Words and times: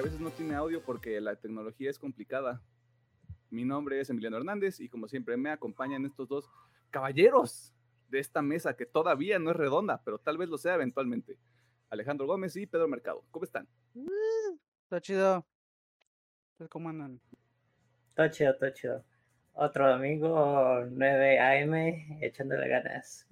que 0.00 0.08
a 0.08 0.10
veces 0.10 0.20
no 0.20 0.30
tiene 0.30 0.54
audio 0.54 0.82
porque 0.82 1.20
la 1.20 1.36
tecnología 1.36 1.90
es 1.90 1.98
complicada. 1.98 2.62
Mi 3.50 3.66
nombre 3.66 4.00
es 4.00 4.08
Emiliano 4.08 4.38
Hernández 4.38 4.80
y 4.80 4.88
como 4.88 5.08
siempre 5.08 5.36
me 5.36 5.50
acompañan 5.50 6.06
estos 6.06 6.26
dos 6.26 6.50
caballeros 6.90 7.74
de 8.08 8.18
esta 8.18 8.40
mesa 8.40 8.74
que 8.74 8.86
todavía 8.86 9.38
no 9.38 9.50
es 9.50 9.56
redonda, 9.56 10.00
pero 10.02 10.18
tal 10.18 10.38
vez 10.38 10.48
lo 10.48 10.56
sea 10.56 10.76
eventualmente. 10.76 11.36
Alejandro 11.90 12.26
Gómez 12.26 12.56
y 12.56 12.66
Pedro 12.66 12.88
Mercado. 12.88 13.26
¿Cómo 13.30 13.44
están? 13.44 13.68
Está 14.84 15.02
chido. 15.02 15.44
¿Cómo 16.70 16.88
andan? 16.88 17.20
Está 18.08 18.30
chido, 18.30 18.52
está 18.52 18.72
chido. 18.72 19.04
Otro 19.52 19.86
domingo, 19.86 20.82
9 20.90 21.40
AM, 21.40 21.74
echándole 22.22 22.68
ganas. 22.68 23.26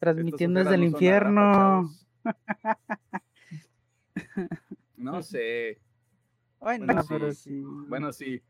Transmitiendo 0.00 0.58
desde 0.58 0.74
el 0.74 0.82
infierno. 0.82 1.88
No 4.98 5.22
sé. 5.22 5.80
Bueno, 6.60 6.86
Bueno, 6.86 7.02
pero 7.08 7.32
sí. 7.32 7.50
sí. 7.50 7.62
Bueno, 7.88 8.12
sí. 8.12 8.42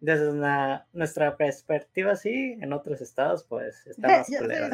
Desde 0.00 0.30
una- 0.30 0.86
nuestra 0.92 1.36
perspectiva, 1.36 2.16
sí, 2.16 2.56
en 2.60 2.72
otros 2.72 3.00
estados, 3.02 3.44
pues 3.44 3.86
está 3.86 4.08
más 4.08 4.26
culero. 4.28 4.66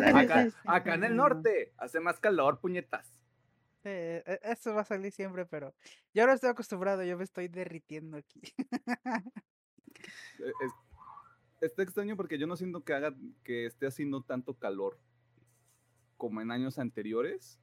Acá, 0.67 0.95
en 0.95 1.05
el 1.05 1.17
norte 1.17 1.73
hace 1.79 1.99
más 2.01 2.21
calor, 2.21 2.61
puñetas. 2.61 3.07
Sí, 3.83 3.89
e- 3.91 4.41
eso 4.43 4.75
va 4.75 4.83
a 4.83 4.85
salir 4.85 5.11
siempre, 5.13 5.47
pero 5.47 5.75
yo 6.15 6.23
ahora 6.23 6.35
estoy 6.35 6.51
acostumbrado, 6.51 7.03
yo 7.03 7.17
me 7.17 7.25
estoy 7.25 7.49
derritiendo 7.49 8.19
aquí. 8.19 8.41
Eh, 10.39 10.53
es- 10.65 10.73
está 11.61 11.83
extraño 11.83 12.17
porque 12.17 12.39
yo 12.39 12.47
no 12.47 12.57
siento 12.57 12.85
que 12.85 12.93
haga 12.95 13.15
que 13.43 13.67
esté 13.67 13.87
haciendo 13.87 14.23
tanto 14.23 14.55
calor 14.55 14.99
como 16.17 16.41
en 16.41 16.51
años 16.51 16.79
anteriores. 16.79 17.59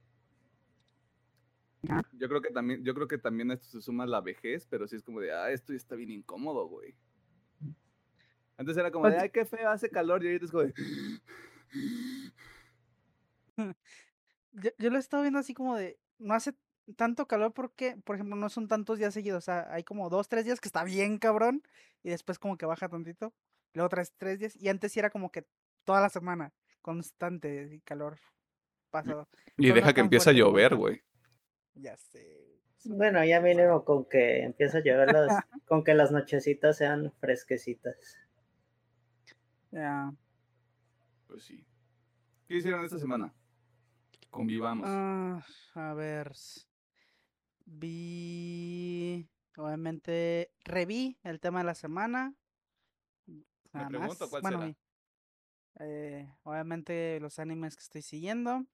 Yo 2.12 2.28
creo 2.28 2.40
que 2.40 2.50
también, 2.50 2.84
yo 2.84 2.94
creo 2.94 3.08
que 3.08 3.18
también 3.18 3.50
a 3.50 3.54
esto 3.54 3.66
se 3.68 3.80
suma 3.80 4.06
la 4.06 4.20
vejez, 4.20 4.66
pero 4.66 4.86
sí 4.86 4.96
es 4.96 5.02
como 5.02 5.20
de, 5.20 5.32
ah, 5.32 5.50
esto 5.50 5.72
ya 5.72 5.76
está 5.76 5.94
bien 5.94 6.10
incómodo, 6.10 6.66
güey. 6.68 6.94
Antes 8.56 8.76
era 8.76 8.90
como 8.90 9.08
de, 9.08 9.16
Oye. 9.16 9.22
ay, 9.24 9.30
qué 9.30 9.44
feo, 9.44 9.68
hace 9.68 9.90
calor, 9.90 10.22
y 10.22 10.28
ahorita 10.28 10.44
es 10.44 10.50
como 10.50 10.64
de, 10.64 10.74
Yo, 14.52 14.70
yo 14.78 14.90
lo 14.90 14.96
he 14.96 15.00
estado 15.00 15.22
viendo 15.22 15.40
así 15.40 15.52
como 15.52 15.76
de, 15.76 15.98
no 16.18 16.34
hace 16.34 16.54
tanto 16.96 17.26
calor 17.26 17.52
porque, 17.52 17.96
por 18.04 18.14
ejemplo, 18.16 18.36
no 18.36 18.48
son 18.48 18.68
tantos 18.68 18.98
días 18.98 19.14
seguidos, 19.14 19.38
o 19.38 19.44
sea, 19.44 19.66
hay 19.72 19.82
como 19.84 20.10
dos, 20.10 20.28
tres 20.28 20.44
días 20.44 20.60
que 20.60 20.68
está 20.68 20.84
bien 20.84 21.18
cabrón 21.18 21.62
y 22.02 22.10
después 22.10 22.38
como 22.38 22.56
que 22.56 22.66
baja 22.66 22.88
tantito, 22.88 23.34
luego 23.72 23.88
tres, 23.88 24.12
tres 24.16 24.38
días 24.38 24.56
y 24.56 24.68
antes 24.68 24.92
sí 24.92 25.00
era 25.00 25.10
como 25.10 25.30
que 25.30 25.44
toda 25.84 26.00
la 26.00 26.08
semana, 26.08 26.52
constante 26.82 27.80
calor 27.84 28.18
pasado. 28.90 29.28
y 29.56 29.68
no 29.68 29.74
deja 29.74 29.92
que 29.92 30.00
empiece 30.00 30.30
a 30.30 30.34
llover, 30.34 30.76
güey. 30.76 31.02
Ya 31.74 31.96
sé. 31.96 32.60
Bueno, 32.84 33.24
ya 33.24 33.40
mínimo 33.40 33.84
con 33.84 34.04
que 34.06 34.42
empiece 34.42 34.78
a 34.78 34.80
llover, 34.82 35.12
las- 35.12 35.44
con 35.66 35.82
que 35.84 35.94
las 35.94 36.12
nochecitas 36.12 36.76
sean 36.76 37.12
fresquecitas. 37.20 38.18
Ya. 39.70 40.12
Pues 41.26 41.42
sí. 41.44 41.64
¿Qué 42.46 42.56
hicieron 42.56 42.84
esta 42.84 42.98
semana? 42.98 43.32
Convivamos. 44.30 44.86
Ah, 44.88 45.44
a 45.74 45.94
ver. 45.94 46.32
Vi. 47.64 49.28
Obviamente, 49.56 50.50
reví 50.64 51.16
el 51.22 51.40
tema 51.40 51.60
de 51.60 51.64
la 51.64 51.74
semana. 51.74 52.34
Nada 53.72 53.88
pregunto, 53.88 54.18
más. 54.24 54.30
¿cuál 54.30 54.42
Bueno, 54.42 54.58
será? 54.58 54.74
eh, 55.80 56.28
obviamente 56.42 57.18
los 57.20 57.38
animes 57.38 57.76
que 57.76 57.82
estoy 57.82 58.02
siguiendo. 58.02 58.64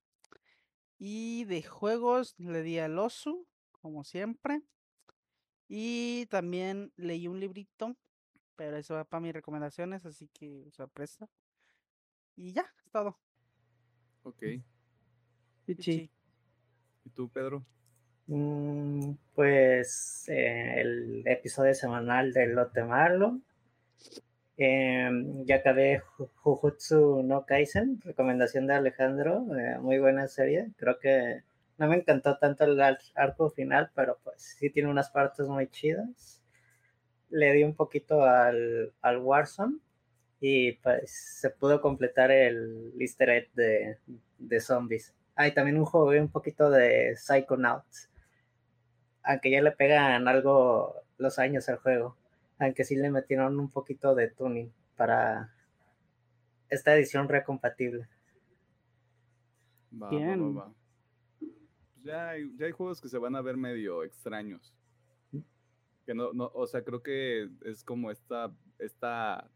Y 1.03 1.45
de 1.47 1.63
juegos 1.63 2.35
le 2.39 2.61
di 2.63 2.79
al 2.79 2.99
Osu, 2.99 3.47
como 3.73 4.05
siempre. 4.05 4.61
Y 5.67 6.27
también 6.27 6.93
leí 6.97 7.27
un 7.27 7.41
librito, 7.41 7.97
pero 8.55 8.77
eso 8.77 8.95
va 8.95 9.05
para 9.05 9.23
mis 9.23 9.33
recomendaciones, 9.33 10.05
así 10.05 10.29
que 10.29 10.71
sorpresa. 10.73 11.27
Y 12.37 12.53
ya, 12.53 12.71
es 12.85 12.91
todo. 12.91 13.19
Ok. 14.25 14.43
¿Y 15.67 17.11
tú, 17.15 17.31
Pedro? 17.31 17.65
Mm, 18.27 19.13
Pues 19.35 20.29
eh, 20.29 20.83
el 20.83 21.23
episodio 21.27 21.73
semanal 21.73 22.35
de 22.35 22.47
Lote 22.47 22.85
Malo. 22.85 23.41
Em, 24.67 25.45
ya 25.47 25.57
acabé 25.57 26.01
Ju- 26.17 26.29
Jujutsu 26.43 27.23
no 27.31 27.39
Kaisen, 27.47 28.01
recomendación 28.05 28.67
de 28.67 28.75
Alejandro, 28.75 29.33
eh, 29.59 29.79
muy 29.81 29.99
buena 29.99 30.29
serie. 30.29 30.69
Creo 30.77 30.99
que 30.99 31.43
no 31.79 31.89
me 31.89 31.97
encantó 31.97 32.37
tanto 32.39 32.65
el 32.65 32.81
ar- 32.81 32.99
arco 33.15 33.51
final, 33.51 33.91
pero 33.95 34.19
pues 34.23 34.43
sí 34.59 34.69
tiene 34.71 34.91
unas 34.91 35.11
partes 35.11 35.49
muy 35.49 35.67
chidas. 35.69 36.43
Le 37.31 37.53
di 37.55 37.65
un 37.65 37.75
poquito 37.75 38.25
al, 38.25 38.93
al 39.03 39.19
Warzone 39.19 39.79
y 40.41 40.73
pues 40.75 41.11
se 41.41 41.51
pudo 41.51 41.81
completar 41.83 42.31
el 42.33 42.93
easter 43.01 43.31
egg 43.31 43.53
de, 43.55 43.99
de 44.39 44.61
zombies. 44.61 45.15
Ah, 45.37 45.49
y 45.49 45.53
también 45.55 45.79
un 45.79 45.87
jugué 45.87 46.21
un 46.21 46.31
poquito 46.31 46.71
de 46.71 47.17
Psychonauts 47.17 48.11
aunque 49.23 49.51
ya 49.51 49.61
le 49.63 49.73
pegan 49.73 50.29
algo 50.29 50.95
los 51.19 51.39
años 51.39 51.69
al 51.69 51.77
juego, 51.79 52.17
aunque 52.61 52.85
sí 52.85 52.95
le 52.95 53.11
metieron 53.11 53.59
un 53.59 53.71
poquito 53.71 54.15
de 54.15 54.29
tuning 54.29 54.73
para 54.97 55.53
esta 56.69 56.95
edición 56.95 57.29
recompatible. 57.29 58.09
Va, 59.93 60.11
va, 60.11 60.19
Bien. 60.19 60.41
va, 60.43 60.67
va. 60.67 60.75
Pues 61.95 62.05
ya, 62.05 62.29
hay, 62.31 62.57
ya 62.57 62.67
hay 62.67 62.73
juegos 62.73 63.01
que 63.01 63.09
se 63.09 63.19
van 63.19 63.35
a 63.35 63.41
ver 63.43 63.57
medio 63.57 64.05
extraños. 64.05 64.73
Que 66.07 66.15
no, 66.15 66.33
no, 66.33 66.51
o 66.55 66.67
sea, 66.67 66.83
creo 66.83 67.03
que 67.03 67.49
es 67.65 67.85
como 67.85 68.11
esta, 68.11 68.53
esta 68.79 69.51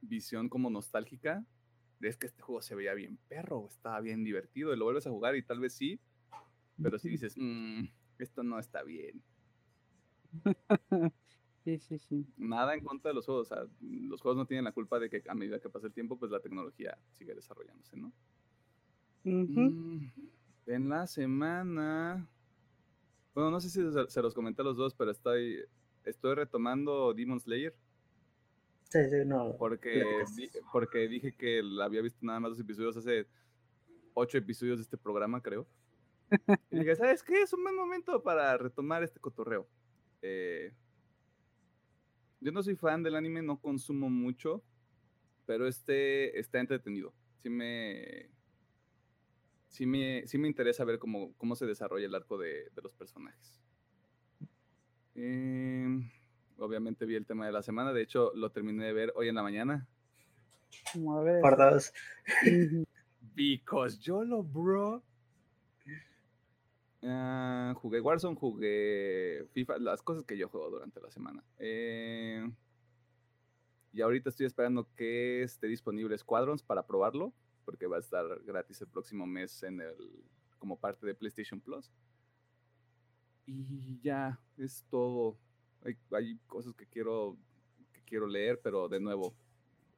visión 0.00 0.48
como 0.48 0.70
nostálgica 0.70 1.44
de 2.00 2.08
es 2.08 2.16
que 2.16 2.26
este 2.26 2.42
juego 2.42 2.62
se 2.62 2.74
veía 2.74 2.94
bien 2.94 3.18
perro, 3.28 3.66
estaba 3.68 4.00
bien 4.00 4.24
divertido, 4.24 4.72
y 4.72 4.76
lo 4.76 4.84
vuelves 4.84 5.06
a 5.06 5.10
jugar 5.10 5.36
y 5.36 5.42
tal 5.42 5.58
vez 5.60 5.74
sí, 5.74 6.00
pero 6.80 6.98
si 6.98 7.08
dices, 7.08 7.34
"Mm, 7.36 7.86
esto 8.18 8.42
no 8.42 8.58
está 8.58 8.82
bien. 8.82 9.22
Sí, 11.68 11.78
sí, 11.80 11.98
sí. 11.98 12.26
Nada 12.38 12.72
en 12.74 12.82
contra 12.82 13.10
de 13.10 13.14
los 13.14 13.26
juegos, 13.26 13.50
o 13.52 13.54
sea, 13.54 13.66
los 13.82 14.22
juegos 14.22 14.38
no 14.38 14.46
tienen 14.46 14.64
la 14.64 14.72
culpa 14.72 14.98
de 14.98 15.10
que 15.10 15.22
a 15.28 15.34
medida 15.34 15.60
que 15.60 15.68
pasa 15.68 15.86
el 15.86 15.92
tiempo, 15.92 16.18
pues 16.18 16.30
la 16.30 16.40
tecnología 16.40 16.96
sigue 17.18 17.34
desarrollándose, 17.34 17.96
¿no? 17.96 18.10
Mm, 19.24 20.06
En 20.66 20.88
la 20.88 21.06
semana. 21.06 22.26
Bueno, 23.34 23.50
no 23.50 23.60
sé 23.60 23.68
si 23.68 23.82
se, 24.08 24.22
los 24.22 24.34
comenté 24.34 24.62
a 24.62 24.64
los 24.64 24.76
dos, 24.78 24.94
pero 24.94 25.10
estoy, 25.10 25.58
estoy 26.04 26.34
retomando 26.34 27.12
Demon 27.12 27.38
Slayer 27.38 27.74
Sí, 28.84 29.00
sí, 29.10 29.16
no. 29.26 29.54
porque, 29.58 30.24
di- 30.34 30.50
porque 30.72 31.06
dije 31.08 31.34
que 31.34 31.62
la 31.62 31.84
había 31.84 32.00
visto 32.00 32.24
nada 32.24 32.40
más 32.40 32.52
dos 32.52 32.60
episodios 32.60 32.96
hace 32.96 33.26
ocho 34.14 34.38
episodios 34.38 34.78
de 34.78 34.82
este 34.84 34.96
programa, 34.96 35.42
creo. 35.42 35.66
Y 36.70 36.78
dije, 36.78 36.96
¿sabes 36.96 37.22
qué? 37.22 37.42
Es 37.42 37.52
un 37.52 37.62
buen 37.62 37.76
momento 37.76 38.22
para 38.22 38.56
retomar 38.56 39.02
este 39.02 39.20
cotorreo. 39.20 39.68
Eh, 40.22 40.72
yo 42.40 42.52
no 42.52 42.62
soy 42.62 42.76
fan 42.76 43.02
del 43.02 43.16
anime, 43.16 43.42
no 43.42 43.60
consumo 43.60 44.08
mucho, 44.10 44.62
pero 45.46 45.66
este 45.66 46.38
está 46.38 46.60
entretenido. 46.60 47.12
Sí 47.42 47.50
me, 47.50 48.30
sí 49.68 49.86
me, 49.86 50.26
sí 50.26 50.38
me 50.38 50.48
interesa 50.48 50.84
ver 50.84 50.98
cómo, 50.98 51.34
cómo 51.36 51.56
se 51.56 51.66
desarrolla 51.66 52.06
el 52.06 52.14
arco 52.14 52.38
de, 52.38 52.70
de 52.70 52.82
los 52.82 52.94
personajes. 52.94 53.60
Em, 55.14 56.08
obviamente 56.58 57.06
vi 57.06 57.16
el 57.16 57.26
tema 57.26 57.46
de 57.46 57.52
la 57.52 57.62
semana, 57.62 57.92
de 57.92 58.02
hecho 58.02 58.32
lo 58.34 58.50
terminé 58.50 58.84
de 58.86 58.92
ver 58.92 59.12
hoy 59.16 59.28
en 59.28 59.34
la 59.34 59.42
mañana. 59.42 59.88
Como 60.92 61.18
a 61.18 61.22
ver. 61.22 61.40
Por 61.40 61.56
dos. 61.56 61.92
Because 63.34 63.98
YOLO, 63.98 64.42
bro. 64.42 65.02
Ah, 67.02 67.74
jugué 67.76 68.00
Warzone, 68.00 68.36
jugué 68.36 69.46
FIFA, 69.52 69.78
las 69.78 70.02
cosas 70.02 70.24
que 70.24 70.36
yo 70.36 70.48
juego 70.48 70.70
durante 70.70 71.00
la 71.00 71.10
semana. 71.10 71.44
Eh, 71.58 72.50
y 73.92 74.00
ahorita 74.00 74.30
estoy 74.30 74.46
esperando 74.46 74.88
que 74.94 75.42
esté 75.42 75.68
disponible 75.68 76.18
Squadrons 76.18 76.62
para 76.62 76.86
probarlo, 76.86 77.32
porque 77.64 77.86
va 77.86 77.96
a 77.96 78.00
estar 78.00 78.24
gratis 78.44 78.80
el 78.80 78.88
próximo 78.88 79.26
mes 79.26 79.62
en 79.62 79.80
el, 79.80 79.94
como 80.58 80.78
parte 80.78 81.06
de 81.06 81.14
PlayStation 81.14 81.60
Plus. 81.60 81.90
Y 83.46 83.98
ya, 84.02 84.38
es 84.56 84.84
todo. 84.90 85.38
Hay, 85.84 85.96
hay 86.12 86.38
cosas 86.46 86.74
que 86.74 86.86
quiero, 86.86 87.36
que 87.92 88.02
quiero 88.02 88.26
leer, 88.26 88.60
pero 88.60 88.88
de 88.88 89.00
nuevo, 89.00 89.34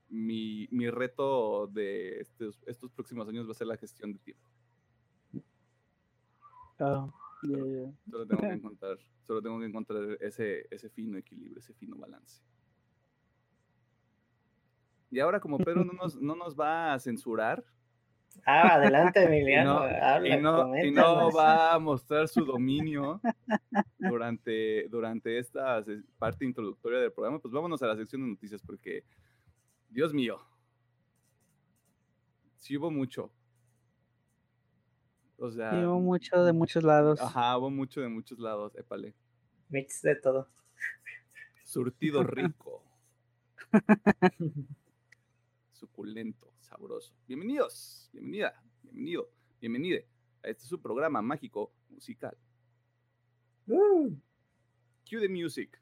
mi, 0.08 0.68
mi 0.70 0.90
reto 0.90 1.66
de 1.66 2.20
estos, 2.20 2.62
estos 2.66 2.90
próximos 2.92 3.28
años 3.28 3.48
va 3.48 3.52
a 3.52 3.54
ser 3.54 3.66
la 3.66 3.76
gestión 3.76 4.12
de 4.12 4.18
tiempo. 4.18 4.49
Solo 6.80 8.26
tengo 8.26 8.40
que 8.42 8.52
encontrar, 8.52 8.98
solo 9.22 9.42
tengo 9.42 9.58
que 9.60 9.66
encontrar 9.66 10.02
ese, 10.20 10.66
ese 10.70 10.90
fino 10.90 11.18
equilibrio, 11.18 11.58
ese 11.58 11.74
fino 11.74 11.96
balance. 11.96 12.42
Y 15.10 15.18
ahora, 15.18 15.40
como 15.40 15.58
Pedro 15.58 15.84
no 15.84 15.92
nos, 15.92 16.16
no 16.20 16.36
nos 16.36 16.58
va 16.58 16.92
a 16.94 16.98
censurar, 17.00 17.64
Ah, 18.46 18.74
adelante, 18.74 19.20
Y 19.22 19.26
Emiliano. 19.26 19.74
no, 19.74 19.80
habla, 19.80 20.36
y 20.36 20.40
no, 20.40 20.84
y 20.84 20.90
no 20.90 21.32
va 21.32 21.74
a 21.74 21.78
mostrar 21.78 22.28
su 22.28 22.44
dominio 22.44 23.20
durante, 23.98 24.88
durante 24.88 25.38
esta 25.38 25.82
parte 26.18 26.44
introductoria 26.44 27.00
del 27.00 27.12
programa, 27.12 27.38
pues 27.38 27.52
vámonos 27.52 27.82
a 27.82 27.88
la 27.88 27.96
sección 27.96 28.22
de 28.22 28.28
noticias 28.28 28.62
porque, 28.62 29.04
Dios 29.88 30.14
mío, 30.14 30.38
sí 32.56 32.76
hubo 32.76 32.90
mucho. 32.90 33.32
O 35.42 35.50
sea, 35.50 35.72
Llevo 35.72 35.98
mucho 36.00 36.44
de 36.44 36.52
muchos 36.52 36.82
lados. 36.84 37.18
ajá, 37.18 37.56
hubo 37.56 37.70
mucho 37.70 38.02
de 38.02 38.08
muchos 38.08 38.38
lados, 38.38 38.74
épale. 38.76 39.14
Mix 39.70 40.02
de 40.02 40.14
todo. 40.16 40.46
Surtido 41.64 42.22
rico, 42.24 42.84
suculento, 45.72 46.52
sabroso. 46.60 47.14
Bienvenidos, 47.26 48.10
bienvenida, 48.12 48.62
bienvenido, 48.82 49.30
bienvenide 49.60 50.06
a 50.42 50.48
este 50.48 50.66
su 50.66 50.78
programa 50.78 51.22
mágico 51.22 51.72
musical. 51.88 52.36
Uh, 53.66 54.10
Cue 55.08 55.20
the 55.20 55.28
music. 55.28 55.80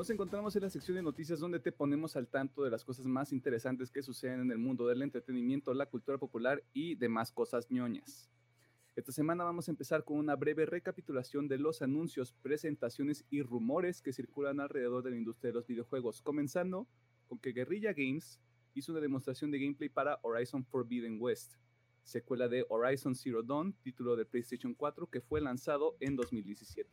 Nos 0.00 0.08
encontramos 0.08 0.56
en 0.56 0.62
la 0.62 0.70
sección 0.70 0.96
de 0.96 1.02
noticias 1.02 1.40
donde 1.40 1.60
te 1.60 1.72
ponemos 1.72 2.16
al 2.16 2.26
tanto 2.26 2.64
de 2.64 2.70
las 2.70 2.86
cosas 2.86 3.04
más 3.04 3.34
interesantes 3.34 3.90
que 3.90 4.02
suceden 4.02 4.40
en 4.40 4.50
el 4.50 4.56
mundo 4.56 4.86
del 4.86 5.02
entretenimiento, 5.02 5.74
la 5.74 5.84
cultura 5.84 6.16
popular 6.16 6.64
y 6.72 6.94
demás 6.94 7.30
cosas 7.30 7.70
ñoñas. 7.70 8.30
Esta 8.96 9.12
semana 9.12 9.44
vamos 9.44 9.68
a 9.68 9.72
empezar 9.72 10.02
con 10.02 10.16
una 10.16 10.36
breve 10.36 10.64
recapitulación 10.64 11.48
de 11.48 11.58
los 11.58 11.82
anuncios, 11.82 12.32
presentaciones 12.32 13.26
y 13.28 13.42
rumores 13.42 14.00
que 14.00 14.14
circulan 14.14 14.58
alrededor 14.58 15.02
de 15.02 15.10
la 15.10 15.18
industria 15.18 15.50
de 15.50 15.56
los 15.56 15.66
videojuegos, 15.66 16.22
comenzando 16.22 16.88
con 17.28 17.38
que 17.38 17.52
Guerrilla 17.52 17.92
Games 17.92 18.40
hizo 18.72 18.92
una 18.92 19.02
demostración 19.02 19.50
de 19.50 19.58
gameplay 19.58 19.90
para 19.90 20.18
Horizon 20.22 20.64
Forbidden 20.64 21.18
West, 21.20 21.56
secuela 22.04 22.48
de 22.48 22.64
Horizon 22.70 23.14
Zero 23.14 23.42
Dawn, 23.42 23.74
título 23.82 24.16
de 24.16 24.24
PlayStation 24.24 24.72
4 24.72 25.10
que 25.10 25.20
fue 25.20 25.42
lanzado 25.42 25.98
en 26.00 26.16
2017. 26.16 26.88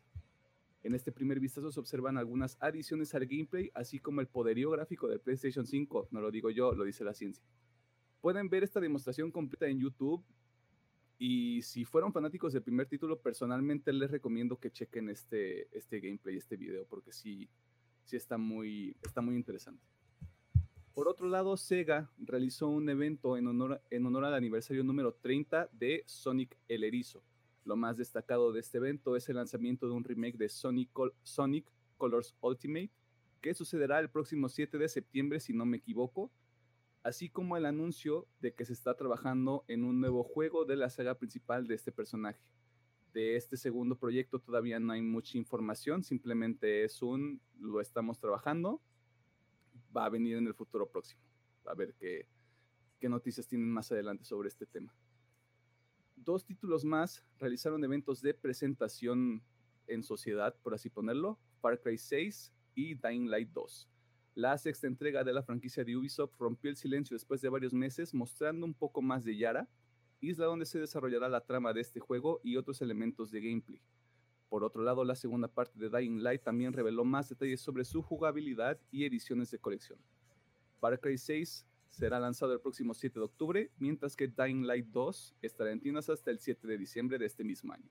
En 0.87 0.95
este 0.95 1.11
primer 1.11 1.41
vistazo 1.41 1.69
se 1.69 1.81
observan 1.81 2.17
algunas 2.17 2.55
adiciones 2.61 3.13
al 3.13 3.25
gameplay, 3.25 3.69
así 3.73 3.99
como 3.99 4.21
el 4.21 4.27
poderío 4.27 4.69
gráfico 4.69 5.09
del 5.09 5.19
PlayStation 5.19 5.67
5. 5.67 6.07
No 6.11 6.21
lo 6.21 6.31
digo 6.31 6.49
yo, 6.49 6.71
lo 6.71 6.85
dice 6.85 7.03
la 7.03 7.13
ciencia. 7.13 7.43
Pueden 8.21 8.47
ver 8.47 8.63
esta 8.63 8.79
demostración 8.79 9.29
completa 9.29 9.67
en 9.67 9.81
YouTube. 9.81 10.23
Y 11.17 11.61
si 11.61 11.83
fueron 11.83 12.13
fanáticos 12.13 12.53
del 12.53 12.63
primer 12.63 12.87
título, 12.87 13.19
personalmente 13.19 13.91
les 13.91 14.09
recomiendo 14.09 14.61
que 14.61 14.71
chequen 14.71 15.09
este, 15.09 15.67
este 15.77 15.99
gameplay, 15.99 16.37
este 16.37 16.55
video, 16.55 16.85
porque 16.85 17.11
sí, 17.11 17.49
sí 18.05 18.15
está, 18.15 18.37
muy, 18.37 18.95
está 19.01 19.19
muy 19.19 19.35
interesante. 19.35 19.83
Por 20.93 21.09
otro 21.09 21.27
lado, 21.27 21.57
Sega 21.57 22.09
realizó 22.17 22.69
un 22.69 22.87
evento 22.87 23.35
en 23.35 23.47
honor, 23.47 23.81
en 23.89 24.05
honor 24.05 24.23
al 24.23 24.35
aniversario 24.35 24.85
número 24.85 25.15
30 25.15 25.67
de 25.73 26.03
Sonic 26.05 26.57
el 26.69 26.85
Erizo. 26.85 27.25
Lo 27.67 27.75
más 27.75 27.97
destacado 27.97 28.53
de 28.53 28.61
este 28.61 28.77
evento 28.77 29.17
es 29.17 29.27
el 29.27 29.35
lanzamiento 29.35 29.87
de 29.87 29.93
un 29.93 30.05
remake 30.05 30.37
de 30.37 30.47
Sonic, 30.47 30.89
Col- 30.93 31.13
Sonic 31.23 31.69
Colors 31.97 32.33
Ultimate, 32.39 32.89
que 33.41 33.53
sucederá 33.53 33.99
el 33.99 34.09
próximo 34.09 34.47
7 34.47 34.77
de 34.77 34.87
septiembre, 34.87 35.41
si 35.41 35.51
no 35.51 35.65
me 35.65 35.75
equivoco, 35.75 36.31
así 37.03 37.27
como 37.29 37.57
el 37.57 37.65
anuncio 37.65 38.25
de 38.39 38.53
que 38.53 38.63
se 38.63 38.71
está 38.71 38.95
trabajando 38.95 39.65
en 39.67 39.83
un 39.83 39.99
nuevo 39.99 40.23
juego 40.23 40.63
de 40.63 40.77
la 40.77 40.89
saga 40.89 41.15
principal 41.15 41.67
de 41.67 41.75
este 41.75 41.91
personaje. 41.91 42.39
De 43.11 43.35
este 43.35 43.57
segundo 43.57 43.97
proyecto 43.97 44.39
todavía 44.39 44.79
no 44.79 44.93
hay 44.93 45.01
mucha 45.01 45.37
información, 45.37 46.05
simplemente 46.05 46.85
es 46.85 47.01
un 47.01 47.41
lo 47.59 47.81
estamos 47.81 48.17
trabajando, 48.17 48.81
va 49.95 50.05
a 50.05 50.09
venir 50.09 50.37
en 50.37 50.47
el 50.47 50.53
futuro 50.53 50.87
próximo. 50.89 51.21
A 51.65 51.73
ver 51.73 51.93
qué, 51.95 52.29
qué 52.97 53.09
noticias 53.09 53.45
tienen 53.45 53.69
más 53.69 53.91
adelante 53.91 54.23
sobre 54.23 54.47
este 54.47 54.65
tema 54.65 54.95
dos 56.17 56.45
títulos 56.45 56.83
más 56.83 57.23
realizaron 57.39 57.83
eventos 57.83 58.21
de 58.21 58.33
presentación 58.33 59.41
en 59.87 60.03
sociedad, 60.03 60.55
por 60.61 60.73
así 60.73 60.89
ponerlo, 60.89 61.39
Far 61.61 61.79
Cry 61.79 61.97
6 61.97 62.53
y 62.75 62.95
Dying 62.95 63.29
Light 63.29 63.49
2. 63.53 63.87
La 64.35 64.57
sexta 64.57 64.87
entrega 64.87 65.23
de 65.23 65.33
la 65.33 65.41
franquicia 65.41 65.83
de 65.83 65.95
Ubisoft 65.95 66.37
rompió 66.37 66.69
el 66.69 66.77
silencio 66.77 67.15
después 67.15 67.41
de 67.41 67.49
varios 67.49 67.73
meses, 67.73 68.13
mostrando 68.13 68.65
un 68.65 68.73
poco 68.73 69.01
más 69.01 69.23
de 69.23 69.37
Yara, 69.37 69.67
isla 70.19 70.45
donde 70.45 70.65
se 70.65 70.79
desarrollará 70.79 71.29
la 71.29 71.45
trama 71.45 71.73
de 71.73 71.81
este 71.81 71.99
juego 71.99 72.39
y 72.43 72.57
otros 72.57 72.81
elementos 72.81 73.31
de 73.31 73.41
gameplay. 73.41 73.81
Por 74.49 74.63
otro 74.63 74.83
lado, 74.83 75.03
la 75.03 75.15
segunda 75.15 75.47
parte 75.47 75.79
de 75.79 75.89
Dying 75.89 76.21
Light 76.21 76.43
también 76.43 76.73
reveló 76.73 77.03
más 77.03 77.29
detalles 77.29 77.61
sobre 77.61 77.83
su 77.83 78.01
jugabilidad 78.01 78.79
y 78.91 79.05
ediciones 79.05 79.51
de 79.51 79.59
colección. 79.59 79.99
Far 80.79 80.99
Cry 80.99 81.17
6 81.17 81.65
será 81.97 82.19
lanzado 82.19 82.53
el 82.53 82.61
próximo 82.61 82.93
7 82.93 83.19
de 83.19 83.25
octubre, 83.25 83.71
mientras 83.79 84.15
que 84.15 84.27
Dying 84.27 84.67
Light 84.67 84.87
2 84.87 85.35
estará 85.41 85.71
en 85.71 85.79
tiendas 85.79 86.09
hasta 86.09 86.29
el 86.29 86.39
7 86.39 86.67
de 86.67 86.77
diciembre 86.77 87.17
de 87.17 87.25
este 87.25 87.43
mismo 87.43 87.73
año. 87.73 87.89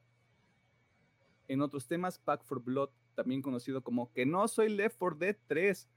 En 1.49 1.61
otros 1.61 1.89
temas, 1.89 2.19
Pack 2.19 2.45
for 2.45 2.63
Blood, 2.63 2.91
también 3.15 3.43
conocido 3.43 3.83
como 3.83 4.13
Que 4.13 4.25
no 4.25 4.47
soy 4.47 4.69
Left 4.69 4.97
4 4.99 5.19
Dead 5.19 5.37
3, 5.49 5.89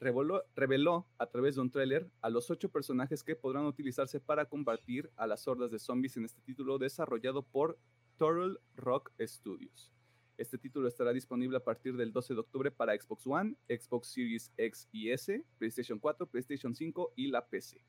reveló, 0.00 1.06
a 1.16 1.26
través 1.26 1.54
de 1.54 1.60
un 1.60 1.70
tráiler 1.70 2.10
a 2.20 2.28
los 2.28 2.50
ocho 2.50 2.70
personajes 2.70 3.22
que 3.22 3.36
podrán 3.36 3.66
utilizarse 3.66 4.18
para 4.18 4.46
combatir 4.46 5.10
a 5.16 5.26
las 5.26 5.46
hordas 5.46 5.70
de 5.70 5.78
zombies 5.78 6.16
en 6.16 6.24
este 6.24 6.42
título 6.42 6.78
desarrollado 6.78 7.42
por 7.42 7.78
Turtle 8.16 8.58
Rock 8.74 9.12
Studios. 9.20 9.93
Este 10.36 10.58
título 10.58 10.88
estará 10.88 11.12
disponible 11.12 11.56
a 11.58 11.62
partir 11.62 11.96
del 11.96 12.12
12 12.12 12.34
de 12.34 12.40
octubre 12.40 12.70
para 12.72 12.92
Xbox 13.00 13.24
One, 13.24 13.54
Xbox 13.68 14.08
Series 14.08 14.52
X 14.56 14.88
y 14.90 15.10
S, 15.10 15.44
PlayStation 15.58 16.00
4, 16.00 16.26
PlayStation 16.26 16.74
5 16.74 17.12
y 17.14 17.28
la 17.28 17.46
PC. 17.46 17.84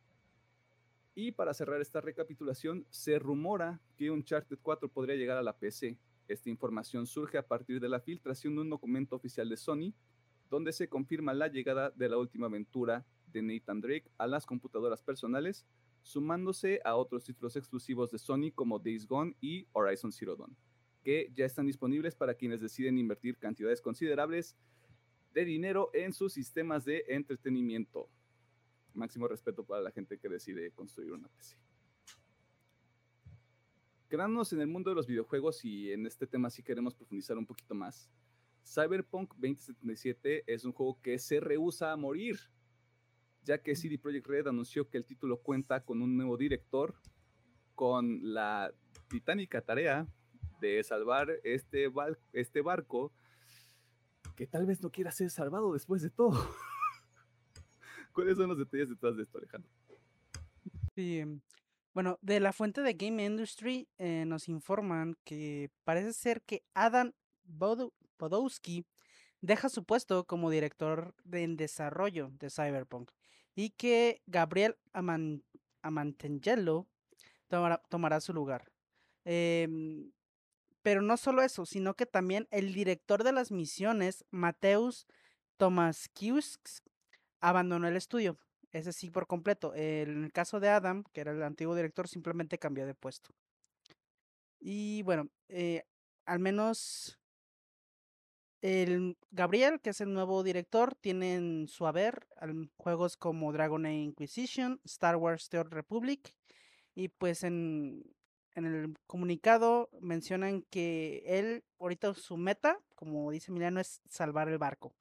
Y 1.15 1.31
para 1.31 1.55
cerrar 1.55 1.81
esta 1.81 2.01
recapitulación, 2.01 2.85
se 2.91 3.17
rumora 3.17 3.81
que 3.97 4.11
Uncharted 4.11 4.59
4 4.61 4.89
podría 4.89 5.15
llegar 5.15 5.37
a 5.37 5.41
la 5.41 5.57
PC. 5.57 5.97
Esta 6.27 6.51
información 6.51 7.07
surge 7.07 7.39
a 7.39 7.47
partir 7.47 7.79
de 7.79 7.89
la 7.89 7.99
filtración 7.99 8.53
de 8.53 8.61
un 8.61 8.69
documento 8.69 9.15
oficial 9.15 9.49
de 9.49 9.57
Sony, 9.57 9.93
donde 10.51 10.71
se 10.71 10.87
confirma 10.87 11.33
la 11.33 11.47
llegada 11.47 11.89
de 11.89 12.09
la 12.09 12.17
última 12.19 12.45
aventura 12.45 13.07
de 13.25 13.41
Nathan 13.41 13.81
Drake 13.81 14.11
a 14.19 14.27
las 14.27 14.45
computadoras 14.45 15.01
personales, 15.01 15.65
sumándose 16.03 16.79
a 16.85 16.95
otros 16.95 17.23
títulos 17.23 17.55
exclusivos 17.55 18.11
de 18.11 18.19
Sony 18.19 18.51
como 18.53 18.77
Days 18.77 19.07
Gone 19.07 19.35
y 19.41 19.65
Horizon 19.73 20.11
Zero 20.11 20.35
Dawn 20.35 20.55
que 21.05 21.31
ya 21.35 21.45
están 21.45 21.67
disponibles 21.67 22.15
para 22.15 22.33
quienes 22.33 22.59
deciden 22.59 22.97
invertir 22.97 23.37
cantidades 23.37 23.79
considerables 23.79 24.57
de 25.35 25.45
dinero 25.45 25.91
en 25.93 26.11
sus 26.13 26.33
sistemas 26.33 26.83
de 26.83 27.05
entretenimiento. 27.07 28.09
Máximo 28.95 29.27
respeto 29.27 29.63
para 29.63 29.83
la 29.83 29.91
gente 29.91 30.17
que 30.17 30.27
decide 30.27 30.71
construir 30.71 31.11
una 31.11 31.27
PC. 31.27 31.57
Quedándonos 34.09 34.51
en 34.53 34.61
el 34.61 34.67
mundo 34.67 34.89
de 34.89 34.95
los 34.95 35.05
videojuegos 35.05 35.63
y 35.63 35.91
en 35.91 36.07
este 36.07 36.25
tema 36.25 36.49
sí 36.49 36.63
queremos 36.63 36.95
profundizar 36.95 37.37
un 37.37 37.45
poquito 37.45 37.75
más. 37.75 38.09
Cyberpunk 38.65 39.35
2077 39.35 40.43
es 40.47 40.65
un 40.65 40.71
juego 40.71 40.99
que 41.03 41.19
se 41.19 41.39
rehúsa 41.39 41.91
a 41.91 41.97
morir, 41.97 42.39
ya 43.43 43.61
que 43.61 43.75
CD 43.75 43.99
Projekt 43.99 44.25
Red 44.25 44.47
anunció 44.47 44.89
que 44.89 44.97
el 44.97 45.05
título 45.05 45.37
cuenta 45.37 45.85
con 45.85 46.01
un 46.01 46.17
nuevo 46.17 46.35
director, 46.35 46.95
con 47.75 48.33
la 48.33 48.73
titánica 49.07 49.61
tarea 49.61 50.07
de 50.59 50.83
salvar 50.83 51.29
este, 51.43 51.87
bar 51.87 52.17
este 52.33 52.61
barco 52.61 53.11
que 54.35 54.47
tal 54.47 54.65
vez 54.65 54.81
no 54.81 54.91
quiera 54.91 55.11
ser 55.11 55.29
salvado 55.29 55.73
después 55.73 56.01
de 56.01 56.09
todo. 56.09 56.31
¿Cuáles 58.13 58.37
son 58.37 58.49
los 58.49 58.57
detalles 58.57 58.89
detrás 58.89 59.15
de 59.15 59.23
esto, 59.23 59.37
Alejandro? 59.37 59.69
Sí, 60.95 61.23
bueno, 61.93 62.17
de 62.21 62.39
la 62.39 62.53
fuente 62.53 62.81
de 62.81 62.93
Game 62.93 63.23
Industry 63.23 63.87
eh, 63.97 64.25
nos 64.25 64.49
informan 64.49 65.15
que 65.23 65.69
parece 65.83 66.13
ser 66.13 66.41
que 66.41 66.63
Adam 66.73 67.13
Bodo 67.43 67.93
Podowski 68.17 68.85
deja 69.41 69.69
su 69.69 69.83
puesto 69.83 70.25
como 70.25 70.49
director 70.49 71.13
de, 71.23 71.47
desarrollo 71.47 72.31
de 72.39 72.49
Cyberpunk 72.49 73.11
y 73.55 73.71
que 73.71 74.21
Gabriel 74.25 74.75
Aman 74.93 75.43
Amantangelo 75.81 76.87
tomará, 77.47 77.81
tomará 77.89 78.19
su 78.19 78.33
lugar. 78.33 78.71
Eh, 79.23 79.67
pero 80.85 81.01
no 81.01 81.17
solo 81.17 81.41
eso, 81.41 81.65
sino 81.65 81.95
que 81.95 82.05
también 82.05 82.47
el 82.51 82.71
director 82.71 83.23
de 83.23 83.31
las 83.31 83.51
misiones, 83.51 84.23
Mateus 84.29 85.07
Tomaskiewicz, 85.57 86.83
abandonó 87.39 87.87
el 87.87 87.95
estudio. 87.95 88.37
Ese 88.71 88.93
sí 88.93 89.09
por 89.09 89.25
completo. 89.25 89.73
En 89.73 90.25
el 90.25 90.31
caso 90.31 90.59
de 90.59 90.69
Adam, 90.69 91.03
que 91.11 91.21
era 91.21 91.31
el 91.31 91.41
antiguo 91.41 91.73
director, 91.75 92.07
simplemente 92.07 92.59
cambió 92.59 92.85
de 92.85 92.93
puesto. 92.93 93.31
Y 94.59 95.01
bueno, 95.01 95.27
eh, 95.49 95.85
al 96.23 96.37
menos 96.37 97.17
el 98.61 99.17
Gabriel, 99.31 99.81
que 99.81 99.89
es 99.89 100.01
el 100.01 100.13
nuevo 100.13 100.43
director, 100.43 100.93
tiene 100.93 101.33
en 101.33 101.67
su 101.67 101.87
haber 101.87 102.27
juegos 102.77 103.17
como 103.17 103.51
Dragon 103.51 103.87
Age 103.87 103.95
Inquisition, 103.95 104.79
Star 104.83 105.15
Wars 105.15 105.49
The 105.49 105.57
Old 105.57 105.73
Republic, 105.73 106.35
y 106.93 107.07
pues 107.07 107.43
en, 107.43 108.03
en 108.55 108.65
el 108.65 108.97
comunicado 109.05 109.89
mencionan 110.01 110.63
que 110.63 111.23
él, 111.25 111.63
ahorita 111.79 112.13
su 112.13 112.37
meta, 112.37 112.79
como 112.95 113.29
dice 113.31 113.51
Emiliano, 113.51 113.79
es 113.79 114.01
salvar 114.09 114.47
el 114.47 114.57
barco. 114.57 114.95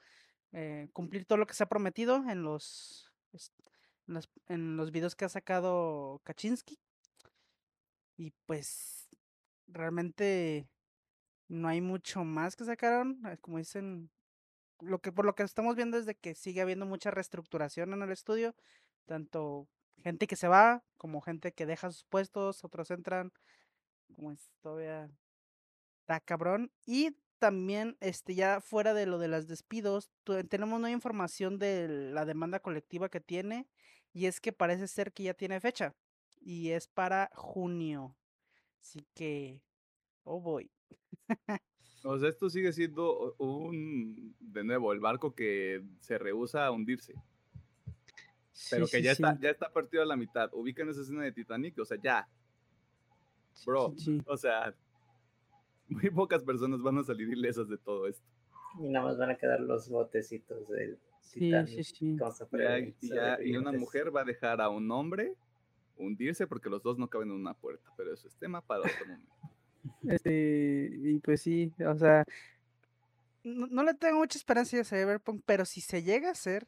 Eh, 0.52 0.88
cumplir 0.92 1.24
todo 1.24 1.38
lo 1.38 1.46
que 1.46 1.54
se 1.54 1.62
ha 1.62 1.68
prometido 1.68 2.16
en 2.28 2.42
los, 2.42 3.12
en 4.06 4.14
los, 4.14 4.30
en 4.48 4.76
los 4.76 4.90
videos 4.90 5.14
que 5.14 5.24
ha 5.24 5.28
sacado 5.28 6.20
Kaczynski. 6.24 6.78
Y 8.16 8.32
pues 8.46 9.08
realmente 9.68 10.68
no 11.48 11.68
hay 11.68 11.80
mucho 11.80 12.24
más 12.24 12.56
que 12.56 12.64
sacaron. 12.64 13.20
Eh, 13.26 13.38
como 13.40 13.58
dicen, 13.58 14.10
lo 14.80 15.00
que 15.00 15.12
por 15.12 15.24
lo 15.24 15.34
que 15.34 15.44
estamos 15.44 15.76
viendo 15.76 15.96
es 15.96 16.06
de 16.06 16.16
que 16.16 16.34
sigue 16.34 16.60
habiendo 16.60 16.86
mucha 16.86 17.12
reestructuración 17.12 17.92
en 17.92 18.02
el 18.02 18.10
estudio. 18.10 18.54
Tanto 19.06 19.68
gente 20.02 20.26
que 20.26 20.36
se 20.36 20.48
va, 20.48 20.82
como 20.96 21.20
gente 21.20 21.52
que 21.52 21.66
deja 21.66 21.90
sus 21.90 22.04
puestos, 22.04 22.64
otros 22.64 22.90
entran. 22.90 23.32
Como 24.14 24.32
es 24.32 24.50
todavía 24.60 25.10
está 26.00 26.20
cabrón. 26.20 26.70
Y 26.86 27.16
también, 27.38 27.96
este, 28.00 28.34
ya 28.34 28.60
fuera 28.60 28.94
de 28.94 29.06
lo 29.06 29.18
de 29.18 29.28
los 29.28 29.48
despidos, 29.48 30.10
tenemos 30.48 30.80
nueva 30.80 30.94
información 30.94 31.58
de 31.58 31.88
la 31.88 32.24
demanda 32.24 32.60
colectiva 32.60 33.08
que 33.08 33.20
tiene. 33.20 33.66
Y 34.12 34.26
es 34.26 34.40
que 34.40 34.52
parece 34.52 34.86
ser 34.86 35.12
que 35.12 35.24
ya 35.24 35.34
tiene 35.34 35.60
fecha. 35.60 35.94
Y 36.40 36.70
es 36.70 36.86
para 36.88 37.30
junio. 37.34 38.16
Así 38.80 39.06
que, 39.14 39.62
oh 40.22 40.40
boy. 40.40 40.70
O 42.06 42.18
sea, 42.18 42.28
esto 42.28 42.50
sigue 42.50 42.70
siendo 42.72 43.34
un, 43.38 44.36
de 44.38 44.62
nuevo, 44.62 44.92
el 44.92 45.00
barco 45.00 45.34
que 45.34 45.82
se 46.00 46.18
rehúsa 46.18 46.66
a 46.66 46.70
hundirse. 46.70 47.14
Pero 48.70 48.86
que 48.86 49.02
ya, 49.02 49.12
Está, 49.12 49.38
ya 49.40 49.50
está 49.50 49.72
partido 49.72 50.02
a 50.02 50.06
la 50.06 50.16
mitad. 50.16 50.50
Ubican 50.52 50.88
esa 50.88 51.00
escena 51.00 51.22
de 51.22 51.32
Titanic, 51.32 51.78
o 51.78 51.84
sea, 51.84 51.98
ya. 52.00 52.28
Bro, 53.64 53.94
o 54.26 54.36
sea, 54.36 54.74
muy 55.88 56.10
pocas 56.10 56.42
personas 56.42 56.80
van 56.82 56.98
a 56.98 57.04
salir 57.04 57.28
ilesas 57.28 57.68
de 57.68 57.78
todo 57.78 58.06
esto. 58.06 58.24
Y 58.80 58.88
nada 58.88 59.06
más 59.06 59.18
van 59.18 59.30
a 59.30 59.36
quedar 59.36 59.60
los 59.60 59.88
botecitos 59.88 60.68
del 60.68 60.98
Titanic. 61.32 61.96
y 63.44 63.56
una 63.56 63.72
mujer 63.72 64.14
va 64.14 64.22
a 64.22 64.24
dejar 64.24 64.60
a 64.60 64.68
un 64.68 64.90
hombre 64.90 65.34
hundirse 65.96 66.46
porque 66.46 66.68
los 66.68 66.82
dos 66.82 66.98
no 66.98 67.08
caben 67.08 67.30
en 67.30 67.36
una 67.36 67.54
puerta, 67.54 67.90
pero 67.96 68.12
eso 68.12 68.26
es 68.26 68.36
tema 68.36 68.60
para 68.60 68.80
otro 68.80 69.06
momento. 69.06 69.32
Este, 70.02 70.90
y 70.92 71.18
pues 71.18 71.42
sí, 71.42 71.72
o 71.86 71.94
sea, 71.96 72.24
no, 73.42 73.82
le 73.82 73.94
tengo 73.94 74.18
mucha 74.18 74.38
esperanza 74.38 74.80
a 74.80 74.84
Cyberpunk, 74.84 75.42
pero 75.44 75.64
si 75.64 75.80
se 75.80 76.02
llega 76.02 76.28
a 76.28 76.32
hacer, 76.32 76.66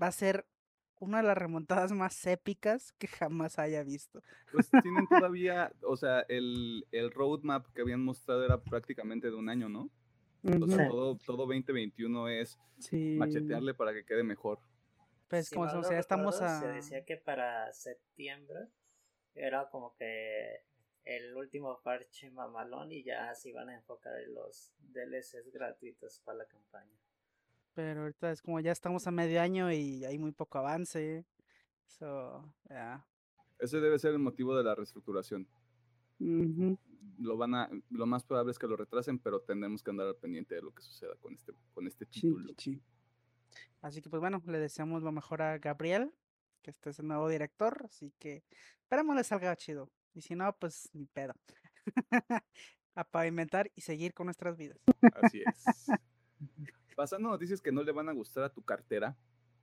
va 0.00 0.08
a 0.08 0.12
ser 0.12 0.44
una 1.00 1.18
de 1.18 1.24
las 1.24 1.36
remontadas 1.36 1.92
más 1.92 2.26
épicas 2.26 2.92
que 2.92 3.08
jamás 3.08 3.58
haya 3.58 3.82
visto. 3.82 4.22
Pues 4.52 4.70
tienen 4.82 5.08
todavía, 5.08 5.72
o 5.82 5.96
sea, 5.96 6.20
el, 6.28 6.86
el 6.92 7.10
roadmap 7.10 7.66
que 7.72 7.80
habían 7.80 8.04
mostrado 8.04 8.44
era 8.44 8.62
prácticamente 8.62 9.28
de 9.28 9.36
un 9.36 9.48
año, 9.48 9.68
¿no? 9.68 9.90
O 10.42 10.66
sea, 10.68 10.88
todo, 10.88 11.18
todo 11.18 11.46
2021 11.46 12.28
es 12.28 12.58
machetearle 12.92 13.74
para 13.74 13.92
que 13.92 14.04
quede 14.04 14.22
mejor. 14.22 14.58
Pues 15.28 15.50
como 15.50 15.64
o 15.64 15.84
sea, 15.84 15.98
estamos 15.98 16.40
a... 16.40 16.60
Se 16.60 16.68
decía 16.68 17.04
que 17.04 17.16
para 17.16 17.72
septiembre 17.72 18.68
era 19.34 19.68
como 19.70 19.94
que 19.96 20.64
el 21.04 21.36
último 21.36 21.80
parche 21.82 22.30
mamalón 22.30 22.92
y 22.92 23.02
ya 23.04 23.34
se 23.34 23.50
iban 23.50 23.68
a 23.68 23.74
enfocar 23.74 24.18
en 24.20 24.34
los 24.34 24.72
DLCs 24.78 25.50
gratuitos 25.52 26.20
para 26.24 26.38
la 26.38 26.46
campaña. 26.46 26.98
Pero 27.74 28.02
ahorita 28.02 28.32
es 28.32 28.42
como 28.42 28.60
ya 28.60 28.72
estamos 28.72 29.06
a 29.06 29.10
medio 29.10 29.40
año 29.40 29.72
y 29.72 30.04
hay 30.04 30.18
muy 30.18 30.32
poco 30.32 30.58
avance. 30.58 31.24
So, 31.86 32.44
yeah. 32.68 33.06
Ese 33.58 33.80
debe 33.80 33.98
ser 33.98 34.12
el 34.12 34.18
motivo 34.18 34.56
de 34.56 34.64
la 34.64 34.74
reestructuración. 34.74 35.46
Lo 36.18 37.36
van 37.36 37.54
a, 37.54 37.70
lo 37.90 38.06
más 38.06 38.24
probable 38.24 38.52
es 38.52 38.58
que 38.58 38.66
lo 38.66 38.76
retrasen, 38.76 39.18
pero 39.18 39.40
tendremos 39.40 39.82
que 39.82 39.90
andar 39.90 40.06
al 40.06 40.16
pendiente 40.16 40.54
de 40.54 40.62
lo 40.62 40.72
que 40.72 40.82
suceda 40.82 41.14
con 41.20 41.34
este, 41.34 41.52
con 41.72 41.86
este 41.86 42.06
título. 42.06 42.52
Así 43.80 44.02
que 44.02 44.10
pues 44.10 44.20
bueno, 44.20 44.42
le 44.46 44.58
deseamos 44.58 45.02
lo 45.02 45.12
mejor 45.12 45.42
a 45.42 45.58
Gabriel, 45.58 46.12
que 46.62 46.70
este 46.70 46.90
es 46.90 46.98
el 46.98 47.08
nuevo 47.08 47.28
director, 47.28 47.82
así 47.84 48.12
que 48.18 48.44
esperemos 48.80 49.16
le 49.16 49.24
salga 49.24 49.54
chido. 49.56 49.90
Y 50.14 50.22
si 50.22 50.34
no, 50.34 50.54
pues 50.58 50.90
ni 50.92 51.06
pedo. 51.06 51.34
a 52.94 53.04
pavimentar 53.04 53.70
y 53.74 53.80
seguir 53.80 54.12
con 54.12 54.26
nuestras 54.26 54.56
vidas. 54.56 54.78
Así 55.22 55.42
es. 55.46 55.64
Pasando 56.96 57.28
noticias 57.28 57.60
que 57.60 57.72
no 57.72 57.82
le 57.82 57.92
van 57.92 58.08
a 58.08 58.12
gustar 58.12 58.44
a 58.44 58.52
tu 58.52 58.62
cartera, 58.62 59.16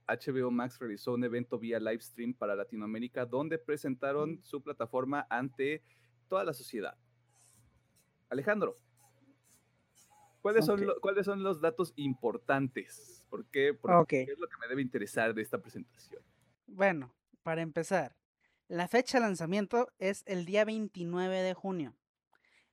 HBO 0.08 0.50
Max 0.50 0.78
realizó 0.78 1.12
un 1.14 1.24
evento 1.24 1.58
vía 1.58 1.78
live 1.78 2.00
stream 2.00 2.34
para 2.34 2.56
Latinoamérica 2.56 3.26
donde 3.26 3.58
presentaron 3.58 4.40
su 4.42 4.62
plataforma 4.62 5.26
ante 5.28 5.82
toda 6.28 6.44
la 6.44 6.54
sociedad. 6.54 6.96
Alejandro, 8.30 8.74
¿cuáles, 10.40 10.64
son, 10.64 10.84
¿cuáles 11.00 11.26
son 11.26 11.42
los 11.42 11.60
datos 11.60 11.92
importantes? 11.96 13.24
¿Por 13.28 13.46
qué? 13.46 13.76
¿Qué 14.08 14.22
es 14.22 14.38
lo 14.38 14.48
que 14.48 14.56
me 14.60 14.68
debe 14.68 14.82
interesar 14.82 15.34
de 15.34 15.42
esta 15.42 15.58
presentación? 15.58 16.22
Bueno, 16.66 17.14
para 17.42 17.62
empezar, 17.62 18.16
la 18.68 18.88
fecha 18.88 19.18
de 19.18 19.24
lanzamiento 19.24 19.88
es 19.98 20.22
el 20.26 20.44
día 20.44 20.64
29 20.64 21.42
de 21.42 21.54
junio. 21.54 21.94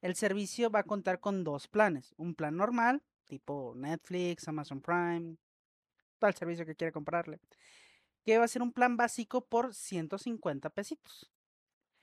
El 0.01 0.15
servicio 0.15 0.69
va 0.69 0.79
a 0.79 0.83
contar 0.83 1.19
con 1.19 1.43
dos 1.43 1.67
planes. 1.67 2.13
Un 2.17 2.35
plan 2.35 2.57
normal, 2.57 3.01
tipo 3.25 3.73
Netflix, 3.75 4.47
Amazon 4.47 4.81
Prime, 4.81 5.37
tal 6.19 6.33
servicio 6.33 6.65
que 6.65 6.75
quiera 6.75 6.91
comprarle. 6.91 7.39
Que 8.23 8.37
va 8.37 8.45
a 8.45 8.49
ser 8.49 8.61
un 8.61 8.71
plan 8.71 8.97
básico 8.97 9.45
por 9.45 9.73
150 9.73 10.69
pesitos. 10.69 11.31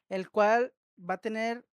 El 0.08 0.30
cual 0.30 0.74
va 0.98 1.14
a 1.14 1.18
tener, 1.18 1.66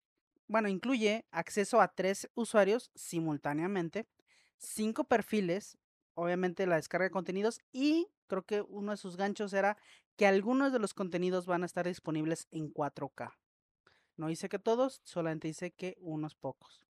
bueno, 0.47 0.69
incluye 0.69 1.25
acceso 1.31 1.81
a 1.81 1.93
tres 1.93 2.29
usuarios 2.35 2.91
simultáneamente, 2.95 4.07
cinco 4.57 5.03
perfiles, 5.03 5.77
obviamente 6.13 6.67
la 6.67 6.75
descarga 6.75 7.05
de 7.05 7.11
contenidos 7.11 7.59
y 7.71 8.07
creo 8.27 8.45
que 8.45 8.61
uno 8.61 8.91
de 8.91 8.97
sus 8.97 9.17
ganchos 9.17 9.53
era 9.53 9.77
que 10.15 10.27
algunos 10.27 10.71
de 10.71 10.79
los 10.79 10.93
contenidos 10.93 11.45
van 11.45 11.63
a 11.63 11.65
estar 11.65 11.87
disponibles 11.87 12.47
en 12.51 12.73
4K. 12.73 13.37
No 14.17 14.27
dice 14.27 14.49
que 14.49 14.59
todos, 14.59 15.01
solamente 15.05 15.47
dice 15.47 15.71
que 15.71 15.97
unos 16.01 16.35
pocos. 16.35 16.88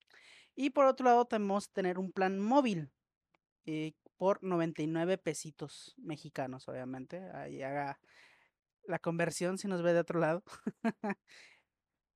Y 0.61 0.71
por 0.71 0.87
otro 0.87 1.05
lado, 1.05 1.23
tenemos 1.23 1.71
tener 1.71 1.97
un 1.97 2.11
plan 2.11 2.37
móvil 2.37 2.91
eh, 3.65 3.93
por 4.17 4.43
99 4.43 5.17
pesitos 5.17 5.95
mexicanos, 5.97 6.67
obviamente. 6.67 7.31
Ahí 7.33 7.63
haga 7.63 7.97
la 8.83 8.99
conversión 8.99 9.57
si 9.57 9.69
nos 9.69 9.81
ve 9.81 9.93
de 9.93 10.01
otro 10.01 10.19
lado. 10.19 10.43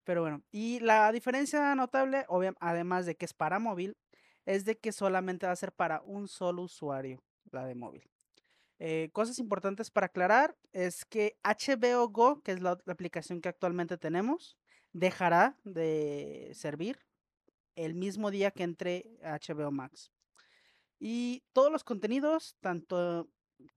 Pero 0.03 0.23
bueno, 0.23 0.43
y 0.51 0.81
la 0.81 1.09
diferencia 1.13 1.73
notable, 1.73 2.25
además 2.59 3.05
de 3.05 3.15
que 3.15 3.23
es 3.23 3.33
para 3.33 3.59
móvil, 3.59 3.95
es 4.45 4.65
de 4.65 4.77
que 4.77 4.91
solamente 4.91 5.45
va 5.45 5.53
a 5.53 5.55
ser 5.55 5.71
para 5.71 6.01
un 6.01 6.27
solo 6.27 6.63
usuario, 6.63 7.23
la 7.50 7.65
de 7.65 7.75
móvil. 7.75 8.09
Eh, 8.77 9.09
cosas 9.13 9.39
importantes 9.39 9.89
para 9.89 10.07
aclarar 10.07 10.57
es 10.73 11.05
que 11.05 11.38
HBO 11.45 12.09
Go, 12.09 12.41
que 12.41 12.51
es 12.51 12.62
la, 12.62 12.71
aplicación 12.88 13.39
que 13.39 13.47
actualmente 13.47 13.97
tenemos, 13.97 14.57
dejará 14.91 15.57
de 15.63 16.51
servir 16.53 17.00
el 17.75 17.96
mismo 17.96 18.32
día 18.32 18.51
que 18.51 18.63
entre 18.63 19.18
HBO 19.22 19.72
Max. 19.72 20.12
Y 21.00 21.44
todos 21.53 21.72
los 21.72 21.84
contenidos, 21.84 22.56
tanto 22.62 23.30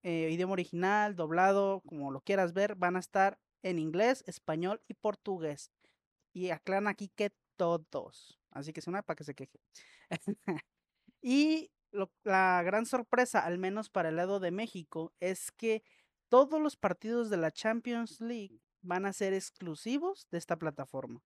eh, 0.03 0.31
idioma 0.31 0.53
original, 0.53 1.17
doblado, 1.17 1.83
como 1.87 2.11
lo 2.11 2.21
quieras 2.21 2.53
ver, 2.53 2.77
van 2.77 2.97
a 2.97 3.01
estar 3.01 3.39
en 3.63 3.79
inglés, 3.79 4.23
español 4.27 4.81
y 4.89 4.95
portugués. 4.95 5.73
Y 6.33 6.51
aclaran 6.51 6.89
aquí 6.89 7.09
que 7.09 7.33
todos. 7.57 8.39
Así 8.51 8.73
que 8.73 8.81
es 8.81 8.87
una 8.87 9.03
para 9.03 9.17
que 9.17 9.25
se 9.25 9.35
queje. 9.35 9.61
y 11.23 11.71
la 12.25 12.63
gran 12.63 12.87
sorpresa, 12.87 13.41
al 13.41 13.59
menos 13.59 13.91
para 13.91 14.11
el 14.11 14.17
lado 14.17 14.41
de 14.41 14.51
México, 14.51 15.13
es 15.21 15.51
que 15.51 15.83
todos 16.29 16.61
los 16.61 16.77
partidos 16.77 17.31
de 17.31 17.37
la 17.39 17.51
Champions 17.51 18.21
League 18.21 18.61
van 18.83 19.07
a 19.07 19.13
ser 19.13 19.33
exclusivos 19.33 20.29
de 20.31 20.39
esta 20.39 20.57
plataforma. 20.57 21.23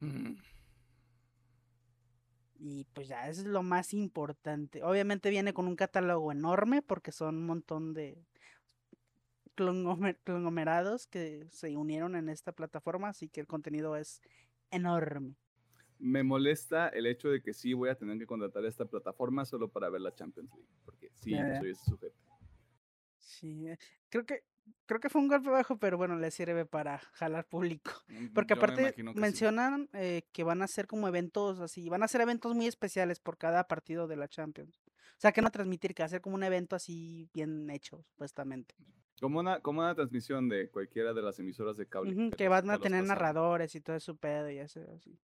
Mm. 0.00 0.34
Y 2.66 2.84
pues 2.94 3.08
ya 3.08 3.28
es 3.28 3.44
lo 3.44 3.62
más 3.62 3.92
importante. 3.92 4.82
Obviamente 4.82 5.28
viene 5.28 5.52
con 5.52 5.66
un 5.66 5.76
catálogo 5.76 6.32
enorme 6.32 6.80
porque 6.80 7.12
son 7.12 7.36
un 7.36 7.46
montón 7.46 7.92
de 7.92 8.24
conglomerados 10.24 11.06
que 11.06 11.46
se 11.50 11.76
unieron 11.76 12.16
en 12.16 12.28
esta 12.28 12.52
plataforma, 12.52 13.10
así 13.10 13.28
que 13.28 13.40
el 13.40 13.46
contenido 13.46 13.96
es 13.96 14.22
enorme 14.70 15.36
me 15.98 16.22
molesta 16.22 16.88
el 16.88 17.06
hecho 17.06 17.28
de 17.28 17.42
que 17.42 17.54
sí 17.54 17.72
voy 17.72 17.88
a 17.88 17.94
tener 17.94 18.18
que 18.18 18.26
contratar 18.26 18.64
esta 18.64 18.84
plataforma 18.84 19.44
solo 19.44 19.68
para 19.68 19.88
ver 19.88 20.00
la 20.00 20.14
Champions 20.14 20.50
League, 20.50 20.68
porque 20.84 21.10
sí, 21.14 21.30
soy 21.30 21.70
ese 21.70 21.84
sujeto. 21.84 22.16
Sí, 23.18 23.68
eh, 23.68 23.78
creo 24.10 24.26
que 24.26 24.44
creo 24.86 25.00
que 25.00 25.08
fue 25.08 25.20
un 25.20 25.28
golpe 25.28 25.50
bajo, 25.50 25.78
pero 25.78 25.96
bueno, 25.96 26.16
le 26.18 26.30
sirve 26.30 26.64
para 26.66 26.98
jalar 27.14 27.46
público. 27.46 27.90
Mm, 28.08 28.28
Porque 28.34 28.54
yo 28.54 28.58
aparte 28.58 28.82
imagino 28.82 29.12
que 29.12 29.16
sí. 29.16 29.20
mencionan 29.20 29.88
eh, 29.92 30.22
que 30.32 30.44
van 30.44 30.62
a 30.62 30.66
ser 30.68 30.86
como 30.86 31.08
eventos 31.08 31.60
así, 31.60 31.88
van 31.88 32.02
a 32.02 32.08
ser 32.08 32.20
eventos 32.20 32.54
muy 32.54 32.66
especiales 32.66 33.20
por 33.20 33.38
cada 33.38 33.64
partido 33.66 34.06
de 34.06 34.16
la 34.16 34.28
Champions. 34.28 34.82
O 35.16 35.20
sea, 35.24 35.32
que 35.32 35.42
no 35.42 35.50
transmitir, 35.50 35.94
que 35.94 36.02
va 36.02 36.06
a 36.06 36.10
ser 36.10 36.20
como 36.20 36.34
un 36.36 36.42
evento 36.42 36.76
así 36.76 37.28
bien 37.32 37.70
hecho, 37.70 38.02
supuestamente. 38.02 38.74
Como 39.20 39.38
una, 39.38 39.60
como 39.60 39.80
una 39.80 39.94
transmisión 39.94 40.48
de 40.48 40.68
cualquiera 40.70 41.14
de 41.14 41.22
las 41.22 41.38
emisoras 41.38 41.76
de 41.76 41.86
cable. 41.86 42.14
Que 42.30 42.36
que 42.36 42.44
los- 42.44 42.50
van 42.50 42.70
a 42.70 42.78
tener 42.78 43.04
narradores 43.04 43.74
y 43.74 43.80
todo 43.80 43.98
su 44.00 44.16
pedo 44.16 44.50
y 44.50 44.58
eso, 44.58 44.80
así. 44.94 45.16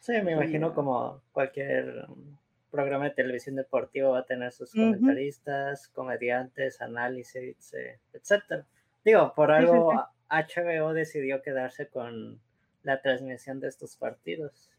Sí, 0.00 0.12
me 0.22 0.32
imagino 0.32 0.74
como 0.74 1.22
cualquier 1.32 2.06
um, 2.08 2.36
programa 2.70 3.04
de 3.04 3.10
televisión 3.12 3.54
deportivo 3.56 4.10
va 4.12 4.20
a 4.20 4.26
tener 4.26 4.50
sus 4.52 4.72
comentaristas, 4.72 5.88
comediantes, 5.88 6.80
análisis, 6.80 7.72
eh, 7.74 8.00
etcétera. 8.12 8.66
Digo, 9.04 9.34
por 9.34 9.50
Sí, 9.50 9.56
sí, 9.56 9.66
algo 9.66 9.92
sí. 9.92 9.98
HBO 10.28 10.92
decidió 10.94 11.42
quedarse 11.42 11.88
con 11.88 12.40
la 12.82 13.00
transmisión 13.02 13.60
de 13.60 13.68
estos 13.68 13.96
partidos. 13.96 14.70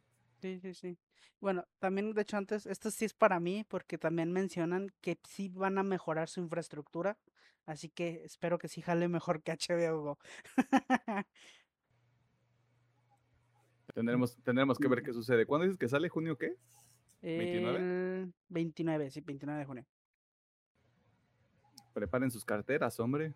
Sí, 0.41 0.59
sí, 0.59 0.73
sí. 0.73 0.97
Bueno, 1.39 1.65
también, 1.79 2.13
de 2.13 2.21
hecho, 2.21 2.37
antes, 2.37 2.65
esto 2.65 2.89
sí 2.91 3.05
es 3.05 3.13
para 3.13 3.39
mí, 3.39 3.65
porque 3.67 3.97
también 3.97 4.31
mencionan 4.31 4.91
que 5.01 5.19
sí 5.27 5.49
van 5.49 5.77
a 5.77 5.83
mejorar 5.83 6.29
su 6.29 6.39
infraestructura, 6.39 7.17
así 7.65 7.89
que 7.89 8.23
espero 8.23 8.57
que 8.57 8.67
sí 8.67 8.81
jale 8.81 9.07
mejor 9.07 9.43
que 9.43 9.51
HBO. 9.51 10.17
Tendremos, 13.93 14.35
tendremos 14.43 14.77
que 14.77 14.89
ver 14.89 15.03
qué 15.03 15.13
sucede. 15.13 15.45
¿Cuándo 15.45 15.63
dices 15.63 15.77
que 15.79 15.87
sale? 15.87 16.09
¿Junio 16.09 16.37
qué? 16.37 16.57
¿29? 17.21 17.75
El 17.77 18.33
29, 18.49 19.09
sí, 19.09 19.21
29 19.21 19.59
de 19.59 19.65
junio. 19.65 19.85
Preparen 21.93 22.29
sus 22.29 22.43
carteras, 22.43 22.99
hombre. 22.99 23.33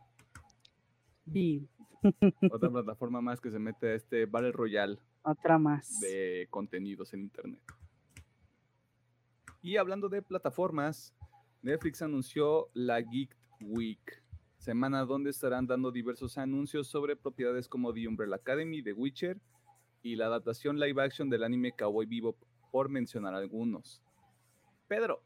Y 1.34 1.68
Otra 2.52 2.70
plataforma 2.72 3.22
más 3.22 3.42
que 3.42 3.52
se 3.52 3.60
mete 3.60 3.88
a 3.88 3.96
este 3.96 4.26
Battle 4.26 4.52
Royale 4.52 5.00
otra 5.24 5.58
más. 5.58 6.00
de 6.00 6.48
contenidos 6.50 7.14
en 7.14 7.22
internet. 7.22 7.62
Y 9.62 9.76
hablando 9.78 10.08
de 10.08 10.22
plataformas, 10.22 11.14
Netflix 11.62 12.02
anunció 12.02 12.70
la 12.74 13.02
Geek 13.02 13.36
Week, 13.62 14.24
semana 14.58 15.04
donde 15.04 15.30
estarán 15.32 15.68
dando 15.68 15.92
diversos 15.92 16.38
anuncios 16.38 16.88
sobre 16.88 17.18
propiedades 17.18 17.68
como 17.68 17.94
The 17.94 18.08
Umbrella 18.08 18.36
Academy, 18.38 18.82
The 18.82 18.94
Witcher 18.94 19.38
y 20.02 20.16
la 20.16 20.28
adaptación 20.28 20.80
live 20.80 21.04
action 21.04 21.30
del 21.30 21.44
anime 21.44 21.74
Cowboy 21.74 22.06
Vivo, 22.06 22.38
por 22.72 22.88
mencionar 22.88 23.34
algunos. 23.34 24.02
Pedro, 24.88 25.24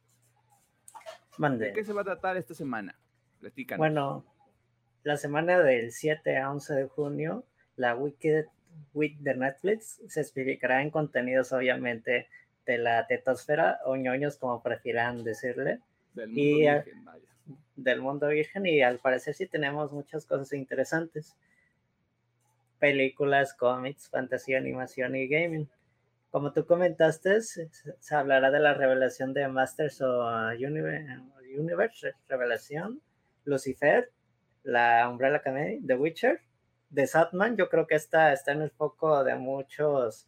Mande. 1.38 1.66
¿de 1.68 1.74
qué 1.74 1.84
se 1.84 1.94
va 1.94 2.02
a 2.02 2.06
tratar 2.06 2.38
esta 2.38 2.56
semana? 2.56 2.98
Platícanos. 3.40 3.80
Bueno, 3.80 4.26
la 5.04 5.18
semana 5.18 5.60
del 5.60 5.92
7 5.92 6.38
a 6.38 6.52
11 6.52 6.74
de 6.74 6.88
junio, 6.88 7.44
la 7.76 7.96
Wicked 7.96 8.46
Week 8.94 9.18
de 9.20 9.36
Netflix 9.36 10.02
se 10.08 10.22
explicará 10.22 10.82
en 10.82 10.90
contenidos, 10.90 11.52
obviamente, 11.52 12.28
de 12.66 12.78
la 12.78 13.06
tetosfera 13.08 13.80
o 13.86 13.96
ñoños, 13.96 14.38
como 14.38 14.64
prefieran 14.64 15.24
decirle, 15.24 15.80
del 16.14 16.30
mundo 16.30 16.42
y, 16.42 16.60
virgen, 16.62 17.06
vaya. 17.06 17.26
del 17.76 18.02
mundo 18.02 18.28
virgen. 18.30 18.66
Y 18.66 18.82
al 18.82 19.00
parecer, 19.00 19.36
sí 19.36 19.48
tenemos 19.48 19.92
muchas 19.92 20.26
cosas 20.26 20.54
interesantes: 20.54 21.36
películas, 22.80 23.54
cómics, 23.54 24.10
fantasía, 24.10 24.58
animación 24.58 25.16
y 25.16 25.28
gaming. 25.28 25.70
Como 26.32 26.52
tú 26.54 26.66
comentaste, 26.66 27.42
se, 27.42 27.70
se 28.00 28.16
hablará 28.16 28.50
de 28.50 28.60
la 28.60 28.74
revelación 28.74 29.34
de 29.34 29.48
Masters 29.48 30.02
of 30.02 30.26
Universe 30.58 32.14
Revelación, 32.28 33.02
Lucifer, 33.46 34.10
la 34.64 35.08
Umbrella 35.10 35.38
Academy, 35.38 35.82
The 35.86 35.96
Witcher, 35.96 36.42
The 36.94 37.08
Satman. 37.08 37.58
Yo 37.58 37.70
creo 37.70 37.88
que 37.88 37.96
esta 37.96 38.34
está 38.34 38.54
en 38.54 38.62
el 38.62 38.72
foco 38.72 39.24
de 39.24 39.36
muchos 39.36 40.28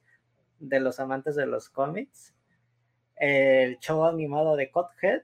de 0.60 0.80
los 0.80 1.00
amantes 1.00 1.36
de 1.36 1.45
los 1.45 1.69
cómics. 1.69 2.34
El 3.15 3.80
show 3.80 4.06
animado 4.06 4.56
de 4.56 4.69
Cuphead, 4.71 5.21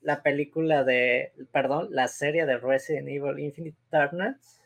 la 0.00 0.22
película 0.22 0.84
de, 0.84 1.32
perdón, 1.52 1.88
la 1.90 2.08
serie 2.08 2.46
de 2.46 2.58
Resident 2.58 3.08
Evil 3.08 3.38
Infinite 3.38 3.78
Darkness, 3.90 4.60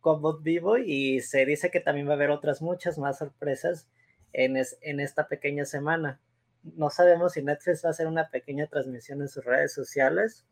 Combat 0.00 0.42
Vivo 0.42 0.78
y 0.78 1.20
se 1.20 1.46
dice 1.46 1.70
que 1.70 1.80
también 1.80 2.08
va 2.08 2.12
a 2.12 2.14
haber 2.14 2.30
otras 2.30 2.60
muchas 2.60 2.98
más 2.98 3.18
sorpresas 3.18 3.88
en, 4.32 4.56
es, 4.56 4.78
en 4.82 5.00
esta 5.00 5.28
pequeña 5.28 5.64
semana. 5.64 6.20
No 6.62 6.90
sabemos 6.90 7.34
si 7.34 7.42
Netflix 7.42 7.84
va 7.84 7.88
a 7.88 7.92
hacer 7.92 8.06
una 8.06 8.28
pequeña 8.28 8.66
transmisión 8.66 9.20
en 9.22 9.28
sus 9.28 9.44
redes 9.44 9.72
sociales 9.72 10.46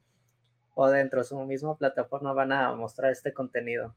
o 0.74 0.88
dentro 0.88 1.20
de 1.20 1.24
su 1.24 1.38
misma 1.44 1.76
plataforma 1.76 2.33
van 2.33 2.52
a 2.52 2.74
mostrar 2.74 3.12
este 3.12 3.33
contenido. 3.33 3.94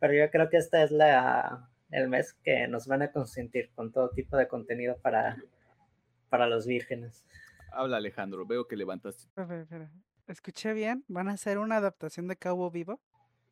Pero 0.00 0.14
yo 0.14 0.30
creo 0.30 0.48
que 0.48 0.56
esta 0.56 0.82
es 0.82 0.90
la, 0.90 1.68
el 1.90 2.08
mes 2.08 2.34
que 2.42 2.66
nos 2.68 2.86
van 2.86 3.02
a 3.02 3.12
consentir 3.12 3.70
con 3.74 3.92
todo 3.92 4.10
tipo 4.10 4.36
de 4.36 4.48
contenido 4.48 4.96
para, 5.00 5.42
para 6.28 6.46
los 6.46 6.66
vírgenes. 6.66 7.24
Habla 7.72 7.98
Alejandro, 7.98 8.46
veo 8.46 8.66
que 8.66 8.76
levantaste. 8.76 9.24
Espera, 9.24 9.60
espera. 9.60 9.90
¿Escuché 10.26 10.72
bien? 10.72 11.04
¿Van 11.08 11.28
a 11.28 11.32
hacer 11.32 11.58
una 11.58 11.76
adaptación 11.76 12.28
de 12.28 12.36
Cabo 12.36 12.70
Vivo? 12.70 13.00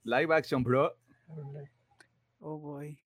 Live 0.05 0.35
action, 0.35 0.63
bro. 0.63 0.97
Oh 1.29 1.43
boy. 1.43 1.69
Oh, 2.39 2.59
boy. 2.59 2.99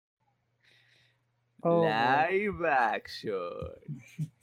Live 1.62 2.68
action. 2.68 3.42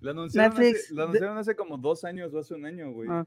Lo 0.00 0.12
anunciaron, 0.12 0.56
Netflix, 0.56 0.84
hace, 0.84 0.94
lo 0.94 1.02
anunciaron 1.02 1.38
hace 1.38 1.56
como 1.56 1.76
dos 1.76 2.04
años 2.04 2.32
o 2.32 2.38
hace 2.38 2.54
un 2.54 2.64
año, 2.64 2.92
güey. 2.92 3.08
Ah. 3.10 3.26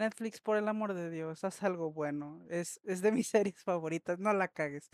Netflix, 0.00 0.40
por 0.40 0.56
el 0.56 0.66
amor 0.66 0.94
de 0.94 1.10
Dios, 1.10 1.44
haz 1.44 1.62
algo 1.62 1.92
bueno. 1.92 2.42
Es, 2.48 2.80
es 2.84 3.02
de 3.02 3.12
mis 3.12 3.28
series 3.28 3.62
favoritas, 3.62 4.18
no 4.18 4.32
la 4.32 4.48
cagues. 4.48 4.90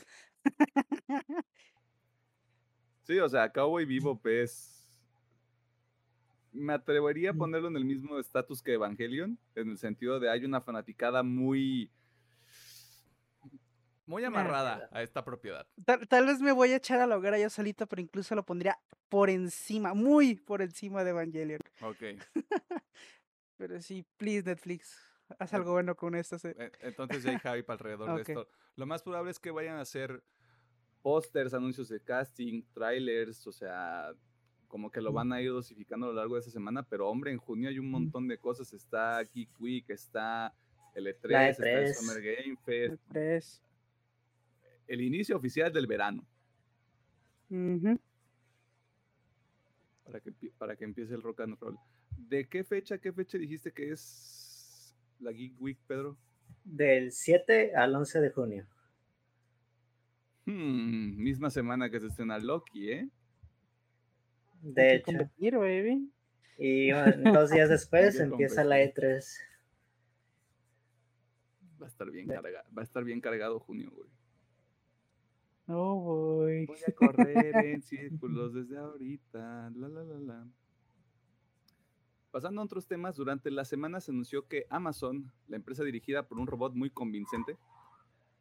Sí, 3.04 3.18
o 3.18 3.28
sea, 3.28 3.50
Cowboy 3.52 3.84
Vivo 3.86 4.20
es. 4.24 4.72
Me 6.52 6.72
atrevería 6.72 7.30
a 7.30 7.32
Mm. 7.32 7.38
ponerlo 7.38 7.68
en 7.68 7.76
el 7.76 7.84
mismo 7.84 8.18
estatus 8.18 8.62
que 8.62 8.72
Evangelion, 8.74 9.38
en 9.54 9.70
el 9.70 9.78
sentido 9.78 10.18
de 10.20 10.30
hay 10.30 10.44
una 10.44 10.60
fanaticada 10.60 11.22
muy. 11.22 11.90
Muy 14.06 14.24
amarrada 14.24 14.88
a 14.92 15.02
esta 15.02 15.24
propiedad. 15.24 15.66
Tal, 15.84 16.06
tal 16.06 16.26
vez 16.26 16.40
me 16.40 16.52
voy 16.52 16.70
a 16.70 16.76
echar 16.76 17.00
a 17.00 17.06
la 17.08 17.16
hoguera 17.16 17.38
yo 17.38 17.50
solito, 17.50 17.88
pero 17.88 18.00
incluso 18.00 18.36
lo 18.36 18.44
pondría 18.46 18.78
por 19.08 19.30
encima, 19.30 19.94
muy 19.94 20.36
por 20.36 20.62
encima 20.62 21.02
de 21.02 21.10
Evangelion. 21.10 21.60
Ok. 21.80 22.02
Pero 23.56 23.80
sí, 23.80 24.04
please 24.16 24.42
Netflix, 24.48 24.98
haz 25.38 25.54
algo 25.54 25.72
bueno 25.72 25.94
con 25.96 26.14
esto. 26.14 26.38
se- 26.38 26.50
E- 26.58 26.72
Entonces 26.80 27.22
ya 27.22 27.30
hay 27.30 27.38
hype 27.38 27.72
alrededor 27.72 28.14
de 28.16 28.22
esto. 28.22 28.48
Lo 28.76 28.86
más 28.86 29.02
probable 29.02 29.30
es 29.30 29.38
que 29.38 29.50
vayan 29.50 29.76
a 29.76 29.80
hacer 29.82 30.22
pósters, 31.02 31.54
anuncios 31.54 31.88
de 31.88 32.00
casting, 32.00 32.62
trailers, 32.74 33.46
o 33.46 33.52
sea, 33.52 34.12
como 34.68 34.90
que 34.90 35.00
lo 35.00 35.12
van 35.12 35.32
a 35.32 35.40
ir 35.40 35.50
dosificando 35.50 36.06
a 36.06 36.08
lo 36.10 36.14
largo 36.16 36.34
de 36.34 36.40
esa 36.40 36.50
semana, 36.50 36.82
pero 36.82 37.08
hombre, 37.08 37.30
en 37.30 37.38
junio 37.38 37.68
hay 37.68 37.78
un 37.78 37.90
montón 37.90 38.26
de 38.28 38.38
cosas. 38.38 38.72
Está 38.72 39.22
Geek 39.22 39.60
Week, 39.60 39.88
está 39.88 40.52
el 40.94 41.06
E3, 41.06 41.28
La 41.30 41.48
está 41.48 41.70
el 41.70 41.86
E3. 41.86 41.94
Summer 41.94 42.22
Game 42.22 42.56
Fest, 42.64 43.02
Tres. 43.08 43.62
el 44.88 45.00
inicio 45.00 45.36
oficial 45.36 45.72
del 45.72 45.86
verano, 45.86 46.26
para 50.04 50.20
que, 50.20 50.32
para 50.58 50.76
que 50.76 50.84
empiece 50.84 51.14
el 51.14 51.22
rock 51.22 51.40
and 51.40 51.58
roll. 51.60 51.78
¿De 52.16 52.48
qué 52.48 52.64
fecha, 52.64 52.98
qué 52.98 53.12
fecha 53.12 53.38
dijiste 53.38 53.72
que 53.72 53.92
es 53.92 54.94
la 55.20 55.32
Geek 55.32 55.60
Week, 55.60 55.78
Pedro? 55.86 56.18
Del 56.64 57.12
7 57.12 57.74
al 57.76 57.94
11 57.94 58.20
de 58.20 58.30
junio. 58.30 58.66
Hmm, 60.46 61.16
misma 61.16 61.50
semana 61.50 61.90
que 61.90 62.00
se 62.00 62.06
estrena 62.06 62.38
Loki, 62.38 62.90
¿eh? 62.90 63.10
De 64.60 64.96
hecho. 64.96 65.04
competir, 65.04 65.56
baby. 65.56 66.10
Y 66.58 66.92
bueno, 66.92 67.32
dos 67.32 67.50
días 67.50 67.68
después 67.68 68.18
empieza 68.20 68.64
la 68.64 68.80
E 68.80 68.92
competir. 68.92 69.04
E3. 69.12 69.24
Va 71.80 71.86
a 71.86 71.88
estar 71.88 72.10
bien 72.10 72.28
cargado, 72.28 72.68
va 72.76 72.82
a 72.82 72.84
estar 72.84 73.04
bien 73.04 73.20
cargado 73.20 73.60
junio, 73.60 73.90
güey. 73.92 74.08
Oh, 75.68 76.00
boy. 76.00 76.66
Voy 76.66 76.78
a 76.86 76.92
correr 76.92 77.58
en 77.64 77.82
círculos 77.82 78.54
desde 78.54 78.78
ahorita. 78.78 79.70
La, 79.74 79.88
la, 79.88 80.04
la, 80.04 80.18
la. 80.18 80.48
Pasando 82.36 82.60
a 82.60 82.64
otros 82.64 82.86
temas, 82.86 83.16
durante 83.16 83.50
la 83.50 83.64
semana 83.64 83.98
se 83.98 84.10
anunció 84.10 84.46
que 84.46 84.66
Amazon, 84.68 85.32
la 85.48 85.56
empresa 85.56 85.82
dirigida 85.84 86.28
por 86.28 86.38
un 86.38 86.46
robot 86.46 86.74
muy 86.74 86.90
convincente, 86.90 87.56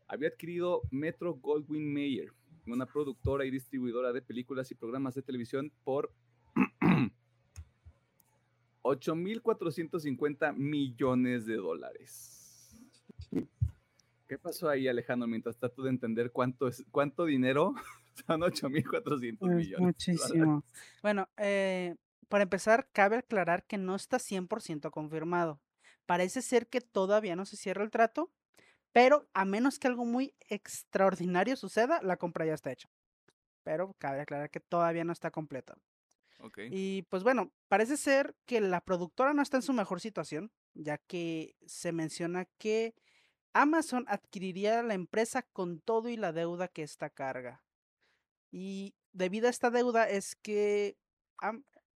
había 0.09 0.27
adquirido 0.27 0.81
Metro 0.91 1.35
Goldwyn 1.35 1.93
Mayer, 1.93 2.33
una 2.67 2.87
productora 2.87 3.45
y 3.45 3.51
distribuidora 3.51 4.11
de 4.11 4.21
películas 4.21 4.69
y 4.69 4.75
programas 4.75 5.15
de 5.15 5.21
televisión 5.21 5.71
por 5.85 6.11
8.450 8.83 10.53
millones 10.57 11.45
de 11.45 11.55
dólares. 11.55 12.75
¿Qué 14.27 14.37
pasó 14.37 14.67
ahí, 14.67 14.89
Alejandro? 14.89 15.25
Mientras 15.25 15.55
trato 15.55 15.83
de 15.83 15.91
entender 15.91 16.33
cuánto 16.33 16.67
es, 16.67 16.83
cuánto 16.91 17.23
dinero 17.23 17.73
son 18.27 18.41
8.400 18.41 19.23
Es 19.23 19.39
millones. 19.55 19.79
muchísimo. 19.79 20.65
Bueno, 21.01 21.29
eh, 21.37 21.95
para 22.27 22.43
empezar, 22.43 22.89
cabe 22.91 23.17
aclarar 23.17 23.65
que 23.65 23.77
no 23.77 23.95
está 23.95 24.17
100% 24.17 24.91
confirmado, 24.91 25.61
parece 26.05 26.41
ser 26.41 26.67
que 26.67 26.81
todavía 26.81 27.35
no 27.35 27.45
se 27.45 27.57
cierra 27.57 27.83
el 27.83 27.91
trato, 27.91 28.31
pero 28.91 29.27
a 29.33 29.45
menos 29.45 29.79
que 29.79 29.87
algo 29.87 30.05
muy 30.05 30.33
extraordinario 30.47 31.55
suceda, 31.55 31.99
la 32.01 32.17
compra 32.17 32.45
ya 32.45 32.53
está 32.53 32.71
hecha. 32.71 32.89
Pero 33.63 33.93
cabe 33.97 34.21
aclarar 34.21 34.49
que 34.49 34.59
todavía 34.59 35.03
no 35.03 35.11
está 35.11 35.31
completa. 35.31 35.75
Ok. 36.39 36.59
Y 36.69 37.01
pues 37.09 37.23
bueno, 37.23 37.51
parece 37.67 37.97
ser 37.97 38.35
que 38.45 38.61
la 38.61 38.81
productora 38.81 39.33
no 39.33 39.41
está 39.41 39.57
en 39.57 39.63
su 39.63 39.73
mejor 39.73 39.99
situación, 39.99 40.51
ya 40.73 40.97
que 40.97 41.55
se 41.65 41.91
menciona 41.91 42.45
que 42.57 42.93
Amazon 43.53 44.05
adquiriría 44.07 44.83
la 44.83 44.93
empresa 44.93 45.41
con 45.41 45.79
todo 45.79 46.09
y 46.09 46.17
la 46.17 46.31
deuda 46.31 46.67
que 46.67 46.83
esta 46.83 47.09
carga. 47.09 47.63
Y 48.51 48.95
debido 49.11 49.47
a 49.47 49.49
esta 49.49 49.71
deuda 49.71 50.07
es 50.07 50.35
que 50.35 50.97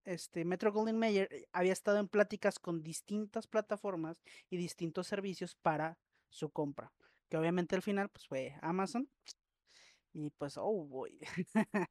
este, 0.10 0.44
Metro 0.44 0.74
Golden 0.74 0.98
Mayer 0.98 1.28
eh, 1.32 1.46
había 1.54 1.74
estado 1.74 2.00
en 2.00 2.08
pláticas 2.08 2.58
con 2.60 2.82
distintas 2.82 3.48
plataformas 3.48 4.22
y 4.50 4.58
distintos 4.58 5.08
servicios 5.08 5.56
para 5.56 5.98
su 6.30 6.50
compra. 6.50 6.92
Que 7.30 7.38
obviamente 7.38 7.76
al 7.76 7.84
final 7.84 8.10
pues 8.10 8.28
fue 8.28 8.56
Amazon. 8.62 9.08
Y 10.14 10.32
pues, 10.32 10.58
oh 10.58 10.86
boy. 10.86 11.20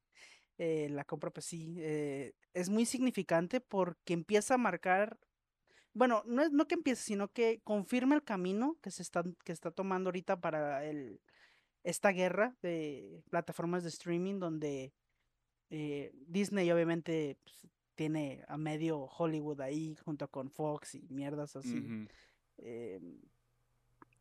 eh, 0.57 0.89
la 0.89 1.05
compra 1.05 1.31
pues 1.31 1.45
sí, 1.45 1.75
eh, 1.77 2.33
es 2.53 2.69
muy 2.69 2.85
significante 2.85 3.61
porque 3.61 4.13
empieza 4.13 4.55
a 4.55 4.57
marcar, 4.57 5.17
bueno, 5.93 6.21
no 6.25 6.41
es 6.41 6.51
no 6.51 6.67
que 6.67 6.75
empiece, 6.75 7.01
sino 7.03 7.31
que 7.31 7.61
confirma 7.63 8.15
el 8.15 8.23
camino 8.23 8.77
que 8.81 8.91
se 8.91 9.01
está, 9.01 9.23
que 9.45 9.53
está 9.53 9.71
tomando 9.71 10.09
ahorita 10.09 10.41
para 10.41 10.85
el, 10.85 11.21
esta 11.83 12.11
guerra 12.11 12.55
de 12.61 13.23
plataformas 13.29 13.83
de 13.83 13.89
streaming 13.89 14.39
donde 14.39 14.93
eh, 15.69 16.11
Disney 16.27 16.69
obviamente 16.71 17.37
pues, 17.43 17.71
tiene 17.99 18.45
a 18.47 18.57
medio 18.57 19.09
Hollywood 19.17 19.59
ahí 19.59 19.93
junto 20.05 20.29
con 20.29 20.49
Fox 20.49 20.95
y 20.95 21.05
mierdas 21.09 21.57
así. 21.57 22.07
Em, 22.55 23.19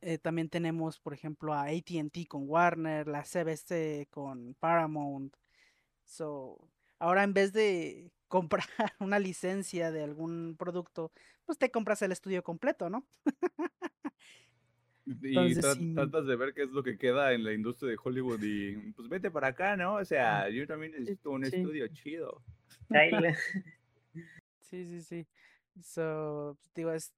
eh, 0.00 0.18
también 0.18 0.48
tenemos, 0.48 0.98
por 0.98 1.14
ejemplo, 1.14 1.54
a 1.54 1.66
AT&T 1.66 2.26
con 2.26 2.48
Warner, 2.48 3.06
la 3.06 3.24
CBS 3.24 4.08
con 4.10 4.56
Paramount. 4.58 5.32
So, 6.04 6.58
ahora 6.98 7.22
en 7.22 7.34
vez 7.34 7.52
de 7.52 8.10
comprar 8.26 8.66
una 8.98 9.20
licencia 9.20 9.92
de 9.92 10.02
algún 10.02 10.56
producto, 10.58 11.12
pues 11.46 11.56
te 11.56 11.70
compras 11.70 12.02
el 12.02 12.10
estudio 12.10 12.42
completo, 12.42 12.90
¿no? 12.90 13.06
Y 15.06 15.28
Entonces, 15.28 15.64
tra- 15.64 15.76
sí. 15.76 15.94
tratas 15.94 16.26
de 16.26 16.34
ver 16.34 16.52
qué 16.52 16.64
es 16.64 16.70
lo 16.70 16.82
que 16.82 16.98
queda 16.98 17.32
en 17.32 17.44
la 17.44 17.52
industria 17.52 17.92
de 17.92 17.98
Hollywood 18.02 18.42
y 18.42 18.74
pues 18.90 19.08
vete 19.08 19.30
para 19.30 19.46
acá, 19.48 19.76
¿no? 19.76 19.94
O 19.94 20.04
sea, 20.04 20.48
yo 20.50 20.66
también 20.66 20.92
necesito 20.92 21.30
un 21.30 21.44
sí. 21.44 21.54
estudio 21.54 21.86
chido. 21.88 22.42
Sí, 24.60 24.84
sí, 24.86 25.02
sí. 25.02 25.26
So, 25.82 26.58
pues, 26.60 26.74
digo, 26.74 26.92
es, 26.92 27.14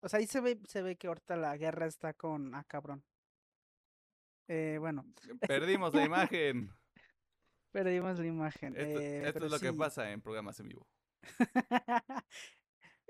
o 0.00 0.08
sea, 0.08 0.18
ahí 0.18 0.26
se 0.26 0.40
ve, 0.40 0.58
se 0.68 0.82
ve 0.82 0.96
que 0.96 1.06
ahorita 1.06 1.36
la 1.36 1.56
guerra 1.56 1.86
está 1.86 2.12
con, 2.12 2.54
ah, 2.54 2.64
cabrón. 2.68 3.02
Eh, 4.48 4.76
bueno, 4.78 5.06
Perdimos 5.48 5.94
la 5.94 6.04
imagen. 6.04 6.70
perdimos 7.70 8.18
la 8.18 8.26
imagen. 8.26 8.76
Esto, 8.76 8.98
eh, 9.00 9.28
esto 9.28 9.46
es 9.46 9.50
lo 9.52 9.58
que 9.58 9.72
pasa 9.72 10.10
en 10.10 10.20
programas 10.20 10.58
en 10.60 10.68
vivo. 10.68 10.86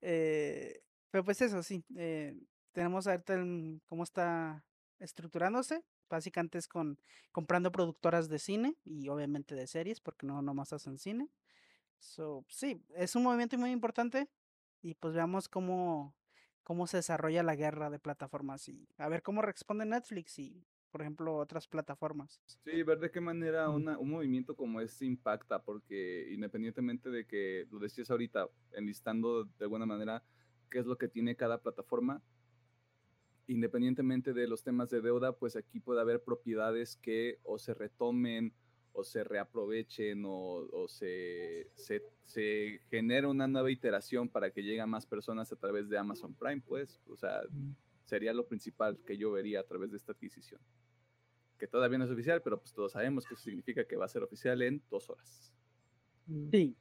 Eh, 0.05 0.83
pero 1.13 1.25
pues 1.25 1.41
eso, 1.43 1.63
sí. 1.63 1.85
eh, 1.97 2.37
tenemos 2.73 3.07
ahorita 3.07 3.35
el- 3.35 3.81
cómo 3.87 4.03
está 4.03 4.65
estructurándose. 4.99 5.85
Básicamente 6.11 6.59
es 6.59 6.67
con 6.67 6.99
comprando 7.31 7.71
productoras 7.71 8.29
de 8.29 8.41
cine 8.41 8.75
y 8.85 9.09
obviamente 9.09 9.55
de 9.55 9.67
series, 9.69 10.01
porque 10.01 10.27
no 10.27 10.43
nomás 10.43 10.73
hacen 10.73 10.99
cine. 10.99 11.29
So, 12.03 12.45
sí, 12.49 12.83
es 12.97 13.15
un 13.15 13.23
movimiento 13.23 13.57
muy 13.57 13.71
importante. 13.71 14.29
Y 14.83 14.95
pues 14.95 15.15
veamos 15.15 15.49
cómo, 15.49 16.17
cómo 16.65 16.89
se 16.89 16.97
desarrolla 16.97 17.45
la 17.45 17.55
guerra 17.55 17.89
de 17.91 18.01
plataformas 18.01 18.69
y 18.69 18.89
a 18.99 19.09
ver 19.09 19.23
cómo 19.23 19.41
responde 19.41 19.85
Netflix 19.87 20.41
y, 20.41 20.67
por 20.91 21.03
ejemplo, 21.03 21.37
otras 21.37 21.69
plataformas. 21.69 22.41
Sí, 22.65 22.83
ver 22.83 22.99
de 22.99 23.13
qué 23.13 23.21
manera 23.21 23.71
una- 23.71 23.97
un 23.99 24.11
movimiento 24.11 24.57
como 24.57 24.81
este 24.81 25.07
impacta, 25.07 25.63
porque 25.63 26.29
independientemente 26.33 27.11
de 27.11 27.25
que 27.25 27.69
lo 27.71 27.79
decías 27.79 28.11
ahorita, 28.11 28.49
enlistando 28.73 29.45
de 29.45 29.65
alguna 29.65 29.87
manera 29.87 30.25
qué 30.69 30.81
es 30.81 30.87
lo 30.87 30.99
que 30.99 31.07
tiene 31.07 31.37
cada 31.37 31.63
plataforma, 31.63 32.21
independientemente 33.47 34.33
de 34.33 34.49
los 34.49 34.65
temas 34.65 34.91
de 34.91 35.01
deuda, 35.01 35.37
pues 35.37 35.55
aquí 35.55 35.79
puede 35.79 36.01
haber 36.01 36.25
propiedades 36.25 36.97
que 36.97 37.39
o 37.45 37.59
se 37.61 37.75
retomen 37.75 38.53
o 38.95 39.05
se 39.05 39.25
reaprovechen 39.25 40.25
o, 40.27 40.67
o 40.73 40.89
se, 40.89 41.71
se, 41.75 42.03
se 42.25 42.81
genera 42.91 43.29
una 43.29 43.47
nueva 43.47 43.71
iteración 43.71 44.29
para 44.29 44.51
que 44.51 44.63
lleguen 44.63 44.89
más 44.91 45.07
personas 45.07 45.51
a 45.53 45.57
través 45.57 45.89
de 45.89 45.97
Amazon 45.99 46.35
Prime, 46.35 46.61
pues, 46.61 47.01
o 47.09 47.17
sea, 47.17 47.41
sería 48.05 48.33
lo 48.35 48.47
principal 48.47 48.99
que 49.07 49.17
yo 49.17 49.33
vería 49.33 49.61
a 49.61 49.65
través 49.65 49.91
de 49.91 49.97
esta 49.97 50.13
adquisición. 50.13 50.61
Que 51.59 51.67
todavía 51.67 51.97
no 51.99 52.05
es 52.05 52.11
oficial, 52.11 52.43
pero 52.43 52.59
pues 52.61 52.73
todos 52.75 52.93
sabemos 52.93 53.25
que 53.25 53.35
eso 53.35 53.43
significa 53.45 53.85
que 53.87 53.97
va 53.97 54.05
a 54.05 54.09
ser 54.09 54.23
oficial 54.23 54.61
en 54.63 54.83
dos 54.91 55.09
horas. 55.09 55.53
Sí. 56.51 56.77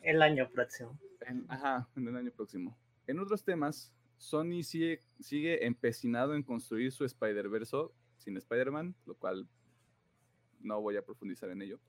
el 0.00 0.22
año 0.22 0.48
próximo. 0.50 0.98
En- 1.20 1.44
ajá, 1.48 1.88
en 1.96 2.08
el 2.08 2.16
año 2.16 2.30
próximo. 2.32 2.76
En 3.06 3.18
otros 3.18 3.44
temas, 3.44 3.92
Sony 4.16 4.62
sigue, 4.62 5.02
sigue 5.20 5.66
empecinado 5.66 6.34
en 6.34 6.42
construir 6.42 6.90
su 6.92 7.04
Spider-Verse 7.04 7.76
sin 8.16 8.36
Spider-Man, 8.36 8.94
lo 9.06 9.14
cual 9.14 9.46
no 10.60 10.80
voy 10.80 10.96
a 10.96 11.02
profundizar 11.02 11.50
en 11.50 11.62
ello. 11.62 11.80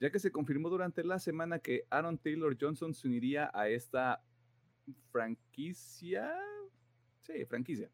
Ya 0.00 0.10
que 0.10 0.18
se 0.18 0.32
confirmó 0.32 0.68
durante 0.68 1.04
la 1.04 1.18
semana 1.18 1.58
que 1.60 1.86
Aaron 1.90 2.18
Taylor 2.18 2.56
Johnson 2.60 2.92
se 2.92 3.06
uniría 3.06 3.50
a 3.54 3.68
esta 3.68 4.22
franquicia. 5.10 6.34
Sí, 7.20 7.44
franquicia. 7.44 7.90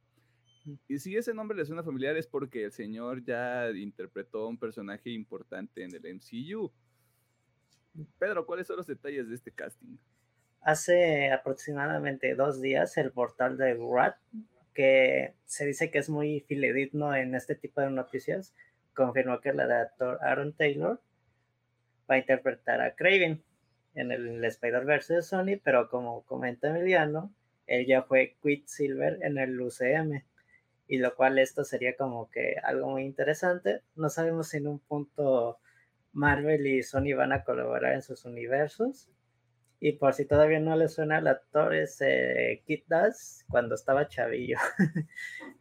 Y 0.87 0.99
si 0.99 1.17
ese 1.17 1.35
nombre 1.35 1.57
le 1.57 1.65
suena 1.65 1.83
familiar 1.83 2.17
es 2.17 2.27
porque 2.27 2.65
el 2.65 2.73
señor 2.73 3.25
ya 3.25 3.71
interpretó 3.71 4.49
un 4.49 4.59
personaje 4.59 5.11
importante 5.11 5.83
en 5.83 5.95
el 5.95 6.15
MCU. 6.15 6.71
Pedro, 8.19 8.47
¿cuáles 8.47 8.67
son 8.67 8.77
los 8.77 8.87
detalles 8.87 9.29
de 9.29 9.35
este 9.35 9.51
casting? 9.51 9.97
Hace 10.61 11.31
aproximadamente 11.33 12.35
dos 12.35 12.61
días 12.61 12.97
el 12.97 13.13
portal 13.13 13.57
de 13.57 13.75
Rat, 13.75 14.17
que 14.75 15.35
se 15.47 15.67
dice 15.67 15.91
que 15.91 15.99
es 15.99 16.09
muy 16.09 16.41
fidedigno 16.41 17.15
en 17.15 17.35
este 17.35 17.55
tipo 17.55 17.81
de 17.81 17.91
noticias, 17.91 18.55
confirmó 18.99 19.41
que 19.41 19.51
el 19.51 19.61
actor 19.61 20.19
Aaron 20.23 20.53
Taylor 20.55 21.01
va 22.11 22.17
a 22.17 22.19
interpretar 22.19 22.81
a 22.81 22.97
Craven 22.97 23.45
en 23.95 24.11
el 24.11 24.45
Spider-Verse 24.45 25.15
de 25.15 25.23
Sony, 25.23 25.61
pero 25.63 25.89
como 25.89 26.25
comenta 26.25 26.69
Emiliano, 26.69 27.33
él 27.69 27.87
ya 27.87 28.03
fue 28.03 28.37
Quicksilver 28.43 29.21
en 29.23 29.39
el 29.39 29.61
UCM, 29.61 30.25
y 30.89 30.99
lo 30.99 31.15
cual 31.15 31.39
esto 31.39 31.63
sería 31.63 31.97
como 31.97 32.29
que 32.29 32.57
algo 32.65 32.91
muy 32.91 33.05
interesante. 33.05 33.83
No 33.95 34.09
sabemos 34.09 34.49
si 34.49 34.57
en 34.57 34.67
un 34.67 34.81
punto 34.81 35.61
Marvel 36.13 36.67
y 36.67 36.83
Sony 36.83 37.15
van 37.17 37.33
a 37.33 37.45
colaborar 37.45 37.95
en 37.95 38.03
sus 38.03 38.25
universos. 38.25 39.09
Y 39.79 39.93
por 39.93 40.15
si 40.15 40.25
todavía 40.25 40.59
no 40.59 40.75
le 40.75 40.89
suena 40.89 41.19
al 41.19 41.29
actor, 41.29 41.73
es 41.73 42.01
eh, 42.01 42.63
Kid 42.67 42.83
Das 42.89 43.45
cuando 43.49 43.77
estaba 43.77 44.09
chavillo. 44.09 44.59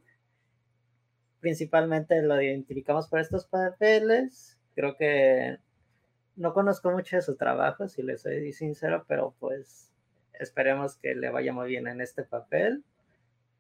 Principalmente 1.48 2.22
lo 2.24 2.42
identificamos 2.42 3.08
por 3.08 3.22
estos 3.22 3.46
papeles. 3.46 4.60
Creo 4.76 4.98
que 4.98 5.60
no 6.36 6.54
conozco 6.54 6.92
mucho 6.92 7.16
de 7.16 7.22
su 7.22 7.38
trabajo, 7.38 7.88
si 7.88 8.04
le 8.04 8.18
soy 8.18 8.52
sincero, 8.52 9.06
pero 9.08 9.34
pues 9.40 9.94
esperemos 10.34 10.98
que 10.98 11.16
le 11.16 11.30
vaya 11.30 11.54
muy 11.54 11.70
bien 11.70 11.88
en 11.88 12.02
este 12.02 12.24
papel. 12.24 12.84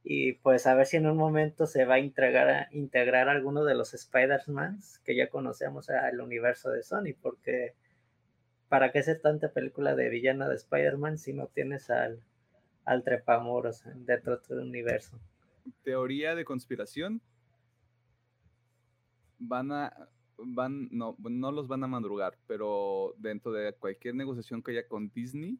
Y 0.03 0.33
pues 0.33 0.67
a 0.67 0.75
ver 0.75 0.85
si 0.85 0.97
en 0.97 1.07
un 1.07 1.15
momento 1.15 1.65
se 1.65 1.85
va 1.85 1.93
a 1.93 1.99
integrar, 1.99 2.49
a, 2.49 2.67
integrar 2.71 3.29
alguno 3.29 3.63
de 3.63 3.75
los 3.75 3.93
Spider-Man 3.93 4.79
que 5.05 5.15
ya 5.15 5.29
conocemos 5.29 5.89
al 5.89 6.19
universo 6.19 6.69
de 6.69 6.83
Sony, 6.83 7.15
porque 7.21 7.73
¿para 8.67 8.91
qué 8.91 8.99
hacer 8.99 9.21
tanta 9.21 9.53
película 9.53 9.95
de 9.95 10.09
villano 10.09 10.49
de 10.49 10.55
Spider-Man 10.55 11.19
si 11.19 11.31
no 11.31 11.47
tienes 11.47 11.89
al, 11.89 12.19
al 12.83 13.05
trepamuros 13.05 13.83
dentro 13.95 14.35
de 14.35 14.45
tu 14.45 14.55
universo? 14.55 15.17
Teoría 15.85 16.35
de 16.35 16.43
conspiración. 16.43 17.21
Van 19.39 19.71
a. 19.71 20.09
Van, 20.39 20.87
no, 20.91 21.15
no 21.17 21.51
los 21.51 21.67
van 21.67 21.83
a 21.83 21.87
madrugar, 21.87 22.37
pero 22.45 23.15
dentro 23.17 23.51
de 23.51 23.73
cualquier 23.73 24.13
negociación 24.13 24.61
que 24.61 24.69
haya 24.69 24.87
con 24.87 25.09
Disney, 25.09 25.59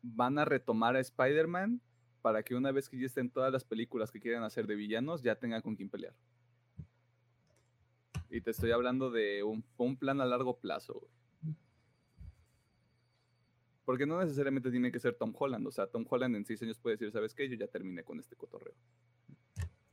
van 0.00 0.38
a 0.38 0.44
retomar 0.46 0.96
a 0.96 1.00
Spider-Man 1.00 1.80
para 2.22 2.42
que 2.42 2.54
una 2.54 2.72
vez 2.72 2.88
que 2.88 2.98
ya 2.98 3.06
estén 3.06 3.30
todas 3.30 3.52
las 3.52 3.64
películas 3.64 4.10
que 4.10 4.20
quieran 4.20 4.44
hacer 4.44 4.66
de 4.66 4.76
villanos, 4.76 5.22
ya 5.22 5.34
tengan 5.34 5.60
con 5.60 5.76
quién 5.76 5.90
pelear. 5.90 6.14
Y 8.30 8.40
te 8.40 8.52
estoy 8.52 8.70
hablando 8.70 9.10
de 9.10 9.42
un, 9.42 9.62
plan 9.96 10.20
a 10.20 10.24
largo 10.24 10.58
plazo, 10.58 10.94
güey. 10.94 11.54
Porque 13.84 14.06
no 14.06 14.18
necesariamente 14.20 14.70
tiene 14.70 14.92
que 14.92 15.00
ser 15.00 15.14
Tom 15.16 15.34
Holland. 15.36 15.66
O 15.66 15.72
sea, 15.72 15.86
Tom 15.88 16.06
Holland 16.08 16.36
en 16.36 16.46
seis 16.46 16.62
años 16.62 16.78
puede 16.78 16.96
decir, 16.96 17.12
¿sabes 17.12 17.34
qué? 17.34 17.48
Yo 17.48 17.56
ya 17.56 17.66
terminé 17.66 18.04
con 18.04 18.18
este 18.20 18.36
cotorreo. 18.36 18.74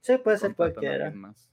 Sí, 0.10 0.18
puede 0.18 0.40
ser 0.40 0.52
a 0.52 0.56
cualquiera. 0.56 1.12
más. 1.12 1.52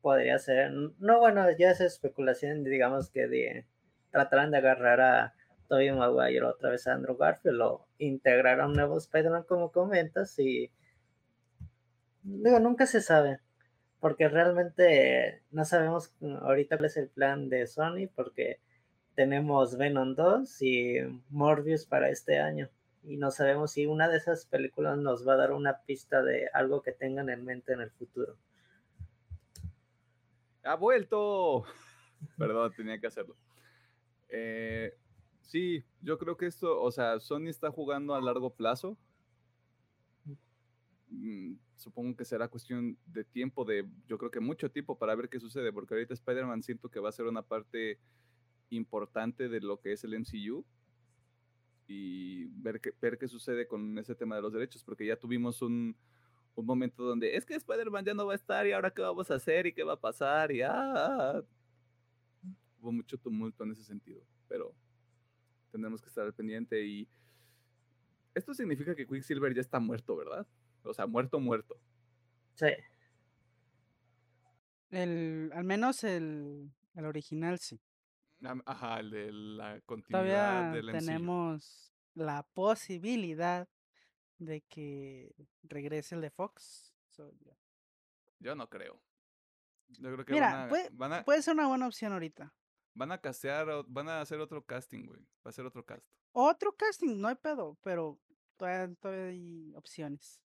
Podría 0.00 0.38
ser. 0.38 0.72
No, 0.72 1.18
bueno, 1.18 1.44
ya 1.58 1.72
es 1.72 1.82
especulación, 1.82 2.64
digamos 2.64 3.10
que 3.10 3.28
de, 3.28 3.66
tratarán 4.10 4.50
de 4.50 4.56
agarrar 4.56 5.02
a 5.02 5.34
Tobey 5.68 5.92
Maguire 5.92 6.46
otra 6.46 6.70
vez 6.70 6.86
a 6.86 6.94
Andrew 6.94 7.18
Garfield, 7.18 7.58
lo 7.58 7.86
integraron 7.98 8.72
nuevo 8.72 8.96
Spider-Man 8.96 9.42
como 9.42 9.72
comentas 9.72 10.38
y 10.38 10.72
digo, 12.22 12.58
nunca 12.60 12.86
se 12.86 13.02
sabe, 13.02 13.40
porque 14.00 14.26
realmente 14.30 15.42
no 15.50 15.66
sabemos 15.66 16.14
ahorita 16.40 16.78
cuál 16.78 16.86
es 16.86 16.96
el 16.96 17.08
plan 17.10 17.50
de 17.50 17.66
Sony, 17.66 18.08
porque 18.16 18.58
tenemos 19.16 19.76
Venom 19.76 20.14
2 20.14 20.62
y 20.62 21.22
Morbius 21.28 21.84
para 21.84 22.08
este 22.08 22.38
año. 22.38 22.70
Y 23.04 23.16
no 23.16 23.30
sabemos 23.30 23.72
si 23.72 23.86
una 23.86 24.08
de 24.08 24.16
esas 24.16 24.46
películas 24.46 24.98
nos 24.98 25.26
va 25.26 25.34
a 25.34 25.36
dar 25.36 25.52
una 25.52 25.82
pista 25.82 26.22
de 26.22 26.48
algo 26.52 26.82
que 26.82 26.92
tengan 26.92 27.30
en 27.30 27.44
mente 27.44 27.72
en 27.72 27.80
el 27.80 27.90
futuro. 27.90 28.36
¡Ha 30.64 30.74
vuelto! 30.74 31.64
Perdón, 32.36 32.72
tenía 32.76 33.00
que 33.00 33.06
hacerlo. 33.06 33.36
Eh, 34.28 34.94
sí, 35.42 35.84
yo 36.02 36.18
creo 36.18 36.36
que 36.36 36.46
esto, 36.46 36.80
o 36.80 36.90
sea, 36.90 37.18
Sony 37.20 37.48
está 37.48 37.70
jugando 37.70 38.14
a 38.14 38.20
largo 38.20 38.50
plazo. 38.50 38.98
Mm, 41.10 41.54
supongo 41.76 42.16
que 42.16 42.24
será 42.24 42.48
cuestión 42.48 42.98
de 43.06 43.24
tiempo, 43.24 43.64
de 43.64 43.86
yo 44.06 44.18
creo 44.18 44.30
que 44.30 44.40
mucho 44.40 44.70
tiempo 44.70 44.98
para 44.98 45.14
ver 45.14 45.28
qué 45.28 45.40
sucede, 45.40 45.72
porque 45.72 45.94
ahorita 45.94 46.14
Spider-Man 46.14 46.62
siento 46.62 46.90
que 46.90 47.00
va 47.00 47.08
a 47.08 47.12
ser 47.12 47.26
una 47.26 47.42
parte 47.42 47.98
importante 48.70 49.48
de 49.48 49.60
lo 49.60 49.80
que 49.80 49.92
es 49.92 50.04
el 50.04 50.18
MCU 50.18 50.64
y 51.88 52.44
ver 52.62 52.80
qué, 52.80 52.92
ver 53.00 53.18
qué 53.18 53.26
sucede 53.26 53.66
con 53.66 53.98
ese 53.98 54.14
tema 54.14 54.36
de 54.36 54.42
los 54.42 54.52
derechos, 54.52 54.84
porque 54.84 55.06
ya 55.06 55.16
tuvimos 55.16 55.62
un, 55.62 55.96
un 56.54 56.66
momento 56.66 57.02
donde 57.02 57.34
es 57.34 57.46
que 57.46 57.54
Spider-Man 57.54 58.04
ya 58.04 58.14
no 58.14 58.26
va 58.26 58.34
a 58.34 58.36
estar 58.36 58.66
y 58.66 58.72
ahora 58.72 58.90
qué 58.90 59.00
vamos 59.00 59.30
a 59.30 59.36
hacer 59.36 59.66
y 59.66 59.72
qué 59.72 59.82
va 59.82 59.94
a 59.94 60.00
pasar 60.00 60.52
y 60.52 60.60
ah, 60.62 61.42
hubo 62.78 62.92
mucho 62.92 63.16
tumulto 63.16 63.64
en 63.64 63.72
ese 63.72 63.84
sentido, 63.84 64.22
pero 64.46 64.74
tenemos 65.72 66.02
que 66.02 66.08
estar 66.08 66.26
al 66.26 66.34
pendiente 66.34 66.84
y 66.84 67.08
esto 68.34 68.52
significa 68.52 68.94
que 68.94 69.06
Quicksilver 69.06 69.54
ya 69.54 69.62
está 69.62 69.80
muerto, 69.80 70.14
¿verdad? 70.14 70.46
O 70.82 70.92
sea, 70.92 71.06
muerto, 71.06 71.40
muerto. 71.40 71.80
Sí. 72.54 72.68
El, 74.90 75.50
al 75.54 75.64
menos 75.64 76.04
el, 76.04 76.70
el 76.94 77.04
original 77.06 77.58
sí. 77.58 77.80
Ajá, 78.66 79.00
el 79.00 79.10
de 79.10 79.32
la 79.32 79.80
continuidad 79.80 80.72
Todavía 80.72 80.92
tenemos 80.92 81.92
la 82.14 82.44
posibilidad 82.54 83.68
de 84.38 84.60
que 84.62 85.34
regrese 85.62 86.14
el 86.14 86.20
de 86.20 86.30
Fox. 86.30 86.94
Yo 88.38 88.54
no 88.54 88.68
creo. 88.68 89.00
Yo 89.88 90.12
creo 90.12 90.24
que 90.24 90.32
Mira, 90.32 90.68
van 90.92 91.12
a, 91.12 91.24
puede, 91.24 91.42
ser 91.42 91.54
una 91.54 91.66
buena 91.66 91.86
opción 91.86 92.12
ahorita. 92.12 92.54
Van 92.94 93.10
a 93.10 93.18
castear, 93.18 93.66
van 93.86 94.08
a 94.08 94.20
hacer 94.20 94.38
otro 94.40 94.64
casting, 94.64 95.06
güey. 95.06 95.20
Va 95.44 95.50
a 95.50 95.52
ser 95.52 95.66
otro 95.66 95.84
cast. 95.84 96.06
Otro 96.32 96.76
casting, 96.76 97.18
no 97.18 97.28
hay 97.28 97.36
pedo, 97.36 97.78
pero 97.82 98.20
todavía, 98.56 98.94
hay 99.02 99.72
opciones. 99.74 100.42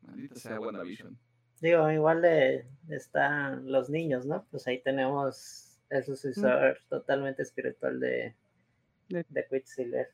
Maldita 0.00 0.36
sea 0.36 0.60
WandaVision. 0.60 1.18
Digo, 1.60 1.90
igual 1.90 2.24
están 2.88 3.70
los 3.70 3.88
niños, 3.90 4.26
¿no? 4.26 4.44
Pues 4.50 4.66
ahí 4.66 4.82
tenemos 4.82 5.73
el 5.90 6.04
sucesor 6.04 6.78
totalmente 6.88 7.42
espiritual 7.42 8.00
de, 8.00 8.34
de, 9.08 9.24
de 9.28 9.46
Quicksilver. 9.48 10.08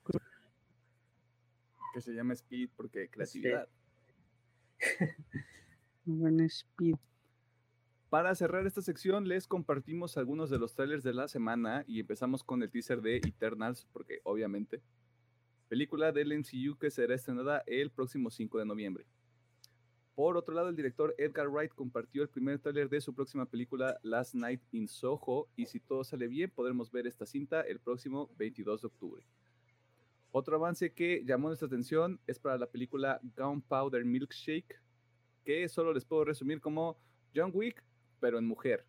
Que 1.95 2.01
se 2.01 2.13
llama 2.13 2.35
Speed 2.35 2.71
porque 2.77 3.09
creatividad. 3.09 3.69
Buen 6.05 6.41
Speed. 6.41 6.97
Para 8.09 8.35
cerrar 8.35 8.67
esta 8.67 8.83
sección, 8.83 9.29
les 9.29 9.47
compartimos 9.47 10.17
algunos 10.17 10.51
de 10.51 10.59
los 10.59 10.75
trailers 10.75 11.05
de 11.05 11.15
la 11.15 11.29
semana 11.29 11.85
y 11.87 12.01
empezamos 12.01 12.43
con 12.43 12.61
el 12.63 12.71
teaser 12.71 13.01
de 13.03 13.19
Eternals, 13.19 13.87
porque 13.93 14.21
obviamente, 14.25 14.83
película 15.69 16.11
del 16.11 16.37
MCU 16.37 16.77
que 16.77 16.91
será 16.91 17.15
estrenada 17.15 17.63
el 17.67 17.93
próximo 17.93 18.31
5 18.31 18.59
de 18.59 18.67
noviembre. 18.67 19.07
Por 20.21 20.37
otro 20.37 20.55
lado, 20.55 20.69
el 20.69 20.77
director 20.77 21.15
Edgar 21.17 21.49
Wright 21.49 21.73
compartió 21.73 22.23
el 22.23 22.29
primer 22.29 22.59
tráiler 22.59 22.91
de 22.91 23.01
su 23.01 23.15
próxima 23.15 23.47
película 23.47 23.99
Last 24.03 24.35
Night 24.35 24.61
in 24.71 24.87
Soho 24.87 25.49
y 25.57 25.65
si 25.65 25.81
todo 25.81 26.05
sale 26.05 26.29
bien 26.29 26.51
podremos 26.51 26.93
ver 26.93 27.07
esta 27.07 27.25
cinta 27.25 27.63
el 27.63 27.81
próximo 27.81 28.29
22 28.37 28.83
de 28.83 28.87
octubre. 28.87 29.25
Otro 30.31 30.57
avance 30.57 30.93
que 30.93 31.25
llamó 31.25 31.49
nuestra 31.49 31.69
atención 31.69 32.21
es 32.27 32.39
para 32.39 32.59
la 32.59 32.67
película 32.67 33.19
Gunpowder 33.35 34.05
Milkshake, 34.05 34.79
que 35.43 35.67
solo 35.71 35.95
les 35.95 36.05
puedo 36.05 36.27
resumir 36.27 36.61
como 36.61 36.99
John 37.35 37.51
Wick, 37.55 37.83
pero 38.21 38.39
en 38.39 38.45
mujer. 38.45 38.85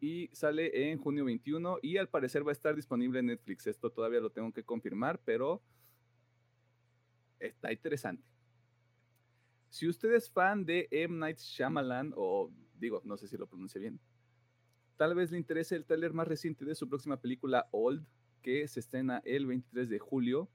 Y 0.00 0.30
sale 0.32 0.90
en 0.90 0.96
junio 0.96 1.26
21 1.26 1.80
y 1.82 1.98
al 1.98 2.08
parecer 2.08 2.46
va 2.46 2.50
a 2.50 2.52
estar 2.52 2.74
disponible 2.74 3.18
en 3.18 3.26
Netflix. 3.26 3.66
Esto 3.66 3.90
todavía 3.90 4.20
lo 4.20 4.30
tengo 4.30 4.50
que 4.54 4.64
confirmar, 4.64 5.20
pero 5.22 5.60
está 7.38 7.70
interesante. 7.70 8.33
Si 9.74 9.88
usted 9.88 10.12
es 10.12 10.30
fan 10.30 10.64
de 10.64 10.86
M. 10.92 11.18
Night 11.18 11.38
Shyamalan, 11.38 12.12
o 12.14 12.48
digo, 12.78 13.02
no 13.04 13.16
sé 13.16 13.26
si 13.26 13.36
lo 13.36 13.48
pronuncie 13.48 13.80
bien, 13.80 13.98
tal 14.96 15.16
vez 15.16 15.32
le 15.32 15.36
interese 15.36 15.74
el 15.74 15.84
tráiler 15.84 16.12
más 16.12 16.28
reciente 16.28 16.64
de 16.64 16.76
su 16.76 16.88
próxima 16.88 17.16
película 17.16 17.66
Old, 17.72 18.06
que 18.40 18.68
se 18.68 18.78
estrena 18.78 19.20
el 19.24 19.46
23 19.46 19.88
de 19.88 19.98
julio. 19.98 20.48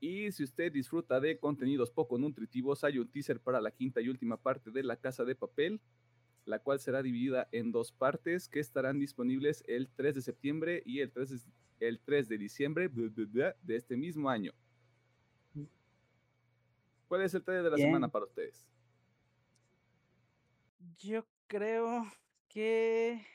Y 0.00 0.32
si 0.32 0.42
usted 0.42 0.72
disfruta 0.72 1.20
de 1.20 1.38
contenidos 1.38 1.90
poco 1.90 2.16
nutritivos, 2.16 2.82
hay 2.82 2.98
un 2.98 3.10
teaser 3.10 3.40
para 3.40 3.60
la 3.60 3.72
quinta 3.72 4.00
y 4.00 4.08
última 4.08 4.38
parte 4.38 4.70
de 4.70 4.84
La 4.84 4.96
Casa 4.96 5.26
de 5.26 5.34
Papel, 5.34 5.78
la 6.46 6.60
cual 6.60 6.80
será 6.80 7.02
dividida 7.02 7.46
en 7.52 7.72
dos 7.72 7.92
partes 7.92 8.48
que 8.48 8.60
estarán 8.60 8.98
disponibles 8.98 9.62
el 9.68 9.90
3 9.90 10.14
de 10.14 10.22
septiembre 10.22 10.82
y 10.86 11.00
el 11.00 11.12
3 11.12 11.28
de, 11.28 11.86
el 11.86 12.00
3 12.00 12.26
de 12.26 12.38
diciembre 12.38 12.88
de 12.88 13.76
este 13.76 13.98
mismo 13.98 14.30
año. 14.30 14.54
¿Cuál 17.10 17.22
es 17.22 17.34
el 17.34 17.42
trailer 17.42 17.64
de 17.64 17.70
la 17.70 17.76
semana 17.76 18.08
para 18.08 18.24
ustedes? 18.24 18.68
Yo 20.96 21.26
creo 21.48 22.04
que 22.46 23.26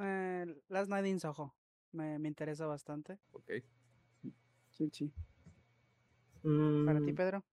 eh, 0.00 0.56
Last 0.68 0.88
Night 0.88 1.06
in 1.06 1.18
Soho 1.18 1.52
me, 1.90 2.20
me, 2.20 2.28
interesa 2.28 2.66
bastante. 2.66 3.18
Ok. 3.32 3.50
Sí, 4.70 4.88
sí. 4.92 5.12
¿Para 6.84 7.00
ti, 7.00 7.10
Mm, 7.10 7.16
Pedro? 7.16 7.44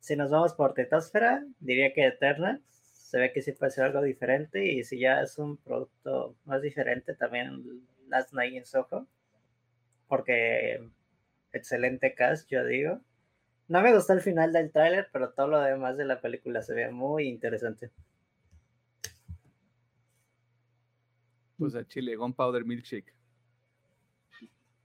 si 0.00 0.16
nos 0.16 0.32
vamos 0.32 0.52
por 0.54 0.74
Tetosfera, 0.74 1.46
diría 1.60 1.92
que 1.92 2.04
Eternals. 2.04 2.64
Se 2.66 3.16
ve 3.20 3.32
que 3.32 3.42
sí 3.42 3.52
puede 3.52 3.70
ser 3.70 3.84
algo 3.84 4.02
diferente 4.02 4.72
y 4.72 4.82
si 4.82 4.98
ya 4.98 5.20
es 5.20 5.38
un 5.38 5.56
producto 5.56 6.34
más 6.46 6.60
diferente, 6.60 7.14
también 7.14 7.86
Last 8.08 8.32
Night 8.32 8.54
in 8.54 8.64
Soho. 8.64 9.06
Porque 10.08 10.90
excelente 11.52 12.14
cast, 12.14 12.48
yo 12.50 12.64
digo. 12.64 13.00
No 13.68 13.80
me 13.80 13.94
gustó 13.94 14.12
el 14.12 14.20
final 14.20 14.52
del 14.52 14.70
tráiler, 14.70 15.08
pero 15.12 15.30
todo 15.30 15.48
lo 15.48 15.60
demás 15.60 15.96
de 15.96 16.04
la 16.04 16.20
película 16.20 16.62
se 16.62 16.74
ve 16.74 16.90
muy 16.90 17.28
interesante. 17.28 17.90
Pues 21.56 21.74
a 21.74 21.86
Chile, 21.86 22.16
Gunpowder 22.16 22.64
Milkshake. 22.64 23.14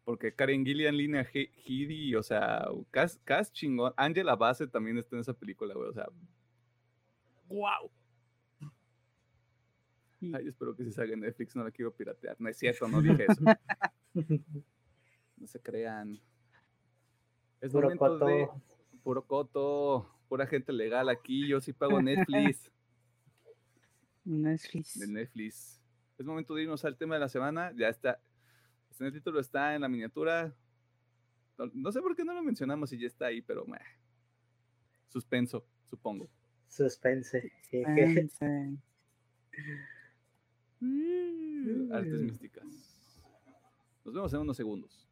Porque 0.06 0.34
Karen 0.34 0.64
Gillian, 0.64 0.96
Lina 0.96 1.28
Headey, 1.34 2.16
o 2.16 2.24
sea, 2.24 2.66
cast, 2.92 3.22
cast 3.26 3.54
chingón. 3.54 3.94
Angela 3.98 4.36
Bassett 4.36 4.72
también 4.72 4.98
está 4.98 5.16
en 5.18 5.22
esa 5.22 5.34
película, 5.34 5.74
güey, 5.74 5.90
o 5.90 5.94
sea. 5.94 6.08
¡Wow! 7.50 7.92
Ay, 10.34 10.48
espero 10.48 10.76
que 10.76 10.84
se 10.86 10.92
salga 10.92 11.14
en 11.14 11.20
Netflix, 11.20 11.56
no 11.56 11.64
la 11.64 11.72
quiero 11.72 11.94
piratear. 11.94 12.36
No 12.40 12.48
es 12.48 12.58
cierto, 12.58 12.88
no 12.88 13.02
dije 13.02 13.26
eso. 13.28 13.44
no 15.38 15.48
se 15.48 15.60
crean. 15.60 16.20
Es 17.62 17.72
Puro 17.72 17.84
momento 17.90 18.06
coto. 18.06 18.26
de 18.26 18.50
puro 19.04 19.26
coto, 19.26 20.10
pura 20.28 20.46
gente 20.48 20.72
legal 20.74 21.10
aquí. 21.10 21.48
Yo 21.48 21.60
sí 21.60 21.74
pago 21.74 22.02
Netflix. 22.02 22.72
Netflix. 24.26 25.00
de 25.00 25.08
Netflix. 25.08 25.82
Es 26.18 26.26
momento 26.26 26.54
de 26.56 26.64
irnos 26.64 26.84
al 26.86 26.98
tema 26.98 27.16
de 27.16 27.22
la 27.22 27.30
semana. 27.30 27.72
Ya 27.76 27.88
está. 27.90 28.20
En 29.00 29.06
el 29.06 29.14
título 29.14 29.40
está 29.40 29.76
en 29.76 29.82
la 29.82 29.88
miniatura. 29.90 30.54
No, 31.58 31.66
no 31.74 31.92
sé 31.92 32.02
por 32.02 32.16
qué 32.16 32.24
no 32.26 32.34
lo 32.34 32.44
mencionamos 32.44 32.92
y 32.94 33.00
ya 33.00 33.08
está 33.08 33.28
ahí, 33.28 33.42
pero 33.42 33.66
meh. 33.66 33.78
suspenso, 35.08 35.66
supongo. 35.86 36.30
Suspense. 36.68 37.52
Pense. 37.72 38.78
Artes 41.92 42.22
místicas. 42.22 42.66
Nos 44.04 44.14
vemos 44.14 44.34
en 44.34 44.40
unos 44.42 44.58
segundos. 44.58 45.07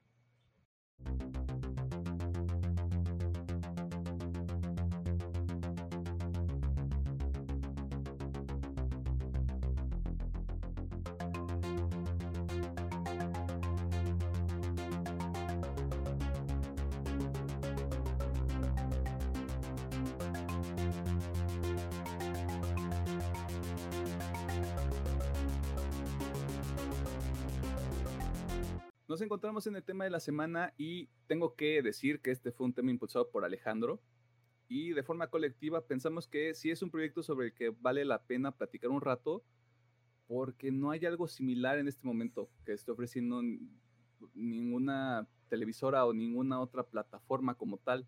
Nos 29.08 29.22
encontramos 29.22 29.68
en 29.68 29.76
el 29.76 29.84
tema 29.84 30.04
de 30.04 30.10
la 30.10 30.20
semana 30.20 30.74
y 30.78 31.10
tengo 31.28 31.56
que 31.56 31.84
decir 31.84 32.22
que 32.22 32.32
este 32.32 32.52
fue 32.52 32.66
un 32.66 32.74
tema 32.74 32.90
impulsado 32.90 33.30
por 33.30 33.46
Alejandro 33.46 34.02
y 34.68 34.94
de 34.94 35.04
forma 35.04 35.28
colectiva 35.28 35.86
pensamos 35.86 36.28
que 36.28 36.56
sí 36.56 36.72
es 36.72 36.82
un 36.82 36.90
proyecto 36.90 37.22
sobre 37.22 37.48
el 37.48 37.54
que 37.54 37.70
vale 37.70 38.04
la 38.04 38.24
pena 38.24 38.52
platicar 38.52 38.90
un 38.90 39.02
rato 39.02 39.44
porque 40.26 40.72
no 40.72 40.90
hay 40.90 41.06
algo 41.06 41.28
similar 41.28 41.78
en 41.78 41.88
este 41.88 42.08
momento 42.08 42.50
que 42.66 42.74
esté 42.74 42.92
ofreciendo 42.92 43.44
ninguna 44.34 45.28
televisora 45.50 46.04
o 46.08 46.12
ninguna 46.12 46.60
otra 46.60 46.82
plataforma 46.82 47.54
como 47.54 47.78
tal. 47.78 48.08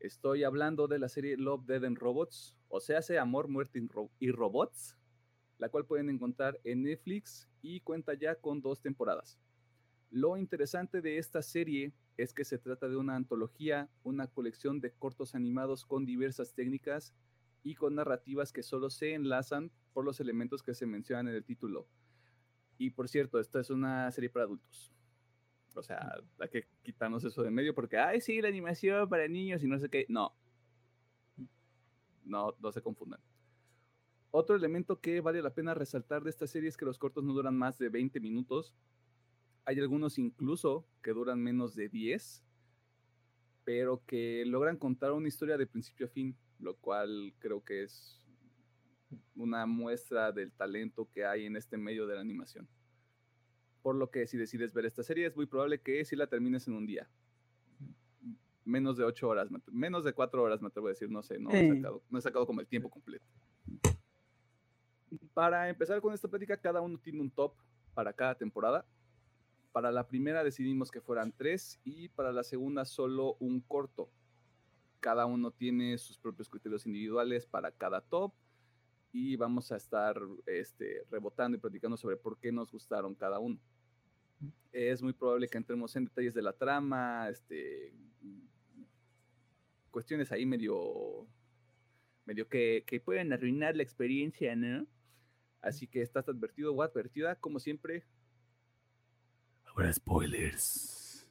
Estoy 0.00 0.42
hablando 0.42 0.88
de 0.88 1.00
la 1.00 1.10
serie 1.10 1.36
Love, 1.36 1.66
Dead 1.66 1.84
and 1.84 1.98
Robots, 1.98 2.56
o 2.68 2.80
sea, 2.80 3.00
hace 3.00 3.18
Amor, 3.18 3.48
Muerte 3.48 3.86
y 4.20 4.30
Robots, 4.30 4.96
la 5.58 5.68
cual 5.68 5.84
pueden 5.84 6.08
encontrar 6.08 6.58
en 6.64 6.84
Netflix 6.84 7.46
y 7.60 7.80
cuenta 7.80 8.14
ya 8.14 8.36
con 8.36 8.62
dos 8.62 8.80
temporadas. 8.80 9.38
Lo 10.10 10.36
interesante 10.36 11.00
de 11.02 11.18
esta 11.18 11.42
serie 11.42 11.92
es 12.16 12.32
que 12.32 12.44
se 12.44 12.58
trata 12.58 12.88
de 12.88 12.96
una 12.96 13.14
antología, 13.14 13.90
una 14.02 14.26
colección 14.26 14.80
de 14.80 14.92
cortos 14.92 15.34
animados 15.34 15.84
con 15.84 16.06
diversas 16.06 16.54
técnicas 16.54 17.14
y 17.62 17.74
con 17.74 17.94
narrativas 17.94 18.52
que 18.52 18.62
solo 18.62 18.88
se 18.88 19.14
enlazan 19.14 19.70
por 19.92 20.04
los 20.04 20.20
elementos 20.20 20.62
que 20.62 20.74
se 20.74 20.86
mencionan 20.86 21.28
en 21.28 21.34
el 21.34 21.44
título. 21.44 21.86
Y 22.78 22.90
por 22.90 23.08
cierto, 23.08 23.38
esta 23.40 23.60
es 23.60 23.70
una 23.70 24.10
serie 24.10 24.30
para 24.30 24.44
adultos. 24.46 24.92
O 25.74 25.82
sea, 25.82 26.20
hay 26.38 26.48
que 26.48 26.68
quitarnos 26.82 27.24
eso 27.24 27.42
de 27.42 27.50
medio 27.50 27.74
porque, 27.74 27.98
ay, 27.98 28.20
sí, 28.20 28.40
la 28.40 28.48
animación 28.48 29.08
para 29.08 29.28
niños 29.28 29.62
y 29.62 29.66
no 29.66 29.78
sé 29.78 29.88
qué. 29.88 30.06
No. 30.08 30.34
No, 32.24 32.54
no 32.60 32.72
se 32.72 32.82
confundan. 32.82 33.20
Otro 34.30 34.56
elemento 34.56 35.00
que 35.00 35.20
vale 35.20 35.40
la 35.40 35.54
pena 35.54 35.74
resaltar 35.74 36.22
de 36.22 36.30
esta 36.30 36.46
serie 36.46 36.68
es 36.68 36.76
que 36.76 36.84
los 36.84 36.98
cortos 36.98 37.24
no 37.24 37.32
duran 37.32 37.56
más 37.56 37.78
de 37.78 37.88
20 37.88 38.20
minutos. 38.20 38.74
Hay 39.68 39.78
algunos 39.80 40.16
incluso 40.16 40.88
que 41.02 41.10
duran 41.10 41.42
menos 41.42 41.74
de 41.74 41.90
10, 41.90 42.42
pero 43.64 44.02
que 44.06 44.42
logran 44.46 44.78
contar 44.78 45.12
una 45.12 45.28
historia 45.28 45.58
de 45.58 45.66
principio 45.66 46.06
a 46.06 46.08
fin, 46.08 46.34
lo 46.58 46.78
cual 46.78 47.34
creo 47.38 47.62
que 47.62 47.82
es 47.82 48.18
una 49.36 49.66
muestra 49.66 50.32
del 50.32 50.52
talento 50.52 51.10
que 51.12 51.26
hay 51.26 51.44
en 51.44 51.54
este 51.54 51.76
medio 51.76 52.06
de 52.06 52.14
la 52.14 52.22
animación. 52.22 52.66
Por 53.82 53.94
lo 53.96 54.10
que 54.10 54.26
si 54.26 54.38
decides 54.38 54.72
ver 54.72 54.86
esta 54.86 55.02
serie, 55.02 55.26
es 55.26 55.36
muy 55.36 55.44
probable 55.44 55.82
que 55.82 56.02
si 56.06 56.16
la 56.16 56.28
termines 56.28 56.66
en 56.66 56.72
un 56.72 56.86
día. 56.86 57.06
Menos 58.64 58.96
de 58.96 59.04
ocho 59.04 59.28
horas, 59.28 59.50
menos 59.70 60.02
de 60.02 60.14
cuatro 60.14 60.44
horas, 60.44 60.62
me 60.62 60.68
atrevo 60.68 60.86
a 60.86 60.92
decir, 60.92 61.10
no 61.10 61.22
sé, 61.22 61.38
no, 61.38 61.50
he 61.50 61.68
sacado, 61.68 62.02
no 62.08 62.18
he 62.18 62.22
sacado 62.22 62.46
como 62.46 62.62
el 62.62 62.66
tiempo 62.66 62.88
completo. 62.88 63.26
Para 65.34 65.68
empezar 65.68 66.00
con 66.00 66.14
esta 66.14 66.26
plática, 66.26 66.56
cada 66.56 66.80
uno 66.80 66.96
tiene 66.96 67.20
un 67.20 67.30
top 67.30 67.52
para 67.92 68.14
cada 68.14 68.34
temporada. 68.34 68.86
Para 69.78 69.92
la 69.92 70.08
primera 70.08 70.42
decidimos 70.42 70.90
que 70.90 71.00
fueran 71.00 71.30
tres 71.30 71.78
y 71.84 72.08
para 72.08 72.32
la 72.32 72.42
segunda 72.42 72.84
solo 72.84 73.36
un 73.38 73.60
corto. 73.60 74.10
Cada 74.98 75.24
uno 75.24 75.52
tiene 75.52 75.96
sus 75.98 76.18
propios 76.18 76.48
criterios 76.48 76.84
individuales 76.84 77.46
para 77.46 77.70
cada 77.70 78.00
top 78.00 78.32
y 79.12 79.36
vamos 79.36 79.70
a 79.70 79.76
estar 79.76 80.20
este, 80.46 81.04
rebotando 81.12 81.56
y 81.56 81.60
platicando 81.60 81.96
sobre 81.96 82.16
por 82.16 82.40
qué 82.40 82.50
nos 82.50 82.72
gustaron 82.72 83.14
cada 83.14 83.38
uno. 83.38 83.60
Es 84.72 85.00
muy 85.00 85.12
probable 85.12 85.46
que 85.46 85.58
entremos 85.58 85.94
en 85.94 86.06
detalles 86.06 86.34
de 86.34 86.42
la 86.42 86.54
trama, 86.54 87.28
este, 87.28 87.94
cuestiones 89.92 90.32
ahí 90.32 90.44
medio, 90.44 91.24
medio 92.24 92.48
que, 92.48 92.82
que 92.84 92.98
pueden 92.98 93.32
arruinar 93.32 93.76
la 93.76 93.84
experiencia, 93.84 94.56
¿no? 94.56 94.88
Así 95.60 95.86
que 95.86 96.02
estás 96.02 96.28
advertido 96.28 96.74
o 96.74 96.82
advertida, 96.82 97.36
como 97.36 97.60
siempre. 97.60 98.04
Ahora 99.78 99.92
spoilers. 99.92 101.24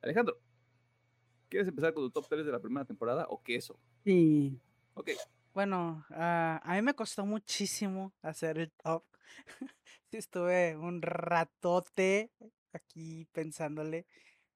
Alejandro, 0.00 0.40
¿quieres 1.50 1.68
empezar 1.68 1.92
con 1.92 2.04
tu 2.04 2.10
top 2.10 2.26
3 2.30 2.46
de 2.46 2.50
la 2.50 2.60
primera 2.60 2.86
temporada 2.86 3.26
o 3.28 3.42
qué 3.42 3.56
eso? 3.56 3.78
Sí. 4.04 4.58
Ok. 4.94 5.10
Bueno, 5.52 6.06
ah, 6.12 6.62
a 6.64 6.74
mí 6.76 6.80
me 6.80 6.94
costó 6.94 7.26
muchísimo 7.26 8.14
hacer 8.22 8.56
el 8.56 8.72
top. 8.72 9.04
Estuve 10.12 10.78
un 10.78 11.02
ratote 11.02 12.30
aquí 12.72 13.26
pensándole, 13.32 14.06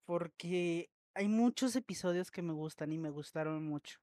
porque 0.06 0.88
hay 1.12 1.28
muchos 1.28 1.76
episodios 1.76 2.30
que 2.30 2.40
me 2.40 2.54
gustan 2.54 2.92
y 2.92 2.98
me 2.98 3.10
gustaron 3.10 3.62
mucho. 3.62 4.00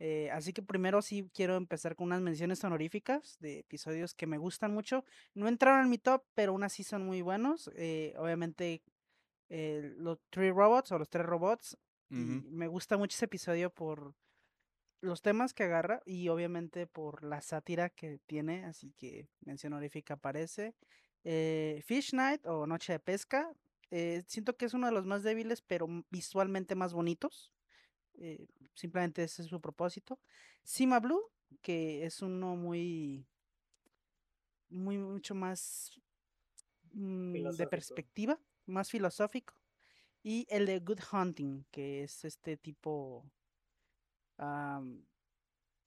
Eh, 0.00 0.30
así 0.32 0.52
que 0.52 0.62
primero 0.62 1.02
sí 1.02 1.30
quiero 1.32 1.56
empezar 1.56 1.94
con 1.94 2.06
unas 2.06 2.22
menciones 2.22 2.64
honoríficas 2.64 3.36
de 3.38 3.60
episodios 3.60 4.14
que 4.14 4.26
me 4.26 4.38
gustan 4.38 4.72
mucho. 4.72 5.04
No 5.34 5.46
entraron 5.46 5.82
en 5.82 5.90
mi 5.90 5.98
top, 5.98 6.24
pero 6.34 6.52
aún 6.52 6.64
así 6.64 6.82
son 6.82 7.06
muy 7.06 7.20
buenos. 7.22 7.70
Eh, 7.76 8.14
obviamente, 8.18 8.82
eh, 9.50 9.92
los 9.98 10.18
Three 10.30 10.50
Robots 10.50 10.90
o 10.92 10.98
los 10.98 11.08
Tres 11.08 11.26
Robots. 11.26 11.76
me 12.08 12.66
gusta 12.66 12.96
mucho 12.96 13.14
ese 13.14 13.26
episodio 13.26 13.70
por 13.70 14.14
los 15.00 15.22
temas 15.22 15.54
que 15.54 15.64
agarra 15.64 16.02
y 16.04 16.28
obviamente 16.28 16.86
por 16.86 17.24
la 17.24 17.40
sátira 17.40 17.90
que 17.90 18.18
tiene, 18.26 18.64
así 18.64 18.92
que 18.98 19.28
mención 19.40 19.72
honorífica 19.72 20.14
aparece. 20.14 20.74
Eh, 21.24 21.80
Fish 21.84 22.12
Night 22.14 22.46
o 22.46 22.66
Noche 22.66 22.94
de 22.94 23.00
Pesca, 23.00 23.52
eh, 23.90 24.22
siento 24.26 24.56
que 24.56 24.66
es 24.66 24.74
uno 24.74 24.86
de 24.86 24.92
los 24.92 25.06
más 25.06 25.22
débiles, 25.22 25.62
pero 25.62 25.86
visualmente 26.10 26.74
más 26.74 26.92
bonitos. 26.92 27.52
Eh, 28.14 28.46
simplemente 28.74 29.22
ese 29.22 29.42
es 29.42 29.48
su 29.48 29.60
propósito. 29.60 30.18
Sima 30.62 31.00
Blue, 31.00 31.30
que 31.62 32.04
es 32.04 32.22
uno 32.22 32.56
muy, 32.56 33.26
muy, 34.68 34.98
mucho 34.98 35.34
más 35.34 35.98
mm, 36.92 37.50
de 37.56 37.66
perspectiva, 37.66 38.38
más 38.66 38.90
filosófico. 38.90 39.54
Y 40.22 40.46
el 40.50 40.66
de 40.66 40.80
Good 40.80 41.00
Hunting, 41.12 41.64
que 41.70 42.02
es 42.02 42.24
este 42.24 42.56
tipo 42.56 43.24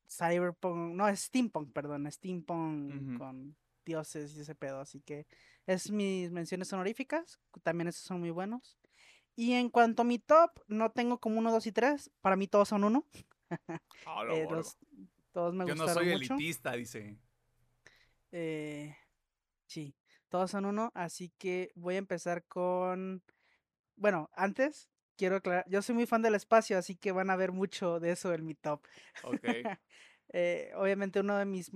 cyberpunk, 0.07 0.95
no, 0.95 1.15
steampunk, 1.15 1.71
perdón, 1.71 2.12
steampunk 2.12 3.17
con 3.17 3.55
dioses 3.86 4.36
y 4.36 4.41
ese 4.41 4.55
pedo, 4.55 4.79
así 4.79 5.01
que 5.01 5.25
es 5.65 5.91
mis 5.91 6.31
menciones 6.31 6.71
honoríficas, 6.73 7.39
también 7.63 7.88
esos 7.88 8.03
son 8.03 8.19
muy 8.19 8.31
buenos. 8.31 8.77
Y 9.36 9.54
en 9.54 9.69
cuanto 9.69 10.04
a 10.04 10.06
mi 10.06 10.19
top, 10.19 10.52
no 10.67 10.91
tengo 10.91 11.19
como 11.19 11.39
uno, 11.39 11.52
dos 11.52 11.65
y 11.67 11.72
tres, 11.72 12.12
para 12.22 12.36
mí 12.36 12.48
todos 12.48 12.69
son 12.69 12.84
uno. 12.84 13.06
Eh, 14.32 14.48
todos 15.32 15.54
me 15.54 15.67
Yo 15.67 15.76
no 15.76 15.88
soy 15.88 16.12
elitista, 16.12 16.72
dice. 16.72 17.19
Eh, 18.32 18.96
sí, 19.67 19.96
todos 20.28 20.50
son 20.50 20.65
uno, 20.65 20.91
así 20.96 21.32
que 21.38 21.72
voy 21.76 21.96
a 21.96 22.00
empezar 22.00 22.43
con... 22.46 23.22
Bueno, 23.96 24.30
antes 24.34 24.89
quiero 25.15 25.38
aclarar, 25.38 25.65
yo 25.69 25.82
soy 25.82 25.96
muy 25.96 26.06
fan 26.06 26.22
del 26.22 26.36
espacio, 26.36 26.78
así 26.78 26.96
que 26.96 27.12
van 27.12 27.30
a 27.30 27.36
ver 27.36 27.52
mucho 27.52 28.00
de 28.00 28.12
eso 28.12 28.34
en 28.34 28.46
mi 28.46 28.56
top. 28.56 28.82
Eh, 30.36 30.72
obviamente 30.76 31.19
uno 31.19 31.38
de 31.38 31.46
mis, 31.46 31.72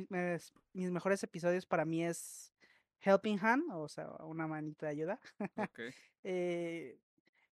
mis, 0.74 0.92
mejores 0.92 1.22
episodios 1.22 1.68
para 1.68 1.86
mí 1.86 2.04
es 2.04 2.56
Helping 3.02 3.38
Hand, 3.40 3.66
o 3.72 3.88
sea, 3.88 4.08
una 4.22 4.48
manita 4.48 4.88
de 4.88 4.92
ayuda. 4.94 5.20
Eh, 6.24 6.98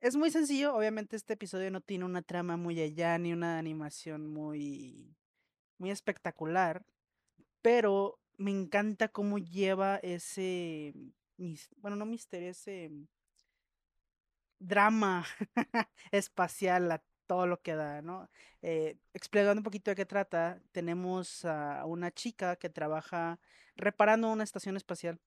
es 0.04 0.18
muy 0.18 0.32
sencillo, 0.32 0.76
obviamente 0.76 1.16
este 1.16 1.34
episodio 1.34 1.72
no 1.72 1.80
tiene 1.80 2.04
una 2.04 2.22
trama 2.22 2.58
muy 2.58 2.80
allá 2.82 3.18
ni 3.18 3.32
una 3.32 3.58
animación 3.58 4.28
muy, 4.28 5.16
muy 5.78 5.92
espectacular, 5.92 6.86
pero 7.62 8.20
me 8.38 8.52
encanta 8.52 9.08
cómo 9.08 9.38
lleva 9.38 9.98
ese, 10.04 10.94
bueno, 11.78 11.96
no 11.96 12.06
misterio, 12.06 12.50
ese 12.50 12.92
drama 14.60 15.26
espacial 16.12 16.92
a 16.92 17.02
todo 17.26 17.48
lo 17.48 17.62
que 17.62 17.74
da, 17.76 18.02
¿no? 18.02 18.30
Eh, 18.62 18.98
explicando 19.14 19.58
un 19.62 19.64
poquito 19.64 19.90
de 19.92 19.96
qué 19.96 20.06
trata, 20.06 20.62
tenemos 20.74 21.46
a 21.46 21.86
una 21.86 22.12
chica 22.12 22.58
que 22.58 22.70
trabaja 22.70 23.40
reparando 23.78 24.30
una 24.30 24.44
estación 24.44 24.76
espacial, 24.76 25.18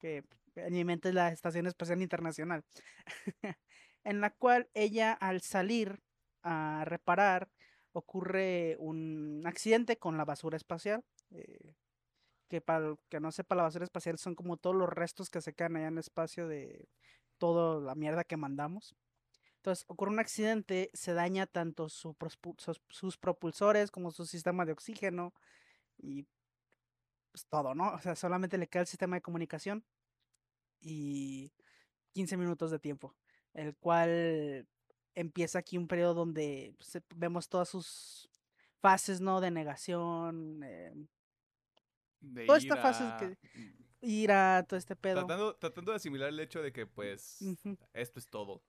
que 0.00 0.24
en 0.56 0.74
mi 0.74 0.84
mente 0.84 1.10
es 1.10 1.14
la 1.14 1.28
Estación 1.30 1.66
Espacial 1.66 2.02
Internacional, 2.02 2.64
en 4.04 4.20
la 4.20 4.30
cual 4.30 4.68
ella 4.74 5.12
al 5.12 5.40
salir 5.40 6.02
a 6.42 6.84
reparar 6.86 7.50
ocurre 7.92 8.76
un 8.78 9.42
accidente 9.46 9.98
con 9.98 10.16
la 10.16 10.24
basura 10.24 10.56
espacial. 10.56 11.04
Eh, 11.30 11.74
que 12.48 12.60
para 12.60 12.88
el 12.88 12.98
que 13.08 13.20
no 13.20 13.30
sepa, 13.30 13.54
la 13.54 13.62
basura 13.62 13.84
espacial 13.84 14.18
son 14.18 14.34
como 14.34 14.56
todos 14.56 14.74
los 14.74 14.88
restos 14.88 15.30
que 15.30 15.40
se 15.40 15.54
quedan 15.54 15.76
allá 15.76 15.86
en 15.86 15.94
el 15.94 16.00
espacio 16.00 16.48
de 16.48 16.88
toda 17.38 17.80
la 17.80 17.94
mierda 17.94 18.24
que 18.24 18.36
mandamos. 18.36 18.96
Entonces 19.56 19.84
ocurre 19.88 20.10
un 20.10 20.18
accidente, 20.18 20.90
se 20.92 21.14
daña 21.14 21.46
tanto 21.46 21.88
sus, 21.88 22.16
propulsores 23.18 23.90
como 23.90 24.10
su 24.10 24.26
sistema 24.26 24.64
de 24.64 24.72
oxígeno 24.72 25.32
y 25.98 26.26
pues 27.30 27.46
todo, 27.46 27.74
¿no? 27.74 27.92
O 27.94 27.98
sea, 28.00 28.16
solamente 28.16 28.58
le 28.58 28.68
queda 28.68 28.82
el 28.82 28.88
sistema 28.88 29.16
de 29.16 29.22
comunicación 29.22 29.84
y 30.80 31.52
15 32.12 32.36
minutos 32.36 32.70
de 32.72 32.78
tiempo, 32.80 33.14
el 33.54 33.74
cual 33.76 34.66
empieza 35.14 35.58
aquí 35.58 35.76
un 35.76 35.88
periodo 35.88 36.14
donde 36.14 36.74
pues, 36.78 37.02
vemos 37.16 37.48
todas 37.48 37.68
sus 37.68 38.28
fases, 38.80 39.20
¿no? 39.20 39.40
De 39.40 39.50
negación. 39.50 40.62
Eh, 40.64 40.94
toda 42.46 42.58
esta 42.58 42.76
fase 42.76 43.04
que... 43.18 43.38
ira, 44.00 44.64
todo 44.68 44.78
este 44.78 44.96
pedo. 44.96 45.26
Tratando, 45.26 45.56
tratando 45.56 45.92
de 45.92 45.96
asimilar 45.96 46.28
el 46.28 46.40
hecho 46.40 46.62
de 46.62 46.72
que, 46.72 46.86
pues, 46.86 47.38
esto 47.92 48.18
es 48.18 48.28
todo. 48.28 48.62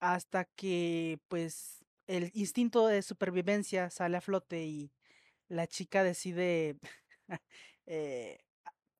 Hasta 0.00 0.44
que, 0.44 1.20
pues, 1.28 1.84
el 2.06 2.30
instinto 2.34 2.86
de 2.86 3.02
supervivencia 3.02 3.90
sale 3.90 4.16
a 4.16 4.20
flote 4.20 4.64
y 4.64 4.92
la 5.48 5.66
chica 5.66 6.02
decide 6.02 6.76
eh, 7.86 8.38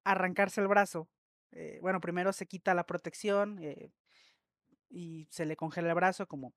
arrancarse 0.04 0.60
el 0.60 0.68
brazo. 0.68 1.08
Eh, 1.52 1.78
bueno, 1.82 2.00
primero 2.00 2.32
se 2.32 2.46
quita 2.46 2.74
la 2.74 2.86
protección 2.86 3.58
eh, 3.62 3.90
y 4.94 5.26
se 5.30 5.44
le 5.44 5.56
congela 5.56 5.88
el 5.88 5.94
brazo, 5.94 6.26
como 6.26 6.54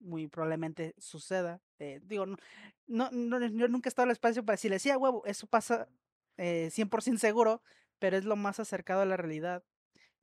muy 0.00 0.26
probablemente 0.26 0.94
suceda. 0.98 1.60
digo, 2.02 2.26
no, 2.26 3.10
no, 3.10 3.46
yo 3.46 3.68
nunca 3.68 3.88
he 3.88 3.90
estado 3.90 4.04
en 4.04 4.10
el 4.10 4.14
espacio 4.14 4.44
para 4.44 4.54
decirle, 4.54 4.78
sí, 4.78 4.90
a 4.90 4.98
huevo, 4.98 5.24
eso 5.26 5.46
pasa 5.46 5.88
100% 6.36 7.18
seguro, 7.18 7.62
pero 7.98 8.16
es 8.16 8.24
lo 8.24 8.36
más 8.36 8.58
acercado 8.58 9.02
a 9.02 9.06
la 9.06 9.16
realidad. 9.16 9.64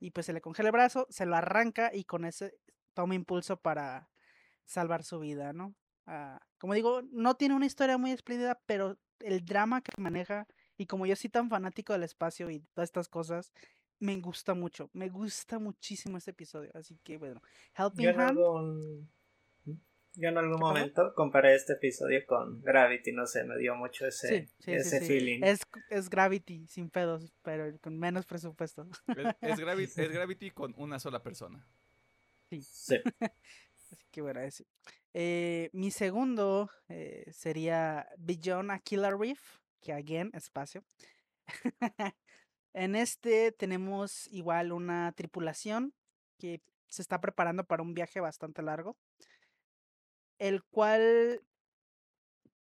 Y 0.00 0.10
pues 0.10 0.26
se 0.26 0.32
le 0.32 0.40
congela 0.40 0.68
el 0.68 0.72
brazo, 0.72 1.06
se 1.10 1.26
lo 1.26 1.36
arranca 1.36 1.90
y 1.94 2.04
con 2.04 2.24
ese 2.24 2.58
toma 2.94 3.14
impulso 3.14 3.56
para 3.56 4.10
salvar 4.64 5.04
su 5.04 5.20
vida, 5.20 5.52
¿no? 5.52 5.74
Ah, 6.06 6.40
como 6.58 6.74
digo, 6.74 7.02
no 7.12 7.36
tiene 7.36 7.54
una 7.54 7.66
historia 7.66 7.98
muy 7.98 8.10
espléndida, 8.10 8.60
pero 8.66 8.98
el 9.20 9.44
drama 9.44 9.80
que 9.80 9.92
maneja 10.00 10.48
y 10.76 10.86
como 10.86 11.06
yo 11.06 11.14
soy 11.14 11.30
tan 11.30 11.48
fanático 11.48 11.92
del 11.92 12.02
espacio 12.02 12.50
y 12.50 12.60
todas 12.74 12.88
estas 12.88 13.08
cosas, 13.08 13.52
me 14.02 14.16
gusta 14.20 14.54
mucho, 14.54 14.90
me 14.92 15.08
gusta 15.08 15.60
muchísimo 15.60 16.18
este 16.18 16.32
episodio. 16.32 16.70
Así 16.74 16.98
que 17.04 17.18
bueno, 17.18 17.40
Helping 17.76 18.20
Hand. 18.20 19.08
Yo 20.14 20.28
en 20.28 20.36
algún 20.36 20.58
momento 20.58 21.14
comparé 21.14 21.54
este 21.54 21.74
episodio 21.74 22.20
con 22.26 22.60
Gravity, 22.60 23.12
no 23.12 23.26
sé, 23.26 23.44
me 23.44 23.56
dio 23.56 23.74
mucho 23.76 24.06
ese, 24.06 24.50
ese 24.66 25.00
feeling. 25.00 25.40
Es, 25.42 25.60
es, 25.88 26.10
Gravity 26.10 26.66
sin 26.66 26.90
pedos, 26.90 27.32
pero 27.40 27.78
con 27.78 27.98
menos 27.98 28.26
presupuesto. 28.26 28.86
Es, 29.16 29.36
es, 29.40 29.58
Gravity, 30.12 30.50
con 30.50 30.74
una 30.76 30.98
sola 30.98 31.22
persona. 31.22 31.66
Sí. 32.50 32.60
Así 33.90 34.06
que 34.10 34.20
bueno, 34.20 34.40
ese. 34.40 34.66
Eh, 35.14 35.70
mi 35.72 35.90
segundo 35.90 36.70
eh, 36.88 37.24
sería 37.32 38.06
Beyond 38.18 38.72
a 38.72 38.78
Killer 38.80 39.16
Reef, 39.16 39.40
que 39.80 39.92
again, 39.94 40.30
espacio. 40.34 40.84
en 42.74 42.96
este 42.96 43.52
tenemos 43.52 44.26
igual 44.28 44.72
una 44.72 45.12
tripulación 45.12 45.94
que 46.38 46.60
se 46.88 47.02
está 47.02 47.20
preparando 47.20 47.64
para 47.64 47.82
un 47.82 47.94
viaje 47.94 48.20
bastante 48.20 48.62
largo 48.62 48.96
el 50.42 50.64
cual 50.64 51.40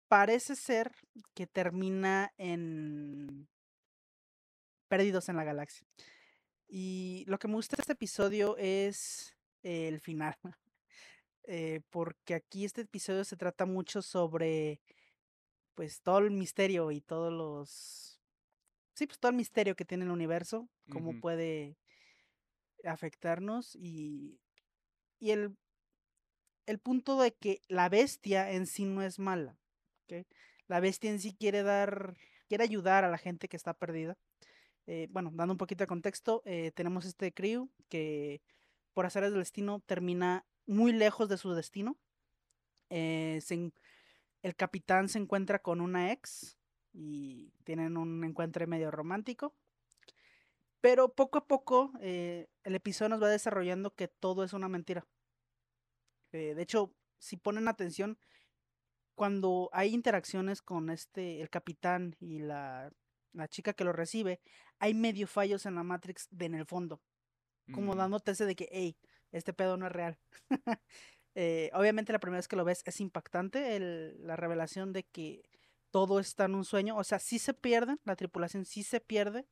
parece 0.07 0.55
ser 0.55 0.93
que 1.33 1.47
termina 1.47 2.35
en 2.37 3.49
Perdidos 4.89 5.31
en 5.31 5.37
la 5.37 5.45
Galaxia. 5.45 5.87
Y 6.69 7.25
lo 7.27 7.39
que 7.39 7.49
me 7.49 7.55
gusta 7.55 7.77
de 7.77 7.83
este 7.83 7.95
episodio 7.95 8.57
es 8.59 9.35
el 9.63 10.01
final. 10.01 10.37
Eh, 11.53 11.81
porque 11.91 12.35
aquí 12.35 12.65
este 12.65 12.83
episodio 12.83 13.25
se 13.25 13.37
trata 13.37 13.65
mucho 13.65 14.03
sobre 14.03 14.81
pues 15.75 16.01
todo 16.01 16.19
el 16.19 16.31
misterio 16.31 16.93
y 16.93 17.01
todos 17.01 17.33
los 17.33 18.20
sí 19.01 19.07
pues 19.07 19.19
todo 19.19 19.31
el 19.31 19.37
misterio 19.37 19.75
que 19.75 19.85
tiene 19.85 20.05
el 20.05 20.11
universo 20.11 20.69
cómo 20.91 21.19
puede 21.21 21.77
afectarnos 22.85 23.75
y 23.77 24.39
y 25.19 25.33
el 25.33 25.57
el 26.71 26.79
punto 26.79 27.21
de 27.21 27.33
que 27.33 27.63
la 27.67 27.89
bestia 27.89 28.53
en 28.53 28.65
sí 28.65 28.85
no 28.85 29.03
es 29.03 29.19
mala. 29.19 29.59
La 30.69 30.79
bestia 30.79 31.11
en 31.11 31.19
sí 31.19 31.35
quiere 31.35 31.65
dar, 31.65 32.17
quiere 32.49 32.63
ayudar 32.63 33.05
a 33.05 33.09
la 33.09 33.19
gente 33.19 33.49
que 33.49 33.57
está 33.57 33.75
perdida. 33.75 34.17
Eh, 34.87 35.09
bueno, 35.11 35.33
dando 35.35 35.55
un 35.55 35.59
poquito 35.59 35.83
de 35.83 35.89
contexto, 35.89 36.43
eh, 36.45 36.71
tenemos 36.73 37.07
este 37.07 37.33
crew 37.33 37.69
que 37.89 38.41
por 38.93 39.05
hacer 39.05 39.25
el 39.25 39.35
destino 39.35 39.81
termina 39.81 40.47
muy 40.65 40.93
lejos 40.93 41.29
de 41.29 41.39
su 41.39 41.53
destino. 41.55 41.99
Eh, 42.89 43.41
el 44.43 44.55
capitán 44.55 45.09
se 45.09 45.19
encuentra 45.19 45.59
con 45.59 45.81
una 45.81 46.13
ex 46.13 46.57
y 46.93 47.53
tienen 47.65 47.97
un 47.97 48.25
encuentro 48.25 48.67
medio 48.67 48.91
romántico. 48.91 49.55
Pero 50.81 51.13
poco 51.15 51.39
a 51.39 51.47
poco 51.47 51.93
el 52.01 52.47
episodio 52.65 53.11
nos 53.11 53.23
va 53.23 53.29
desarrollando 53.29 53.95
que 53.95 54.09
todo 54.09 54.45
es 54.45 54.53
una 54.53 54.69
mentira. 54.69 55.07
Eh, 56.33 56.55
de 56.55 56.63
hecho, 56.63 56.95
si 57.19 57.37
ponen 57.37 57.69
atención, 57.69 58.19
cuando 59.15 59.69
hay 59.73 59.93
interacciones 59.93 60.63
con 60.63 60.91
este, 60.91 61.41
el 61.41 61.51
capitán 61.51 62.17
y 62.21 62.39
la, 62.39 62.93
chica 63.49 63.73
que 63.73 63.85
lo 63.85 63.93
recibe, 63.93 64.41
hay 64.79 64.95
medio 64.95 65.27
fallos 65.27 65.67
en 65.67 65.75
la 65.75 65.83
Matrix 65.83 66.29
de 66.31 66.47
en 66.47 66.55
el 66.55 66.67
fondo. 66.67 67.01
Como 67.73 67.95
mm. 67.95 67.99
dándote 67.99 68.33
ese 68.33 68.47
de 68.47 68.57
que, 68.57 68.69
hey, 68.73 68.97
este 69.31 69.53
pedo 69.53 69.77
no 69.77 69.87
es 69.87 69.93
real. 69.93 70.19
Eh, 71.37 71.71
obviamente 71.75 72.13
la 72.13 72.19
primera 72.19 72.41
vez 72.41 72.49
que 72.49 72.57
lo 72.57 72.65
ves 72.65 72.83
es 72.85 73.01
impactante 73.01 73.79
la 73.79 74.35
revelación 74.35 74.93
de 74.93 75.05
que 75.05 75.49
todo 75.91 76.21
está 76.21 76.45
en 76.45 76.55
un 76.55 76.65
sueño. 76.65 76.97
O 76.97 77.05
sea, 77.05 77.19
sí 77.19 77.39
se 77.39 77.55
pierden, 77.55 78.01
la 78.05 78.17
tripulación 78.17 78.65
sí 78.65 78.83
se 78.83 79.01
pierde, 79.01 79.47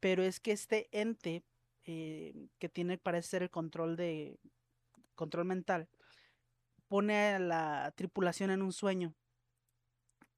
pero 0.00 0.22
es 0.22 0.40
que 0.40 0.52
este 0.52 0.88
ente 0.92 1.44
eh, 1.84 2.48
que 2.58 2.68
tiene, 2.68 2.98
parece 2.98 3.28
ser 3.28 3.42
el 3.42 3.50
control 3.50 3.96
de 3.96 4.38
control 5.14 5.46
mental, 5.46 5.88
pone 6.86 7.34
a 7.34 7.38
la 7.38 7.92
tripulación 7.96 8.50
en 8.50 8.62
un 8.62 8.72
sueño 8.72 9.14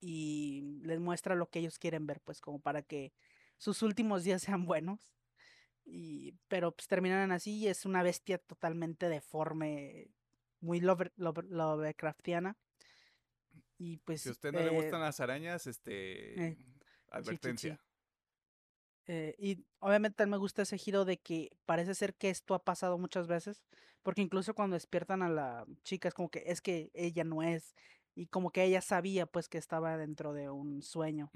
y 0.00 0.80
les 0.82 1.00
muestra 1.00 1.34
lo 1.34 1.50
que 1.50 1.58
ellos 1.58 1.78
quieren 1.78 2.06
ver, 2.06 2.20
pues 2.20 2.40
como 2.40 2.60
para 2.60 2.82
que 2.82 3.12
sus 3.58 3.82
últimos 3.82 4.24
días 4.24 4.42
sean 4.42 4.64
buenos. 4.66 5.10
Y, 5.84 6.34
pero 6.48 6.72
pues 6.72 6.86
terminan 6.86 7.32
así 7.32 7.58
y 7.58 7.68
es 7.68 7.84
una 7.84 8.02
bestia 8.02 8.38
totalmente 8.38 9.08
deforme, 9.08 10.08
muy 10.60 10.80
Lovecraftiana. 10.80 12.56
Y 13.80 13.96
pues. 13.96 14.20
Si 14.20 14.28
a 14.28 14.32
usted 14.32 14.52
no 14.52 14.60
le 14.60 14.66
eh, 14.66 14.70
gustan 14.82 15.00
las 15.00 15.20
arañas, 15.20 15.66
este. 15.66 16.48
Eh, 16.48 16.58
advertencia. 17.08 17.80
Eh, 19.06 19.34
y 19.38 19.64
obviamente 19.78 20.26
me 20.26 20.36
gusta 20.36 20.62
ese 20.62 20.76
giro 20.76 21.06
de 21.06 21.16
que 21.16 21.50
parece 21.64 21.94
ser 21.94 22.14
que 22.14 22.28
esto 22.28 22.54
ha 22.54 22.62
pasado 22.62 22.98
muchas 22.98 23.26
veces, 23.26 23.64
porque 24.02 24.20
incluso 24.20 24.54
cuando 24.54 24.74
despiertan 24.74 25.22
a 25.22 25.30
la 25.30 25.66
chica 25.82 26.08
es 26.08 26.14
como 26.14 26.28
que 26.28 26.44
es 26.46 26.60
que 26.60 26.90
ella 26.92 27.24
no 27.24 27.42
es, 27.42 27.74
y 28.14 28.26
como 28.26 28.50
que 28.50 28.64
ella 28.64 28.82
sabía 28.82 29.24
pues 29.24 29.48
que 29.48 29.56
estaba 29.56 29.96
dentro 29.96 30.34
de 30.34 30.50
un 30.50 30.82
sueño. 30.82 31.30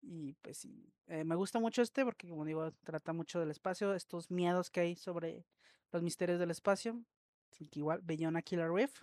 Y 0.00 0.32
pues 0.40 0.56
sí, 0.56 0.90
eh, 1.06 1.22
me 1.22 1.36
gusta 1.36 1.60
mucho 1.60 1.82
este 1.82 2.02
porque 2.02 2.28
como 2.28 2.46
digo, 2.46 2.72
trata 2.82 3.12
mucho 3.12 3.38
del 3.38 3.50
espacio, 3.50 3.94
estos 3.94 4.30
miedos 4.30 4.70
que 4.70 4.80
hay 4.80 4.96
sobre 4.96 5.44
los 5.92 6.02
misterios 6.02 6.40
del 6.40 6.50
espacio. 6.50 7.04
Así 7.52 7.68
que 7.68 7.80
igual, 7.80 8.00
Beyond 8.02 8.42
Killer 8.42 8.70
Reef, 8.70 9.02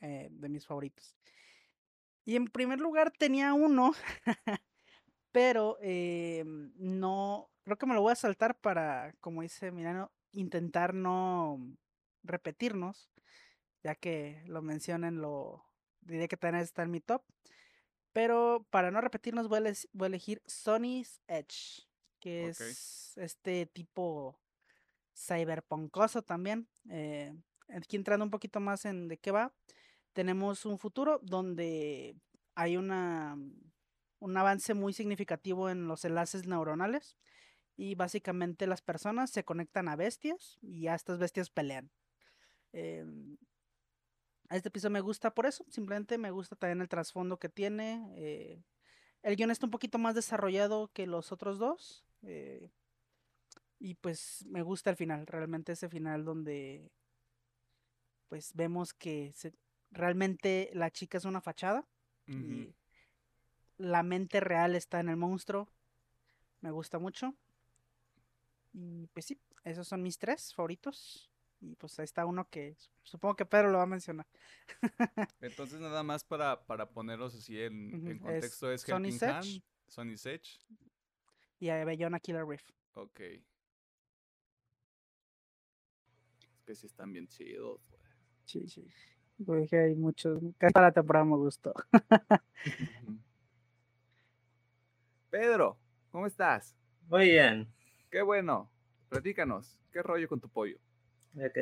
eh, 0.00 0.28
de 0.30 0.48
mis 0.48 0.64
favoritos. 0.64 1.16
Y 2.24 2.36
en 2.36 2.46
primer 2.46 2.80
lugar 2.80 3.10
tenía 3.10 3.52
uno 3.54 3.92
pero 5.32 5.78
eh, 5.80 6.44
no, 6.76 7.50
creo 7.64 7.78
que 7.78 7.86
me 7.86 7.94
lo 7.94 8.02
voy 8.02 8.12
a 8.12 8.16
saltar 8.16 8.60
para, 8.60 9.14
como 9.20 9.42
dice 9.42 9.72
Mirano, 9.72 10.12
intentar 10.30 10.94
no 10.94 11.58
repetirnos, 12.22 13.10
ya 13.82 13.94
que 13.94 14.42
lo 14.46 14.62
mencionen, 14.62 15.20
lo 15.20 15.64
diré 16.02 16.28
que 16.28 16.36
también 16.36 16.62
está 16.62 16.82
en 16.82 16.90
mi 16.90 17.00
top. 17.00 17.22
Pero 18.12 18.66
para 18.70 18.90
no 18.90 19.00
repetirnos 19.00 19.48
voy 19.48 19.66
a, 19.66 20.06
elegir 20.06 20.42
Sony's 20.44 21.18
Edge, 21.26 21.88
que 22.20 22.48
es 22.48 23.16
este 23.16 23.64
tipo 23.64 24.38
cyberpunkoso 25.16 26.20
también. 26.20 26.68
Eh, 26.90 27.34
aquí 27.68 27.96
entrando 27.96 28.24
un 28.26 28.30
poquito 28.30 28.60
más 28.60 28.84
en 28.84 29.08
de 29.08 29.16
qué 29.16 29.30
va, 29.30 29.54
tenemos 30.12 30.64
un 30.66 30.78
futuro 30.78 31.18
donde 31.22 32.16
hay 32.54 32.76
una 32.76 33.36
un 34.22 34.36
avance 34.36 34.72
muy 34.74 34.92
significativo 34.92 35.68
en 35.68 35.88
los 35.88 36.04
enlaces 36.04 36.46
neuronales 36.46 37.16
y 37.76 37.96
básicamente 37.96 38.68
las 38.68 38.80
personas 38.80 39.30
se 39.30 39.44
conectan 39.44 39.88
a 39.88 39.96
bestias 39.96 40.58
y 40.62 40.86
a 40.86 40.94
estas 40.94 41.18
bestias 41.18 41.50
pelean. 41.50 41.90
Em, 42.72 43.36
este 44.50 44.68
episodio 44.68 44.92
me 44.92 45.00
gusta 45.00 45.34
por 45.34 45.46
eso, 45.46 45.64
simplemente 45.68 46.18
me 46.18 46.30
gusta 46.30 46.54
también 46.54 46.80
el 46.80 46.88
trasfondo 46.88 47.38
que 47.38 47.48
tiene. 47.48 48.12
Eh, 48.14 48.62
el 49.22 49.36
guion 49.36 49.50
está 49.50 49.66
un 49.66 49.72
poquito 49.72 49.98
más 49.98 50.14
desarrollado 50.14 50.92
que 50.92 51.06
los 51.06 51.32
otros 51.32 51.58
dos. 51.58 52.04
Eh, 52.22 52.70
y 53.80 53.94
pues 53.94 54.44
me 54.46 54.62
gusta 54.62 54.90
el 54.90 54.96
final, 54.96 55.26
realmente 55.26 55.72
ese 55.72 55.88
final 55.88 56.24
donde 56.24 56.92
pues 58.28 58.54
vemos 58.54 58.94
que 58.94 59.32
realmente 59.92 60.70
la 60.74 60.90
chica 60.90 61.18
es 61.18 61.24
una 61.24 61.40
fachada 61.40 61.86
y 62.26 62.74
la 63.76 64.02
mente 64.02 64.40
real 64.40 64.74
está 64.74 65.00
en 65.00 65.08
el 65.08 65.16
monstruo. 65.16 65.68
Me 66.60 66.70
gusta 66.70 66.98
mucho. 66.98 67.34
Y 68.72 69.06
pues 69.08 69.26
sí, 69.26 69.38
esos 69.64 69.86
son 69.86 70.02
mis 70.02 70.18
tres 70.18 70.54
favoritos. 70.54 71.30
Y 71.60 71.76
pues 71.76 71.98
ahí 71.98 72.04
está 72.04 72.26
uno 72.26 72.48
que 72.48 72.76
supongo 73.04 73.36
que 73.36 73.46
Pedro 73.46 73.70
lo 73.70 73.78
va 73.78 73.84
a 73.84 73.86
mencionar. 73.86 74.26
Entonces 75.40 75.80
nada 75.80 76.02
más 76.02 76.24
para, 76.24 76.64
para 76.64 76.90
ponerlos 76.90 77.34
así 77.36 77.60
en, 77.60 78.18
contexto 78.18 78.72
es, 78.72 78.82
Sony 78.82 79.12
Sage. 79.12 79.62
Sony 79.86 80.16
Sage. 80.16 80.58
Y 81.60 81.68
a 81.68 81.84
Bellona 81.84 82.18
Killer 82.18 82.44
Reef. 82.44 82.64
Ok. 82.94 83.20
Es 83.20 83.42
que 86.66 86.74
sí 86.74 86.86
están 86.86 87.12
bien 87.12 87.28
chidos, 87.28 87.80
güey. 87.88 88.02
Sí, 88.44 88.68
sí. 88.68 88.88
Porque 89.44 89.78
hay 89.78 89.94
muchos. 89.94 90.40
Casi 90.58 90.72
para 90.72 90.88
la 90.88 90.92
temporada 90.92 91.24
me 91.24 91.36
gustó. 91.36 91.72
Pedro, 95.30 95.78
¿cómo 96.10 96.26
estás? 96.26 96.76
Muy 97.08 97.30
bien. 97.30 97.66
Qué 98.10 98.22
bueno. 98.22 98.70
Platícanos, 99.08 99.78
¿qué 99.90 100.02
rollo 100.02 100.28
con 100.28 100.40
tu 100.40 100.48
pollo? 100.48 100.76
Ok. 101.36 101.58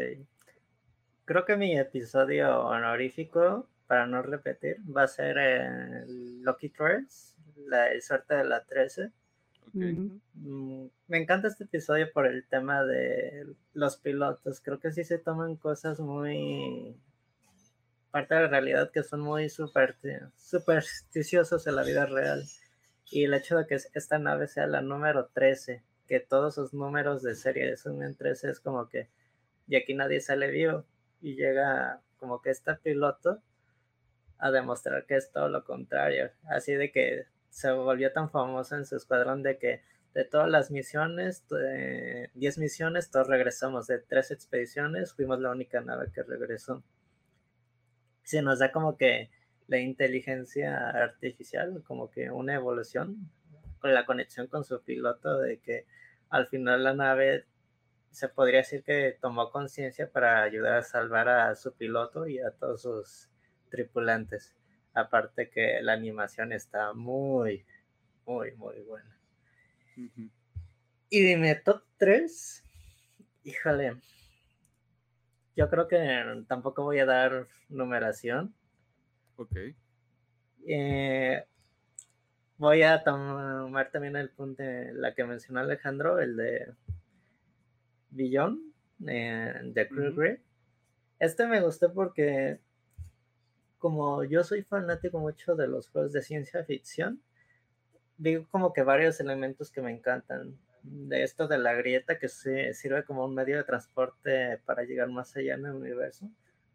Creo 1.25 1.45
que 1.45 1.57
mi 1.57 1.79
episodio 1.79 2.67
honorífico, 2.67 3.69
para 3.87 4.07
no 4.07 4.23
repetir, 4.23 4.79
va 4.85 5.05
a 5.05 5.09
ser 5.09 5.39
el 5.39 6.43
Lucky 6.43 6.71
Trolls, 6.71 7.37
la 7.67 7.89
suerte 8.01 8.35
de 8.35 8.45
la 8.45 8.65
13. 8.65 9.13
Mm, 9.73 10.87
me 11.07 11.19
encanta 11.19 11.49
este 11.49 11.65
episodio 11.65 12.11
por 12.13 12.27
el 12.27 12.45
tema 12.49 12.83
de 12.85 13.47
los 13.73 13.97
pilotos. 13.97 14.61
Creo 14.61 14.81
que 14.81 14.91
sí 14.91 15.05
se 15.05 15.19
toman 15.19 15.57
cosas 15.57 16.01
muy 16.01 16.97
parte 18.11 18.35
de 18.35 18.43
la 18.43 18.49
realidad 18.49 18.91
que 18.91 19.03
son 19.03 19.21
muy 19.21 19.49
super, 19.49 19.97
supersticiosos 20.37 21.67
en 21.67 21.77
la 21.77 21.83
vida 21.83 22.07
real. 22.07 22.45
Y 23.11 23.25
el 23.25 23.35
hecho 23.35 23.57
de 23.57 23.67
que 23.67 23.75
esta 23.75 24.19
nave 24.19 24.47
sea 24.47 24.67
la 24.67 24.83
número 24.83 25.29
13, 25.33 25.83
que 26.07 26.21
todos 26.21 26.55
sus 26.55 26.75
números 26.75 27.23
de 27.23 27.35
serie 27.35 27.77
son 27.77 28.03
en 28.03 28.17
13, 28.17 28.51
es 28.51 28.61
como 28.61 28.89
que, 28.89 29.09
y 29.67 29.77
aquí 29.77 29.95
nadie 29.95 30.21
sale 30.21 30.51
vivo. 30.51 30.85
Y 31.21 31.35
llega 31.35 32.01
como 32.19 32.41
que 32.41 32.51
este 32.51 32.75
piloto 32.75 33.43
a 34.39 34.51
demostrar 34.51 35.07
que 35.07 35.17
es 35.17 35.31
todo 35.33 35.49
lo 35.49 35.65
contrario. 35.65 36.31
Así 36.49 36.75
de 36.75 36.91
que 36.93 37.27
se 37.51 37.71
volvió 37.73 38.13
tan 38.13 38.31
famoso 38.31 38.77
en 38.77 38.87
su 38.87 38.97
escuadrón 38.97 39.43
de 39.43 39.59
que 39.59 39.83
de 40.15 40.25
todas 40.25 40.49
las 40.49 40.71
misiones, 40.71 41.45
10 42.35 42.59
misiones, 42.59 43.11
todos 43.11 43.29
regresamos. 43.29 43.87
De 43.87 43.99
tres 43.99 44.31
expediciones, 44.31 45.13
fuimos 45.13 45.41
la 45.41 45.51
única 45.51 45.81
nave 45.81 46.11
que 46.13 46.23
regresó 46.23 46.83
se 48.23 48.43
nos 48.43 48.59
da 48.59 48.73
como 48.73 48.97
que 48.97 49.31
la 49.67 49.79
inteligencia 49.79 50.91
artificial, 50.91 51.83
como 51.85 52.11
que 52.11 52.31
una 52.31 52.55
evolución 52.55 53.31
con 53.79 53.95
la 53.95 54.05
conexión 54.05 54.47
con 54.47 54.65
su 54.65 54.83
piloto 54.83 55.39
de 55.39 55.59
que 55.59 55.87
al 56.29 56.49
final 56.49 56.85
la 56.85 56.95
nave 56.95 57.47
se 58.11 58.29
podría 58.29 58.59
decir 58.59 58.83
que 58.83 59.17
tomó 59.21 59.51
conciencia 59.51 60.11
para 60.11 60.43
ayudar 60.43 60.75
a 60.79 60.83
salvar 60.83 61.29
a 61.29 61.55
su 61.55 61.73
piloto 61.73 62.27
y 62.27 62.41
a 62.41 62.51
todos 62.51 62.83
sus 62.83 63.31
tripulantes. 63.71 64.55
Aparte 64.93 65.49
que 65.49 65.81
la 65.83 65.93
animación 65.93 66.53
está 66.53 66.93
muy, 66.93 67.65
muy, 68.27 68.53
muy 68.57 68.81
buena. 68.81 69.17
Y 71.09 71.21
dime, 71.25 71.55
top 71.57 71.83
3. 71.99 72.65
Híjole, 73.45 73.97
yo 75.57 75.69
creo 75.69 75.89
que 75.89 76.45
tampoco 76.49 76.85
voy 76.85 76.99
a 76.99 77.07
dar 77.07 77.47
numeración. 77.69 78.55
Ok. 79.37 79.57
Eh, 80.67 81.45
voy 82.59 82.83
a 82.83 83.03
tomar 83.03 83.91
también 83.91 84.17
el 84.17 84.31
punto 84.31 84.63
de 84.63 84.93
la 84.93 85.15
que 85.15 85.25
mencionó 85.25 85.61
Alejandro, 85.61 86.19
el 86.19 86.37
de 86.37 86.75
Billon, 88.11 88.73
eh, 89.07 89.55
de 89.65 89.89
Crew 89.89 90.39
Este 91.19 91.47
me 91.47 91.61
gustó 91.61 91.93
porque 91.93 92.61
como 93.79 94.25
yo 94.25 94.45
soy 94.45 94.63
fanático 94.63 95.19
mucho 95.19 95.57
de 95.57 95.67
los 95.67 95.89
juegos 95.89 96.13
de 96.13 96.21
ciencia 96.21 96.65
ficción, 96.65 97.23
digo 98.19 98.47
como 98.51 98.75
que 98.75 98.83
varios 98.83 99.19
elementos 99.21 99.71
que 99.71 99.81
me 99.81 99.91
encantan 99.91 100.59
de 100.83 101.23
esto 101.23 101.49
de 101.49 101.59
la 101.59 101.75
grieta 101.75 102.19
que 102.19 102.29
se 102.29 102.75
sirve 102.75 103.05
como 103.05 103.25
un 103.25 103.35
medio 103.35 103.57
de 103.57 103.65
transporte 103.65 104.59
para 104.65 104.83
llegar 104.85 105.09
más 105.09 105.37
allá 105.37 105.55
en 105.55 105.67
el 105.67 105.73
universo. 105.73 106.31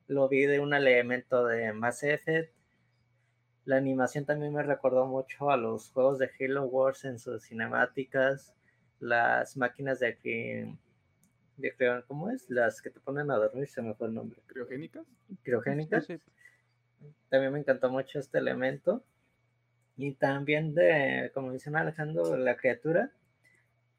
Lo 0.07 0.29
vi 0.29 0.45
de 0.45 0.59
un 0.59 0.73
elemento 0.73 1.45
de 1.45 1.73
Mass 1.73 2.03
Effect. 2.03 2.53
La 3.65 3.77
animación 3.77 4.25
también 4.25 4.53
me 4.53 4.61
recordó 4.61 5.07
mucho 5.07 5.49
a 5.49 5.57
los 5.57 5.89
juegos 5.89 6.19
de 6.19 6.29
Halo 6.39 6.65
Wars 6.65 7.05
en 7.05 7.17
sus 7.17 7.43
cinemáticas. 7.43 8.53
Las 8.99 9.57
máquinas 9.57 9.99
de 9.99 10.07
aquí, 10.07 10.77
de, 11.57 12.03
¿cómo 12.07 12.29
es? 12.29 12.49
Las 12.49 12.81
que 12.81 12.91
te 12.91 12.99
ponen 12.99 13.31
a 13.31 13.37
dormir, 13.37 13.67
se 13.67 13.81
me 13.81 13.95
fue 13.95 14.07
el 14.07 14.13
nombre. 14.13 14.39
¿Criogénicas? 14.45 15.05
Criogénicas. 15.41 16.07
También 17.29 17.51
me 17.51 17.59
encantó 17.59 17.89
mucho 17.89 18.19
este 18.19 18.37
elemento. 18.37 19.03
Y 19.97 20.13
también 20.13 20.75
de, 20.75 21.31
como 21.33 21.51
dice 21.51 21.71
Alejandro, 21.73 22.37
la 22.37 22.57
criatura 22.57 23.11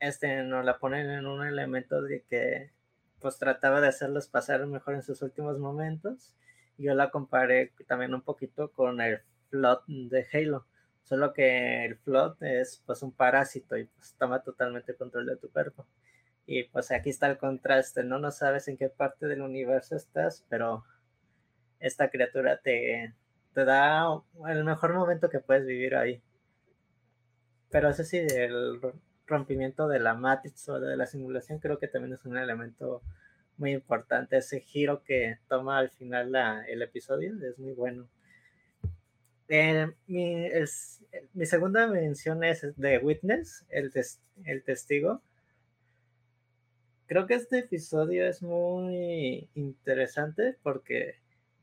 este, 0.01 0.43
nos 0.43 0.65
la 0.65 0.79
ponen 0.79 1.11
en 1.11 1.27
un 1.27 1.47
elemento 1.47 2.03
de 2.03 2.23
que 2.23 2.71
pues 3.21 3.39
trataba 3.39 3.81
de 3.81 3.89
hacerlos 3.89 4.29
pasar 4.29 4.67
mejor 4.67 4.95
en 4.95 5.03
sus 5.03 5.23
últimos 5.23 5.59
momentos. 5.59 6.35
Yo 6.79 6.95
la 6.95 7.11
comparé 7.11 7.73
también 7.87 8.15
un 8.15 8.23
poquito 8.23 8.71
con 8.73 9.01
el 9.01 9.21
Flood 9.51 9.81
de 9.87 10.27
Halo, 10.33 10.67
solo 11.03 11.33
que 11.33 11.85
el 11.85 11.97
Flood 11.97 12.43
es 12.43 12.83
pues 12.85 13.03
un 13.03 13.13
parásito 13.13 13.77
y 13.77 13.85
pues 13.85 14.15
toma 14.19 14.43
totalmente 14.43 14.95
control 14.95 15.27
de 15.27 15.37
tu 15.37 15.51
cuerpo. 15.51 15.87
Y 16.47 16.65
pues 16.65 16.93
aquí 16.93 17.11
está 17.11 17.27
el 17.29 17.39
contraste, 17.39 18.05
no 18.05 18.19
no 18.19 18.31
sabes 18.31 18.69
en 18.69 18.77
qué 18.77 18.89
parte 18.89 19.27
del 19.27 19.43
universo 19.43 19.97
estás, 19.97 20.45
pero 20.49 20.85
esta 21.81 22.11
criatura 22.11 22.59
te, 22.59 23.15
te 23.55 23.65
da 23.65 24.07
el 24.49 24.65
mejor 24.65 24.95
momento 24.95 25.29
que 25.29 25.41
puedes 25.41 25.67
vivir 25.67 25.97
ahí. 25.97 26.23
Pero 27.71 27.89
eso 27.89 28.05
sí, 28.05 28.19
el, 28.19 28.81
rompimiento 29.27 29.89
de 29.89 29.99
la 29.99 30.15
matrix 30.15 30.69
o 30.69 30.81
de 30.81 30.97
la 30.97 31.07
simulación 31.07 31.59
creo 31.59 31.79
que 31.79 31.89
también 31.89 32.15
es 32.15 32.25
un 32.25 32.37
elemento 32.37 33.03
muy 33.59 33.73
importante. 33.73 34.37
Ese 34.37 34.61
giro 34.61 35.03
que 35.03 35.39
toma 35.49 35.79
al 35.79 35.91
final 35.91 36.35
el 36.69 36.83
episodio 36.83 37.35
es 37.45 37.59
muy 37.59 37.73
bueno. 37.73 38.09
Eh, 39.49 39.87
mi, 40.09 41.47
segunda 41.47 41.87
mención 41.87 42.43
es 42.43 42.67
de 42.77 42.99
Witness, 42.99 43.65
el, 43.69 43.93
el 44.45 44.63
testigo. 44.65 45.23
Creo 47.07 47.27
que 47.27 47.35
este 47.35 47.61
episodio 47.61 48.27
es 48.27 48.43
muy 48.43 49.49
interesante 49.55 50.57
porque 50.63 51.15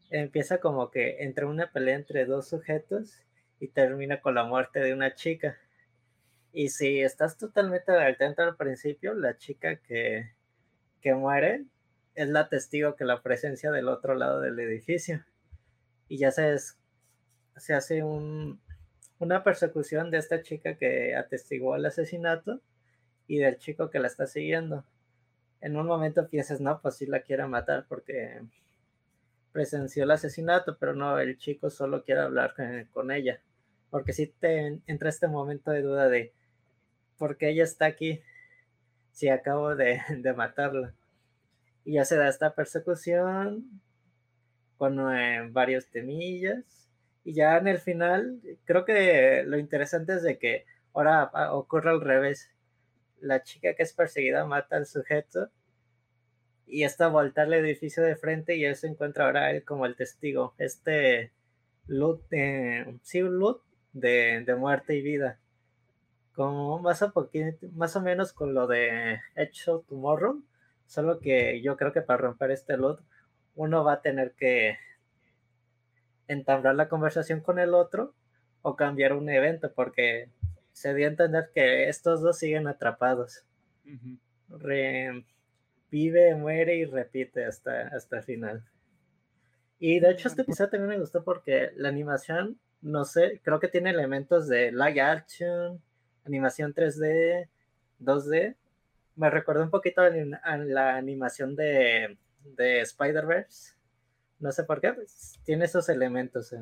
empieza 0.09 0.59
como 0.59 0.89
que 0.91 1.24
entre 1.24 1.45
una 1.45 1.72
pelea 1.72 1.95
entre 1.95 2.26
dos 2.26 2.47
sujetos 2.47 3.22
y 3.59 3.68
termina 3.68 4.22
con 4.22 4.36
la 4.36 4.45
muerte 4.45 4.80
de 4.80 4.93
una 4.93 5.16
chica. 5.16 5.57
Y 6.54 6.70
si 6.70 7.01
estás 7.01 7.36
totalmente 7.36 7.91
atento 7.91 8.43
al 8.43 8.56
principio, 8.56 9.16
la 9.16 9.38
chica 9.38 9.78
que, 9.78 10.34
que 11.01 11.16
muere 11.16 11.66
es 12.14 12.30
la 12.30 12.47
testigo 12.47 12.95
que 12.95 13.06
la 13.06 13.24
presencia 13.24 13.72
del 13.72 13.88
otro 13.88 14.14
lado 14.14 14.39
del 14.39 14.60
edificio. 14.60 15.26
Y 16.08 16.20
ya 16.20 16.30
se, 16.30 16.56
se 17.58 17.74
hace 17.74 18.04
un, 18.04 18.62
una 19.18 19.43
persecución 19.43 20.12
de 20.12 20.20
esta 20.20 20.43
chica 20.43 20.78
que 20.78 21.16
atestiguó 21.16 21.76
el 21.76 21.88
asesinato 21.88 22.62
y 23.28 23.39
del 23.39 23.58
chico 23.58 23.89
que 23.89 23.97
la 23.97 24.08
está 24.08 24.28
siguiendo. 24.28 24.86
En 25.60 25.76
un 25.76 25.88
momento 25.88 26.28
piensas, 26.28 26.62
no, 26.62 26.82
pues 26.82 26.97
sí 26.97 27.08
la 27.08 27.22
quiere 27.22 27.47
matar 27.47 27.88
porque 27.89 28.43
presenció 29.51 30.04
el 30.04 30.12
asesinato, 30.12 30.78
pero 30.78 30.93
no, 30.93 31.18
el 31.18 31.36
chico 31.39 31.72
solo 31.72 32.04
quiere 32.04 32.22
hablar 32.22 32.54
con, 32.54 32.86
con 32.93 33.10
ella. 33.10 33.41
Porque 33.89 34.14
si 34.14 34.28
te 34.28 34.82
entra 34.86 35.10
este 35.10 35.28
momento 35.28 35.72
de 35.72 35.82
duda 35.82 36.10
de, 36.10 36.32
porque 37.18 37.49
ella 37.49 37.64
está 37.64 37.86
aquí 37.86 38.22
si 39.11 39.30
acabo 39.30 39.76
de, 39.76 40.01
matarla. 40.36 40.93
Y 41.86 41.93
ya 41.93 42.05
se 42.05 42.18
da 42.18 42.28
esta 42.28 42.53
persecución 42.55 43.82
con 44.78 44.99
eh, 45.16 45.47
varios 45.51 45.88
temillas. 45.88 46.89
Y 47.24 47.34
ya 47.34 47.57
en 47.57 47.68
el 47.68 47.80
final, 47.80 48.41
creo 48.66 48.84
que 48.84 49.43
lo 49.45 49.57
interesante 49.57 50.16
es 50.16 50.24
de 50.24 50.38
que 50.38 50.66
ahora 50.93 51.32
ocurre 51.53 51.91
al 51.91 52.01
revés. 52.01 52.49
La 53.22 53.43
chica 53.43 53.74
que 53.76 53.84
es 53.84 53.93
perseguida 53.93 54.45
mata 54.45 54.76
al 54.76 54.86
sujeto 54.86 55.49
y 56.68 56.84
está 56.84 57.07
volta 57.07 57.43
al 57.43 57.53
edificio 57.53 58.03
de 58.03 58.18
frente 58.18 58.57
y 58.57 58.66
él 58.66 58.76
se 58.76 58.88
encuentra 58.88 59.26
ahora 59.26 59.51
él 59.51 59.64
como 59.64 59.86
el 59.86 59.95
testigo. 59.95 60.53
Este 60.57 61.32
loot, 61.88 62.22
eh, 62.32 62.97
sí, 63.03 63.22
loot 63.22 63.61
de 63.93 64.55
muerte 64.57 64.95
y 64.95 65.01
vida 65.01 65.39
como 66.34 66.80
más, 66.80 67.02
a 67.04 67.14
más 67.74 67.96
o 67.96 68.02
menos 68.02 68.34
con 68.34 68.54
lo 68.54 68.68
de 68.68 69.20
Hecho 69.36 69.86
Tomorrow, 69.88 70.44
solo 70.86 71.20
que 71.20 71.62
yo 71.62 71.78
creo 71.78 71.94
que 71.94 72.02
para 72.02 72.22
romper 72.22 72.52
este 72.52 72.78
loot 72.78 73.00
uno 73.56 73.84
va 73.84 73.94
a 73.94 74.02
tener 74.02 74.34
que 74.34 74.78
entablar 76.28 76.76
la 76.76 76.90
conversación 76.90 77.42
con 77.42 77.60
el 77.60 77.74
otro 77.74 78.14
o 78.62 78.76
cambiar 78.76 79.14
un 79.14 79.30
evento 79.30 79.72
porque 79.74 80.30
se 80.72 80.94
dio 80.94 81.06
a 81.06 81.12
entender 81.12 81.52
que 81.54 81.88
estos 81.88 82.22
dos 82.22 82.40
siguen 82.40 82.68
atrapados. 82.68 83.46
vive, 85.92 86.36
muere 86.36 86.76
y 86.78 86.86
repite 86.86 87.46
hasta, 87.46 87.90
hasta 87.90 88.18
el 88.18 88.24
final. 88.24 88.64
Y 89.80 90.00
de 90.00 90.12
hecho 90.12 90.28
este 90.28 90.42
episodio 90.42 90.72
también 90.72 90.90
me 90.90 91.00
gustó 91.00 91.24
porque 91.24 91.72
la 91.76 91.90
animación, 91.90 92.58
no 92.82 93.06
sé, 93.06 93.42
creo 93.44 93.60
que 93.60 93.68
tiene 93.68 93.92
elementos 93.92 94.48
de 94.48 94.72
live 94.72 95.02
action, 95.02 95.82
animación 96.26 96.74
3D, 96.74 97.48
2D, 98.00 98.56
me 99.16 99.30
recordó 99.30 99.64
un 99.64 99.70
poquito 99.70 100.02
a 100.02 100.10
la 100.58 100.96
animación 100.96 101.56
de, 101.56 102.18
de 102.44 102.82
Spider-Verse. 102.82 103.76
No 104.40 104.52
sé 104.52 104.64
por 104.64 104.82
qué, 104.82 104.94
pues, 104.94 105.40
tiene 105.44 105.66
esos 105.66 105.88
elementos. 105.90 106.54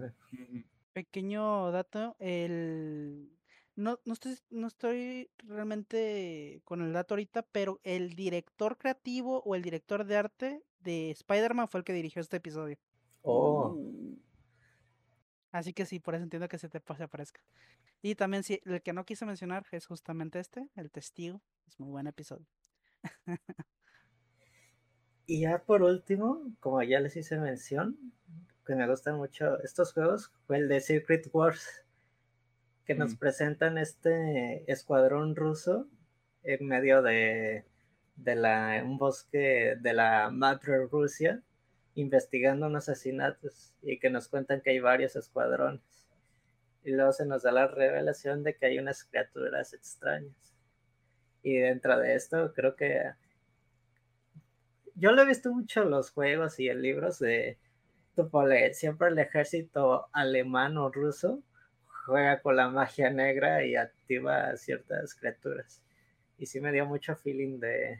Pequeño 0.93 1.71
dato, 1.71 2.15
el 2.19 3.29
no, 3.75 3.99
no, 4.05 4.13
estoy, 4.13 4.37
no 4.49 4.67
estoy 4.67 5.29
realmente 5.39 6.61
con 6.65 6.81
el 6.81 6.93
dato 6.93 7.13
ahorita, 7.13 7.43
pero 7.51 7.79
el 7.83 8.15
director 8.15 8.77
creativo 8.77 9.41
o 9.43 9.55
el 9.55 9.61
director 9.61 10.05
de 10.05 10.17
arte 10.17 10.63
de 10.81 11.11
Spider-Man 11.11 11.67
fue 11.67 11.79
el 11.79 11.83
que 11.85 11.93
dirigió 11.93 12.21
este 12.21 12.37
episodio. 12.37 12.77
Oh. 13.21 13.73
Uh. 13.75 14.19
Así 15.51 15.73
que 15.73 15.85
sí, 15.85 15.99
por 15.99 16.15
eso 16.15 16.23
entiendo 16.23 16.47
que 16.47 16.57
se 16.57 16.69
te 16.69 16.79
pase 16.79 17.03
aparezca. 17.03 17.41
Y 18.01 18.15
también 18.15 18.43
sí, 18.43 18.61
el 18.65 18.81
que 18.81 18.93
no 18.93 19.05
quise 19.05 19.25
mencionar 19.25 19.65
es 19.71 19.85
justamente 19.85 20.39
este, 20.39 20.67
el 20.75 20.89
testigo. 20.89 21.41
Es 21.67 21.79
muy 21.79 21.89
buen 21.89 22.07
episodio. 22.07 22.47
y 25.27 25.41
ya 25.41 25.63
por 25.63 25.83
último, 25.83 26.41
como 26.59 26.81
ya 26.81 26.99
les 26.99 27.15
hice 27.15 27.37
mención, 27.37 27.97
que 28.65 28.75
me 28.75 28.87
gustan 28.87 29.17
mucho 29.17 29.61
estos 29.61 29.93
juegos, 29.93 30.31
fue 30.47 30.57
el 30.57 30.67
de 30.67 30.81
Secret 30.81 31.29
Wars, 31.31 31.83
que 32.85 32.95
nos 32.95 33.13
mm. 33.13 33.17
presentan 33.17 33.77
este 33.77 34.71
escuadrón 34.71 35.35
ruso 35.35 35.87
en 36.43 36.65
medio 36.65 37.01
de, 37.01 37.65
de 38.15 38.35
la, 38.35 38.81
un 38.83 38.97
bosque 38.97 39.75
de 39.79 39.93
la 39.93 40.29
madre 40.31 40.85
Rusia 40.87 41.43
investigando 41.95 42.67
un 42.67 42.75
asesinatos 42.75 43.73
y 43.81 43.99
que 43.99 44.09
nos 44.09 44.27
cuentan 44.27 44.61
que 44.61 44.71
hay 44.71 44.79
varios 44.79 45.15
escuadrones. 45.15 46.00
Y 46.83 46.91
luego 46.91 47.11
se 47.13 47.25
nos 47.25 47.43
da 47.43 47.51
la 47.51 47.67
revelación 47.67 48.43
de 48.43 48.55
que 48.55 48.65
hay 48.65 48.79
unas 48.79 49.03
criaturas 49.03 49.73
extrañas. 49.73 50.55
Y 51.43 51.57
dentro 51.57 51.97
de 51.99 52.15
esto 52.15 52.53
creo 52.53 52.75
que 52.75 53.11
yo 54.95 55.11
lo 55.11 55.21
he 55.21 55.25
visto 55.25 55.51
mucho 55.51 55.83
en 55.83 55.91
los 55.91 56.11
juegos 56.11 56.59
y 56.59 56.69
en 56.69 56.81
libros 56.81 57.19
de 57.19 57.57
siempre 58.73 59.07
el 59.07 59.19
ejército 59.19 60.07
alemán 60.11 60.77
o 60.77 60.91
ruso 60.91 61.41
juega 62.05 62.41
con 62.41 62.55
la 62.55 62.69
magia 62.69 63.09
negra 63.09 63.63
y 63.63 63.75
activa 63.75 64.55
ciertas 64.57 65.15
criaturas. 65.15 65.81
Y 66.37 66.45
sí 66.45 66.59
me 66.59 66.71
dio 66.71 66.85
mucho 66.85 67.15
feeling 67.15 67.59
de, 67.59 67.99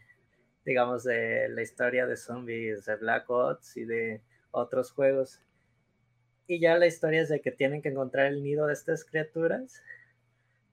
digamos, 0.66 1.04
de 1.04 1.50
la 1.50 1.62
historia 1.62 2.06
de 2.06 2.18
zombies 2.18 2.86
de 2.86 2.96
Black 2.98 3.30
Ops 3.30 3.78
y 3.78 3.86
de 3.86 4.22
otros 4.52 4.92
juegos. 4.92 5.42
Y 6.48 6.60
ya 6.60 6.78
la 6.78 6.88
historia 6.88 7.22
es 7.22 7.30
de 7.30 7.42
que 7.42 7.52
tienen 7.52 7.82
que 7.82 7.90
encontrar 7.90 8.28
el 8.28 8.44
nido 8.44 8.68
de 8.68 8.74
estas 8.74 9.06
criaturas 9.06 9.82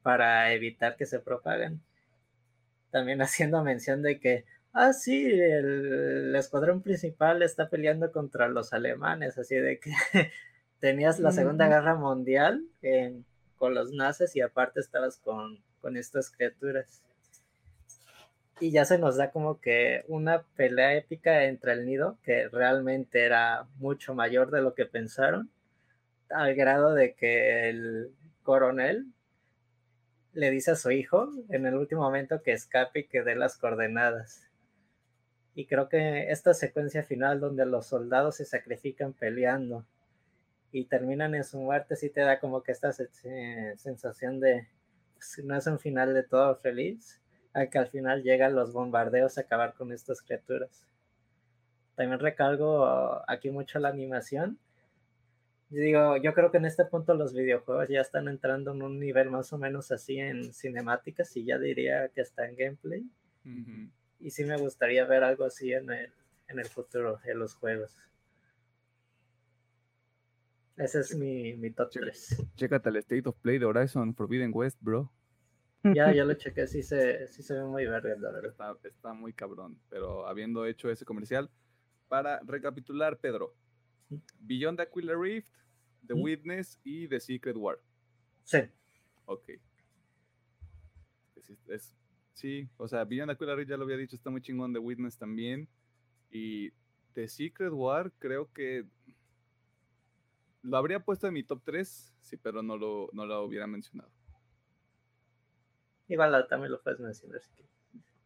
para 0.03 0.53
evitar 0.53 0.97
que 0.97 1.07
se 1.07 1.21
propaguen. 1.21 1.81
También 2.91 3.21
haciendo 3.23 3.63
mención 3.63 4.03
de 4.03 4.19
que, 4.19 4.45
ah, 4.73 4.93
sí, 4.93 5.27
el, 5.27 6.35
escuadrón 6.37 6.83
principal 6.83 7.43
está 7.43 7.69
peleando 7.69 8.11
contra 8.13 8.49
los 8.49 8.73
alemanes, 8.73 9.39
así 9.39 9.57
de 9.57 9.79
que 9.79 9.93
tenías 10.81 11.21
la 11.21 11.33
Segunda 11.33 11.69
Guerra 11.69 11.95
Mundial 11.95 12.65
con 13.57 13.75
los 13.75 13.93
nazis 13.93 14.35
y 14.37 14.41
aparte 14.41 14.81
estabas 14.81 15.19
con, 15.19 15.63
con 15.81 15.97
estas 15.97 16.31
criaturas 16.31 17.03
y 18.61 18.71
ya 18.71 18.85
se 18.85 18.99
nos 18.99 19.17
da 19.17 19.31
como 19.31 19.61
que 19.61 20.05
una 20.09 20.43
pelea 20.57 20.97
épica 20.97 21.45
entre 21.45 21.73
el 21.73 21.87
nido, 21.87 22.19
que 22.23 22.49
realmente 22.49 23.25
era 23.25 23.67
mucho 23.77 24.15
mayor 24.15 24.51
de 24.51 24.63
lo 24.63 24.75
que 24.75 24.87
pensaron, 24.87 25.51
al 26.31 26.55
grado 26.55 26.95
de 26.95 27.15
que 27.15 27.69
el 27.69 28.15
coronel 28.43 29.07
le 30.33 30.51
dice 30.51 30.73
a 30.73 30.77
su 30.77 30.91
hijo 30.91 31.33
en 31.49 31.67
el 31.67 31.75
último 31.75 32.03
momento 32.03 32.43
que 32.43 32.53
escape 32.53 33.01
y 33.01 33.05
que 33.09 33.23
dé 33.23 33.35
las 33.35 33.57
coordenadas. 33.57 34.49
Y 35.55 35.67
creo 35.67 35.89
que 35.89 36.31
esta 36.31 36.55
secuencia 36.55 37.03
final 37.03 37.41
donde 37.41 37.67
los 37.67 37.87
soldados 37.87 38.37
se 38.37 38.45
sacrifican 38.45 39.13
peleando 39.13 39.85
y 40.71 40.85
terminan 40.85 41.35
en 41.35 41.45
su 41.45 41.59
muerte 41.59 41.97
sí 41.97 42.11
te 42.11 42.21
da 42.21 42.39
como 42.39 42.63
que 42.63 42.73
esta 42.73 42.93
sensación 42.93 44.39
de 44.39 44.69
pues, 45.15 45.45
no 45.45 45.57
es 45.57 45.67
un 45.67 45.79
final 45.79 46.15
de 46.15 46.23
todo 46.23 46.55
feliz, 46.57 47.21
que 47.73 47.79
al 47.79 47.89
final 47.89 48.23
llegan 48.23 48.55
los 48.55 48.73
bombardeos 48.73 49.37
a 49.37 49.41
acabar 49.41 49.75
con 49.75 49.93
estas 49.93 50.23
criaturas. 50.23 50.85
También 51.97 52.21
recalgo 52.21 52.87
aquí 53.29 53.51
mucho 53.51 53.81
la 53.81 53.89
animación. 53.89 54.59
Yo 55.71 55.83
digo, 55.83 56.17
yo 56.17 56.33
creo 56.33 56.51
que 56.51 56.57
en 56.57 56.65
este 56.65 56.85
punto 56.87 57.15
los 57.15 57.35
videojuegos 57.35 57.89
ya 57.89 58.01
están 58.01 58.27
entrando 58.29 58.73
en 58.73 58.83
un 58.83 58.99
nivel 58.99 59.31
más 59.31 59.53
o 59.53 59.59
menos 59.59 59.91
así 59.93 60.19
en 60.19 60.53
cinemáticas 60.55 61.37
y 61.37 61.45
ya 61.45 61.59
diría 61.59 62.09
que 62.09 62.23
está 62.23 62.49
en 62.49 62.57
gameplay. 62.57 63.05
Y 64.21 64.31
sí 64.31 64.45
me 64.45 64.57
gustaría 64.57 65.05
ver 65.05 65.25
algo 65.25 65.45
así 65.45 65.73
en 65.73 65.91
el, 65.91 66.13
en 66.49 66.59
el 66.59 66.67
futuro 66.67 67.21
en 67.25 67.39
los 67.39 67.55
juegos. 67.55 67.95
Ese 70.77 71.01
es 71.01 71.15
mi, 71.15 71.55
mi 71.55 71.71
top 71.71 71.91
3. 71.91 72.47
Chécate 72.55 72.89
el 72.89 72.97
State 72.97 73.29
of 73.29 73.37
Play 73.41 73.59
de 73.59 73.67
Horizon 73.67 74.15
Forbidden 74.15 74.53
West, 74.55 74.79
bro. 74.81 75.13
Ya, 75.83 76.13
ya 76.13 76.25
lo 76.25 76.35
chequé, 76.35 76.67
sí 76.67 76.83
se, 76.83 77.27
sí 77.29 77.43
se 77.43 77.55
ve 77.55 77.65
muy 77.65 77.87
verde, 77.87 78.19
la 78.19 78.31
verdad. 78.31 78.51
Está, 78.51 78.77
está, 78.83 79.13
muy 79.13 79.33
cabrón, 79.33 79.79
pero 79.89 80.27
habiendo 80.27 80.67
hecho 80.67 80.91
ese 80.91 81.05
comercial, 81.05 81.51
para 82.09 82.41
recapitular, 82.41 83.19
Pedro, 83.19 83.55
Beyond 84.41 84.81
Aquila 84.81 85.15
Rift, 85.15 85.53
The 86.07 86.15
Witness 86.15 86.81
y 86.85 87.09
The 87.09 87.21
Secret 87.21 87.57
War. 87.57 87.79
Sí. 88.45 88.59
Ok. 89.27 89.51
sí, 92.33 92.69
o 92.77 92.89
sea, 92.89 93.05
Beyond 93.05 93.31
Aquila 93.31 93.55
Rift 93.55 93.71
ya 93.71 93.77
lo 93.77 93.85
había 93.85 93.97
dicho, 93.97 94.17
está 94.17 94.31
muy 94.31 94.41
chingón, 94.41 94.73
The 94.73 94.79
Witness 94.79 95.19
también. 95.19 95.69
Y 96.31 96.71
The 97.15 97.29
Secret 97.29 97.73
War 97.73 98.13
creo 98.19 98.53
que 98.53 98.87
lo 100.63 100.77
habría 100.77 101.01
puesto 101.01 101.27
en 101.27 101.35
mi 101.35 101.43
top 101.43 101.63
3, 101.65 102.15
sí, 102.21 102.37
pero 102.37 102.63
no 102.63 102.77
lo, 102.77 103.09
no 103.13 103.27
lo 103.27 103.43
hubiera 103.43 103.67
mencionado. 103.67 104.11
Igual 106.09 106.47
también 106.49 106.73
lo 106.73 106.81
puedes 106.81 107.01
mencionar 107.01 107.41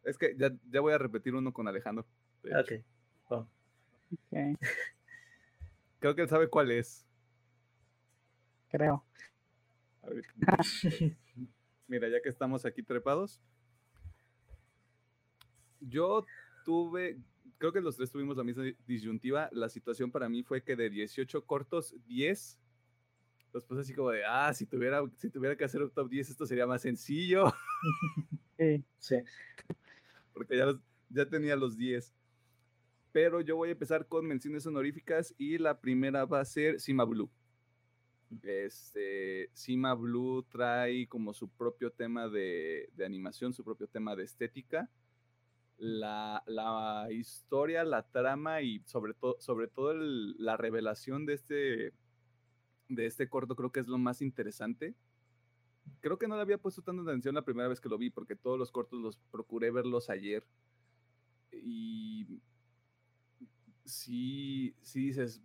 Es 0.03 0.17
que 0.17 0.35
ya, 0.37 0.51
ya, 0.69 0.79
voy 0.79 0.93
a 0.93 0.97
repetir 0.97 1.35
uno 1.35 1.51
con 1.51 1.67
Alejandro. 1.67 2.05
Ok. 2.45 2.83
Creo 6.03 6.15
que 6.15 6.21
él 6.23 6.27
sabe 6.27 6.49
cuál 6.49 6.69
es. 6.69 7.07
Creo. 8.67 9.05
Mira, 11.87 12.09
ya 12.09 12.21
que 12.21 12.27
estamos 12.27 12.65
aquí 12.65 12.83
trepados. 12.83 13.41
Yo 15.79 16.25
tuve, 16.65 17.21
creo 17.57 17.71
que 17.71 17.79
los 17.79 17.95
tres 17.95 18.11
tuvimos 18.11 18.35
la 18.35 18.43
misma 18.43 18.65
disyuntiva. 18.85 19.47
La 19.53 19.69
situación 19.69 20.11
para 20.11 20.27
mí 20.27 20.43
fue 20.43 20.61
que 20.61 20.75
de 20.75 20.89
18 20.89 21.45
cortos, 21.45 21.95
10 22.05 22.59
Después 23.53 23.79
así 23.79 23.93
como 23.93 24.09
de, 24.09 24.25
ah, 24.25 24.53
si 24.53 24.65
tuviera, 24.65 25.01
si 25.15 25.29
tuviera 25.29 25.55
que 25.55 25.63
hacer 25.63 25.81
un 25.83 25.89
top 25.89 26.09
10, 26.09 26.31
esto 26.31 26.45
sería 26.45 26.67
más 26.67 26.81
sencillo. 26.81 27.45
Sí, 28.57 28.83
sí. 28.99 29.15
Porque 30.33 30.57
ya, 30.57 30.77
ya 31.09 31.29
tenía 31.29 31.55
los 31.55 31.77
10. 31.77 32.13
Pero 33.13 33.41
yo 33.41 33.55
voy 33.55 33.69
a 33.69 33.73
empezar 33.73 34.07
con 34.07 34.25
menciones 34.25 34.65
honoríficas 34.65 35.35
y 35.37 35.59
la 35.59 35.79
primera 35.79 36.25
va 36.25 36.41
a 36.41 36.45
ser 36.45 36.81
Sima 36.81 37.05
Blue. 37.05 37.29
Este, 38.41 39.51
Sima 39.53 39.93
Blue 39.93 40.43
trae 40.49 41.07
como 41.07 41.31
su 41.31 41.47
propio 41.47 41.91
tema 41.91 42.27
de, 42.27 42.89
de 42.95 43.05
animación, 43.05 43.53
su 43.53 43.63
propio 43.63 43.87
tema 43.87 44.15
de 44.15 44.23
estética. 44.23 44.89
La, 45.77 46.43
la, 46.47 47.07
historia, 47.11 47.83
la 47.83 48.01
trama 48.09 48.63
y 48.63 48.81
sobre, 48.85 49.13
todo 49.13 49.37
sobre 49.39 49.67
todo 49.67 49.93
la 49.93 50.57
revelación 50.57 51.27
de 51.27 51.33
este, 51.33 51.93
de 52.89 53.05
este 53.05 53.29
corto 53.29 53.55
creo 53.55 53.71
que 53.71 53.79
es 53.79 53.87
lo 53.87 53.99
más 53.99 54.23
interesante. 54.23 54.95
Creo 55.99 56.17
que 56.17 56.27
no 56.27 56.35
le 56.35 56.41
había 56.41 56.57
puesto 56.57 56.81
tanta 56.81 57.03
atención 57.03 57.35
la 57.35 57.45
primera 57.45 57.67
vez 57.67 57.79
que 57.79 57.89
lo 57.89 57.99
vi, 57.99 58.09
porque 58.09 58.35
todos 58.35 58.57
los 58.57 58.71
cortos 58.71 58.99
los 58.99 59.17
procuré 59.29 59.69
verlos 59.69 60.09
ayer. 60.09 60.43
Y 61.51 62.41
sí, 63.85 64.75
sí 64.81 65.07
dices, 65.07 65.41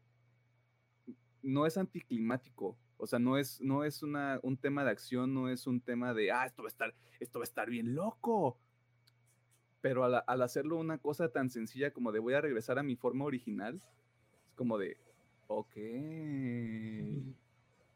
no 1.43 1.67
es 1.67 1.77
anticlimático. 1.77 2.77
O 2.97 3.07
sea, 3.07 3.19
no 3.19 3.39
es, 3.39 3.61
no 3.61 3.85
es 3.85 4.03
una, 4.03 4.41
un 4.43 4.57
tema 4.57 4.85
de 4.85 4.91
acción, 4.91 5.33
no 5.33 5.49
es 5.49 5.67
un 5.67 5.81
tema 5.81 6.15
de, 6.15 6.33
ah, 6.33 6.47
esto 6.47 6.63
va 6.63 6.69
a 6.69 6.71
estar, 6.71 6.95
esto 7.21 7.39
va 7.39 7.45
a 7.45 7.45
estar 7.45 7.71
bien 7.71 7.95
loco. 7.95 8.59
Pero 9.81 10.05
al, 10.05 10.25
al 10.27 10.43
hacerlo 10.43 10.77
una 10.77 10.99
cosa 10.99 11.29
tan 11.31 11.51
sencilla 11.51 11.93
como 11.93 12.11
de 12.11 12.19
voy 12.19 12.35
a 12.35 12.41
regresar 12.41 12.79
a 12.79 12.83
mi 12.83 12.97
forma 12.97 13.25
original, 13.25 13.81
es 14.49 14.55
como 14.55 14.79
de, 14.79 14.97
Ok. 15.49 15.75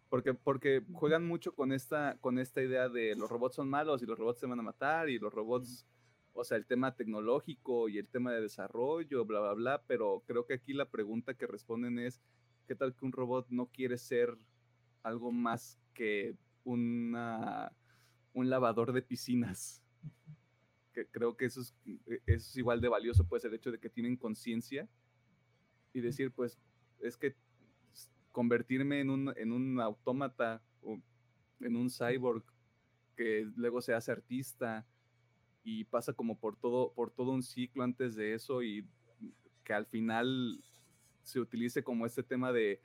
Porque, 0.09 0.35
porque 0.35 0.83
juegan 0.93 1.27
mucho 1.27 1.55
con 1.55 1.73
esta, 1.73 2.17
con 2.21 2.39
esta 2.39 2.63
idea 2.63 2.89
de 2.89 3.15
los 3.15 3.31
robots 3.31 3.57
son 3.57 3.69
malos 3.69 4.03
y 4.03 4.07
los 4.07 4.19
robots 4.19 4.41
se 4.41 4.47
van 4.47 4.59
a 4.59 4.63
matar 4.63 5.09
y 5.09 5.19
los 5.19 5.33
robots, 5.33 5.87
o 6.35 6.45
sea, 6.45 6.57
el 6.57 6.67
tema 6.67 6.95
tecnológico 6.95 7.89
y 7.89 7.99
el 7.99 8.09
tema 8.09 8.33
de 8.33 8.41
desarrollo, 8.41 9.25
bla, 9.25 9.41
bla, 9.41 9.53
bla, 9.53 9.83
pero 9.87 10.23
creo 10.27 10.47
que 10.47 10.55
aquí 10.55 10.73
la 10.73 10.91
pregunta 10.91 11.35
que 11.35 11.47
responden 11.47 11.99
es, 11.99 12.23
¿qué 12.67 12.75
tal 12.75 12.95
que 12.95 13.05
un 13.05 13.13
robot 13.13 13.47
no 13.51 13.67
quiere 13.67 13.99
ser 13.99 14.37
algo 15.03 15.33
más 15.33 15.79
que 15.95 16.37
una, 16.65 17.73
un 18.33 18.49
lavador 18.49 18.93
de 18.93 19.03
piscinas? 19.03 19.83
que 20.93 21.07
creo 21.07 21.37
que 21.37 21.47
eso 21.47 21.61
es, 21.61 21.75
e, 22.07 22.21
es 22.27 22.57
igual 22.57 22.81
de 22.81 22.89
valioso, 22.89 23.25
pues 23.25 23.45
el 23.45 23.55
hecho 23.55 23.73
de 23.73 23.79
que 23.79 23.91
tienen 23.91 24.17
conciencia 24.17 24.89
y 25.93 26.01
decir, 26.01 26.33
pues, 26.33 26.59
es 27.01 27.17
que 27.17 27.35
convertirme 28.31 29.01
en 29.01 29.11
un, 29.11 29.33
en 29.37 29.53
un 29.53 29.81
autómata 29.81 30.63
o 30.83 30.99
en 31.61 31.77
un 31.77 31.91
cyborg 31.91 32.45
que 33.17 33.47
luego 33.57 33.81
se 33.83 33.95
hace 33.95 34.13
artista 34.13 34.87
y 35.65 35.85
pasa 35.85 36.13
como 36.13 36.39
por 36.39 36.57
todo, 36.57 36.93
por 36.93 37.11
todo 37.11 37.33
un 37.33 37.43
ciclo 37.43 37.83
antes 37.83 38.15
de 38.15 38.35
eso 38.35 38.63
y 38.63 38.87
que 39.65 39.73
al 39.73 39.87
final 39.87 40.63
se 41.23 41.41
utilice 41.41 41.85
como 41.85 42.07
este 42.07 42.23
tema 42.23 42.53
de 42.53 42.83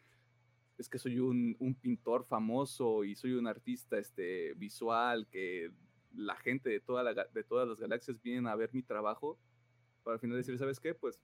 es 0.77 0.87
que 0.87 0.99
soy 0.99 1.19
un, 1.19 1.55
un 1.59 1.73
pintor 1.73 2.25
famoso 2.25 3.03
y 3.03 3.15
soy 3.15 3.33
un 3.33 3.47
artista 3.47 3.97
este, 3.97 4.53
visual 4.53 5.27
que 5.27 5.71
la 6.13 6.35
gente 6.35 6.69
de, 6.69 6.79
toda 6.79 7.03
la, 7.03 7.13
de 7.13 7.43
todas 7.43 7.67
las 7.67 7.79
galaxias 7.79 8.21
vienen 8.21 8.47
a 8.47 8.55
ver 8.55 8.69
mi 8.73 8.83
trabajo 8.83 9.39
para 10.03 10.15
al 10.15 10.19
final 10.19 10.37
decir, 10.37 10.57
¿sabes 10.57 10.79
qué? 10.79 10.93
Pues 10.93 11.19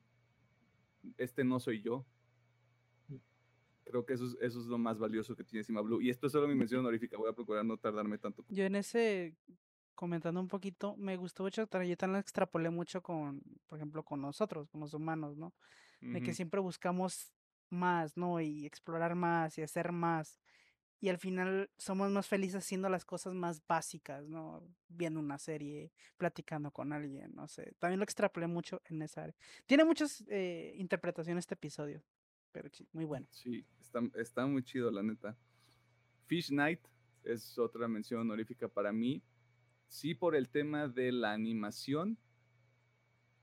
este 1.17 1.43
no 1.43 1.59
soy 1.59 1.81
yo. 1.81 2.05
Creo 3.85 4.05
que 4.05 4.13
eso 4.13 4.25
es, 4.25 4.37
eso 4.41 4.59
es 4.59 4.65
lo 4.65 4.77
más 4.77 4.97
valioso 4.97 5.35
que 5.35 5.43
tiene 5.43 5.63
Cima 5.63 5.81
Blue. 5.81 6.01
Y 6.01 6.09
esto 6.09 6.27
es 6.27 6.33
solo 6.33 6.47
mi 6.47 6.55
mención 6.55 6.79
honorífica. 6.79 7.17
Voy 7.17 7.29
a 7.29 7.33
procurar 7.33 7.63
no 7.63 7.77
tardarme 7.77 8.17
tanto. 8.17 8.43
Yo 8.49 8.63
en 8.63 8.75
ese, 8.75 9.35
comentando 9.95 10.39
un 10.39 10.47
poquito, 10.47 10.95
me 10.97 11.17
gustó 11.17 11.43
mucho, 11.43 11.61
yo 11.61 11.67
también 11.67 11.97
lo 12.11 12.17
extrapolé 12.17 12.69
mucho 12.69 13.01
con, 13.01 13.41
por 13.67 13.77
ejemplo, 13.77 14.03
con 14.03 14.21
nosotros, 14.21 14.69
con 14.69 14.81
los 14.81 14.93
humanos, 14.93 15.37
¿no? 15.37 15.53
De 16.01 16.21
que 16.21 16.33
siempre 16.33 16.59
buscamos 16.59 17.33
más, 17.69 18.17
¿no? 18.17 18.41
Y 18.41 18.65
explorar 18.65 19.15
más 19.15 19.57
y 19.57 19.61
hacer 19.61 19.93
más. 19.93 20.37
Y 20.99 21.09
al 21.09 21.17
final 21.17 21.69
somos 21.77 22.11
más 22.11 22.27
felices 22.27 22.55
haciendo 22.55 22.89
las 22.89 23.05
cosas 23.05 23.33
más 23.33 23.65
básicas, 23.65 24.27
¿no? 24.27 24.63
Viendo 24.89 25.19
una 25.19 25.37
serie, 25.37 25.93
platicando 26.17 26.71
con 26.71 26.91
alguien, 26.91 27.33
no 27.35 27.47
sé. 27.47 27.73
También 27.79 27.99
lo 27.99 28.03
extrapolé 28.03 28.47
mucho 28.47 28.81
en 28.85 29.01
esa 29.01 29.23
área. 29.23 29.35
Tiene 29.65 29.85
muchas 29.85 30.23
eh, 30.27 30.73
interpretaciones 30.77 31.43
este 31.43 31.55
episodio, 31.55 32.03
pero 32.51 32.69
sí, 32.69 32.85
muy 32.91 33.05
bueno. 33.05 33.27
Sí, 33.31 33.65
está, 33.79 34.01
está 34.15 34.45
muy 34.45 34.63
chido, 34.63 34.91
la 34.91 35.03
neta. 35.03 35.37
Fish 36.25 36.51
Night 36.51 36.81
es 37.23 37.57
otra 37.57 37.87
mención 37.87 38.21
honorífica 38.21 38.67
para 38.67 38.91
mí 38.91 39.21
sí 39.93 40.15
por 40.15 40.35
el 40.35 40.49
tema 40.49 40.87
de 40.87 41.11
la 41.11 41.33
animación 41.33 42.17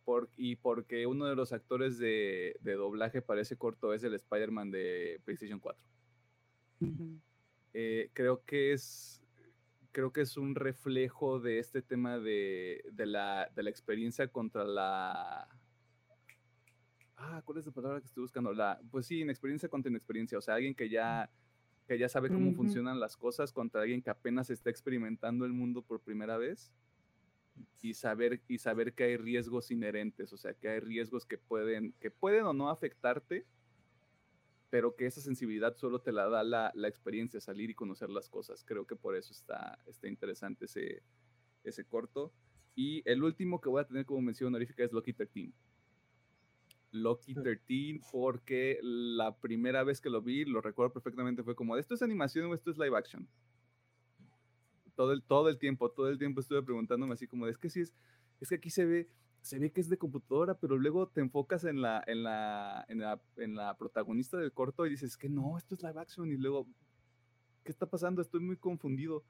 por, 0.04 0.28
y 0.36 0.56
porque 0.56 1.06
uno 1.06 1.26
de 1.26 1.36
los 1.36 1.52
actores 1.52 1.96
de, 1.96 2.58
doblaje 2.64 3.22
para 3.22 3.40
ese 3.40 3.56
corto 3.56 3.94
es 3.94 4.02
el 4.02 4.14
Spider-Man 4.14 4.72
de 4.72 5.20
PlayStation 5.24 5.60
4. 5.60 5.80
Eh, 7.72 8.10
creo 8.14 8.44
que 8.44 8.72
es 8.72 9.22
creo 9.92 10.12
que 10.12 10.22
es 10.22 10.36
un 10.36 10.56
reflejo 10.56 11.38
de 11.38 11.60
este 11.60 11.82
tema 11.82 12.18
de, 12.18 12.82
la, 12.96 13.48
experiencia 13.68 14.26
contra 14.26 14.64
la 14.64 15.48
ah, 17.16 17.42
¿cuál 17.44 17.58
es 17.58 17.66
la 17.66 17.72
palabra 17.72 18.00
que 18.00 18.06
estoy 18.06 18.22
buscando? 18.22 18.52
La, 18.52 18.80
pues 18.90 19.06
sí, 19.06 19.22
experiencia 19.22 19.68
contra 19.68 19.88
inexperiencia, 19.88 20.36
o 20.36 20.40
sea, 20.40 20.56
alguien 20.56 20.74
que 20.74 20.88
ya 20.88 21.30
que 21.90 21.98
ya 21.98 22.08
sabe 22.08 22.28
cómo 22.28 22.54
funcionan 22.54 23.00
las 23.00 23.16
cosas 23.16 23.52
contra 23.52 23.80
alguien 23.80 24.00
que 24.00 24.10
apenas 24.10 24.48
está 24.48 24.70
experimentando 24.70 25.44
el 25.44 25.52
mundo 25.52 25.82
por 25.82 26.00
primera 26.00 26.38
vez 26.38 26.70
y 27.82 27.94
saber, 27.94 28.40
y 28.46 28.58
saber 28.58 28.94
que 28.94 29.02
hay 29.02 29.16
riesgos 29.16 29.72
inherentes, 29.72 30.32
o 30.32 30.36
sea, 30.36 30.54
que 30.54 30.68
hay 30.68 30.78
riesgos 30.78 31.26
que 31.26 31.36
pueden, 31.36 31.92
que 31.98 32.12
pueden 32.12 32.44
o 32.44 32.52
no 32.52 32.70
afectarte, 32.70 33.44
pero 34.70 34.94
que 34.94 35.06
esa 35.06 35.20
sensibilidad 35.20 35.74
solo 35.74 36.00
te 36.00 36.12
la 36.12 36.28
da 36.28 36.44
la, 36.44 36.70
la 36.76 36.86
experiencia, 36.86 37.40
salir 37.40 37.70
y 37.70 37.74
conocer 37.74 38.08
las 38.08 38.28
cosas. 38.28 38.62
Creo 38.64 38.86
que 38.86 38.94
por 38.94 39.16
eso 39.16 39.32
está, 39.32 39.76
está 39.88 40.06
interesante 40.06 40.66
ese, 40.66 41.02
ese 41.64 41.84
corto. 41.84 42.32
Y 42.76 43.02
el 43.04 43.24
último 43.24 43.60
que 43.60 43.68
voy 43.68 43.80
a 43.80 43.88
tener 43.88 44.06
como 44.06 44.20
mención 44.20 44.46
honorífica 44.46 44.84
es 44.84 44.92
Loki 44.92 45.12
13. 45.12 45.52
Loki 46.92 47.34
13 47.42 48.00
porque 48.10 48.78
la 48.82 49.36
primera 49.36 49.84
vez 49.84 50.00
que 50.00 50.10
lo 50.10 50.22
vi, 50.22 50.44
lo 50.44 50.60
recuerdo 50.60 50.92
perfectamente, 50.92 51.42
fue 51.42 51.54
como, 51.54 51.76
¿esto 51.76 51.94
es 51.94 52.02
animación 52.02 52.46
o 52.46 52.54
esto 52.54 52.70
es 52.70 52.78
live 52.78 52.96
action? 52.96 53.28
Todo 54.94 55.12
el, 55.12 55.22
todo 55.22 55.48
el 55.48 55.58
tiempo, 55.58 55.90
todo 55.90 56.08
el 56.08 56.18
tiempo 56.18 56.40
estuve 56.40 56.62
preguntándome 56.62 57.14
así 57.14 57.26
como, 57.26 57.46
es 57.46 57.56
que 57.56 57.70
sí 57.70 57.80
es, 57.80 57.94
es 58.40 58.48
que 58.48 58.56
aquí 58.56 58.70
se 58.70 58.84
ve, 58.84 59.08
se 59.40 59.58
ve 59.58 59.72
que 59.72 59.80
es 59.80 59.88
de 59.88 59.96
computadora, 59.96 60.58
pero 60.58 60.76
luego 60.76 61.08
te 61.08 61.20
enfocas 61.20 61.64
en 61.64 61.80
la, 61.80 62.02
en 62.06 62.22
la, 62.22 62.84
en 62.88 63.00
la, 63.00 63.20
en 63.36 63.54
la 63.54 63.76
protagonista 63.76 64.36
del 64.36 64.52
corto 64.52 64.86
y 64.86 64.90
dices, 64.90 65.16
que 65.16 65.28
no, 65.28 65.56
esto 65.56 65.74
es 65.74 65.82
live 65.82 66.00
action 66.00 66.30
y 66.30 66.36
luego, 66.36 66.68
¿qué 67.64 67.72
está 67.72 67.86
pasando? 67.88 68.20
Estoy 68.20 68.40
muy 68.40 68.56
confundido. 68.56 69.24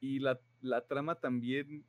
Y 0.00 0.18
la, 0.18 0.40
la 0.60 0.86
trama 0.86 1.14
también 1.16 1.84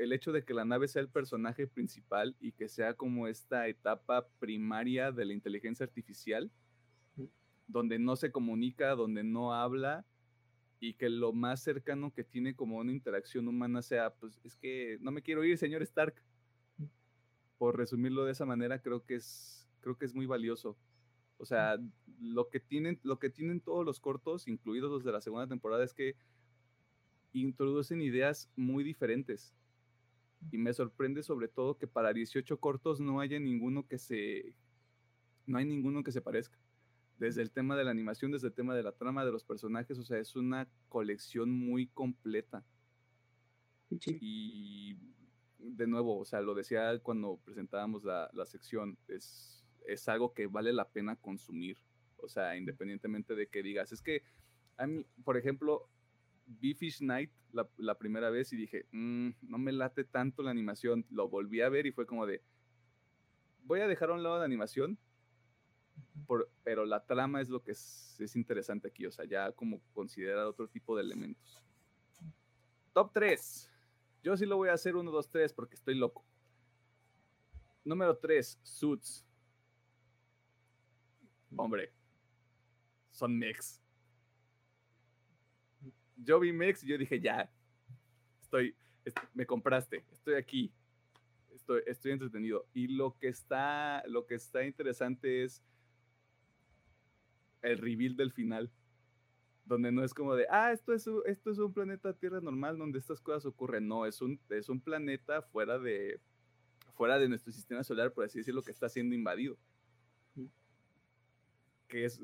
el 0.00 0.14
hecho 0.14 0.32
de 0.32 0.44
que 0.44 0.54
la 0.54 0.64
nave 0.64 0.88
sea 0.88 1.02
el 1.02 1.10
personaje 1.10 1.66
principal 1.66 2.34
y 2.40 2.52
que 2.52 2.70
sea 2.70 2.94
como 2.94 3.28
esta 3.28 3.68
etapa 3.68 4.26
primaria 4.38 5.12
de 5.12 5.26
la 5.26 5.34
inteligencia 5.34 5.84
artificial, 5.84 6.50
donde 7.66 7.98
no 7.98 8.16
se 8.16 8.32
comunica, 8.32 8.94
donde 8.94 9.22
no 9.22 9.52
habla 9.52 10.06
y 10.80 10.94
que 10.94 11.10
lo 11.10 11.34
más 11.34 11.62
cercano 11.62 12.14
que 12.14 12.24
tiene 12.24 12.56
como 12.56 12.78
una 12.78 12.92
interacción 12.92 13.46
humana 13.46 13.82
sea, 13.82 14.14
pues 14.14 14.40
es 14.42 14.56
que 14.56 14.96
no 15.02 15.10
me 15.10 15.20
quiero 15.20 15.44
ir, 15.44 15.58
señor 15.58 15.82
Stark. 15.82 16.14
Por 17.58 17.76
resumirlo 17.76 18.24
de 18.24 18.32
esa 18.32 18.46
manera, 18.46 18.80
creo 18.80 19.04
que 19.04 19.16
es, 19.16 19.68
creo 19.82 19.98
que 19.98 20.06
es 20.06 20.14
muy 20.14 20.24
valioso. 20.24 20.78
O 21.36 21.44
sea, 21.44 21.78
lo 22.18 22.48
que 22.48 22.58
tienen, 22.58 22.98
lo 23.02 23.18
que 23.18 23.28
tienen 23.28 23.60
todos 23.60 23.84
los 23.84 24.00
cortos, 24.00 24.48
incluidos 24.48 24.90
los 24.90 25.04
de 25.04 25.12
la 25.12 25.20
segunda 25.20 25.46
temporada, 25.46 25.84
es 25.84 25.92
que 25.92 26.16
introducen 27.34 28.00
ideas 28.00 28.50
muy 28.56 28.82
diferentes 28.82 29.54
y 30.50 30.58
me 30.58 30.72
sorprende 30.72 31.22
sobre 31.22 31.48
todo 31.48 31.76
que 31.76 31.86
para 31.86 32.12
18 32.12 32.58
cortos 32.58 33.00
no 33.00 33.20
haya 33.20 33.38
ninguno 33.38 33.86
que 33.86 33.98
se 33.98 34.54
no 35.46 35.58
hay 35.58 35.64
ninguno 35.64 36.02
que 36.02 36.12
se 36.12 36.20
parezca. 36.20 36.58
Desde 37.18 37.42
el 37.42 37.50
tema 37.50 37.76
de 37.76 37.84
la 37.84 37.90
animación, 37.90 38.30
desde 38.30 38.48
el 38.48 38.54
tema 38.54 38.74
de 38.74 38.82
la 38.82 38.92
trama 38.92 39.24
de 39.24 39.32
los 39.32 39.44
personajes, 39.44 39.98
o 39.98 40.04
sea, 40.04 40.18
es 40.18 40.36
una 40.36 40.68
colección 40.88 41.50
muy 41.50 41.88
completa. 41.88 42.64
Y 43.90 44.96
de 45.58 45.86
nuevo, 45.86 46.18
o 46.18 46.24
sea, 46.24 46.40
lo 46.40 46.54
decía 46.54 46.98
cuando 47.00 47.38
presentábamos 47.44 48.04
la, 48.04 48.30
la 48.32 48.46
sección, 48.46 48.96
es, 49.08 49.64
es 49.86 50.08
algo 50.08 50.32
que 50.32 50.46
vale 50.46 50.72
la 50.72 50.88
pena 50.88 51.16
consumir. 51.16 51.76
O 52.16 52.28
sea, 52.28 52.56
independientemente 52.56 53.34
de 53.34 53.48
que 53.48 53.62
digas, 53.62 53.92
es 53.92 54.00
que 54.00 54.22
a 54.76 54.86
mí, 54.86 55.04
por 55.24 55.36
ejemplo, 55.36 55.88
vi 56.58 56.74
Fish 56.74 57.00
Night 57.00 57.30
la, 57.52 57.98
primera 57.98 58.30
vez 58.30 58.52
y 58.52 58.56
dije, 58.56 58.86
mm, 58.92 59.30
no 59.42 59.58
me 59.58 59.72
late 59.72 60.04
tanto 60.04 60.42
la 60.42 60.50
animación. 60.50 61.06
Lo 61.10 61.28
volví 61.28 61.60
a 61.60 61.68
ver 61.68 61.86
y 61.86 61.92
fue 61.92 62.06
como 62.06 62.26
de, 62.26 62.42
voy 63.64 63.80
a 63.80 63.88
dejar 63.88 64.10
a 64.10 64.14
un 64.14 64.22
lado 64.22 64.38
la 64.38 64.44
animación, 64.44 64.98
pero 66.62 66.84
la 66.84 67.04
trama 67.06 67.40
es 67.40 67.48
lo 67.48 67.62
que 67.62 67.72
es, 67.72 68.16
es, 68.20 68.36
interesante 68.36 68.88
aquí, 68.88 69.06
o 69.06 69.10
sea, 69.10 69.24
ya 69.24 69.50
como 69.52 69.80
considerar 69.92 70.46
otro 70.46 70.68
tipo 70.68 70.96
de 70.96 71.02
elementos. 71.02 71.64
Top 72.92 73.12
3. 73.12 73.70
Yo 74.22 74.36
sí 74.36 74.46
lo 74.46 74.56
voy 74.56 74.68
a 74.68 74.74
hacer 74.74 74.96
1, 74.96 75.10
2, 75.10 75.30
3 75.30 75.52
porque 75.52 75.74
estoy 75.74 75.94
loco. 75.94 76.24
Número 77.84 78.16
3, 78.16 78.60
Suits. 78.62 79.26
Hombre, 81.56 81.92
son 83.10 83.36
mix 83.36 83.79
yo 86.24 86.40
vi 86.40 86.52
Mex 86.52 86.82
y 86.84 86.88
yo 86.88 86.98
dije, 86.98 87.20
ya, 87.20 87.50
estoy, 88.40 88.74
me 89.34 89.46
compraste, 89.46 90.04
estoy 90.12 90.34
aquí, 90.34 90.72
estoy, 91.50 91.82
estoy 91.86 92.12
entretenido. 92.12 92.66
Y 92.74 92.88
lo 92.88 93.16
que 93.18 93.28
está, 93.28 94.02
lo 94.06 94.26
que 94.26 94.34
está 94.34 94.64
interesante 94.64 95.44
es 95.44 95.62
el 97.62 97.78
reveal 97.78 98.16
del 98.16 98.32
final, 98.32 98.70
donde 99.64 99.92
no 99.92 100.04
es 100.04 100.14
como 100.14 100.34
de, 100.34 100.46
ah, 100.50 100.72
esto 100.72 100.92
es, 100.92 101.06
esto 101.26 101.50
es 101.50 101.58
un 101.58 101.72
planeta 101.72 102.12
Tierra 102.12 102.40
normal 102.40 102.78
donde 102.78 102.98
estas 102.98 103.20
cosas 103.20 103.46
ocurren. 103.46 103.86
No, 103.86 104.06
es 104.06 104.20
un, 104.20 104.40
es 104.50 104.68
un 104.68 104.80
planeta 104.80 105.42
fuera 105.42 105.78
de, 105.78 106.20
fuera 106.94 107.18
de 107.18 107.28
nuestro 107.28 107.52
sistema 107.52 107.84
solar, 107.84 108.12
por 108.12 108.24
así 108.24 108.38
decirlo, 108.38 108.62
que 108.62 108.72
está 108.72 108.88
siendo 108.88 109.14
invadido. 109.14 109.56
Que 111.88 112.04
es, 112.04 112.20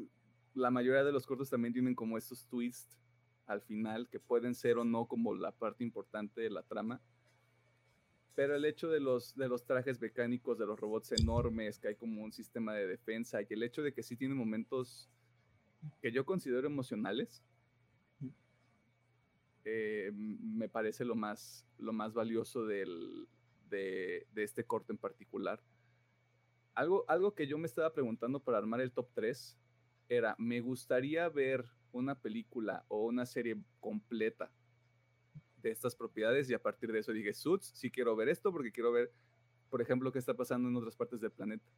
la 0.55 0.71
mayoría 0.71 1.05
de 1.05 1.13
los 1.13 1.27
cortos 1.27 1.51
también 1.51 1.73
tienen 1.73 1.95
como 1.95 2.17
estos 2.17 2.47
twists 2.47 2.97
al 3.47 3.61
final 3.63 4.09
que 4.09 4.21
pueden 4.21 4.55
ser 4.55 4.79
o 4.79 4.85
no 4.85 5.07
como 5.07 5.35
la 5.35 5.53
parte 5.53 5.85
importante 5.85 6.41
de 6.41 6.51
la 6.51 6.63
trama. 6.63 7.01
Pero 8.35 8.55
el 8.55 8.65
hecho 8.65 8.89
de 8.91 9.01
los, 9.01 9.35
de 9.35 9.49
los 9.49 9.65
trajes 9.65 10.01
mecánicos, 10.01 10.59
de 10.59 10.67
los 10.67 10.79
robots 10.79 11.13
enormes, 11.13 11.79
que 11.79 11.89
hay 11.89 11.95
como 11.95 12.23
un 12.23 12.33
sistema 12.33 12.75
de 12.75 12.87
defensa, 12.87 13.41
y 13.41 13.47
el 13.51 13.63
hecho 13.63 13.83
de 13.83 13.95
que 13.95 14.03
sí 14.03 14.17
tiene 14.17 14.35
momentos 14.35 15.09
que 16.03 16.13
yo 16.13 16.27
considero 16.27 16.67
emocionales, 16.67 17.43
eh, 19.65 20.13
me 20.15 20.69
parece 20.69 21.05
lo 21.05 21.15
más, 21.15 21.67
lo 21.79 21.93
más 21.93 22.13
valioso 22.13 22.67
del, 22.67 23.27
de, 23.69 24.27
de, 24.33 24.43
este 24.45 24.65
corte 24.65 24.93
en 24.93 24.99
particular. 24.99 25.61
Algo, 26.75 27.05
algo 27.09 27.35
que 27.35 27.47
yo 27.47 27.59
me 27.59 27.67
estaba 27.67 27.93
preguntando 27.93 28.39
para 28.39 28.59
armar 28.59 28.81
el 28.81 28.93
top 28.93 29.09
3 29.15 29.59
era, 30.09 30.37
me 30.39 30.61
gustaría 30.61 31.29
ver 31.29 31.65
una 31.97 32.15
película 32.15 32.85
o 32.89 33.05
una 33.05 33.27
serie 33.27 33.57
completa 33.81 34.53
de 35.63 35.71
estas 35.71 35.97
propiedades 35.97 36.49
y 36.51 36.55
a 36.55 36.63
partir 36.63 36.93
de 36.93 37.01
eso 37.01 37.13
dije, 37.13 37.35
Suits, 37.35 37.73
sí 37.75 37.91
quiero 37.91 38.15
ver 38.15 38.29
esto 38.29 38.53
porque 38.53 38.73
quiero 38.73 38.93
ver, 38.93 39.13
por 39.69 39.83
ejemplo, 39.83 40.13
qué 40.13 40.19
está 40.19 40.35
pasando 40.35 40.69
en 40.69 40.77
otras 40.77 40.97
partes 40.97 41.21
del 41.21 41.33
planeta. 41.33 41.71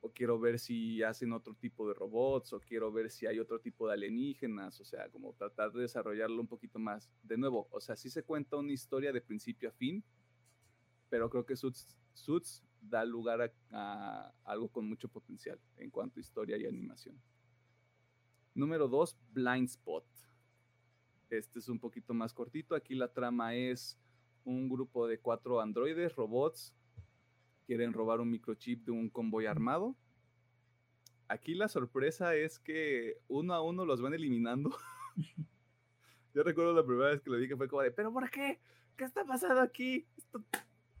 O 0.00 0.12
quiero 0.12 0.38
ver 0.38 0.58
si 0.58 1.02
hacen 1.02 1.32
otro 1.32 1.54
tipo 1.54 1.88
de 1.88 1.94
robots, 1.94 2.52
o 2.52 2.60
quiero 2.60 2.92
ver 2.92 3.10
si 3.10 3.26
hay 3.26 3.40
otro 3.40 3.58
tipo 3.60 3.88
de 3.88 3.94
alienígenas, 3.94 4.80
o 4.80 4.84
sea, 4.84 5.08
como 5.10 5.32
tratar 5.34 5.72
de 5.72 5.82
desarrollarlo 5.82 6.40
un 6.40 6.46
poquito 6.46 6.78
más. 6.78 7.10
De 7.22 7.36
nuevo, 7.36 7.66
o 7.70 7.80
sea, 7.80 7.96
sí 7.96 8.08
se 8.08 8.22
cuenta 8.22 8.56
una 8.56 8.72
historia 8.72 9.12
de 9.12 9.20
principio 9.20 9.68
a 9.68 9.72
fin, 9.72 10.04
pero 11.08 11.28
creo 11.28 11.44
que 11.44 11.56
Suits, 11.56 11.98
Suits 12.14 12.62
da 12.80 13.04
lugar 13.04 13.52
a, 13.70 14.32
algo 14.44 14.68
con 14.68 14.88
mucho 14.88 15.08
potencial 15.08 15.58
en 15.76 15.90
cuanto 15.90 16.18
a 16.18 16.22
historia 16.22 16.56
y 16.56 16.66
animación. 16.66 17.20
Número 18.56 18.88
2, 18.88 19.18
Blind 19.32 19.68
Spot. 19.68 20.02
Este 21.28 21.58
es 21.58 21.68
un 21.68 21.78
poquito 21.78 22.14
más 22.14 22.32
cortito. 22.32 22.74
Aquí 22.74 22.94
la 22.94 23.12
trama 23.12 23.54
es 23.54 23.98
un 24.44 24.70
grupo 24.70 25.06
de 25.06 25.20
cuatro 25.20 25.60
androides, 25.60 26.16
robots, 26.16 26.74
quieren 27.66 27.92
robar 27.92 28.18
un 28.18 28.30
microchip 28.30 28.86
de 28.86 28.92
un 28.92 29.10
convoy 29.10 29.44
armado. 29.44 29.94
Aquí 31.28 31.54
la 31.54 31.68
sorpresa 31.68 32.34
es 32.34 32.58
que 32.58 33.18
uno 33.28 33.52
a 33.52 33.60
uno 33.60 33.84
los 33.84 34.00
van 34.00 34.14
eliminando. 34.14 34.74
Yo 36.34 36.42
recuerdo 36.42 36.72
la 36.72 36.86
primera 36.86 37.10
vez 37.10 37.20
que 37.20 37.28
lo 37.28 37.36
dije 37.36 37.56
fue 37.56 37.68
como 37.68 37.82
de, 37.82 37.90
pero 37.90 38.10
¿por 38.10 38.30
qué? 38.30 38.58
¿Qué 38.96 39.04
está 39.04 39.26
pasando 39.26 39.60
aquí? 39.60 40.06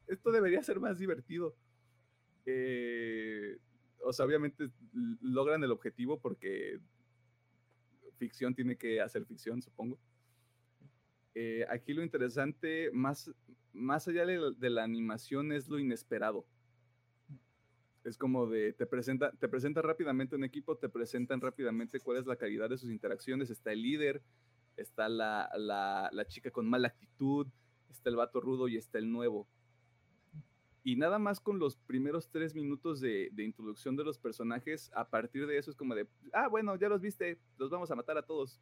Esto, 0.06 0.30
debería 0.30 0.62
ser 0.62 0.78
más 0.78 0.98
divertido. 0.98 1.56
Eh, 2.44 3.56
o 4.04 4.12
sea, 4.12 4.26
obviamente 4.26 4.68
logran 5.22 5.64
el 5.64 5.70
objetivo 5.70 6.20
porque 6.20 6.80
ficción 8.16 8.54
tiene 8.54 8.76
que 8.76 9.00
hacer 9.00 9.24
ficción, 9.24 9.62
supongo. 9.62 9.98
Eh, 11.34 11.66
aquí 11.68 11.92
lo 11.92 12.02
interesante, 12.02 12.90
más, 12.92 13.30
más 13.74 14.08
allá 14.08 14.24
de, 14.24 14.70
la 14.70 14.84
animación, 14.84 15.52
es 15.52 15.68
lo 15.68 15.78
inesperado. 15.78 16.46
Es 18.04 18.16
como 18.16 18.46
de, 18.46 18.72
te 18.72 18.86
presenta, 18.86 19.32
te 19.32 19.48
presenta 19.48 19.82
rápidamente 19.82 20.34
un 20.34 20.44
equipo, 20.44 20.78
te 20.78 20.88
presentan 20.88 21.40
rápidamente 21.40 22.00
cuál 22.00 22.18
es 22.18 22.26
la 22.26 22.36
calidad 22.36 22.70
de 22.70 22.78
sus 22.78 22.90
interacciones. 22.90 23.50
Está 23.50 23.72
el 23.72 23.82
líder, 23.82 24.22
está 24.76 25.08
la, 25.08 25.50
la, 25.58 26.26
chica 26.26 26.50
con 26.50 26.66
mala 26.68 26.88
actitud, 26.88 27.46
está 27.90 28.08
el 28.08 28.16
vato 28.16 28.40
rudo 28.40 28.68
y 28.68 28.76
está 28.76 28.98
el 28.98 29.10
nuevo. 29.10 29.46
Y 30.86 30.94
nada 30.94 31.18
más 31.18 31.40
con 31.40 31.58
los 31.58 31.74
primeros 31.74 32.30
tres 32.30 32.54
minutos 32.54 33.00
de, 33.00 33.28
de, 33.32 33.42
introducción 33.42 33.96
de 33.96 34.04
los 34.04 34.20
personajes, 34.20 34.88
a 34.94 35.10
partir 35.10 35.44
de 35.48 35.58
eso 35.58 35.68
es 35.68 35.76
como 35.76 35.96
de, 35.96 36.06
ah, 36.32 36.46
bueno, 36.46 36.76
ya 36.76 36.88
los 36.88 37.00
viste, 37.00 37.40
los 37.58 37.70
vamos 37.70 37.90
a 37.90 37.96
matar 37.96 38.16
a 38.16 38.22
todos. 38.22 38.60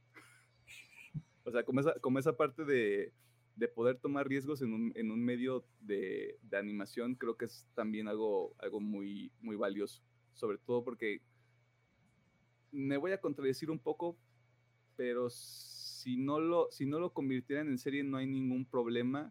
O 1.45 1.51
sea, 1.51 1.63
como 1.63 1.81
esa, 1.81 1.93
como 2.01 2.19
esa 2.19 2.35
parte 2.35 2.65
de, 2.65 3.13
de 3.57 3.69
poder 3.69 3.99
tomar 3.99 4.27
riesgos 4.27 4.63
en 4.63 4.73
un, 4.73 4.93
en 4.95 5.11
un 5.11 5.23
medio 5.23 5.67
de, 5.81 6.39
de, 6.41 6.57
animación, 6.57 7.15
creo 7.15 7.37
que 7.37 7.45
es 7.45 7.69
también 7.75 8.09
algo, 8.09 8.55
algo 8.59 8.81
muy, 8.81 9.31
muy 9.43 9.57
valioso. 9.57 10.03
Sobre 10.33 10.57
todo 10.57 10.83
porque 10.83 11.21
me 12.73 12.97
voy 12.97 13.13
a 13.13 13.21
contradecir 13.21 13.71
un 13.71 13.79
poco, 13.79 14.17
pero 14.97 15.29
si 15.29 16.17
no 16.17 16.41
lo, 16.41 16.71
si 16.71 16.87
no 16.87 16.99
lo 16.99 17.13
convirtieran 17.13 17.69
en 17.69 17.77
serie 17.77 18.03
no 18.03 18.17
hay 18.17 18.27
ningún 18.27 18.65
problema, 18.65 19.31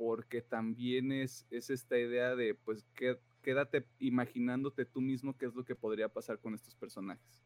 porque 0.00 0.40
también 0.40 1.12
es, 1.12 1.46
es 1.50 1.68
esta 1.68 1.98
idea 1.98 2.34
de, 2.34 2.54
pues, 2.54 2.86
que, 2.94 3.20
quédate 3.42 3.86
imaginándote 3.98 4.86
tú 4.86 5.02
mismo 5.02 5.36
qué 5.36 5.44
es 5.44 5.54
lo 5.54 5.62
que 5.62 5.74
podría 5.74 6.08
pasar 6.08 6.38
con 6.38 6.54
estos 6.54 6.74
personajes. 6.74 7.44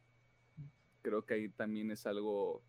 Creo 1.02 1.26
que 1.26 1.34
ahí 1.34 1.48
también 1.48 1.90
es 1.90 2.06
algo 2.06 2.62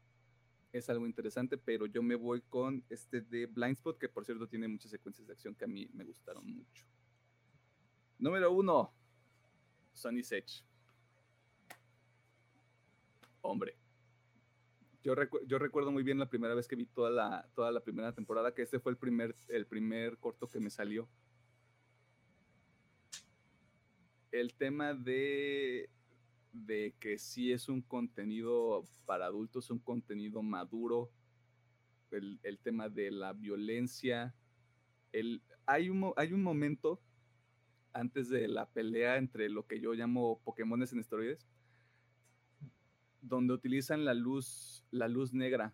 es 0.73 0.89
algo 0.89 1.05
interesante, 1.05 1.55
pero 1.55 1.85
yo 1.85 2.01
me 2.01 2.15
voy 2.15 2.41
con 2.41 2.83
este 2.89 3.21
de 3.21 3.45
Blindspot, 3.45 3.99
que 3.99 4.09
por 4.09 4.25
cierto 4.25 4.47
tiene 4.47 4.67
muchas 4.67 4.89
secuencias 4.89 5.27
de 5.27 5.33
acción 5.33 5.53
que 5.53 5.65
a 5.65 5.67
mí 5.67 5.87
me 5.93 6.03
gustaron 6.03 6.51
mucho. 6.51 6.87
Número 8.17 8.51
uno, 8.51 8.91
Sonny 9.93 10.21
Edge. 10.21 10.63
Hombre. 13.41 13.84
Yo, 15.05 15.13
recuerdo 15.59 15.91
muy 15.91 16.01
bien 16.01 16.17
la 16.17 16.27
primera 16.27 16.55
vez 16.55 16.67
que 16.67 16.75
vi 16.75 16.87
toda 16.87 17.11
la, 17.11 17.47
toda 17.53 17.71
la 17.71 17.79
primera 17.79 18.11
temporada, 18.13 18.53
que 18.53 18.63
este 18.63 18.79
fue 18.79 18.91
el 18.91 18.97
primer, 18.97 19.35
el 19.49 19.67
primer 19.67 20.17
corto 20.17 20.49
que 20.49 20.59
me 20.59 20.71
salió. 20.71 21.07
El 24.31 24.55
tema 24.55 24.95
de 24.95 25.89
de 26.55 26.95
que 26.99 27.17
sí 27.17 27.51
es 27.51 27.67
un 27.67 27.81
contenido 27.81 28.83
para 29.05 29.25
adultos, 29.25 29.69
un 29.69 29.79
contenido 29.79 30.41
maduro, 30.41 31.11
el, 32.11 32.59
tema 32.63 32.87
de 32.87 33.11
la 33.11 33.33
violencia. 33.33 34.33
El, 35.11 35.41
hay, 35.65 35.89
un, 35.89 36.13
hay 36.15 36.31
un 36.31 36.41
momento 36.41 37.01
antes 37.91 38.29
de 38.29 38.47
la 38.47 38.69
pelea 38.69 39.17
entre 39.17 39.49
lo 39.49 39.67
que 39.67 39.79
yo 39.79 39.93
llamo 39.93 40.39
Pokémones 40.43 40.93
en 40.93 40.99
esteroides, 40.99 41.45
donde 43.27 43.53
utilizan 43.53 44.05
la 44.05 44.13
luz, 44.13 44.85
la 44.91 45.07
luz 45.07 45.33
negra 45.33 45.73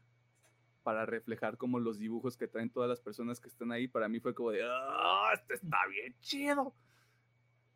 para 0.83 1.05
reflejar 1.05 1.57
como 1.57 1.79
los 1.79 1.99
dibujos 1.99 2.37
que 2.37 2.47
traen 2.47 2.71
todas 2.71 2.89
las 2.89 3.01
personas 3.01 3.39
que 3.39 3.49
están 3.49 3.71
ahí. 3.71 3.87
Para 3.87 4.09
mí 4.09 4.19
fue 4.19 4.33
como 4.33 4.51
de, 4.51 4.61
¡ah! 4.63 5.31
Este 5.33 5.55
está 5.55 5.77
bien 5.87 6.15
chido. 6.21 6.73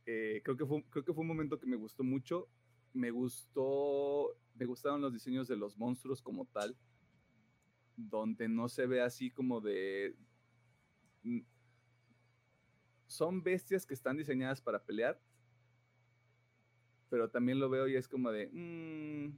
Eh, 0.05 0.41
creo, 0.43 0.57
que 0.57 0.65
fue, 0.65 0.83
creo 0.89 1.03
que 1.03 1.13
fue 1.13 1.21
un 1.21 1.27
momento 1.27 1.59
que 1.59 1.67
me 1.67 1.75
gustó 1.75 2.03
mucho 2.03 2.47
me 2.95 3.11
gustó, 3.11 4.35
me 4.55 4.65
gustaron 4.65 5.01
los 5.01 5.13
diseños 5.13 5.47
de 5.47 5.57
los 5.57 5.77
monstruos 5.77 6.21
como 6.21 6.45
tal, 6.45 6.75
donde 7.95 8.47
no 8.47 8.69
se 8.69 8.87
ve 8.87 9.01
así 9.01 9.29
como 9.29 9.61
de... 9.61 10.15
Son 13.05 13.43
bestias 13.43 13.85
que 13.85 13.93
están 13.93 14.17
diseñadas 14.17 14.61
para 14.61 14.83
pelear, 14.83 15.21
pero 17.09 17.29
también 17.29 17.59
lo 17.59 17.69
veo 17.69 17.87
y 17.87 17.95
es 17.95 18.07
como 18.07 18.31
de... 18.31 18.49
Mm, 18.51 19.37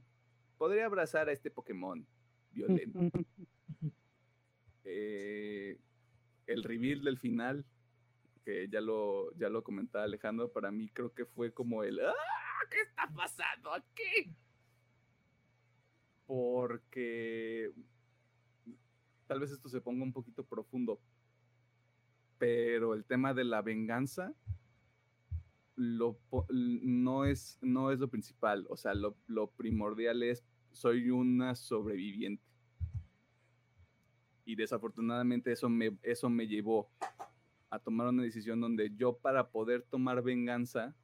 podría 0.58 0.86
abrazar 0.86 1.28
a 1.28 1.32
este 1.32 1.50
Pokémon 1.50 2.06
violento. 2.52 2.98
Eh, 4.90 5.78
el 6.46 6.62
reveal 6.64 7.04
del 7.04 7.18
final, 7.18 7.66
que 8.42 8.70
ya 8.70 8.80
lo, 8.80 9.30
ya 9.34 9.50
lo 9.50 9.62
comentaba 9.62 10.04
Alejandro, 10.04 10.50
para 10.50 10.70
mí 10.70 10.88
creo 10.88 11.12
que 11.12 11.26
fue 11.26 11.52
como 11.52 11.84
el... 11.84 12.00
¡Ah! 12.00 12.14
¿qué 12.70 12.80
está 12.80 13.08
pasando 13.14 13.72
aquí? 13.72 14.34
Porque 16.26 17.72
tal 19.26 19.40
vez 19.40 19.50
esto 19.50 19.68
se 19.68 19.80
ponga 19.80 20.04
un 20.04 20.12
poquito 20.12 20.44
profundo, 20.44 21.00
pero 22.38 22.94
el 22.94 23.04
tema 23.04 23.34
de 23.34 23.44
la 23.44 23.62
venganza 23.62 24.34
lo, 25.78 26.18
no, 26.50 27.24
es, 27.24 27.56
no 27.62 27.92
es 27.92 28.00
lo 28.00 28.08
principal, 28.08 28.66
o 28.68 28.76
sea, 28.76 28.94
lo, 28.94 29.16
lo 29.28 29.48
primordial 29.52 30.24
es, 30.24 30.44
soy 30.72 31.10
una 31.10 31.54
sobreviviente. 31.54 32.42
Y 34.44 34.56
desafortunadamente 34.56 35.52
eso 35.52 35.68
me, 35.68 35.96
eso 36.02 36.28
me 36.28 36.48
llevó 36.48 36.90
a 37.70 37.78
tomar 37.78 38.08
una 38.08 38.24
decisión 38.24 38.60
donde 38.60 38.90
yo 38.96 39.16
para 39.18 39.50
poder 39.50 39.82
tomar 39.82 40.22
venganza 40.22 40.96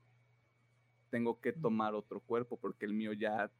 tengo 1.11 1.41
que 1.41 1.53
tomar 1.53 1.95
otro 1.95 2.20
cuerpo 2.20 2.59
porque 2.59 2.85
el 2.85 2.95
mío 2.95 3.12
ya, 3.12 3.53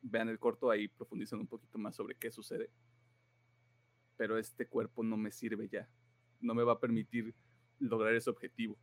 vean 0.00 0.30
el 0.30 0.38
corto 0.38 0.70
ahí, 0.70 0.88
profundizan 0.88 1.40
un 1.40 1.46
poquito 1.46 1.76
más 1.76 1.96
sobre 1.96 2.14
qué 2.14 2.30
sucede. 2.30 2.70
Pero 4.16 4.38
este 4.38 4.66
cuerpo 4.66 5.02
no 5.02 5.18
me 5.18 5.30
sirve 5.30 5.68
ya, 5.68 5.86
no 6.40 6.54
me 6.54 6.62
va 6.62 6.72
a 6.72 6.80
permitir 6.80 7.34
lograr 7.78 8.14
ese 8.14 8.30
objetivo. 8.30 8.78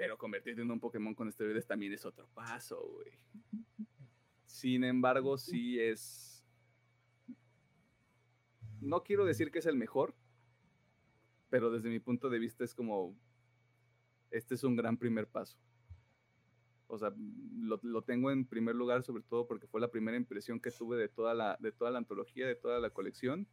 Pero 0.00 0.16
convertirte 0.16 0.62
en 0.62 0.70
un 0.70 0.80
Pokémon 0.80 1.14
con 1.14 1.28
esteroides 1.28 1.66
también 1.66 1.92
es 1.92 2.06
otro 2.06 2.26
paso, 2.28 2.80
güey. 2.80 3.12
Sin 4.46 4.82
embargo, 4.82 5.36
sí 5.36 5.78
es... 5.78 6.42
No 8.80 9.02
quiero 9.02 9.26
decir 9.26 9.50
que 9.50 9.58
es 9.58 9.66
el 9.66 9.76
mejor, 9.76 10.14
pero 11.50 11.70
desde 11.70 11.90
mi 11.90 12.00
punto 12.00 12.30
de 12.30 12.38
vista 12.38 12.64
es 12.64 12.74
como 12.74 13.14
este 14.30 14.54
es 14.54 14.64
un 14.64 14.74
gran 14.74 14.96
primer 14.96 15.26
paso. 15.26 15.58
O 16.86 16.96
sea, 16.96 17.12
lo, 17.58 18.00
tengo 18.00 18.30
en 18.30 18.46
primer 18.46 18.76
lugar, 18.76 19.02
sobre 19.02 19.22
todo 19.22 19.46
porque 19.46 19.66
fue 19.66 19.82
la 19.82 19.90
primera 19.90 20.16
impresión 20.16 20.60
que 20.60 20.70
tuve 20.70 20.96
de 20.96 21.10
toda 21.10 21.34
la, 21.34 21.58
de 21.60 21.72
toda 21.72 21.90
la 21.90 21.98
antología, 21.98 22.46
de 22.46 22.54
toda 22.56 22.80
la 22.80 22.88
colección. 22.88 23.46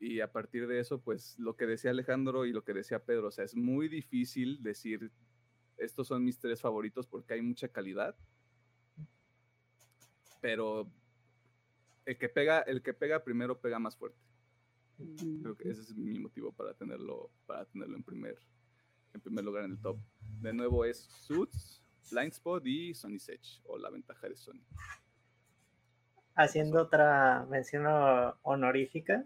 Y 0.00 0.20
a 0.20 0.30
partir 0.30 0.66
de 0.66 0.78
eso, 0.78 1.00
pues 1.00 1.38
lo 1.38 1.56
que 1.56 1.66
decía 1.66 1.90
Alejandro 1.90 2.46
y 2.46 2.52
lo 2.52 2.62
que 2.62 2.72
decía 2.72 3.04
Pedro, 3.04 3.28
o 3.28 3.30
sea, 3.30 3.44
es 3.44 3.56
muy 3.56 3.88
difícil 3.88 4.62
decir, 4.62 5.10
estos 5.76 6.06
son 6.06 6.24
mis 6.24 6.38
tres 6.38 6.60
favoritos 6.60 7.06
porque 7.06 7.34
hay 7.34 7.42
mucha 7.42 7.68
calidad. 7.68 8.16
Pero 10.40 10.88
el 12.04 12.16
que 12.16 12.28
pega, 12.28 12.60
el 12.60 12.82
que 12.82 12.94
pega 12.94 13.24
primero 13.24 13.60
pega 13.60 13.78
más 13.78 13.96
fuerte. 13.96 14.18
Creo 15.42 15.56
que 15.56 15.70
ese 15.70 15.82
es 15.82 15.94
mi 15.94 16.18
motivo 16.18 16.52
para 16.52 16.74
tenerlo, 16.74 17.30
para 17.46 17.64
tenerlo 17.66 17.96
en 17.96 18.02
primer, 18.02 18.36
en 19.14 19.20
primer 19.20 19.44
lugar 19.44 19.64
en 19.64 19.72
el 19.72 19.80
top. 19.80 19.98
De 20.40 20.52
nuevo 20.52 20.84
es 20.84 20.98
Suits, 20.98 21.82
Blindspot 22.10 22.66
y 22.66 22.94
Sony 22.94 23.18
Edge, 23.28 23.60
o 23.64 23.78
la 23.78 23.90
ventaja 23.90 24.28
de 24.28 24.36
Sony. 24.36 24.62
haciendo 26.34 26.82
otra 26.82 27.46
mención 27.50 27.84
honorífica. 28.42 29.24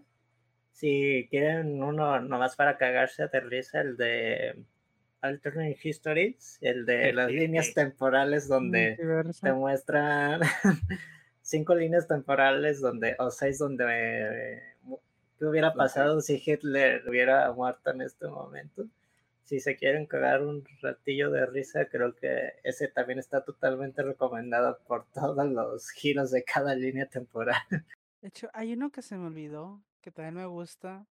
Si 0.73 1.27
quieren 1.29 1.81
uno 1.81 2.19
nomás 2.19 2.55
para 2.55 2.77
cagarse 2.77 3.27
de 3.27 3.39
risa, 3.39 3.81
el 3.81 3.95
de 3.95 4.65
Alternate 5.21 5.77
Histories, 5.81 6.57
el 6.61 6.85
de 6.85 7.13
las 7.13 7.31
líneas 7.31 7.73
temporales 7.73 8.47
donde 8.47 8.97
te 9.41 9.53
muestran 9.53 10.41
cinco 11.41 11.75
líneas 11.75 12.07
temporales 12.07 12.81
donde, 12.81 13.15
o 13.19 13.31
seis 13.31 13.59
donde 13.59 14.61
¿qué 15.39 15.45
hubiera 15.45 15.73
pasado 15.73 16.21
si 16.21 16.41
Hitler 16.43 17.03
hubiera 17.07 17.51
muerto 17.53 17.91
en 17.91 18.01
este 18.01 18.27
momento? 18.27 18.85
Si 19.43 19.59
se 19.59 19.75
quieren 19.75 20.05
cagar 20.05 20.41
un 20.41 20.63
ratillo 20.81 21.29
de 21.29 21.45
risa, 21.45 21.85
creo 21.85 22.15
que 22.15 22.53
ese 22.63 22.87
también 22.87 23.19
está 23.19 23.43
totalmente 23.43 24.01
recomendado 24.01 24.79
por 24.87 25.05
todos 25.11 25.45
los 25.45 25.89
giros 25.89 26.31
de 26.31 26.43
cada 26.43 26.75
línea 26.75 27.05
temporal. 27.07 27.61
De 28.21 28.29
hecho, 28.29 28.49
hay 28.53 28.73
uno 28.73 28.89
que 28.89 29.01
se 29.01 29.17
me 29.17 29.27
olvidó, 29.27 29.81
que 30.03 30.11
también 30.11 30.35
me 30.35 30.45
gusta, 30.45 31.07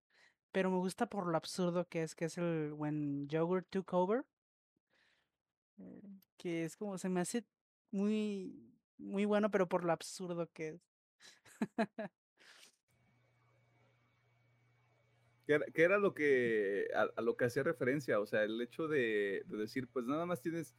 pero 0.52 0.70
me 0.70 0.76
gusta 0.76 1.06
por 1.08 1.26
lo 1.26 1.36
absurdo 1.36 1.88
que 1.88 2.02
es, 2.02 2.14
que 2.14 2.26
es 2.26 2.36
el 2.36 2.74
When 2.74 3.28
Yogurt 3.28 3.66
Took 3.70 3.94
Over. 3.94 4.26
Eh, 5.78 6.20
que 6.36 6.64
es 6.64 6.76
como, 6.76 6.98
se 6.98 7.08
me 7.08 7.20
hace 7.20 7.44
muy, 7.90 8.74
muy 8.98 9.24
bueno, 9.24 9.50
pero 9.50 9.68
por 9.68 9.84
lo 9.84 9.92
absurdo 9.92 10.50
que 10.52 10.68
es. 10.68 10.82
que 15.46 15.82
era, 15.82 15.98
lo 15.98 16.14
que 16.14 16.88
a, 16.94 17.20
lo 17.22 17.36
que 17.36 17.44
hacía 17.44 17.62
referencia, 17.62 18.20
o 18.20 18.26
sea, 18.26 18.42
el 18.44 18.60
hecho 18.60 18.88
de, 18.88 19.44
decir, 19.46 19.88
pues 19.88 20.06
nada 20.06 20.26
más 20.26 20.40
tienes, 20.40 20.74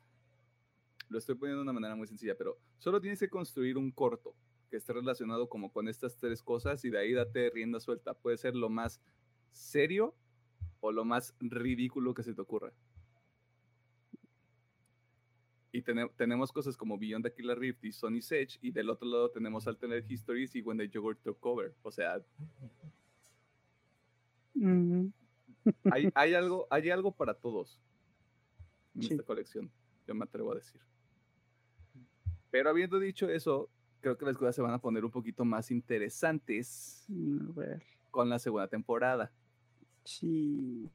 lo 1.09 1.17
estoy 1.17 1.35
poniendo 1.35 1.59
de 1.59 1.63
una 1.63 1.73
manera 1.73 1.95
muy 1.95 2.07
sencilla, 2.07 2.37
pero 2.37 2.57
solo 2.77 3.01
tienes 3.01 3.19
que 3.19 3.29
construir 3.29 3.77
un 3.77 3.91
corto 3.91 4.35
que 4.71 4.77
esté 4.77 4.93
relacionado 4.93 5.49
como 5.49 5.71
con 5.71 5.89
estas 5.89 6.15
tres 6.15 6.41
cosas 6.41 6.83
y 6.85 6.89
de 6.89 6.97
ahí 6.97 7.11
date 7.11 7.49
rienda 7.49 7.81
suelta. 7.81 8.13
Puede 8.13 8.37
ser 8.37 8.55
lo 8.55 8.69
más 8.69 9.01
serio 9.51 10.15
o 10.79 10.93
lo 10.93 11.03
más 11.03 11.35
ridículo 11.41 12.13
que 12.13 12.23
se 12.23 12.33
te 12.33 12.41
ocurra. 12.41 12.71
Y 15.73 15.83
tenemos 15.83 16.51
cosas 16.51 16.75
como 16.77 16.97
Beyond 16.97 17.25
the 17.25 17.33
Killer 17.33 17.59
Rift 17.59 17.83
y 17.83 17.91
Sony 17.91 18.21
Sage, 18.21 18.59
y 18.61 18.71
del 18.71 18.89
otro 18.89 19.07
lado 19.07 19.29
tenemos 19.29 19.67
Alternate 19.67 20.05
Histories 20.11 20.55
y 20.55 20.61
When 20.61 20.77
the 20.77 20.89
Yogurt 20.89 21.21
Took 21.21 21.39
Cover. 21.39 21.73
O 21.81 21.91
sea, 21.91 22.21
hay, 26.15 26.33
algo, 26.33 26.67
hay 26.69 26.89
algo 26.89 27.11
para 27.11 27.33
todos 27.33 27.79
en 28.95 29.03
esta 29.03 29.23
colección, 29.23 29.71
yo 30.07 30.15
me 30.15 30.23
atrevo 30.23 30.51
a 30.51 30.55
decir. 30.55 30.81
Pero 32.49 32.69
habiendo 32.69 32.99
dicho 32.99 33.29
eso, 33.29 33.69
creo 34.01 34.17
que 34.17 34.25
las 34.25 34.37
cosas 34.37 34.55
se 34.55 34.61
van 34.61 34.73
a 34.73 34.81
poner 34.81 35.05
un 35.05 35.11
poquito 35.11 35.45
más 35.45 35.71
interesantes 35.71 37.05
mm, 37.07 37.51
con 38.09 38.29
la 38.29 38.39
segunda 38.39 38.67
temporada. 38.67 39.31
Sí. 40.03 40.89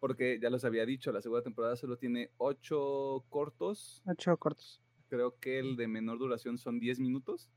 Porque 0.00 0.38
ya 0.40 0.50
los 0.50 0.64
había 0.64 0.84
dicho, 0.84 1.12
la 1.12 1.22
segunda 1.22 1.42
temporada 1.42 1.76
solo 1.76 1.96
tiene 1.96 2.30
ocho 2.36 3.24
cortos. 3.30 4.02
Ocho 4.04 4.36
cortos. 4.36 4.82
Creo 5.08 5.38
que 5.38 5.60
el 5.60 5.76
de 5.76 5.86
menor 5.86 6.18
duración 6.18 6.58
son 6.58 6.80
diez 6.80 6.98
minutos. 6.98 7.48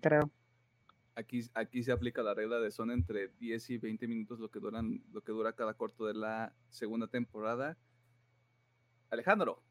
Creo. 0.00 0.30
Aquí, 1.14 1.42
aquí 1.54 1.82
se 1.82 1.92
aplica 1.92 2.22
la 2.22 2.34
regla 2.34 2.58
de 2.58 2.70
son 2.70 2.90
entre 2.90 3.28
10 3.38 3.70
y 3.70 3.78
20 3.78 4.08
minutos 4.08 4.40
lo 4.40 4.50
que, 4.50 4.60
duran, 4.60 5.04
lo 5.12 5.20
que 5.20 5.32
dura 5.32 5.52
cada 5.52 5.74
corto 5.74 6.06
de 6.06 6.14
la 6.14 6.54
segunda 6.70 7.06
temporada. 7.06 7.76
Alejandro. 9.10 9.62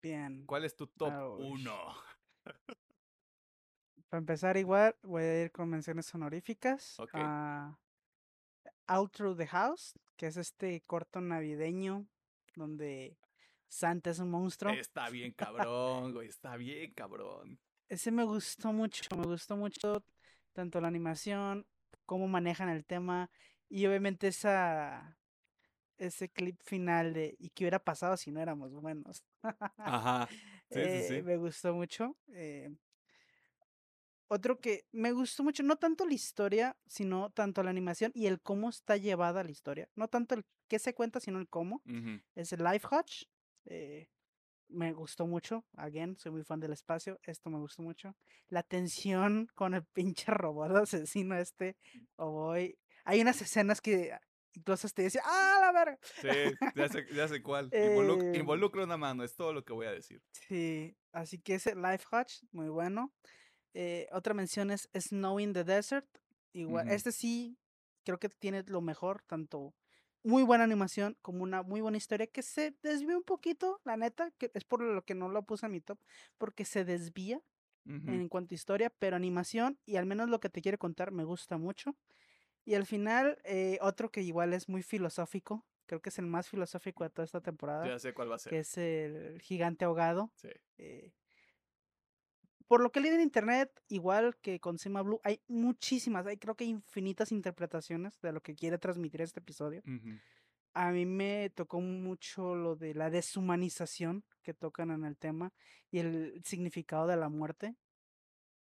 Bien. 0.00 0.44
¿Cuál 0.46 0.64
es 0.64 0.76
tu 0.76 0.86
top 0.86 1.40
1? 1.40 1.72
Para 4.08 4.20
empezar 4.20 4.56
igual, 4.56 4.96
voy 5.02 5.22
a 5.22 5.42
ir 5.42 5.52
con 5.52 5.68
menciones 5.68 6.12
honoríficas. 6.14 6.98
Okay. 6.98 7.22
Out 8.86 9.12
Through 9.12 9.36
the 9.36 9.46
House, 9.46 9.98
que 10.16 10.26
es 10.26 10.36
este 10.38 10.80
corto 10.86 11.20
navideño 11.20 12.06
donde 12.56 13.18
Santa 13.68 14.10
es 14.10 14.18
un 14.18 14.30
monstruo. 14.30 14.72
Está 14.72 15.10
bien 15.10 15.32
cabrón, 15.36 16.12
güey, 16.12 16.28
está 16.28 16.56
bien 16.56 16.92
cabrón. 16.94 17.58
Ese 17.88 18.10
me 18.10 18.24
gustó 18.24 18.72
mucho, 18.72 19.04
me 19.16 19.24
gustó 19.24 19.56
mucho 19.56 20.02
tanto 20.52 20.80
la 20.80 20.88
animación, 20.88 21.66
cómo 22.06 22.28
manejan 22.28 22.68
el 22.68 22.84
tema 22.84 23.30
y 23.68 23.86
obviamente 23.86 24.28
esa 24.28 25.18
ese 25.98 26.28
clip 26.28 26.60
final 26.62 27.12
de 27.12 27.36
y 27.38 27.50
qué 27.50 27.64
hubiera 27.64 27.78
pasado 27.78 28.16
si 28.16 28.30
no 28.30 28.40
éramos 28.40 28.72
buenos. 28.72 29.22
Ajá. 29.76 30.28
Sí, 30.70 30.80
sí, 30.84 31.02
sí. 31.08 31.14
Eh, 31.16 31.22
me 31.22 31.36
gustó 31.36 31.74
mucho. 31.74 32.16
Eh, 32.28 32.70
otro 34.28 34.60
que 34.60 34.86
me 34.92 35.12
gustó 35.12 35.42
mucho, 35.42 35.62
no 35.62 35.76
tanto 35.76 36.06
la 36.06 36.14
historia, 36.14 36.76
sino 36.86 37.30
tanto 37.30 37.62
la 37.62 37.70
animación 37.70 38.12
y 38.14 38.26
el 38.26 38.40
cómo 38.40 38.68
está 38.68 38.96
llevada 38.96 39.42
la 39.42 39.50
historia. 39.50 39.88
No 39.96 40.08
tanto 40.08 40.34
el 40.34 40.44
qué 40.68 40.78
se 40.78 40.94
cuenta, 40.94 41.18
sino 41.18 41.38
el 41.38 41.48
cómo. 41.48 41.82
Es 42.34 42.52
el 42.52 42.62
Life 42.62 42.86
Hutch. 42.90 43.24
Eh, 43.64 44.08
me 44.68 44.92
gustó 44.92 45.26
mucho. 45.26 45.64
Again, 45.76 46.16
soy 46.18 46.32
muy 46.32 46.44
fan 46.44 46.60
del 46.60 46.72
espacio. 46.72 47.18
Esto 47.22 47.48
me 47.50 47.58
gustó 47.58 47.82
mucho. 47.82 48.14
La 48.48 48.62
tensión 48.62 49.48
con 49.54 49.74
el 49.74 49.84
pinche 49.84 50.30
robot 50.30 50.76
asesino 50.76 51.36
este. 51.36 51.76
O 52.16 52.30
voy. 52.30 52.78
Hay 53.04 53.22
unas 53.22 53.40
escenas 53.40 53.80
que 53.80 54.12
incluso 54.52 54.88
te 54.88 55.02
decía, 55.02 55.22
¡ah, 55.24 55.58
la 55.60 55.72
verga! 55.72 55.98
Sí, 56.02 56.28
ya 56.74 56.88
sé, 56.88 57.06
ya 57.14 57.28
sé 57.28 57.42
cuál. 57.42 57.68
Eh, 57.72 58.34
involucra 58.34 58.84
una 58.84 58.96
mano, 58.96 59.24
es 59.24 59.34
todo 59.34 59.52
lo 59.52 59.64
que 59.64 59.72
voy 59.72 59.86
a 59.86 59.92
decir. 59.92 60.20
Sí, 60.32 60.96
así 61.12 61.38
que 61.38 61.54
ese 61.54 61.74
Life 61.74 62.04
Hutch, 62.12 62.42
muy 62.50 62.68
bueno. 62.68 63.14
Eh, 63.80 64.08
otra 64.10 64.34
mención 64.34 64.72
es 64.72 64.88
Snow 64.92 65.38
in 65.38 65.52
the 65.52 65.62
Desert. 65.62 66.04
Igual, 66.52 66.88
este 66.88 67.12
sí, 67.12 67.56
creo 68.04 68.18
que 68.18 68.28
tiene 68.28 68.64
lo 68.66 68.80
mejor, 68.80 69.22
tanto 69.22 69.72
muy 70.24 70.42
buena 70.42 70.64
animación, 70.64 71.16
como 71.22 71.44
una 71.44 71.62
muy 71.62 71.80
buena 71.80 71.96
historia 71.96 72.26
que 72.26 72.42
se 72.42 72.74
desvía 72.82 73.16
un 73.16 73.22
poquito, 73.22 73.80
la 73.84 73.96
neta, 73.96 74.32
que 74.32 74.50
es 74.52 74.64
por 74.64 74.82
lo 74.82 75.04
que 75.04 75.14
no 75.14 75.28
lo 75.28 75.44
puse 75.44 75.66
en 75.66 75.72
mi 75.72 75.80
top, 75.80 75.96
porque 76.38 76.64
se 76.64 76.84
desvía 76.84 77.40
en 77.84 78.28
cuanto 78.28 78.52
a 78.52 78.56
historia, 78.56 78.90
pero 78.90 79.14
animación 79.14 79.78
y 79.86 79.96
al 79.96 80.06
menos 80.06 80.28
lo 80.28 80.40
que 80.40 80.50
te 80.50 80.60
quiere 80.60 80.76
contar 80.76 81.12
me 81.12 81.22
gusta 81.22 81.56
mucho. 81.56 81.96
Y 82.64 82.74
al 82.74 82.84
final, 82.84 83.38
eh, 83.44 83.78
otro 83.80 84.10
que 84.10 84.22
igual 84.22 84.54
es 84.54 84.68
muy 84.68 84.82
filosófico, 84.82 85.64
creo 85.86 86.02
que 86.02 86.08
es 86.08 86.18
el 86.18 86.26
más 86.26 86.48
filosófico 86.48 87.04
de 87.04 87.10
toda 87.10 87.24
esta 87.24 87.40
temporada. 87.40 87.86
Ya 87.86 87.98
sé 88.00 88.12
cuál 88.12 88.30
va 88.30 88.34
a 88.34 88.38
ser. 88.38 88.50
Que 88.50 88.58
es 88.58 88.76
el 88.76 89.40
gigante 89.40 89.84
ahogado. 89.84 90.32
Sí. 90.34 90.50
Eh, 90.78 91.12
por 92.68 92.82
lo 92.82 92.92
que 92.92 93.00
leí 93.00 93.10
en 93.10 93.20
internet, 93.20 93.72
igual 93.88 94.36
que 94.36 94.60
con 94.60 94.78
Sima 94.78 95.02
Blue, 95.02 95.20
hay 95.24 95.40
muchísimas, 95.48 96.26
hay 96.26 96.36
creo 96.36 96.54
que 96.54 96.64
infinitas 96.64 97.32
interpretaciones 97.32 98.20
de 98.20 98.32
lo 98.32 98.42
que 98.42 98.54
quiere 98.54 98.78
transmitir 98.78 99.22
este 99.22 99.40
episodio. 99.40 99.82
A 100.74 100.92
mí 100.92 101.06
me 101.06 101.50
tocó 101.50 101.80
mucho 101.80 102.54
lo 102.54 102.76
de 102.76 102.94
la 102.94 103.10
deshumanización 103.10 104.22
que 104.42 104.54
tocan 104.54 104.90
en 104.90 105.04
el 105.04 105.16
tema 105.16 105.52
y 105.90 105.98
el 105.98 106.42
significado 106.44 107.06
de 107.06 107.16
la 107.16 107.30
muerte. 107.30 107.74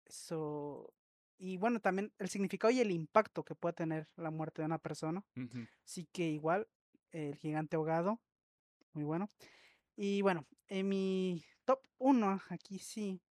Eso. 0.06 0.94
Y 1.40 1.58
bueno, 1.58 1.80
también 1.80 2.14
el 2.20 2.30
significado 2.30 2.72
y 2.72 2.80
el 2.80 2.92
impacto 2.92 3.44
que 3.44 3.56
puede 3.56 3.74
tener 3.74 4.08
la 4.16 4.32
muerte 4.32 4.62
de 4.62 4.68
una 4.68 4.80
persona. 4.80 5.26
Así 5.84 6.08
que 6.12 6.30
igual, 6.30 6.68
el 7.12 7.36
gigante 7.36 7.76
ahogado, 7.76 8.22
muy 8.94 9.04
bueno. 9.04 9.30
Y 9.96 10.22
bueno, 10.22 10.46
en 10.68 10.88
mi 10.88 11.44
top 11.66 11.80
1, 11.98 12.42
aquí 12.50 12.80
sí, 12.80 13.22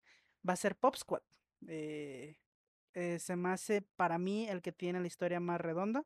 va 0.48 0.54
a 0.54 0.56
ser 0.56 0.76
Pop 0.76 0.96
Squad. 0.96 1.22
Eh, 1.66 2.38
eh, 2.94 3.18
se 3.18 3.36
me 3.36 3.50
hace 3.50 3.82
para 3.82 4.18
mí 4.18 4.48
el 4.48 4.62
que 4.62 4.72
tiene 4.72 5.00
la 5.00 5.06
historia 5.06 5.40
más 5.40 5.60
redonda. 5.60 6.04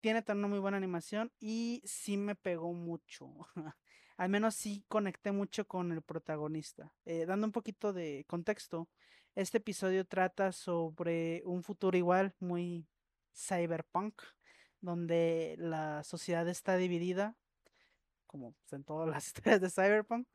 Tiene 0.00 0.22
también 0.22 0.44
una 0.44 0.48
muy 0.48 0.60
buena 0.60 0.76
animación 0.76 1.32
y 1.40 1.82
sí 1.84 2.16
me 2.16 2.34
pegó 2.34 2.72
mucho. 2.72 3.28
Al 4.16 4.28
menos 4.28 4.54
sí 4.54 4.84
conecté 4.88 5.32
mucho 5.32 5.66
con 5.66 5.92
el 5.92 6.02
protagonista. 6.02 6.92
Eh, 7.04 7.26
dando 7.26 7.46
un 7.46 7.52
poquito 7.52 7.92
de 7.92 8.24
contexto, 8.26 8.88
este 9.34 9.58
episodio 9.58 10.04
trata 10.04 10.52
sobre 10.52 11.42
un 11.44 11.62
futuro 11.62 11.96
igual, 11.96 12.34
muy 12.40 12.88
cyberpunk, 13.32 14.20
donde 14.80 15.54
la 15.58 16.02
sociedad 16.02 16.48
está 16.48 16.76
dividida, 16.76 17.36
como 18.26 18.54
en 18.72 18.84
todas 18.84 19.08
las 19.08 19.26
historias 19.28 19.60
de 19.60 19.70
cyberpunk. 19.70 20.26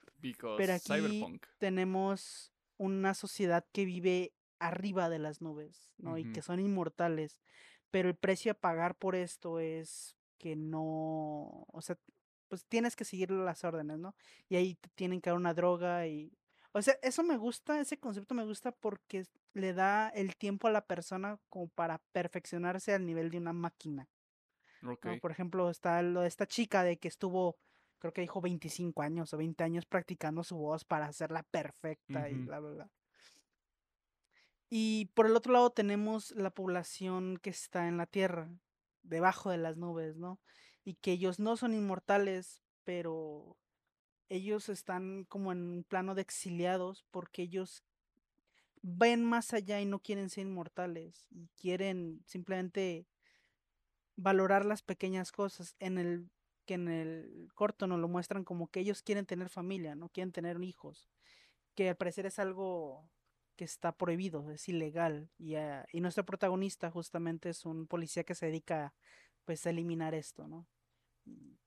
pero 0.57 0.73
aquí 0.73 1.39
tenemos 1.57 2.52
una 2.83 3.13
sociedad 3.13 3.65
que 3.71 3.85
vive 3.85 4.33
arriba 4.59 5.09
de 5.09 5.19
las 5.19 5.41
nubes, 5.41 5.91
¿no? 5.97 6.17
Y 6.17 6.31
que 6.31 6.41
son 6.41 6.59
inmortales. 6.59 7.39
Pero 7.91 8.09
el 8.09 8.15
precio 8.15 8.51
a 8.51 8.55
pagar 8.55 8.95
por 8.95 9.15
esto 9.15 9.59
es 9.59 10.15
que 10.37 10.55
no, 10.55 11.65
o 11.67 11.81
sea, 11.81 11.97
pues 12.47 12.65
tienes 12.65 12.95
que 12.95 13.05
seguir 13.05 13.31
las 13.31 13.63
órdenes, 13.63 13.99
¿no? 13.99 14.15
Y 14.49 14.55
ahí 14.55 14.75
te 14.75 14.89
tienen 14.95 15.21
que 15.21 15.29
dar 15.29 15.37
una 15.37 15.53
droga 15.53 16.07
y, 16.07 16.31
o 16.71 16.81
sea, 16.81 16.97
eso 17.01 17.23
me 17.23 17.37
gusta, 17.37 17.79
ese 17.79 17.97
concepto 17.97 18.35
me 18.35 18.45
gusta 18.45 18.71
porque 18.71 19.25
le 19.53 19.73
da 19.73 20.09
el 20.09 20.35
tiempo 20.35 20.67
a 20.67 20.71
la 20.71 20.85
persona 20.85 21.39
como 21.49 21.67
para 21.67 21.99
perfeccionarse 22.11 22.93
al 22.93 23.05
nivel 23.05 23.29
de 23.31 23.37
una 23.37 23.53
máquina. 23.53 24.09
Por 25.21 25.31
ejemplo, 25.31 25.69
está 25.69 26.01
lo 26.01 26.21
de 26.21 26.27
esta 26.27 26.45
chica 26.45 26.83
de 26.83 26.97
que 26.97 27.07
estuvo 27.07 27.57
creo 28.03 28.11
que 28.11 28.19
dijo 28.19 28.41
25 28.41 29.01
años 29.01 29.33
o 29.33 29.37
20 29.37 29.63
años 29.63 29.85
practicando 29.85 30.43
su 30.43 30.57
voz 30.57 30.83
para 30.83 31.05
hacerla 31.05 31.43
perfecta 31.43 32.29
y 32.29 32.33
bla, 32.33 32.59
bla, 32.59 32.71
bla. 32.71 32.91
Y 34.69 35.05
por 35.13 35.25
el 35.25 35.37
otro 35.37 35.53
lado 35.53 35.69
tenemos 35.69 36.31
la 36.31 36.49
población 36.49 37.37
que 37.37 37.49
está 37.49 37.87
en 37.87 37.95
la 37.95 38.05
Tierra, 38.05 38.49
debajo 39.03 39.51
de 39.51 39.57
las 39.57 39.77
nubes, 39.77 40.17
¿no? 40.17 40.41
Y 40.83 40.95
que 40.95 41.13
ellos 41.13 41.39
no 41.39 41.55
son 41.55 41.73
inmortales, 41.73 42.61
pero 42.83 43.55
ellos 44.27 44.67
están 44.67 45.23
como 45.23 45.53
en 45.53 45.59
un 45.59 45.83
plano 45.85 46.13
de 46.13 46.23
exiliados 46.23 47.05
porque 47.09 47.43
ellos 47.43 47.85
ven 48.81 49.23
más 49.23 49.53
allá 49.53 49.79
y 49.79 49.85
no 49.85 49.99
quieren 49.99 50.29
ser 50.29 50.45
inmortales 50.45 51.25
y 51.31 51.47
quieren 51.55 52.21
simplemente 52.25 53.07
valorar 54.17 54.65
las 54.65 54.81
pequeñas 54.81 55.31
cosas 55.31 55.77
en 55.79 55.97
el 55.97 56.29
que 56.65 56.75
en 56.75 56.87
el 56.87 57.49
corto 57.53 57.87
nos 57.87 57.99
lo 57.99 58.07
muestran 58.07 58.43
como 58.43 58.67
que 58.67 58.79
ellos 58.79 59.01
quieren 59.01 59.25
tener 59.25 59.49
familia, 59.49 59.95
no 59.95 60.09
quieren 60.09 60.31
tener 60.31 60.61
hijos, 60.63 61.09
que 61.75 61.89
al 61.89 61.97
parecer 61.97 62.25
es 62.25 62.39
algo 62.39 63.09
que 63.55 63.65
está 63.65 63.91
prohibido, 63.91 64.49
es 64.51 64.67
ilegal 64.67 65.29
y, 65.37 65.55
ah, 65.55 65.85
y 65.91 66.01
nuestro 66.01 66.25
protagonista 66.25 66.89
justamente 66.89 67.49
es 67.49 67.65
un 67.65 67.87
policía 67.87 68.23
que 68.23 68.35
se 68.35 68.47
dedica 68.47 68.93
pues 69.45 69.65
a 69.65 69.69
eliminar 69.69 70.13
esto, 70.13 70.47
¿no? 70.47 70.65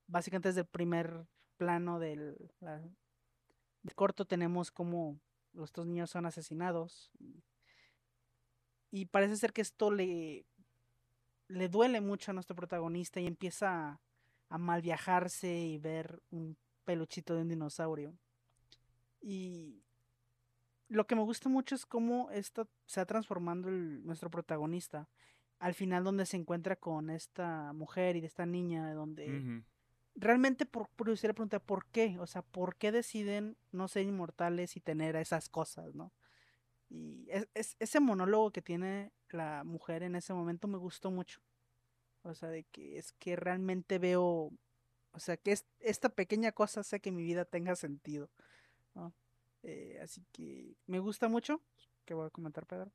Básicamente 0.06 0.48
desde 0.48 0.62
el 0.62 0.66
primer 0.66 1.26
plano 1.56 1.98
del, 1.98 2.36
del 2.60 3.94
corto 3.94 4.24
tenemos 4.24 4.70
como 4.70 5.20
los 5.52 5.72
dos 5.72 5.86
niños 5.86 6.10
son 6.10 6.26
asesinados 6.26 7.10
y, 8.90 9.06
parece 9.06 9.36
ser 9.36 9.52
que 9.52 9.60
esto 9.60 9.90
le 9.90 10.46
le 11.48 11.68
duele 11.68 12.00
mucho 12.00 12.30
a 12.30 12.34
nuestro 12.34 12.56
protagonista 12.56 13.20
y 13.20 13.26
empieza 13.26 13.90
a 13.90 14.00
mal 14.50 14.82
viajarse 14.82 15.58
y 15.58 15.78
ver 15.78 16.22
un 16.30 16.56
peluchito 16.84 17.34
de 17.34 17.42
un 17.42 17.48
dinosaurio. 17.48 18.14
Y 19.20 19.82
lo 20.88 21.06
que 21.06 21.16
me 21.16 21.22
gusta 21.22 21.48
mucho 21.48 21.74
es 21.74 21.84
cómo 21.86 22.30
esto 22.30 22.68
se 22.86 23.00
va 23.00 23.06
transformando 23.06 23.70
nuestro 23.70 24.30
protagonista. 24.30 25.08
Al 25.58 25.74
final 25.74 26.04
donde 26.04 26.26
se 26.26 26.36
encuentra 26.36 26.76
con 26.76 27.10
esta 27.10 27.72
mujer 27.72 28.16
y 28.16 28.20
de 28.20 28.26
esta 28.26 28.46
niña, 28.46 28.92
donde 28.92 29.64
realmente 30.14 30.66
por 30.66 30.88
curiosidad 30.90 31.30
le 31.30 31.34
pregunta 31.34 31.58
por 31.58 31.86
qué, 31.86 32.18
o 32.18 32.26
sea, 32.26 32.42
por 32.42 32.76
qué 32.76 32.92
deciden 32.92 33.56
no 33.72 33.88
ser 33.88 34.06
inmortales 34.06 34.76
y 34.76 34.80
tener 34.80 35.16
esas 35.16 35.48
cosas, 35.48 35.94
¿no? 35.94 36.12
Y 36.88 37.26
es, 37.54 37.76
ese 37.78 38.00
monólogo 38.00 38.52
que 38.52 38.62
tiene 38.62 39.12
la 39.30 39.64
mujer 39.64 40.02
en 40.02 40.14
ese 40.14 40.34
momento 40.34 40.68
me 40.68 40.78
gustó 40.78 41.10
mucho. 41.10 41.40
O 42.26 42.34
sea, 42.34 42.48
de 42.48 42.64
que 42.64 42.98
es 42.98 43.12
que 43.12 43.36
realmente 43.36 43.98
veo, 43.98 44.50
o 45.12 45.18
sea, 45.18 45.36
que 45.36 45.52
es, 45.52 45.64
esta 45.78 46.08
pequeña 46.08 46.50
cosa 46.50 46.80
hace 46.80 46.98
que 46.98 47.12
mi 47.12 47.22
vida 47.22 47.44
tenga 47.44 47.76
sentido. 47.76 48.28
Eh, 49.62 49.98
así 50.02 50.24
que 50.32 50.74
me 50.86 50.98
gusta 50.98 51.28
mucho. 51.28 51.60
¿Qué 52.04 52.14
voy 52.14 52.26
a 52.26 52.30
comentar, 52.30 52.66
Pedro? 52.66 52.90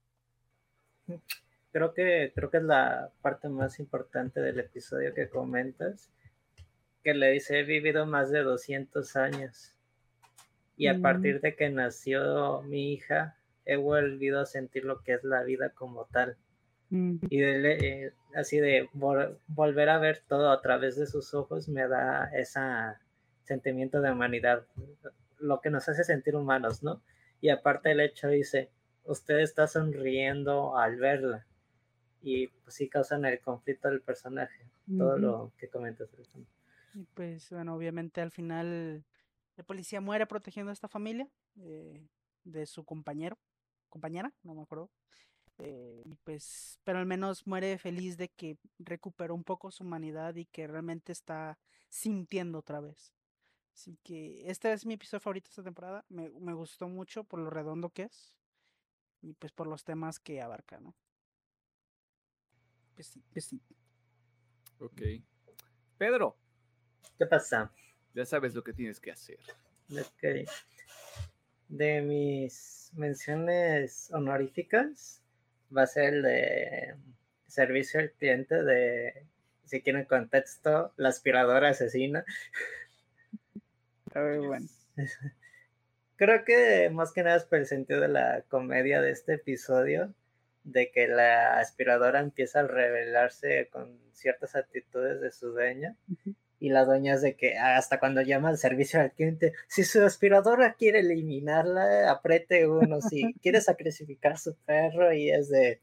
Creo 1.71 1.93
que, 1.93 2.33
creo 2.35 2.49
que 2.49 2.57
es 2.57 2.63
la 2.63 3.11
parte 3.21 3.47
más 3.47 3.79
importante 3.79 4.41
del 4.41 4.59
episodio 4.59 5.13
que 5.13 5.29
comentas, 5.29 6.09
que 7.01 7.13
le 7.13 7.31
dice, 7.31 7.59
he 7.59 7.63
vivido 7.63 8.05
más 8.05 8.31
de 8.31 8.43
200 8.43 9.15
años. 9.15 9.73
Y 10.75 10.87
a 10.87 10.95
mm. 10.95 11.01
partir 11.01 11.39
de 11.39 11.55
que 11.55 11.69
nació 11.69 12.61
mi 12.63 12.91
hija, 12.91 13.37
he 13.63 13.77
volvido 13.77 14.41
a 14.41 14.45
sentir 14.45 14.83
lo 14.83 15.01
que 15.03 15.13
es 15.13 15.23
la 15.23 15.43
vida 15.43 15.69
como 15.69 16.05
tal. 16.05 16.35
Y 16.91 17.39
de, 17.39 17.73
eh, 17.73 18.13
así 18.35 18.59
de 18.59 18.89
volver 18.93 19.89
a 19.89 19.97
ver 19.97 20.21
todo 20.27 20.51
a 20.51 20.61
través 20.61 20.97
de 20.97 21.07
sus 21.07 21.33
ojos 21.33 21.69
me 21.69 21.87
da 21.87 22.29
ese 22.33 22.59
sentimiento 23.43 24.01
de 24.01 24.11
humanidad, 24.11 24.65
lo 25.39 25.61
que 25.61 25.69
nos 25.69 25.87
hace 25.87 26.03
sentir 26.03 26.35
humanos, 26.35 26.83
¿no? 26.83 27.01
Y 27.39 27.49
aparte 27.49 27.91
el 27.91 28.01
hecho 28.01 28.27
dice, 28.27 28.69
usted 29.05 29.39
está 29.39 29.67
sonriendo 29.67 30.77
al 30.77 30.97
verla 30.97 31.45
y 32.21 32.47
pues 32.47 32.75
sí 32.75 32.89
causan 32.89 33.25
el 33.25 33.39
conflicto 33.39 33.89
del 33.89 34.01
personaje, 34.01 34.65
todo 34.97 35.17
lo 35.17 35.53
que 35.57 35.69
comentas. 35.69 36.09
Y 36.93 37.03
pues 37.13 37.49
bueno, 37.49 37.75
obviamente 37.75 38.21
al 38.21 38.31
final 38.31 39.03
el 39.57 39.63
policía 39.65 40.01
muere 40.01 40.27
protegiendo 40.27 40.69
a 40.69 40.73
esta 40.73 40.87
familia 40.87 41.27
eh, 41.57 42.05
de 42.43 42.65
su 42.65 42.83
compañero, 42.83 43.37
compañera, 43.89 44.33
no 44.43 44.53
me 44.53 44.61
acuerdo. 44.61 44.89
Eh, 45.63 46.01
y 46.05 46.15
pues, 46.15 46.79
pero 46.83 46.97
al 46.97 47.05
menos 47.05 47.45
muere 47.45 47.77
feliz 47.77 48.17
de 48.17 48.29
que 48.29 48.57
recuperó 48.79 49.35
un 49.35 49.43
poco 49.43 49.69
su 49.69 49.83
humanidad 49.83 50.35
y 50.35 50.45
que 50.45 50.65
realmente 50.65 51.11
está 51.11 51.59
sintiendo 51.87 52.59
otra 52.59 52.79
vez. 52.79 53.13
Así 53.75 53.97
que 54.03 54.49
este 54.49 54.73
es 54.73 54.85
mi 54.85 54.95
episodio 54.95 55.21
favorito 55.21 55.45
de 55.47 55.51
esta 55.51 55.63
temporada. 55.63 56.03
Me, 56.09 56.29
gustó 56.53 56.87
mucho 56.87 57.23
por 57.23 57.39
lo 57.39 57.49
redondo 57.49 57.91
que 57.91 58.03
es 58.03 58.35
y 59.21 59.33
pues 59.33 59.51
por 59.51 59.67
los 59.67 59.83
temas 59.83 60.19
que 60.19 60.41
abarca, 60.41 60.79
¿no? 60.79 60.95
Pues 62.95 63.07
sí, 63.07 63.23
pues 63.31 63.45
sí. 63.45 63.61
Ok. 64.79 65.01
Pedro. 65.97 66.37
¿Qué 67.19 67.27
pasa? 67.27 67.71
Ya 68.15 68.25
sabes 68.25 68.55
lo 68.55 68.63
que 68.63 68.73
tienes 68.73 68.99
que 68.99 69.11
hacer. 69.11 69.39
Ok. 69.91 70.49
De 71.69 72.01
mis 72.01 72.91
menciones 72.93 74.11
honoríficas, 74.11 75.20
va 75.75 75.83
a 75.83 75.87
ser 75.87 76.13
el 76.13 76.21
de 76.23 76.95
servicio 77.47 77.99
al 77.99 78.11
cliente 78.11 78.63
de, 78.63 79.25
si 79.65 79.81
quieren 79.81 80.05
contexto, 80.05 80.93
la 80.97 81.09
aspiradora 81.09 81.69
asesina. 81.69 82.25
Muy 84.13 84.45
bueno. 84.45 84.67
Creo 86.17 86.45
que 86.45 86.89
más 86.91 87.13
que 87.13 87.23
nada 87.23 87.37
es 87.37 87.45
por 87.45 87.57
el 87.57 87.65
sentido 87.65 88.01
de 88.01 88.07
la 88.07 88.43
comedia 88.47 89.01
de 89.01 89.11
este 89.11 89.33
episodio, 89.35 90.13
de 90.63 90.91
que 90.91 91.07
la 91.07 91.57
aspiradora 91.59 92.19
empieza 92.19 92.59
a 92.59 92.67
revelarse 92.67 93.69
con 93.71 93.99
ciertas 94.13 94.55
actitudes 94.55 95.19
de 95.19 95.31
su 95.31 95.51
dueña. 95.51 95.95
Y 96.61 96.69
la 96.69 96.85
dueña 96.85 97.15
es 97.15 97.23
de 97.23 97.35
que 97.35 97.57
hasta 97.57 97.99
cuando 97.99 98.21
llama 98.21 98.49
al 98.49 98.57
servicio 98.59 99.01
al 99.01 99.11
cliente, 99.11 99.53
si 99.67 99.83
su 99.83 99.99
aspiradora 100.05 100.75
quiere 100.75 100.99
eliminarla, 100.99 102.11
apriete 102.11 102.67
uno. 102.67 103.01
Si 103.01 103.33
quiere 103.41 103.59
sacrificar 103.61 104.37
su 104.37 104.55
perro 104.57 105.11
y 105.11 105.31
es 105.31 105.49
de, 105.49 105.81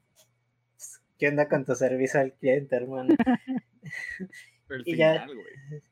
¿qué 1.19 1.27
onda 1.27 1.48
con 1.48 1.65
tu 1.65 1.74
servicio 1.74 2.20
al 2.20 2.32
cliente, 2.32 2.77
hermano? 2.77 3.12
y 4.85 4.97
ya, 4.97 5.27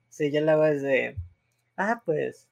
sí, 0.08 0.30
ya 0.30 0.40
la 0.40 0.70
es 0.70 0.82
de, 0.82 1.16
ah, 1.76 2.02
pues 2.06 2.48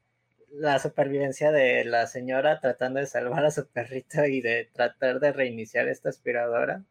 la 0.50 0.80
supervivencia 0.80 1.52
de 1.52 1.84
la 1.84 2.08
señora 2.08 2.58
tratando 2.58 2.98
de 2.98 3.06
salvar 3.06 3.44
a 3.44 3.52
su 3.52 3.68
perrito 3.68 4.24
y 4.24 4.40
de 4.40 4.68
tratar 4.72 5.20
de 5.20 5.32
reiniciar 5.32 5.86
esta 5.86 6.08
aspiradora. 6.08 6.82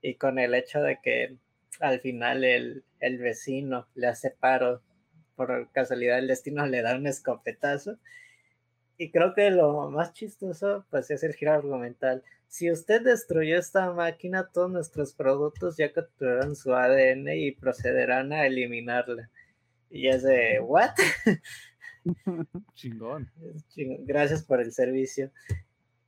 Y 0.00 0.14
con 0.14 0.38
el 0.38 0.54
hecho 0.54 0.80
de 0.80 0.98
que 1.02 1.36
al 1.82 2.00
final 2.00 2.44
el, 2.44 2.84
el 3.00 3.18
vecino 3.18 3.88
le 3.94 4.06
hace 4.06 4.30
paro, 4.30 4.80
por 5.36 5.70
casualidad 5.72 6.18
el 6.18 6.28
destino 6.28 6.64
le 6.66 6.80
da 6.82 6.96
un 6.96 7.06
escopetazo. 7.06 7.98
Y 8.96 9.10
creo 9.10 9.34
que 9.34 9.50
lo 9.50 9.90
más 9.90 10.12
chistoso 10.12 10.86
pues 10.90 11.10
es 11.10 11.22
el 11.24 11.34
giro 11.34 11.52
argumental. 11.52 12.22
Si 12.46 12.70
usted 12.70 13.02
destruyó 13.02 13.58
esta 13.58 13.92
máquina, 13.92 14.48
todos 14.52 14.70
nuestros 14.70 15.12
productos 15.12 15.76
ya 15.76 15.92
capturaron 15.92 16.54
su 16.54 16.72
ADN 16.72 17.28
y 17.34 17.52
procederán 17.52 18.32
a 18.32 18.46
eliminarla. 18.46 19.30
Y 19.90 20.08
es 20.08 20.22
de, 20.22 20.60
¿what? 20.60 20.90
Chingón. 22.74 23.30
Gracias 23.74 24.42
por 24.44 24.60
el 24.60 24.72
servicio. 24.72 25.32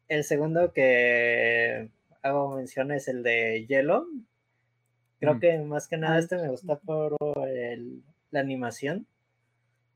El 0.06 0.22
segundo 0.22 0.72
que 0.72 1.90
hago 2.22 2.56
mención 2.56 2.92
es 2.92 3.08
el 3.08 3.22
de 3.22 3.66
Yellow. 3.66 4.06
Creo 5.24 5.36
mm. 5.36 5.40
que 5.40 5.58
más 5.60 5.88
que 5.88 5.96
nada 5.96 6.18
este 6.18 6.36
me 6.36 6.48
gusta 6.48 6.76
por 6.76 7.16
la 8.30 8.40
animación. 8.40 9.06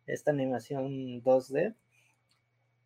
Esta 0.06 0.30
animación 0.30 1.22
2D. 1.22 1.74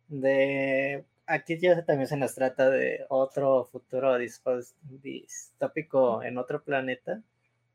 De 0.09 1.05
aquí 1.25 1.57
ya 1.57 1.85
también 1.85 2.07
se 2.07 2.17
nos 2.17 2.35
trata 2.35 2.69
de 2.69 3.05
otro 3.07 3.63
futuro 3.65 4.17
distópico 4.17 6.21
en 6.21 6.37
otro 6.37 6.63
planeta 6.63 7.21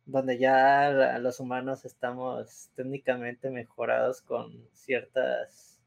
donde 0.05 0.39
ya 0.39 1.19
los 1.19 1.41
humanos 1.41 1.85
estamos 1.85 2.71
técnicamente 2.75 3.51
mejorados 3.51 4.23
con 4.23 4.53
ciertas 4.73 5.79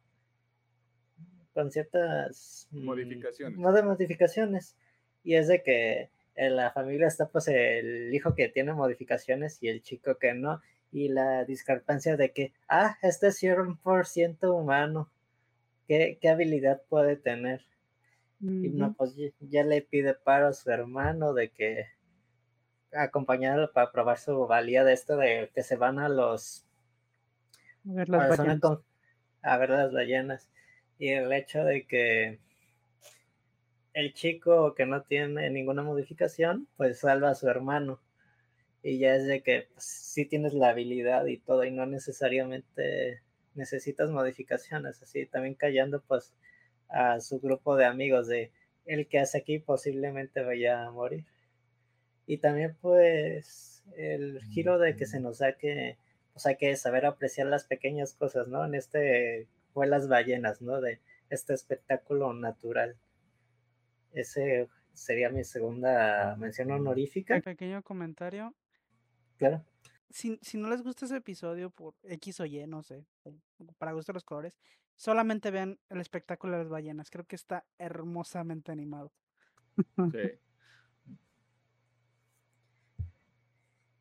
con 1.54 1.72
ciertas 1.72 2.68
mm, 2.72 2.86
modificaciones. 2.86 3.60
modificaciones. 3.60 4.76
Y 5.24 5.36
es 5.36 5.48
de 5.48 5.62
que 5.62 6.10
en 6.42 6.56
la 6.56 6.72
familia 6.72 7.06
está 7.06 7.28
pues 7.30 7.48
el 7.48 8.12
hijo 8.16 8.34
que 8.34 8.50
tiene 8.50 8.74
modificaciones 8.74 9.62
y 9.62 9.68
el 9.68 9.84
chico 9.84 10.16
que 10.16 10.34
no. 10.34 10.60
Y 10.92 11.08
la 11.08 11.46
discrepancia 11.46 12.18
de 12.18 12.32
que, 12.32 12.52
ah, 12.68 12.98
este 13.04 13.28
es 13.28 13.42
100% 13.44 14.52
humano. 14.52 15.12
¿Qué, 15.88 16.18
¿Qué, 16.20 16.30
habilidad 16.30 16.82
puede 16.90 17.16
tener? 17.16 17.64
Y 18.40 18.70
no, 18.70 18.94
pues 18.94 19.16
ya 19.40 19.64
le 19.64 19.84
pide 19.84 20.16
paro 20.16 20.48
a 20.48 20.54
su 20.54 20.72
hermano 20.72 21.34
de 21.36 21.52
que 21.52 21.86
acompañarlo 22.92 23.72
para 23.72 23.92
probar 23.92 24.18
su 24.18 24.48
valía 24.48 24.84
de 24.84 24.94
esto 24.94 25.18
de 25.18 25.52
que 25.54 25.62
se 25.62 25.76
van 25.76 26.00
a 26.00 26.10
los 26.10 26.66
a 27.88 27.94
ver 27.94 28.10
las 28.10 28.38
ballenas. 28.38 28.80
a 29.44 29.58
ver 29.58 29.70
las 29.70 29.94
ballenas 29.94 30.50
y 30.98 31.10
el 31.10 31.32
hecho 31.32 31.64
de 31.64 31.86
que 31.86 32.40
el 33.94 34.14
chico 34.14 34.74
que 34.76 34.86
no 34.86 35.04
tiene 35.04 35.50
ninguna 35.50 35.84
modificación, 35.84 36.68
pues 36.78 37.00
salva 37.00 37.30
a 37.30 37.36
su 37.36 37.48
hermano. 37.50 38.00
Y 38.84 38.98
ya 38.98 39.16
es 39.16 39.26
de 39.26 39.42
que 39.44 39.68
pues, 39.74 39.86
sí 39.86 40.26
tienes 40.26 40.54
la 40.54 40.70
habilidad 40.70 41.26
y 41.26 41.38
todo, 41.38 41.64
y 41.64 41.72
no 41.72 41.86
necesariamente 41.86 43.22
necesitas 43.54 44.10
modificaciones. 44.10 45.02
Así 45.02 45.26
también 45.26 45.56
callando 45.56 46.02
pues 46.02 46.34
a 46.90 47.20
su 47.20 47.40
grupo 47.40 47.76
de 47.76 47.86
amigos 47.86 48.28
de 48.28 48.52
el 48.86 49.08
que 49.08 49.20
hace 49.20 49.38
aquí 49.38 49.60
posiblemente 49.60 50.42
vaya 50.42 50.86
a 50.86 50.92
morir. 50.92 51.26
Y 52.26 52.38
también 52.38 52.76
pues 52.82 53.84
el 53.98 54.42
giro 54.42 54.80
de 54.80 54.96
que 54.96 55.06
se 55.06 55.20
nos 55.20 55.38
saque, 55.38 55.98
pues 56.34 56.46
hay 56.46 56.56
que 56.56 56.76
saber 56.76 57.06
apreciar 57.06 57.48
las 57.48 57.66
pequeñas 57.66 58.14
cosas, 58.14 58.48
¿no? 58.48 58.66
En 58.66 58.76
este 58.76 59.48
fue 59.74 59.88
las 59.88 60.08
ballenas, 60.08 60.62
¿no? 60.62 60.82
De 60.82 61.00
este 61.30 61.54
espectáculo 61.54 62.34
natural. 62.34 62.96
Ese 64.14 64.68
sería 64.94 65.30
mi 65.30 65.44
segunda 65.44 66.36
mención 66.38 66.72
honorífica. 66.72 67.36
Un 67.36 67.42
pequeño 67.42 67.82
comentario. 67.84 68.54
Claro. 69.38 69.64
Si, 70.10 70.38
si, 70.42 70.58
no 70.58 70.70
les 70.70 70.82
gusta 70.82 71.06
ese 71.06 71.18
episodio 71.18 71.70
por 71.70 71.96
X 72.04 72.42
o 72.42 72.46
Y, 72.46 72.68
no 72.68 72.84
sé, 72.84 73.06
eh, 73.26 73.34
para 73.78 73.94
gusto 73.94 74.12
los 74.12 74.26
colores, 74.26 74.58
solamente 74.96 75.52
vean 75.52 75.80
el 75.90 76.02
espectáculo 76.02 76.54
de 76.54 76.60
las 76.60 76.70
ballenas. 76.70 77.10
Creo 77.10 77.26
que 77.26 77.36
está 77.36 77.66
hermosamente 77.78 78.72
animado. 78.72 79.12
Sí. 80.12 80.20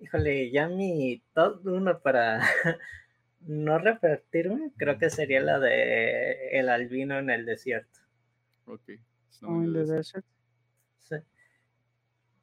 Híjole, 0.01 0.51
ya 0.51 0.67
mi 0.67 1.23
top 1.35 1.67
uno 1.67 2.01
para 2.01 2.41
no 3.41 3.79
repetirme, 3.79 4.73
creo 4.77 4.99
que 4.99 5.11
sería 5.11 5.43
la 5.43 5.59
de 5.59 6.59
el 6.59 6.71
albino 6.71 7.19
en 7.19 7.29
el 7.29 7.45
desierto. 7.45 8.01
Ok. 8.65 8.93
Snow 9.41 9.63
in 9.63 9.73
the 9.73 9.85
desert. 9.85 10.25
Sí. 10.99 11.17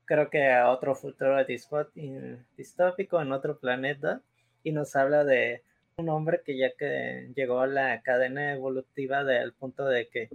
Creo 0.06 0.30
que 0.30 0.52
a 0.52 0.70
otro 0.72 0.96
futuro 0.96 1.38
distópico 1.46 3.22
en 3.22 3.32
otro 3.32 3.60
planeta 3.60 4.22
y 4.64 4.72
nos 4.72 4.96
habla 4.96 5.24
de 5.24 5.64
un 5.98 6.10
hombre 6.10 6.42
que 6.44 6.58
ya 6.58 6.72
que 6.78 7.32
llegó 7.36 7.60
a 7.62 7.68
la 7.68 8.02
cadena 8.02 8.54
evolutiva 8.54 9.24
del 9.24 9.54
punto 9.54 9.86
de 9.86 10.08
que 10.10 10.30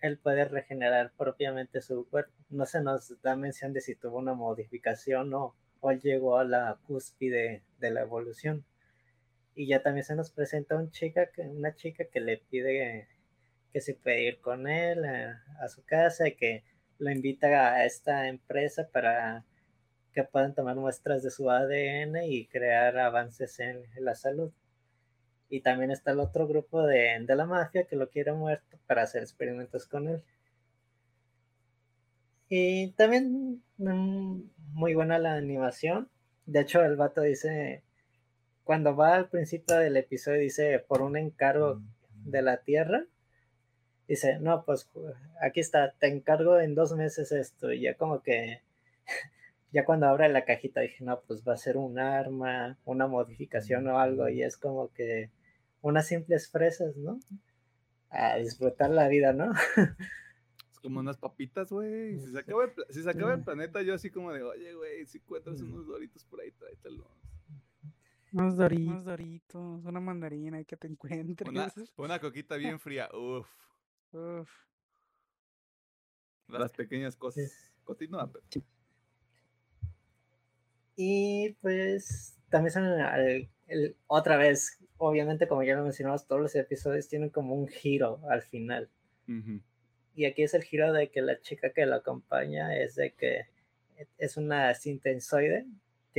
él 0.00 0.18
puede 0.18 0.44
regenerar 0.44 1.12
propiamente 1.16 1.80
su 1.80 2.08
cuerpo. 2.08 2.32
No 2.50 2.66
se 2.66 2.80
nos 2.80 3.20
da 3.22 3.36
mención 3.36 3.72
de 3.72 3.80
si 3.80 3.94
tuvo 3.94 4.18
una 4.18 4.34
modificación 4.34 5.32
o, 5.34 5.54
o 5.80 5.92
llegó 5.92 6.38
a 6.38 6.44
la 6.44 6.78
cúspide 6.86 7.62
de 7.78 7.90
la 7.90 8.00
evolución 8.00 8.64
y 9.58 9.66
ya 9.66 9.82
también 9.82 10.04
se 10.04 10.14
nos 10.14 10.30
presenta 10.30 10.76
un 10.76 10.92
chica 10.92 11.26
que, 11.32 11.42
una 11.42 11.74
chica 11.74 12.04
que 12.04 12.20
le 12.20 12.38
pide 12.38 13.08
que 13.72 13.80
se 13.80 13.94
puede 13.94 14.22
ir 14.22 14.40
con 14.40 14.68
él 14.68 15.04
a, 15.04 15.68
su 15.68 15.84
casa 15.84 16.28
y 16.28 16.34
que 16.34 16.64
lo 16.98 17.10
invita 17.10 17.74
a 17.74 17.84
esta 17.84 18.28
empresa 18.28 18.88
para 18.92 19.44
que 20.12 20.24
puedan 20.24 20.54
tomar 20.54 20.76
muestras 20.76 21.22
de 21.22 21.30
su 21.30 21.50
ADN 21.50 22.24
y 22.24 22.46
crear 22.46 22.98
avances 22.98 23.58
en, 23.60 23.82
la 24.00 24.14
salud. 24.14 24.52
Y 25.50 25.60
también 25.60 25.90
está 25.90 26.10
el 26.10 26.20
otro 26.20 26.46
grupo 26.46 26.86
de, 26.86 27.18
de 27.20 27.36
la 27.36 27.46
mafia 27.46 27.84
que 27.84 27.96
lo 27.96 28.08
quiere 28.10 28.32
muerto 28.32 28.78
para 28.86 29.02
hacer 29.02 29.22
experimentos 29.22 29.86
con 29.86 30.08
él. 30.08 30.22
Y 32.48 32.92
también 32.92 33.62
mm, 33.76 34.40
muy 34.72 34.94
buena 34.94 35.18
la 35.18 35.34
animación. 35.34 36.10
De 36.46 36.60
hecho, 36.60 36.84
el 36.84 36.96
vato 36.96 37.20
dice 37.22 37.82
cuando 38.68 38.94
va 38.94 39.14
al 39.14 39.30
principio 39.30 39.76
del 39.76 39.96
episodio 39.96 40.40
dice 40.40 40.78
por 40.86 41.00
un 41.00 41.16
encargo 41.16 41.80
de 42.26 42.42
la 42.42 42.58
tierra, 42.58 43.06
dice, 44.08 44.38
no, 44.40 44.64
pues 44.64 44.88
aquí 45.40 45.60
está, 45.60 45.92
te 45.92 46.08
encargo 46.08 46.58
en 46.58 46.74
dos 46.74 46.94
meses 46.94 47.30
esto, 47.30 47.72
y 47.72 47.82
ya 47.82 47.94
como 47.94 48.22
que, 48.22 48.62
ya 49.72 49.84
cuando 49.84 50.06
abre 50.06 50.28
la 50.28 50.44
cajita 50.44 50.80
dije, 50.80 51.04
no, 51.04 51.20
pues 51.20 51.42
va 51.46 51.52
a 51.52 51.58
ser 51.58 51.76
un 51.76 51.98
arma, 51.98 52.78
una 52.84 53.06
modificación 53.06 53.86
o 53.88 53.98
algo, 53.98 54.28
y 54.28 54.42
es 54.42 54.56
como 54.56 54.92
que 54.92 55.30
unas 55.82 56.06
simples 56.06 56.50
fresas, 56.50 56.96
¿no? 56.96 57.20
A 58.10 58.36
disfrutar 58.36 58.90
la 58.90 59.06
vida, 59.08 59.32
¿no? 59.32 59.52
Es 60.72 60.80
como 60.80 61.00
unas 61.00 61.18
papitas, 61.18 61.70
güey. 61.70 62.18
Si 62.18 62.32
se 62.32 62.38
acaba 62.38 62.64
el, 62.64 62.72
si 62.88 63.02
se 63.02 63.10
acaba 63.10 63.34
el 63.34 63.42
planeta, 63.42 63.82
yo 63.82 63.94
así 63.94 64.10
como 64.10 64.32
de, 64.32 64.42
oye, 64.42 64.74
güey, 64.74 65.04
si 65.06 65.18
encuentras 65.18 65.60
unos 65.60 65.86
doritos 65.86 66.24
por 66.24 66.40
ahí, 66.40 66.50
tráetelos. 66.52 67.06
Unos 68.32 68.56
doritos, 69.04 69.84
una 69.84 70.00
mandarina 70.00 70.62
que 70.64 70.76
te 70.76 70.86
encuentres. 70.88 71.92
Una, 71.96 72.18
coquita 72.18 72.56
bien 72.56 72.78
fría, 72.78 73.08
uff. 73.12 73.48
Uf. 74.12 74.50
Las 76.48 76.72
pequeñas 76.72 77.16
cosas. 77.16 77.72
Continúa, 77.84 78.30
Y 80.96 81.54
pues 81.60 82.36
también 82.50 82.72
son 82.72 82.84
el, 83.66 83.96
otra 84.06 84.36
vez, 84.36 84.78
obviamente 84.96 85.46
como 85.48 85.62
ya 85.62 85.74
lo 85.74 85.84
mencionamos, 85.84 86.26
todos 86.26 86.40
los 86.40 86.54
episodios 86.54 87.08
tienen 87.08 87.30
como 87.30 87.54
un 87.54 87.68
giro 87.68 88.20
al 88.28 88.42
final. 88.42 88.90
Y 90.14 90.24
aquí 90.24 90.42
es 90.42 90.54
el 90.54 90.64
giro 90.64 90.92
de 90.92 91.10
que 91.10 91.22
la 91.22 91.40
chica 91.40 91.72
que 91.72 91.86
lo 91.86 91.96
acompaña 91.96 92.76
es 92.76 92.94
de 92.96 93.12
que 93.12 93.46
es 94.16 94.36
una 94.36 94.74
sintensoide 94.74 95.66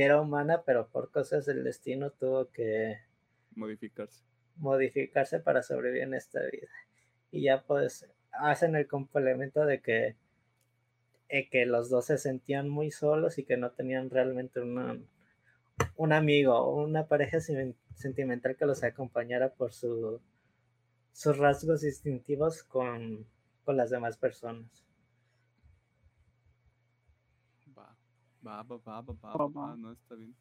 era 0.04 0.20
humana, 0.20 0.62
pero 0.64 0.88
por 0.88 1.10
cosas 1.10 1.46
del 1.46 1.64
destino 1.64 2.10
tuvo 2.10 2.50
que 2.50 2.98
modificarse. 3.54 4.24
Modificarse 4.56 5.40
para 5.40 5.62
sobrevivir 5.62 6.04
en 6.04 6.14
esta 6.14 6.40
vida. 6.40 6.68
Y 7.30 7.42
ya 7.42 7.62
pues 7.62 8.08
hacen 8.32 8.76
el 8.76 8.86
complemento 8.86 9.64
de 9.64 9.80
que, 9.80 10.16
eh, 11.28 11.48
que 11.48 11.66
los 11.66 11.90
dos 11.90 12.06
se 12.06 12.18
sentían 12.18 12.68
muy 12.68 12.90
solos 12.90 13.38
y 13.38 13.44
que 13.44 13.56
no 13.56 13.70
tenían 13.70 14.10
realmente 14.10 14.60
un 14.60 16.12
amigo 16.12 16.54
o 16.56 16.82
una 16.82 17.06
pareja 17.06 17.38
sentimental 17.40 18.56
que 18.56 18.66
los 18.66 18.82
acompañara 18.82 19.52
por 19.54 19.72
su, 19.72 20.20
sus 21.12 21.38
rasgos 21.38 21.82
distintivos 21.82 22.62
con, 22.62 23.26
con 23.64 23.76
las 23.76 23.90
demás 23.90 24.16
personas. 24.16 24.84
Va, 28.46 28.62
va, 28.62 28.78
va, 28.78 29.02
va, 29.02 29.46
va, 29.48 29.76
no 29.76 29.92
está 29.92 30.14
bien. 30.14 30.34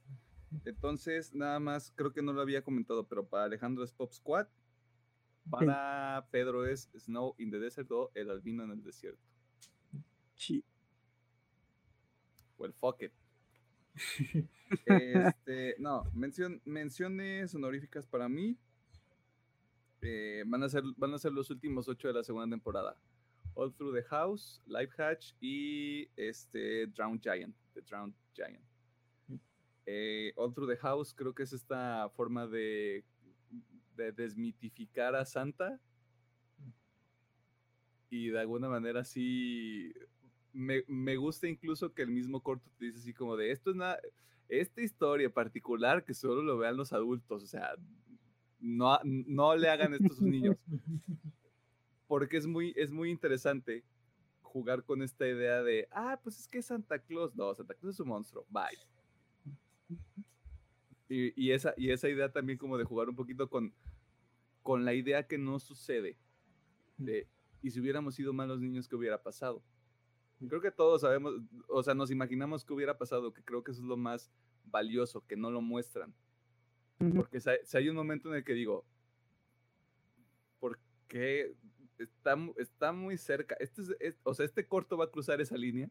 Entonces, 0.65 1.33
nada 1.35 1.59
más, 1.59 1.91
creo 1.95 2.13
que 2.13 2.21
no 2.21 2.33
lo 2.33 2.41
había 2.41 2.63
comentado, 2.63 3.05
pero 3.05 3.27
para 3.27 3.43
Alejandro 3.43 3.83
es 3.83 3.91
Pop 3.91 4.11
Squad. 4.11 4.47
Para 5.49 6.27
Pedro 6.31 6.65
es 6.65 6.89
Snow 6.97 7.35
in 7.37 7.51
the 7.51 7.59
Desert 7.59 7.91
o 7.91 8.11
El 8.13 8.29
Albino 8.29 8.63
en 8.63 8.71
el 8.71 8.83
Desierto. 8.83 9.21
Sí. 10.35 10.63
Well, 12.57 12.73
fuck 12.73 13.01
it. 13.01 13.11
este, 14.85 15.75
no, 15.79 16.05
mención, 16.13 16.61
menciones 16.65 17.53
honoríficas 17.55 18.05
para 18.07 18.29
mí. 18.29 18.57
Eh, 20.01 20.43
van, 20.47 20.63
a 20.63 20.69
ser, 20.69 20.83
van 20.95 21.13
a 21.13 21.19
ser 21.19 21.33
los 21.33 21.49
últimos 21.49 21.87
ocho 21.89 22.07
de 22.07 22.13
la 22.13 22.23
segunda 22.23 22.49
temporada. 22.49 22.97
All 23.55 23.73
Through 23.73 23.95
the 23.95 24.03
House, 24.03 24.61
Life 24.67 25.01
Hatch 25.01 25.33
y 25.41 26.09
este 26.15 26.87
Drowned 26.87 27.21
Giant. 27.21 27.55
The 27.73 27.81
Drowned 27.81 28.15
Giant. 28.33 28.63
Eh, 29.85 30.31
All 30.35 30.53
Through 30.53 30.69
the 30.69 30.77
House 30.77 31.13
creo 31.13 31.33
que 31.33 31.43
es 31.43 31.51
esta 31.51 32.09
forma 32.09 32.47
de, 32.47 33.03
de 33.99 34.11
desmitificar 34.11 35.15
a 35.15 35.25
Santa 35.25 35.79
y 38.09 38.29
de 38.29 38.39
alguna 38.39 38.69
manera 38.69 39.03
sí 39.03 39.93
me, 40.53 40.83
me, 40.87 41.15
gusta 41.15 41.47
incluso 41.47 41.93
que 41.93 42.01
el 42.01 42.09
mismo 42.09 42.41
corto 42.41 42.69
te 42.77 42.85
dice 42.85 42.99
así 42.99 43.13
como 43.13 43.37
de 43.37 43.51
esto 43.51 43.69
es 43.69 43.75
nada, 43.75 43.99
esta 44.47 44.81
historia 44.81 45.29
particular 45.29 46.03
que 46.03 46.13
solo 46.13 46.41
lo 46.41 46.57
vean 46.57 46.75
los 46.75 46.91
adultos, 46.91 47.43
o 47.43 47.47
sea, 47.47 47.75
no, 48.59 48.99
no 49.03 49.55
le 49.55 49.69
hagan 49.69 49.93
esto 49.93 50.07
a 50.11 50.15
sus 50.15 50.21
niños. 50.21 50.57
Porque 52.07 52.37
es 52.37 52.47
muy, 52.47 52.73
es 52.75 52.91
muy 52.91 53.11
interesante 53.11 53.83
jugar 54.41 54.83
con 54.83 55.03
esta 55.03 55.27
idea 55.27 55.61
de, 55.61 55.87
ah, 55.91 56.19
pues 56.23 56.39
es 56.39 56.47
que 56.47 56.61
Santa 56.61 56.97
Claus, 56.99 57.35
no, 57.35 57.53
Santa 57.53 57.75
Claus 57.75 57.95
es 57.95 57.99
un 57.99 58.07
monstruo, 58.07 58.45
bye. 58.49 58.65
Y, 61.07 61.51
esa, 61.51 61.73
y 61.75 61.89
esa 61.91 62.07
idea 62.07 62.31
también 62.31 62.57
como 62.57 62.77
de 62.77 62.83
jugar 62.83 63.09
un 63.09 63.15
poquito 63.15 63.49
con, 63.49 63.73
con 64.63 64.85
la 64.85 64.93
idea 64.93 65.27
que 65.27 65.37
no 65.37 65.59
sucede, 65.59 66.17
de, 66.97 67.27
y 67.61 67.71
si 67.71 67.79
hubiéramos 67.79 68.15
sido 68.15 68.33
malos 68.33 68.59
niños, 68.59 68.87
¿qué 68.87 68.95
hubiera 68.95 69.21
pasado? 69.21 69.63
Creo 70.47 70.61
que 70.61 70.71
todos 70.71 71.01
sabemos, 71.01 71.35
o 71.67 71.83
sea, 71.83 71.93
nos 71.93 72.11
imaginamos 72.11 72.63
que 72.63 72.73
hubiera 72.73 72.97
pasado, 72.97 73.33
que 73.33 73.43
creo 73.43 73.63
que 73.63 73.71
eso 73.71 73.81
es 73.81 73.87
lo 73.87 73.97
más 73.97 74.31
valioso, 74.65 75.25
que 75.25 75.35
no 75.35 75.51
lo 75.51 75.61
muestran. 75.61 76.13
Porque 77.15 77.39
si 77.39 77.77
hay 77.77 77.89
un 77.89 77.95
momento 77.95 78.29
en 78.29 78.35
el 78.35 78.43
que 78.43 78.53
digo, 78.53 78.85
¿por 80.59 80.79
qué 81.07 81.55
está, 82.03 82.37
está 82.57 82.91
muy 82.91 83.17
cerca. 83.17 83.55
Este 83.59 83.81
o 84.23 84.33
sea, 84.33 84.45
este 84.45 84.67
corto 84.67 84.97
va 84.97 85.05
a 85.05 85.11
cruzar 85.11 85.41
esa 85.41 85.57
línea. 85.57 85.89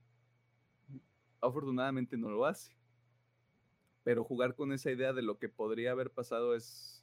Afortunadamente 1.41 2.17
no 2.17 2.31
lo 2.31 2.45
hace. 2.47 2.77
Pero 4.05 4.25
jugar 4.25 4.55
con 4.55 4.73
esa 4.73 4.91
idea 4.91 5.13
de 5.13 5.23
lo 5.23 5.39
que 5.39 5.49
podría 5.49 5.93
haber 5.93 6.11
pasado 6.11 6.55
es, 6.55 6.98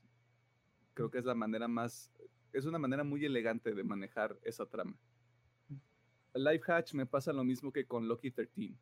creo 0.95 1.11
que 1.11 1.19
es 1.19 1.25
la 1.25 1.35
manera 1.35 1.67
más, 1.67 2.11
es 2.53 2.65
una 2.65 2.79
manera 2.79 3.03
muy 3.03 3.23
elegante 3.23 3.75
de 3.75 3.83
manejar 3.83 4.39
esa 4.41 4.65
trama. 4.65 4.97
Live 6.33 6.63
Hatch 6.67 6.93
me 6.93 7.05
pasa 7.05 7.31
lo 7.31 7.43
mismo 7.43 7.71
que 7.71 7.85
con 7.85 8.07
Loki 8.07 8.31
13. 8.31 8.73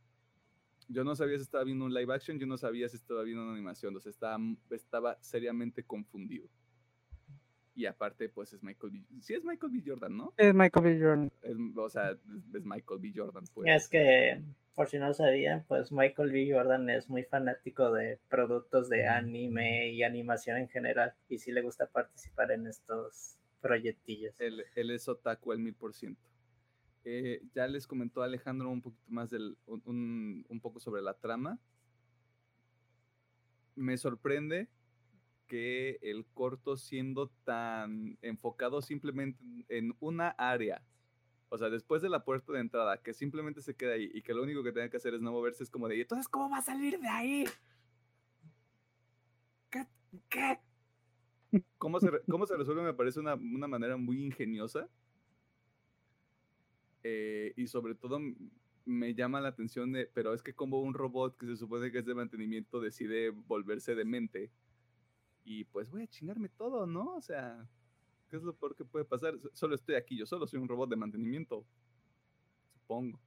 Yo 0.88 1.04
no 1.04 1.16
sabía 1.16 1.38
si 1.38 1.44
estaba 1.44 1.64
viendo 1.64 1.86
un 1.86 1.94
live 1.94 2.14
action, 2.14 2.40
yo 2.40 2.46
no 2.46 2.58
sabía 2.58 2.88
si 2.88 2.96
estaba 2.98 3.24
viendo 3.24 3.44
una 3.44 3.54
animación, 3.54 3.96
o 3.96 4.00
sea, 4.00 4.10
estaba, 4.10 4.40
estaba 4.70 5.18
seriamente 5.22 5.84
confundido. 5.84 6.48
Y 7.76 7.86
aparte, 7.86 8.30
pues 8.30 8.54
es 8.54 8.62
Michael 8.62 8.94
B. 8.94 9.22
Sí, 9.22 9.34
es 9.34 9.44
Michael 9.44 9.72
B. 9.74 9.84
Jordan, 9.86 10.16
¿no? 10.16 10.34
Es 10.38 10.54
Michael 10.54 10.86
B. 10.86 11.00
Jordan. 11.00 11.32
o 11.76 11.90
sea, 11.90 12.12
es, 12.12 12.66
Michael 12.66 13.00
B. 13.00 13.14
Jordan. 13.16 13.46
Pues. 13.54 13.68
Es 13.68 13.90
que, 13.90 14.44
por 14.76 14.88
si 14.90 14.98
no 14.98 15.14
sabían, 15.14 15.66
pues 15.68 15.92
Michael 15.92 16.32
B. 16.32 16.52
Jordan 16.52 16.90
es 16.90 17.10
muy 17.10 17.24
fanático 17.24 17.92
de 17.92 18.20
productos 18.30 18.90
de 18.90 19.08
anime 19.08 19.92
y 19.92 20.04
animación 20.04 20.58
en 20.58 20.70
general. 20.70 21.14
Y 21.30 21.40
sí 21.40 21.52
le 21.52 21.62
gusta 21.62 21.88
participar 21.88 22.52
en 22.52 22.68
estos 22.68 23.38
proyectillos. 23.62 24.34
Él, 24.40 24.64
él 24.76 24.92
es 24.92 25.08
otaku 25.08 25.52
al 25.52 25.60
mil 25.60 25.76
por 25.76 25.94
ciento. 25.94 26.22
Eh, 27.06 27.42
ya 27.54 27.68
les 27.68 27.86
comentó 27.86 28.24
Alejandro 28.24 28.70
un 28.70 28.82
poquito 28.82 29.12
más 29.12 29.30
del, 29.30 29.58
un, 29.66 30.46
un 30.48 30.60
poco 30.60 30.80
sobre 30.80 31.02
la 31.02 31.14
trama. 31.14 31.60
Me 33.76 33.98
sorprende 33.98 34.70
que 35.48 36.00
el 36.02 36.26
corto 36.34 36.78
siendo 36.78 37.30
tan 37.44 38.18
enfocado 38.22 38.82
simplemente 38.82 39.44
en 39.68 39.96
una 40.00 40.30
área, 40.30 40.82
o 41.54 41.58
sea, 41.60 41.70
después 41.70 42.02
de 42.02 42.10
la 42.10 42.24
puerta 42.24 42.52
de 42.52 42.62
entrada, 42.62 42.98
que 43.04 43.14
simplemente 43.14 43.62
se 43.62 43.76
queda 43.76 43.94
ahí 43.94 44.10
y 44.12 44.24
que 44.24 44.34
lo 44.34 44.42
único 44.42 44.64
que 44.64 44.72
tenga 44.72 44.90
que 44.90 44.98
hacer 44.98 45.14
es 45.14 45.22
no 45.22 45.32
moverse, 45.32 45.62
es 45.62 45.70
como 45.70 45.88
de, 45.88 46.02
entonces, 46.02 46.28
¿cómo 46.28 46.50
va 46.50 46.58
a 46.58 46.62
salir 46.64 47.00
de 47.00 47.08
ahí? 47.08 47.46
¿Qué? 49.70 50.60
¿Cómo 51.78 52.00
se, 52.00 52.10
cómo 52.28 52.48
se 52.48 52.58
resuelve? 52.58 52.82
Me 52.82 52.96
parece 52.96 53.20
una, 53.20 53.36
una 53.36 53.68
manera 53.68 53.98
muy 53.98 54.24
ingeniosa. 54.24 54.90
Eh, 57.04 57.54
y 57.56 57.68
sobre 57.68 57.94
todo 57.94 58.20
me 58.86 59.14
llama 59.14 59.40
la 59.40 59.50
atención 59.50 59.92
de, 59.92 60.10
pero 60.12 60.34
es 60.34 60.42
que 60.42 60.56
como 60.56 60.82
un 60.82 60.96
robot 60.96 61.38
que 61.38 61.46
se 61.46 61.56
supone 61.56 61.92
que 61.92 62.00
es 62.00 62.06
de 62.08 62.16
mantenimiento 62.16 62.82
decide 62.82 63.30
volverse 63.30 63.94
demente 63.94 64.50
y 65.44 65.66
pues 65.66 65.92
voy 65.92 66.02
a 66.02 66.08
chingarme 66.08 66.50
todo, 66.50 66.88
¿no? 66.88 67.14
O 67.14 67.22
sea, 67.22 67.70
¿qué 68.34 68.38
es 68.38 68.44
lo 68.44 68.56
peor 68.56 68.76
que 68.76 68.84
puede 68.84 69.06
pasar? 69.06 69.36
Solo 69.54 69.76
estoy 69.76 69.94
aquí, 69.94 70.18
yo 70.18 70.26
solo 70.26 70.48
soy 70.48 70.60
un 70.60 70.68
robot 70.68 70.90
de 70.90 70.96
mantenimiento, 70.96 71.64
supongo. 72.72 73.22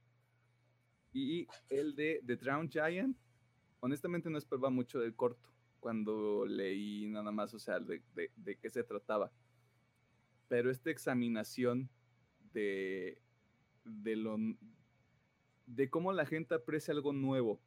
Y 1.13 1.47
el 1.69 1.95
de 1.95 2.21
The 2.25 2.35
Drowned 2.35 2.69
Giant, 2.69 3.17
honestamente 3.79 4.29
no 4.29 4.37
esperaba 4.37 4.69
mucho 4.69 4.99
del 4.99 5.15
corto 5.15 5.47
cuando 5.79 6.45
leí 6.45 7.07
nada 7.07 7.31
más, 7.31 7.53
o 7.53 7.59
sea, 7.59 7.79
de, 7.79 8.01
de 8.35 8.57
qué 8.57 8.69
se 8.69 8.83
trataba. 8.83 9.31
Pero 10.49 10.69
esta 10.69 10.89
examinación 10.89 11.89
de, 12.51 13.21
de, 13.85 14.15
lo, 14.17 14.35
de 15.67 15.89
cómo 15.89 16.11
la 16.11 16.25
gente 16.25 16.53
aprecia 16.53 16.93
algo 16.93 17.13
nuevo 17.13 17.61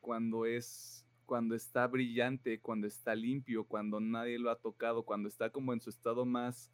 cuando 0.00 0.46
es 0.46 1.06
cuando 1.28 1.54
está 1.54 1.86
brillante, 1.86 2.58
cuando 2.58 2.86
está 2.86 3.14
limpio, 3.14 3.64
cuando 3.64 4.00
nadie 4.00 4.38
lo 4.38 4.50
ha 4.50 4.56
tocado, 4.56 5.02
cuando 5.02 5.28
está 5.28 5.50
como 5.50 5.74
en 5.74 5.80
su 5.82 5.90
estado 5.90 6.24
más 6.24 6.72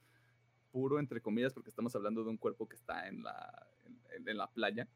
puro, 0.70 1.00
entre 1.00 1.20
comillas, 1.20 1.52
porque 1.52 1.70
estamos 1.70 1.96
hablando 1.96 2.22
de 2.22 2.30
un 2.30 2.36
cuerpo 2.36 2.68
que 2.68 2.76
está 2.76 3.08
en 3.08 3.24
la, 3.24 3.66
en, 4.24 4.36
la 4.36 4.46
playa, 4.46 4.88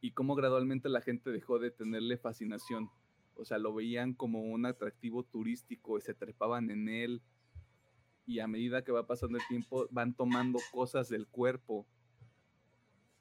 y 0.00 0.12
cómo 0.12 0.34
gradualmente 0.34 0.88
la 0.88 1.02
gente 1.02 1.30
dejó 1.30 1.58
de 1.58 1.70
tenerle 1.70 2.16
fascinación. 2.16 2.90
O 3.34 3.44
sea, 3.44 3.58
lo 3.58 3.74
veían 3.74 4.14
como 4.14 4.40
un 4.40 4.64
atractivo 4.64 5.22
turístico 5.24 5.98
y 5.98 6.00
se 6.00 6.14
trepaban 6.14 6.70
en 6.70 6.88
él. 6.88 7.22
Y 8.24 8.38
a 8.38 8.46
medida 8.46 8.84
que 8.84 8.92
va 8.92 9.06
pasando 9.06 9.36
el 9.36 9.46
tiempo, 9.48 9.86
van 9.90 10.14
tomando 10.14 10.58
cosas 10.72 11.10
del 11.10 11.26
cuerpo. 11.26 11.86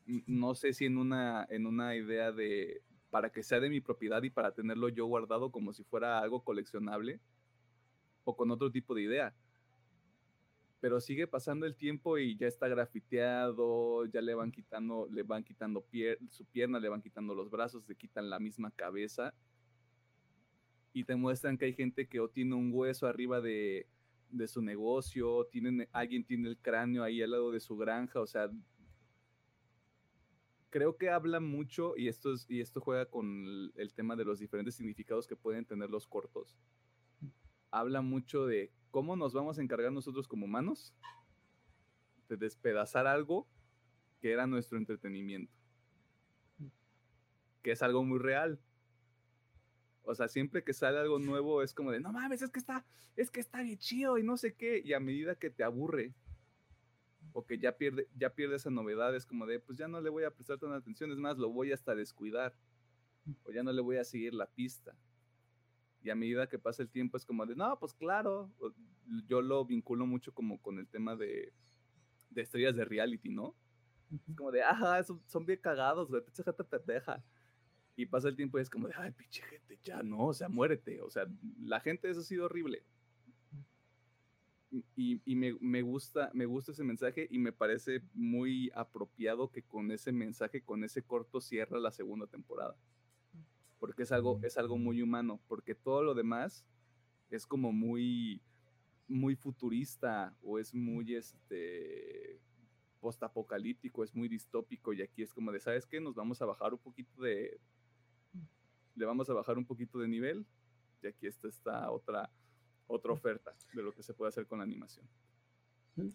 No 0.05 0.55
sé 0.55 0.71
si 0.71 0.85
en 0.85 0.97
una, 0.97 1.45
en 1.49 1.65
una 1.65 1.95
idea 1.95 2.31
de, 2.31 2.83
para 3.11 3.29
que 3.29 3.43
sea 3.43 3.59
de 3.59 3.69
mi 3.69 3.81
propiedad 3.81 4.23
y 4.23 4.31
para 4.31 4.53
tenerlo 4.53 4.89
yo 4.89 5.05
guardado 5.05 5.51
como 5.51 5.73
si 5.73 5.83
fuera 5.83 6.19
algo 6.19 6.43
coleccionable 6.43 7.19
o 8.23 8.35
con 8.35 8.49
otro 8.49 8.71
tipo 8.71 8.95
de 8.95 9.03
idea. 9.03 9.35
Pero 10.79 10.99
sigue 10.99 11.27
pasando 11.27 11.67
el 11.67 11.75
tiempo 11.75 12.17
y 12.17 12.35
ya 12.37 12.47
está 12.47 12.67
grafiteado, 12.67 14.05
ya 14.05 14.21
le 14.21 14.33
van 14.33 14.51
quitando, 14.51 15.07
le 15.11 15.21
van 15.21 15.43
quitando 15.43 15.85
su 16.29 16.45
pierna, 16.45 16.79
le 16.79 16.89
van 16.89 17.01
quitando 17.01 17.35
los 17.35 17.51
brazos, 17.51 17.87
le 17.87 17.95
quitan 17.95 18.29
la 18.29 18.39
misma 18.39 18.71
cabeza 18.71 19.35
y 20.93 21.03
te 21.03 21.15
muestran 21.15 21.57
que 21.57 21.65
hay 21.65 21.73
gente 21.73 22.07
que 22.07 22.19
o 22.19 22.29
tiene 22.29 22.55
un 22.55 22.71
hueso 22.73 23.07
arriba 23.07 23.41
de, 23.41 23.87
de 24.29 24.47
su 24.47 24.61
negocio, 24.61 25.45
tienen, 25.51 25.87
alguien 25.91 26.23
tiene 26.23 26.49
el 26.49 26.57
cráneo 26.57 27.03
ahí 27.03 27.21
al 27.21 27.31
lado 27.31 27.51
de 27.51 27.59
su 27.59 27.77
granja, 27.77 28.19
o 28.21 28.27
sea, 28.27 28.49
creo 30.71 30.97
que 30.97 31.09
habla 31.09 31.39
mucho, 31.39 31.95
y 31.95 32.07
esto, 32.07 32.33
es, 32.33 32.49
y 32.49 32.61
esto 32.61 32.81
juega 32.81 33.05
con 33.05 33.71
el, 33.75 33.93
tema 33.93 34.15
de 34.15 34.25
los 34.25 34.39
diferentes 34.39 34.73
significados 34.73 35.27
que 35.27 35.35
pueden 35.35 35.65
tener 35.65 35.89
los 35.89 36.07
cortos. 36.07 36.57
Habla 37.69 38.01
mucho 38.01 38.47
de 38.47 38.71
cómo 38.89 39.15
nos 39.15 39.33
vamos 39.33 39.59
a 39.59 39.61
encargar 39.61 39.91
nosotros 39.91 40.27
como 40.27 40.45
humanos 40.45 40.95
de 42.27 42.37
despedazar 42.37 43.05
algo 43.05 43.47
que 44.21 44.31
era 44.31 44.47
nuestro 44.47 44.77
entretenimiento. 44.77 45.53
Que 47.61 47.71
es 47.71 47.81
algo 47.83 48.03
muy 48.03 48.17
real. 48.17 48.59
O 50.03 50.15
sea, 50.15 50.27
siempre 50.27 50.63
que 50.63 50.73
sale 50.73 50.97
algo 50.97 51.19
nuevo 51.19 51.61
es 51.61 51.73
como 51.73 51.91
de, 51.91 51.99
no 51.99 52.11
mames, 52.11 52.41
es 52.41 52.49
que 52.49 52.59
está, 52.59 52.85
es 53.15 53.29
que 53.29 53.41
está 53.41 53.61
bien 53.61 53.77
chido 53.77 54.17
y 54.17 54.23
no 54.23 54.37
sé 54.37 54.55
qué. 54.55 54.81
Y 54.83 54.93
a 54.93 54.99
medida 54.99 55.35
que 55.35 55.49
te 55.49 55.63
aburre, 55.63 56.13
o 57.33 57.45
que 57.45 57.57
ya 57.57 57.77
pierde, 57.77 58.07
ya 58.15 58.33
pierde 58.33 58.55
esa 58.55 58.69
novedad, 58.69 59.15
es 59.15 59.25
como 59.25 59.45
de, 59.45 59.59
pues 59.59 59.77
ya 59.77 59.87
no 59.87 60.01
le 60.01 60.09
voy 60.09 60.23
a 60.23 60.31
prestar 60.31 60.57
tanta 60.57 60.75
atención, 60.75 61.11
es 61.11 61.17
más, 61.17 61.37
lo 61.37 61.49
voy 61.49 61.71
hasta 61.71 61.95
descuidar, 61.95 62.55
o 63.43 63.51
ya 63.51 63.63
no 63.63 63.71
le 63.71 63.81
voy 63.81 63.97
a 63.97 64.03
seguir 64.03 64.33
la 64.33 64.47
pista. 64.47 64.95
Y 66.03 66.09
a 66.09 66.15
medida 66.15 66.47
que 66.47 66.57
pasa 66.57 66.81
el 66.81 66.89
tiempo 66.89 67.17
es 67.17 67.25
como 67.25 67.45
de, 67.45 67.55
no, 67.55 67.77
pues 67.79 67.93
claro, 67.93 68.51
yo 69.27 69.41
lo 69.41 69.63
vinculo 69.65 70.05
mucho 70.05 70.33
como 70.33 70.59
con 70.61 70.79
el 70.79 70.87
tema 70.87 71.15
de, 71.15 71.53
de 72.29 72.41
estrellas 72.41 72.75
de 72.75 72.85
reality, 72.85 73.29
¿no? 73.29 73.55
Es 74.27 74.35
como 74.35 74.51
de, 74.51 74.63
ajá, 74.63 75.03
son, 75.03 75.21
son 75.27 75.45
bien 75.45 75.59
cagados, 75.61 76.09
güey, 76.09 76.23
pinche 76.23 76.43
gente 76.43 76.63
pendeja. 76.63 77.23
Y 77.95 78.05
pasa 78.05 78.29
el 78.29 78.35
tiempo 78.35 78.57
y 78.57 78.61
es 78.61 78.69
como 78.69 78.87
de, 78.87 78.95
ay, 78.97 79.11
pinche 79.11 79.43
gente, 79.43 79.77
ya 79.83 80.01
no, 80.01 80.27
o 80.27 80.33
sea, 80.33 80.49
muérete. 80.49 81.01
O 81.01 81.09
sea, 81.09 81.27
la 81.59 81.79
gente, 81.79 82.09
eso 82.09 82.21
ha 82.21 82.23
sido 82.23 82.45
horrible 82.45 82.83
y, 84.95 85.35
me, 85.35 85.81
gusta, 85.81 86.31
me 86.33 86.45
gusta 86.45 86.71
ese 86.71 86.83
mensaje 86.83 87.27
y 87.29 87.39
me 87.39 87.51
parece 87.51 88.01
muy 88.13 88.71
apropiado 88.73 89.51
que 89.51 89.63
con 89.63 89.91
ese 89.91 90.11
mensaje, 90.11 90.61
con 90.61 90.83
ese 90.83 91.01
corto 91.01 91.41
cierra 91.41 91.79
la 91.79 91.91
segunda 91.91 92.27
temporada. 92.27 92.75
Porque 93.79 94.03
es 94.03 94.11
algo, 94.11 94.39
es 94.43 94.57
algo 94.57 94.77
muy 94.77 95.01
humano, 95.01 95.41
porque 95.47 95.75
todo 95.75 96.03
lo 96.03 96.13
demás 96.13 96.65
es 97.29 97.45
como 97.45 97.73
muy, 97.73 98.41
muy 99.07 99.35
futurista 99.35 100.35
o 100.41 100.57
es 100.57 100.73
muy 100.73 101.15
este 101.15 102.39
postapocalíptico, 103.01 104.03
es 104.03 104.15
muy 104.15 104.29
distópico 104.29 104.93
y 104.93 105.01
aquí 105.01 105.23
es 105.23 105.33
como 105.33 105.51
de, 105.51 105.59
¿sabes 105.59 105.85
qué? 105.85 105.99
Nos 105.99 106.15
vamos 106.15 106.41
a 106.41 106.45
bajar 106.45 106.73
un 106.73 106.79
poquito 106.79 107.21
de, 107.23 107.59
le 108.95 109.05
vamos 109.05 109.29
a 109.29 109.33
bajar 109.33 109.57
un 109.57 109.65
poquito 109.65 109.99
de 109.99 110.07
nivel 110.07 110.45
y 111.01 111.07
aquí 111.07 111.25
está 111.25 111.47
esta 111.47 111.89
otra 111.89 112.29
otra 112.87 113.11
oferta 113.11 113.53
de 113.73 113.83
lo 113.83 113.91
que 113.93 114.03
se 114.03 114.13
puede 114.13 114.29
hacer 114.29 114.45
con 114.45 114.59
la 114.59 114.63
animación. 114.63 115.05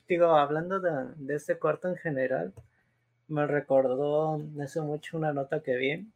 Digo, 0.09 0.27
hablando 0.37 0.81
de, 0.81 0.91
de 1.17 1.35
este 1.35 1.59
corto 1.59 1.89
en 1.89 1.97
general, 1.97 2.53
me 3.29 3.47
recordó 3.47 4.41
hace 4.63 4.81
mucho 4.81 5.17
una 5.17 5.33
nota 5.33 5.63
que 5.63 5.77
vi 5.77 6.13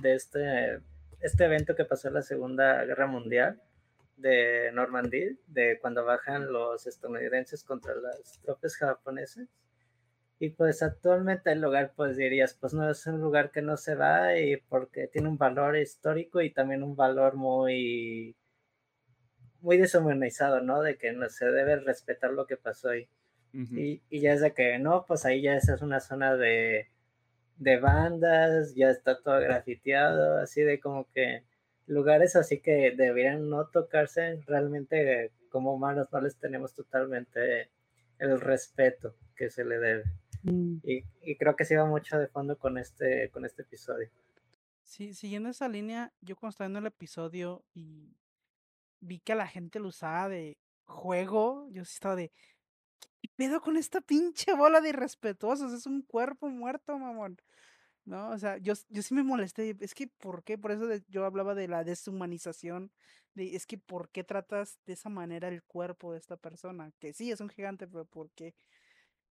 de 0.00 0.14
este, 0.14 0.80
este 1.20 1.44
evento 1.44 1.74
que 1.74 1.84
pasó 1.84 2.08
en 2.08 2.14
la 2.14 2.22
Segunda 2.22 2.84
Guerra 2.84 3.06
Mundial 3.06 3.60
de 4.16 4.70
Normandía, 4.72 5.30
de 5.46 5.78
cuando 5.80 6.04
bajan 6.04 6.52
los 6.52 6.86
estadounidenses 6.86 7.64
contra 7.64 7.94
las 7.94 8.38
tropas 8.42 8.76
japonesas. 8.76 9.48
Y 10.38 10.50
pues 10.50 10.82
actualmente 10.82 11.52
el 11.52 11.60
lugar, 11.60 11.92
pues 11.94 12.16
dirías, 12.16 12.54
pues 12.54 12.72
no 12.72 12.90
es 12.90 13.06
un 13.06 13.20
lugar 13.20 13.50
que 13.50 13.60
no 13.62 13.76
se 13.76 13.94
va 13.94 14.38
y 14.38 14.56
porque 14.56 15.06
tiene 15.06 15.28
un 15.28 15.36
valor 15.36 15.76
histórico 15.76 16.40
y 16.40 16.50
también 16.50 16.82
un 16.82 16.96
valor 16.96 17.34
muy 17.36 18.36
muy 19.62 19.76
deshumanizado, 19.78 20.60
¿no? 20.60 20.82
De 20.82 20.96
que 20.96 21.12
no 21.12 21.28
se 21.28 21.46
debe 21.46 21.76
respetar 21.76 22.32
lo 22.32 22.46
que 22.46 22.56
pasó 22.56 22.90
ahí. 22.90 23.08
y, 23.52 24.02
y, 24.08 24.20
ya 24.20 24.32
es 24.32 24.40
de 24.40 24.54
que, 24.54 24.78
no, 24.78 25.04
pues 25.06 25.24
ahí 25.24 25.42
ya 25.42 25.56
esa 25.56 25.74
es 25.74 25.82
una 25.82 26.00
zona 26.00 26.36
de, 26.36 26.88
de 27.56 27.78
bandas, 27.78 28.74
ya 28.74 28.90
está 28.90 29.20
todo 29.20 29.40
grafiteado, 29.40 30.38
así 30.38 30.62
de 30.62 30.78
como 30.80 31.10
que 31.12 31.44
lugares 31.86 32.36
así 32.36 32.60
que 32.60 32.94
deberían 32.96 33.50
no 33.50 33.66
tocarse, 33.66 34.40
realmente 34.46 35.32
como 35.50 35.74
humanos 35.74 36.08
no 36.12 36.20
les 36.20 36.36
tenemos 36.38 36.74
totalmente 36.74 37.70
el 38.18 38.40
respeto 38.40 39.16
que 39.34 39.50
se 39.50 39.64
le 39.64 39.78
debe. 39.78 40.04
Mm. 40.44 40.76
Y, 40.84 41.04
y, 41.22 41.36
creo 41.36 41.56
que 41.56 41.64
se 41.64 41.76
va 41.76 41.84
mucho 41.84 42.18
de 42.18 42.28
fondo 42.28 42.56
con 42.58 42.78
este, 42.78 43.30
con 43.30 43.44
este 43.44 43.62
episodio. 43.62 44.08
Sí, 44.84 45.12
siguiendo 45.12 45.48
esa 45.50 45.68
línea, 45.68 46.12
yo 46.20 46.36
cuando 46.36 46.50
estaba 46.50 46.68
viendo 46.68 46.80
el 46.80 46.86
episodio 46.86 47.64
y 47.74 48.16
vi 49.00 49.20
que 49.20 49.34
la 49.34 49.46
gente 49.46 49.80
lo 49.80 49.88
usaba 49.88 50.28
de 50.28 50.58
juego, 50.84 51.68
yo 51.70 51.84
sí 51.84 51.94
estaba 51.94 52.16
de, 52.16 52.32
¿qué 53.22 53.28
pedo 53.36 53.60
con 53.60 53.76
esta 53.76 54.00
pinche 54.00 54.54
bola 54.54 54.80
de 54.80 54.90
irrespetuosos? 54.90 55.72
Es 55.72 55.86
un 55.86 56.02
cuerpo 56.02 56.48
muerto, 56.48 56.98
mamón. 56.98 57.38
¿no? 58.04 58.30
O 58.30 58.38
sea, 58.38 58.58
yo, 58.58 58.74
yo 58.88 59.02
sí 59.02 59.14
me 59.14 59.22
molesté, 59.22 59.76
es 59.80 59.94
que, 59.94 60.08
¿por 60.08 60.42
qué? 60.42 60.58
Por 60.58 60.72
eso 60.72 60.84
yo 61.08 61.24
hablaba 61.24 61.54
de 61.54 61.68
la 61.68 61.84
deshumanización, 61.84 62.90
de, 63.34 63.54
es 63.56 63.66
que, 63.66 63.78
¿por 63.78 64.10
qué 64.10 64.24
tratas 64.24 64.78
de 64.86 64.94
esa 64.94 65.08
manera 65.08 65.48
el 65.48 65.62
cuerpo 65.62 66.12
de 66.12 66.18
esta 66.18 66.36
persona? 66.36 66.92
Que 66.98 67.12
sí, 67.12 67.30
es 67.30 67.40
un 67.40 67.48
gigante, 67.48 67.86
pero 67.86 68.04
¿por 68.04 68.30
qué? 68.32 68.54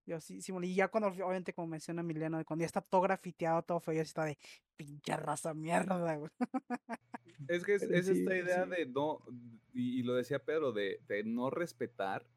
Yo 0.05 0.19
sí, 0.19 0.41
sí, 0.41 0.51
y 0.63 0.75
ya 0.75 0.87
cuando, 0.87 1.09
obviamente, 1.09 1.53
como 1.53 1.67
menciona 1.67 2.01
Emiliano, 2.01 2.43
cuando 2.45 2.63
ya 2.63 2.67
está 2.67 2.81
todo 2.81 3.01
grafiteado, 3.01 3.61
todo 3.61 3.79
feo, 3.79 3.93
ya 3.93 4.01
está 4.01 4.25
de 4.25 4.37
pinche 4.75 5.15
raza 5.15 5.53
mierda, 5.53 6.15
güey. 6.15 6.31
Es 7.47 7.63
que 7.63 7.75
es, 7.75 7.83
esta 7.83 8.35
idea 8.35 8.65
de 8.65 8.85
no, 8.85 9.21
y, 9.73 10.03
lo 10.03 10.13
decía 10.13 10.39
Pedro, 10.43 10.73
de, 10.73 10.99
de 11.07 11.23
no 11.23 11.49
respetar 11.49 12.27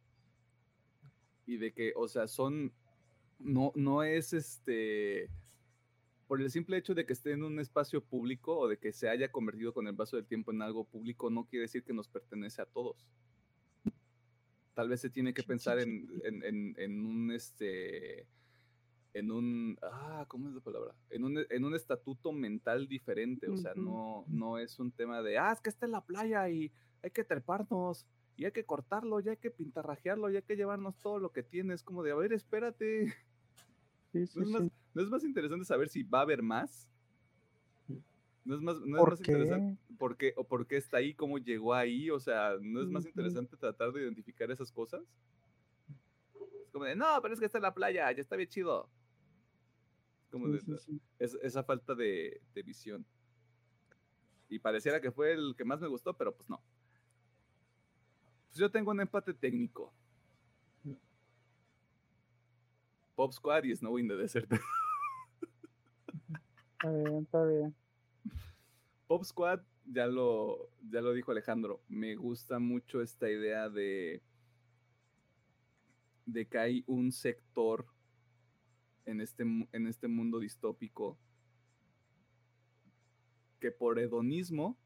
y 1.45 1.57
de 1.57 1.73
que, 1.73 1.93
o 1.97 2.07
sea, 2.07 2.29
son, 2.29 2.73
no, 3.41 3.73
no 3.75 4.05
es 4.05 4.33
este 4.33 5.29
por 6.33 6.41
el 6.41 6.51
simple 6.51 6.79
hecho 6.79 6.95
de 6.95 7.05
que 7.05 7.13
esté 7.13 7.33
en 7.33 7.43
un 7.43 7.61
espacio 7.61 8.03
público 8.03 8.57
o 8.57 8.67
de 8.67 8.79
que 8.79 8.95
se 8.95 9.11
haya 9.11 9.31
convertido 9.31 9.75
con 9.75 9.87
el 9.87 9.95
paso 9.95 10.17
del 10.17 10.25
tiempo 10.25 10.51
en 10.51 10.63
algo 10.63 10.85
público, 10.85 11.29
no 11.29 11.45
quiere 11.45 11.65
decir 11.65 11.85
que 11.85 11.93
nos 11.93 12.09
pertenece 12.09 12.63
a 12.63 12.65
todos. 12.65 13.07
Tal 14.83 14.89
vez 14.89 15.01
se 15.01 15.11
tiene 15.11 15.33
que 15.33 15.45
pensar 15.45 15.79
en, 15.79 16.09
un 17.07 17.31
este 17.31 18.27
en 19.15 19.31
un 19.31 19.79
ah, 19.81 20.25
¿cómo 20.27 20.49
es 20.49 20.55
la 20.57 20.61
palabra? 20.61 20.93
En 21.09 21.23
un, 21.23 21.39
en 21.49 21.65
un 21.65 21.77
estatuto 21.77 22.33
mental 22.33 22.89
diferente. 22.89 23.49
O 23.49 23.57
sea, 23.57 23.75
no, 23.77 24.25
no 24.27 24.59
es 24.59 24.81
un 24.81 24.91
tema 24.91 25.23
de 25.23 25.39
ah, 25.39 25.53
es 25.53 25.61
que 25.61 25.71
está 25.71 25.87
en 25.87 25.93
la 25.93 26.05
playa 26.05 26.49
y 26.49 26.73
hay 27.01 27.13
que 27.13 27.23
treparnos 27.23 28.09
y 28.37 28.45
hay 28.45 28.51
que 28.51 28.65
cortarlo, 28.65 29.21
ya 29.21 29.31
hay 29.31 29.37
que 29.37 29.53
pintarrajearlo, 29.53 30.29
ya 30.31 30.39
hay 30.39 30.45
que 30.45 30.57
llevarnos 30.57 30.99
todo 30.99 31.21
lo 31.21 31.31
que 31.31 31.45
tiene. 31.45 31.75
Es 31.75 31.85
como 31.85 32.03
de 32.03 32.11
a 32.11 32.17
ver, 32.17 32.33
espérate. 32.33 33.07
Sí, 34.11 34.27
sí, 34.27 34.45
sí. 34.45 34.73
¿No 34.95 35.01
es 35.01 35.09
más 35.09 35.23
interesante 35.23 35.65
saber 35.65 35.91
si 35.91 36.03
va 36.03 36.19
a 36.19 36.23
haber 36.23 36.43
más? 36.43 36.89
¿No 38.45 38.57
es 38.57 38.61
más, 38.61 38.81
no 38.81 38.97
es 38.97 39.09
más 39.09 39.21
interesante 39.21 39.79
por 39.99 40.17
qué, 40.17 40.35
o 40.37 40.45
por 40.45 40.67
qué 40.67 40.77
está 40.77 40.97
ahí, 40.97 41.15
cómo 41.15 41.39
llegó 41.39 41.75
ahí? 41.75 42.11
O 42.11 42.19
sea, 42.19 42.57
¿no 42.61 42.83
es 42.83 42.89
más 42.89 43.07
interesante 43.07 43.57
tratar 43.57 43.93
de 43.93 44.03
identificar 44.03 44.51
esas 44.51 44.73
cosas? 44.73 45.03
Es 46.65 46.71
como 46.73 46.85
de, 46.85 46.97
no, 46.97 47.07
pero 47.23 47.35
es 47.35 47.41
que 47.41 47.47
está 47.47 47.59
en 47.59 47.63
la 47.63 47.75
playa, 47.75 48.11
ya 48.11 48.21
está 48.21 48.35
bien 48.35 48.49
chido. 48.49 48.91
Como 50.31 50.49
de, 50.49 50.61
esa 51.19 51.63
falta 51.63 51.95
de, 51.95 52.41
de 52.53 52.63
visión. 52.63 53.07
Y 54.49 54.59
pareciera 54.59 55.01
que 55.01 55.13
fue 55.13 55.33
el 55.33 55.55
que 55.57 55.65
más 55.65 55.81
me 55.81 55.87
gustó, 55.87 56.17
pero 56.17 56.35
pues 56.35 56.49
no. 56.49 56.61
Pues 58.49 58.59
yo 58.59 58.71
tengo 58.71 58.91
un 58.91 59.01
empate 59.01 59.33
técnico. 59.35 59.95
Pop 63.15 63.33
Squad 63.33 63.65
y 63.65 63.77
Snow 63.77 63.99
in 63.99 64.09
the 64.09 64.17
Desert. 64.17 64.51
Está 66.73 66.91
bien, 66.91 67.23
está 67.23 67.45
bien. 67.45 67.82
Pop 69.13 69.25
Squad, 69.25 69.61
ya 69.85 70.07
lo, 70.07 70.71
ya 70.89 71.03
lo 71.03 71.13
dijo 71.13 71.33
Alejandro, 71.33 71.83
me 71.87 72.17
gusta 72.17 72.59
mucho 72.59 73.03
esta 73.03 73.29
idea 73.29 73.69
de, 73.69 74.23
de 76.25 76.49
que 76.49 76.57
hay 76.57 76.85
un 76.87 77.13
sector 77.13 77.85
en 79.05 79.21
este, 79.21 79.43
en 79.43 79.87
este 79.87 80.09
mundo 80.09 80.39
distópico 80.39 81.19
que 83.61 83.71
por 83.71 83.99
hedonismo 83.99 84.79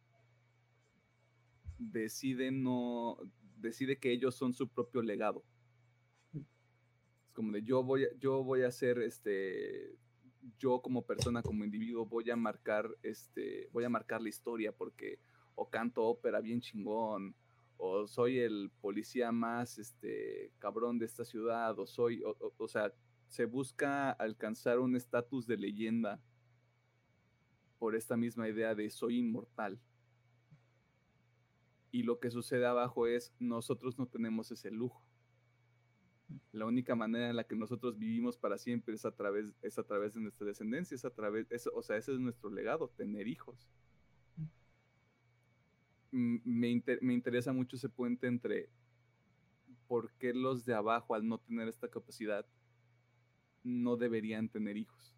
decide 1.78 2.50
no 2.50 3.18
decide 3.58 3.96
que 3.96 4.10
ellos 4.10 4.34
son 4.34 4.52
su 4.52 4.66
propio 4.66 5.02
legado. 5.02 5.44
Es 6.34 7.32
como 7.32 7.52
de 7.52 7.62
yo 7.62 7.84
voy 7.84 8.06
a, 8.06 8.08
yo 8.18 8.42
voy 8.42 8.64
a 8.64 8.72
ser 8.72 8.98
este 8.98 9.96
yo 10.58 10.80
como 10.80 11.02
persona, 11.02 11.42
como 11.42 11.64
individuo, 11.64 12.06
voy 12.06 12.30
a 12.30 12.36
marcar, 12.36 12.88
este, 13.02 13.68
voy 13.72 13.84
a 13.84 13.88
marcar 13.88 14.22
la 14.22 14.28
historia 14.28 14.72
porque 14.72 15.18
o 15.54 15.68
canto 15.68 16.04
ópera 16.04 16.40
bien 16.40 16.60
chingón, 16.60 17.34
o 17.78 18.06
soy 18.06 18.38
el 18.38 18.70
policía 18.80 19.32
más, 19.32 19.78
este, 19.78 20.52
cabrón 20.58 20.98
de 20.98 21.06
esta 21.06 21.24
ciudad, 21.24 21.78
o 21.78 21.86
soy, 21.86 22.22
o, 22.24 22.68
sea, 22.68 22.92
se 23.28 23.44
busca 23.44 24.10
alcanzar 24.12 24.78
un 24.78 24.96
estatus 24.96 25.46
de 25.46 25.56
leyenda 25.56 26.20
por 27.78 27.94
esta 27.94 28.16
misma 28.16 28.48
idea 28.48 28.74
de 28.74 28.90
soy 28.90 29.18
inmortal. 29.18 29.78
Y 31.90 32.02
lo 32.02 32.18
que 32.18 32.30
sucede 32.30 32.66
abajo 32.66 33.06
es, 33.06 33.34
nosotros 33.38 33.98
no 33.98 34.06
tenemos 34.06 34.50
ese 34.50 34.70
lujo 34.70 35.05
la 36.52 36.66
única 36.66 36.94
manera 36.94 37.30
en 37.30 37.36
la 37.36 37.44
que 37.44 37.54
nosotros 37.54 37.98
vivimos 37.98 38.36
para 38.36 38.58
siempre 38.58 38.94
es 38.94 39.04
a 39.04 39.12
través, 39.12 39.54
es 39.62 39.78
a 39.78 39.84
través 39.84 40.14
de 40.14 40.20
nuestra 40.20 40.46
descendencia, 40.46 40.94
es 40.94 41.04
a 41.04 41.10
través, 41.10 41.46
o 41.72 41.82
sea, 41.82 41.96
ese 41.96 42.12
es 42.12 42.18
nuestro 42.18 42.50
legado, 42.50 42.88
tener 42.96 43.28
hijos. 43.28 43.68
Me, 46.10 46.70
interesa 46.70 47.52
mucho 47.52 47.76
ese 47.76 47.88
puente 47.88 48.26
entre 48.26 48.70
por 49.86 50.12
qué 50.14 50.32
los 50.32 50.64
de 50.64 50.74
abajo, 50.74 51.14
al 51.14 51.28
no 51.28 51.38
tener 51.38 51.68
esta 51.68 51.88
capacidad, 51.88 52.46
no 53.62 53.96
deberían 53.96 54.48
tener 54.48 54.76
hijos. 54.76 55.14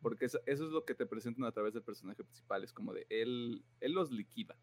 Porque 0.00 0.24
eso, 0.24 0.40
es 0.46 0.60
lo 0.60 0.84
que 0.84 0.94
te 0.94 1.06
presentan 1.06 1.44
a 1.44 1.52
través 1.52 1.74
del 1.74 1.82
personaje 1.82 2.24
principal, 2.24 2.64
es 2.64 2.72
como 2.72 2.94
de 2.94 3.06
él, 3.10 3.64
él 3.80 3.92
los 3.92 4.10
liquida. 4.10 4.56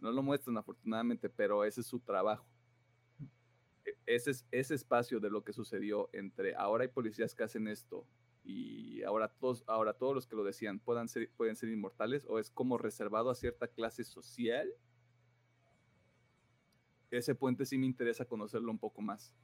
No 0.00 0.10
lo 0.10 0.22
muestran 0.22 0.56
afortunadamente, 0.56 1.28
pero 1.30 1.64
ese 1.64 1.82
es 1.82 1.86
su 1.86 2.00
trabajo 2.00 2.51
ese, 4.14 4.32
ese 4.50 4.74
espacio 4.74 5.20
de 5.20 5.30
lo 5.30 5.44
que 5.44 5.52
sucedió 5.52 6.08
entre 6.12 6.54
ahora 6.54 6.84
hay 6.84 6.88
policías 6.88 7.34
que 7.34 7.44
hacen 7.44 7.68
esto 7.68 8.06
y 8.44 9.02
ahora 9.04 9.28
todos, 9.28 9.64
ahora 9.66 9.92
todos 9.94 10.14
los 10.14 10.26
que 10.26 10.36
lo 10.36 10.44
decían 10.44 10.80
puedan 10.80 11.06
pueden 11.36 11.56
ser 11.56 11.68
inmortales 11.68 12.24
o 12.28 12.38
es 12.38 12.50
como 12.50 12.78
reservado 12.78 13.30
a 13.30 13.34
cierta 13.34 13.68
clase 13.68 14.04
social, 14.04 14.68
ese 17.10 17.34
puente 17.34 17.66
sí 17.66 17.78
me 17.78 17.86
interesa 17.86 18.24
conocerlo 18.24 18.70
un 18.70 18.78
poco 18.78 19.02
más. 19.02 19.34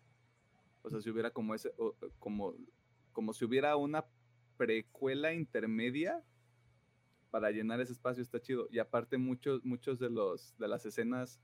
O 0.83 0.91
sea, 0.91 1.01
si 1.01 1.11
hubiera 1.11 1.31
como 1.31 1.55
ese, 1.55 1.73
como, 2.19 2.55
como 3.13 3.35
si 3.35 3.45
hubiera 3.45 3.77
una 3.77 4.07
precuela 4.57 5.35
intermedia 5.35 6.25
para 7.31 7.51
llenar 7.51 7.81
ese 7.81 7.93
espacio 7.93 8.23
está 8.23 8.41
chido. 8.41 8.69
Y 8.71 8.79
aparte 8.79 9.19
muchos, 9.19 9.65
muchos 9.65 9.99
de 9.99 10.11
los 10.11 10.57
de 10.59 10.67
las 10.67 10.87
escenas 10.87 11.41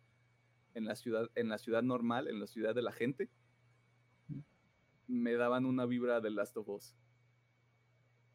en 0.75 0.85
la 0.85 0.97
ciudad, 0.97 1.31
en 1.35 1.49
la 1.49 1.59
ciudad 1.59 1.83
normal, 1.83 2.29
en 2.29 2.41
la 2.41 2.47
ciudad 2.47 2.75
de 2.75 2.83
la 2.83 2.93
gente, 2.93 3.31
me 5.07 5.35
daban 5.35 5.67
una 5.67 5.87
vibra 5.87 6.21
de 6.21 6.31
Last 6.31 6.57
of 6.57 6.69
Us. 6.69 6.97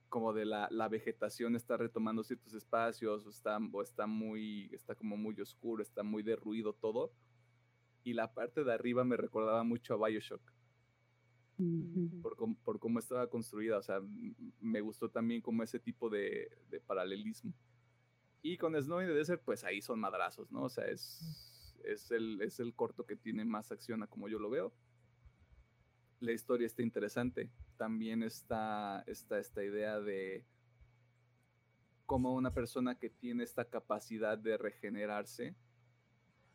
Como 0.08 0.34
de 0.34 0.46
la, 0.46 0.68
la 0.72 0.90
vegetación 0.90 1.56
está 1.56 1.78
retomando 1.78 2.24
ciertos 2.24 2.54
espacios, 2.54 3.26
o 3.26 3.30
está, 3.30 3.60
o 3.72 3.82
está 3.82 4.08
muy, 4.08 4.70
está 4.74 4.96
como 4.96 5.18
muy 5.18 5.40
oscuro, 5.40 5.84
está 5.84 6.02
muy 6.02 6.24
derruido 6.24 6.74
todo. 6.74 7.12
Y 8.04 8.14
la 8.14 8.34
parte 8.34 8.64
de 8.64 8.74
arriba 8.74 9.04
me 9.04 9.18
recordaba 9.18 9.64
mucho 9.64 9.94
a 9.94 10.08
Bioshock. 10.08 10.42
Por, 12.22 12.38
por, 12.64 12.80
cómo 12.80 13.00
estaba 13.00 13.30
construida, 13.30 13.78
o 13.78 13.82
sea, 13.82 14.00
me 14.62 14.80
gustó 14.80 15.10
también 15.10 15.42
como 15.42 15.62
ese 15.62 15.78
tipo 15.78 16.10
de, 16.10 16.50
de 16.70 16.80
paralelismo. 16.80 17.54
Y 18.42 18.58
con 18.58 18.82
Snow 18.82 19.02
in 19.02 19.08
the 19.08 19.14
Desert, 19.14 19.44
pues 19.44 19.66
ahí 19.66 19.82
son 19.82 20.00
madrazos, 20.00 20.50
¿no? 20.52 20.64
O 20.64 20.70
sea, 20.70 20.86
es, 20.86 21.59
es 21.86 22.12
el, 22.12 22.42
es 22.42 22.60
el 22.60 22.74
corto 22.74 23.06
que 23.06 23.16
tiene 23.16 23.46
más 23.46 23.72
acción 23.72 24.04
a 24.04 24.08
como 24.08 24.28
yo 24.28 24.40
lo 24.40 24.50
veo. 24.50 24.74
La 26.20 26.32
historia 26.32 26.68
está 26.68 26.82
interesante. 26.82 27.50
También 27.78 28.24
está, 28.24 29.04
está 29.08 29.40
esta 29.40 29.64
idea 29.64 30.00
de 30.00 30.46
cómo 32.06 32.34
una 32.34 32.52
persona 32.52 32.96
que 32.96 33.10
tiene 33.10 33.44
esta 33.44 33.66
capacidad 33.66 34.38
de 34.38 34.58
regenerarse 34.58 35.56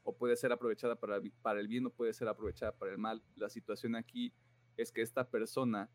o 0.03 0.17
puede 0.17 0.37
ser 0.37 0.53
aprovechada 0.53 0.97
para, 0.97 1.21
para 1.43 1.61
el 1.61 1.69
bien 1.69 1.87
o 1.87 1.91
puede 1.91 2.13
ser 2.13 2.29
aprovechada 2.29 2.73
para 2.77 2.93
el 2.93 2.99
mal. 2.99 3.23
La 3.37 3.49
situación 3.49 3.97
aquí 3.97 4.35
es 4.77 4.93
que 4.93 5.01
esta 5.01 5.31
persona, 5.31 5.89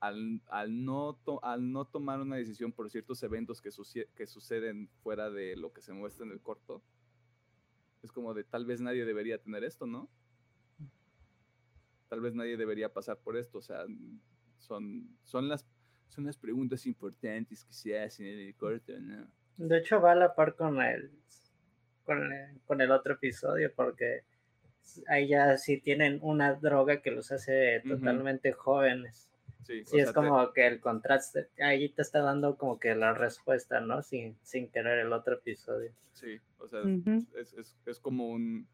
al, 0.00 0.40
al, 0.46 0.84
no, 0.84 1.18
al 1.42 1.72
no 1.72 1.86
tomar 1.86 2.20
una 2.20 2.36
decisión 2.36 2.72
por 2.72 2.90
ciertos 2.90 3.22
eventos 3.22 3.60
que, 3.60 3.70
que 4.14 4.26
suceden 4.26 4.88
fuera 5.02 5.30
de 5.30 5.56
lo 5.56 5.72
que 5.72 5.80
se 5.80 5.92
muestra 5.92 6.24
en 6.24 6.32
el 6.32 6.40
corto, 6.40 6.82
es 8.02 8.12
como 8.12 8.34
de 8.34 8.44
tal 8.44 8.66
vez 8.66 8.80
nadie 8.80 9.04
debería 9.04 9.38
tener 9.38 9.64
esto, 9.64 9.86
¿no? 9.86 10.10
Tal 12.08 12.20
vez 12.20 12.34
nadie 12.34 12.56
debería 12.56 12.92
pasar 12.92 13.18
por 13.18 13.36
esto, 13.36 13.58
o 13.58 13.62
sea, 13.62 13.84
son, 14.58 15.16
son, 15.22 15.48
las, 15.48 15.66
son 16.08 16.26
las 16.26 16.36
preguntas 16.36 16.84
importantes 16.86 17.64
que 17.64 17.72
se 17.72 17.98
hacen 17.98 18.26
en 18.26 18.40
el 18.40 18.54
corto, 18.54 18.92
¿no? 18.98 19.26
De 19.56 19.78
hecho, 19.78 20.00
va 20.00 20.12
a 20.12 20.16
la 20.16 20.34
par 20.34 20.54
con 20.54 20.80
el, 20.82 21.10
con 22.04 22.80
el, 22.80 22.90
otro 22.90 23.14
episodio, 23.14 23.72
porque 23.74 24.24
ahí 25.08 25.28
ya 25.28 25.56
sí 25.56 25.80
tienen 25.80 26.18
una 26.22 26.54
droga 26.54 27.00
que 27.00 27.10
los 27.10 27.30
hace 27.32 27.80
totalmente 27.86 28.52
jóvenes. 28.52 29.31
Sí, 29.62 29.84
es 29.92 30.12
como 30.12 30.52
que 30.52 30.66
el 30.66 30.80
contraste, 30.80 31.48
ahí 31.62 31.88
te 31.88 32.02
está 32.02 32.20
dando 32.20 32.56
como 32.56 32.78
que 32.78 32.94
la 32.94 33.14
respuesta, 33.14 33.80
¿no? 33.80 34.02
Sin, 34.02 34.36
sin 34.42 34.68
querer 34.70 34.98
el 34.98 35.12
otro 35.12 35.34
episodio. 35.34 35.92
Sí, 36.12 36.38
o 36.58 36.68
sea, 36.68 36.80
es, 37.86 38.00
como 38.00 38.28
un... 38.28 38.66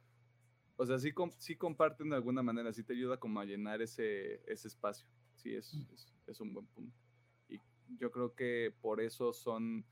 O 0.76 0.86
sea, 0.86 0.98
sí, 0.98 1.12
sí 1.38 1.56
comparten 1.56 2.10
de 2.10 2.16
alguna 2.16 2.42
manera, 2.42 2.72
sí 2.72 2.82
te 2.82 2.94
ayuda 2.94 3.18
como 3.18 3.40
a 3.40 3.44
llenar 3.44 3.82
ese, 3.82 4.40
ese 4.50 4.68
espacio. 4.68 5.06
Sí, 5.34 5.54
es, 5.54 5.74
mm. 5.74 5.94
es, 5.94 6.14
es 6.26 6.40
un 6.40 6.54
buen 6.54 6.66
punto. 6.66 6.96
Y 7.48 7.60
yo 7.98 8.10
creo 8.10 8.34
que 8.34 8.72
por 8.80 9.00
eso 9.00 9.32
son 9.32 9.84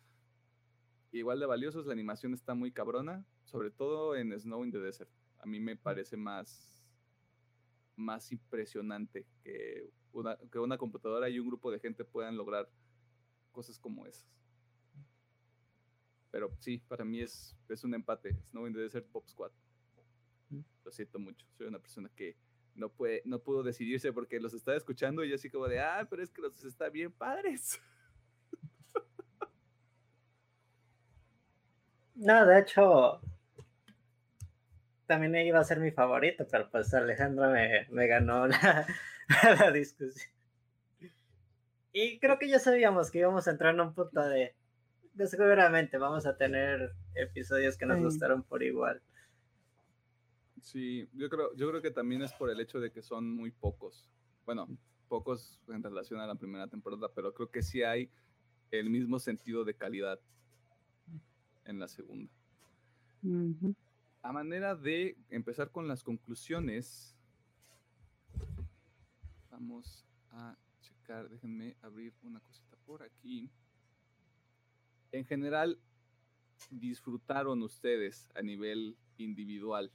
igual 1.13 1.41
de 1.41 1.47
valiosos. 1.47 1.87
La 1.87 1.93
animación 1.93 2.35
está 2.35 2.55
muy 2.55 2.73
cabrona, 2.73 3.25
sobre 3.45 3.71
todo 3.71 4.17
en 4.17 4.39
Snow 4.39 4.65
in 4.65 4.73
the 4.73 4.79
Desert. 4.79 5.11
A 5.39 5.47
mí 5.47 5.61
me 5.61 5.77
parece 5.77 6.17
más, 6.17 6.76
más 7.97 8.31
impresionante 8.33 9.27
que 9.43 9.91
una, 10.13 10.39
que 10.51 10.59
una 10.59 10.79
computadora 10.79 11.29
y 11.29 11.39
un 11.39 11.49
grupo 11.49 11.71
de 11.71 11.81
gente 11.81 12.05
puedan 12.05 12.37
lograr 12.37 12.69
cosas 13.53 13.79
como 13.79 14.07
esas. 14.07 14.27
Pero 16.31 16.55
sí, 16.61 16.79
para 16.79 17.05
mí 17.05 17.21
es, 17.21 17.57
es 17.69 17.83
un 17.85 17.95
empate. 17.95 18.37
Snow 18.45 18.67
in 18.67 18.75
the 18.75 18.81
Desert, 18.81 19.07
Pop 19.07 19.27
Squad. 19.27 19.53
Lo 20.85 20.93
siento 20.93 21.19
mucho. 21.19 21.47
Soy 21.57 21.67
una 21.67 21.79
persona 21.79 22.11
que 22.15 22.37
no, 22.75 22.91
puede, 22.91 23.23
no 23.25 23.41
pudo 23.41 23.63
decidirse 23.63 24.13
porque 24.13 24.39
los 24.39 24.55
estaba 24.55 24.77
escuchando 24.77 25.25
y 25.25 25.31
yo 25.31 25.35
así 25.35 25.51
como 25.51 25.67
de, 25.67 25.81
ah, 25.81 26.07
pero 26.09 26.23
es 26.23 26.31
que 26.31 26.43
los 26.43 26.63
está 26.65 26.89
bien 26.89 27.13
padres. 27.13 27.81
No, 32.19 32.47
de 32.47 32.61
hecho, 32.61 33.21
también 35.07 35.35
iba 35.47 35.59
a 35.59 35.65
ser 35.65 35.81
mi 35.81 35.91
favorito, 35.91 36.47
pero 36.51 36.71
pues 36.71 36.93
Alejandro 36.95 37.51
me, 37.51 37.87
me 37.91 38.07
ganó 38.07 38.47
la, 38.49 38.87
la, 39.43 39.71
discusión. 39.73 40.31
Y 41.93 42.19
creo 42.19 42.39
que 42.39 42.49
ya 42.49 42.59
sabíamos 42.59 43.11
que 43.11 43.19
íbamos 43.19 43.49
a 43.49 43.53
entrar 43.53 43.75
en 43.75 43.81
un 43.81 43.95
punto 43.95 44.21
de, 44.21 44.55
de 45.15 45.27
seguramente 45.27 45.97
vamos 45.97 46.27
a 46.27 46.37
tener 46.37 46.93
episodios 47.15 47.77
que 47.77 47.87
nos 47.87 48.01
gustaron 48.01 48.43
por 48.43 48.63
igual. 48.63 49.01
Sí, 50.61 51.09
yo 51.15 51.29
creo, 51.31 51.55
yo 51.55 51.69
creo 51.69 51.81
que 51.81 51.91
también 51.91 52.23
es 52.23 52.33
por 52.33 52.51
el 52.51 52.61
hecho 52.61 52.81
de 52.81 52.91
que 52.91 53.01
son 53.01 53.31
muy 53.31 53.51
pocos. 53.51 54.11
Bueno, 54.45 54.69
pocos 55.09 55.61
en 55.69 55.83
relación 55.83 56.21
a 56.21 56.27
la 56.27 56.35
primera 56.35 56.67
temporada, 56.67 57.09
pero 57.15 57.33
creo 57.33 57.51
que 57.51 57.63
sí 57.63 57.83
hay 57.83 58.11
el 58.71 58.91
mismo 58.91 59.19
sentido 59.19 59.65
de 59.65 59.75
calidad 59.75 60.19
en 61.65 61.79
la 61.79 61.89
segunda. 61.89 62.33
A 64.27 64.33
manera 64.33 64.75
de 64.75 65.17
empezar 65.31 65.71
con 65.71 65.87
las 65.87 66.03
conclusiones, 66.03 67.17
vamos 69.53 70.05
a 70.33 70.57
checar, 70.81 71.29
déjenme 71.29 71.77
abrir 71.81 72.13
una 72.25 72.41
cosita 72.41 72.77
por 72.85 73.05
aquí. 73.05 73.53
En 75.13 75.25
general, 75.27 75.79
¿disfrutaron 76.71 77.63
ustedes 77.63 78.29
a 78.35 78.43
nivel 78.43 78.97
individual 79.17 79.93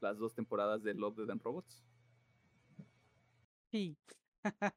las 0.00 0.18
dos 0.18 0.34
temporadas 0.34 0.82
de 0.82 0.94
Love, 0.94 1.18
Dead 1.18 1.30
and 1.30 1.40
Robots? 1.40 1.84
Sí. 3.70 3.96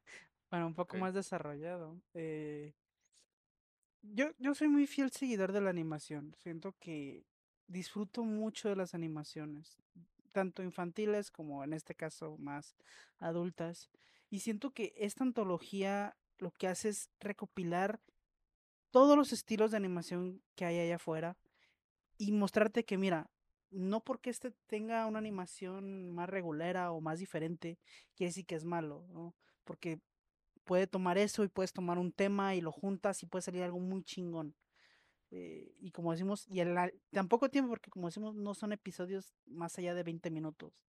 bueno, 0.52 0.68
un 0.68 0.74
poco 0.74 0.98
más 0.98 1.14
desarrollado. 1.14 2.00
Eh, 2.14 2.76
yo, 4.02 4.30
yo 4.38 4.54
soy 4.54 4.68
muy 4.68 4.86
fiel 4.86 5.10
seguidor 5.10 5.50
de 5.50 5.62
la 5.62 5.70
animación. 5.70 6.32
Siento 6.36 6.76
que 6.78 7.24
disfruto 7.72 8.22
mucho 8.24 8.68
de 8.68 8.76
las 8.76 8.94
animaciones, 8.94 9.78
tanto 10.32 10.62
infantiles 10.62 11.30
como 11.30 11.64
en 11.64 11.72
este 11.72 11.94
caso 11.94 12.36
más 12.38 12.76
adultas. 13.18 13.90
Y 14.30 14.40
siento 14.40 14.70
que 14.70 14.92
esta 14.96 15.24
antología 15.24 16.16
lo 16.38 16.50
que 16.52 16.68
hace 16.68 16.90
es 16.90 17.10
recopilar 17.20 18.00
todos 18.90 19.16
los 19.16 19.32
estilos 19.32 19.70
de 19.70 19.78
animación 19.78 20.42
que 20.54 20.64
hay 20.64 20.78
allá 20.78 20.96
afuera 20.96 21.36
y 22.18 22.32
mostrarte 22.32 22.84
que, 22.84 22.98
mira, 22.98 23.30
no 23.70 24.00
porque 24.00 24.30
este 24.30 24.50
tenga 24.66 25.06
una 25.06 25.18
animación 25.18 26.10
más 26.10 26.28
regulera 26.28 26.92
o 26.92 27.00
más 27.00 27.18
diferente, 27.18 27.78
quiere 28.14 28.28
decir 28.28 28.44
que 28.44 28.54
es 28.54 28.64
malo, 28.64 29.06
¿no? 29.08 29.34
Porque 29.64 29.98
puede 30.64 30.86
tomar 30.86 31.16
eso 31.16 31.42
y 31.42 31.48
puedes 31.48 31.72
tomar 31.72 31.98
un 31.98 32.12
tema 32.12 32.54
y 32.54 32.60
lo 32.60 32.70
juntas 32.70 33.22
y 33.22 33.26
puede 33.26 33.42
salir 33.42 33.62
algo 33.62 33.80
muy 33.80 34.02
chingón. 34.04 34.54
Eh, 35.34 35.74
y 35.80 35.90
como 35.92 36.12
decimos, 36.12 36.46
y 36.46 36.60
el, 36.60 36.76
tampoco 37.10 37.48
tiempo, 37.48 37.70
porque 37.70 37.90
como 37.90 38.06
decimos, 38.06 38.34
no 38.34 38.54
son 38.54 38.72
episodios 38.72 39.34
más 39.46 39.78
allá 39.78 39.94
de 39.94 40.02
20 40.02 40.30
minutos. 40.30 40.84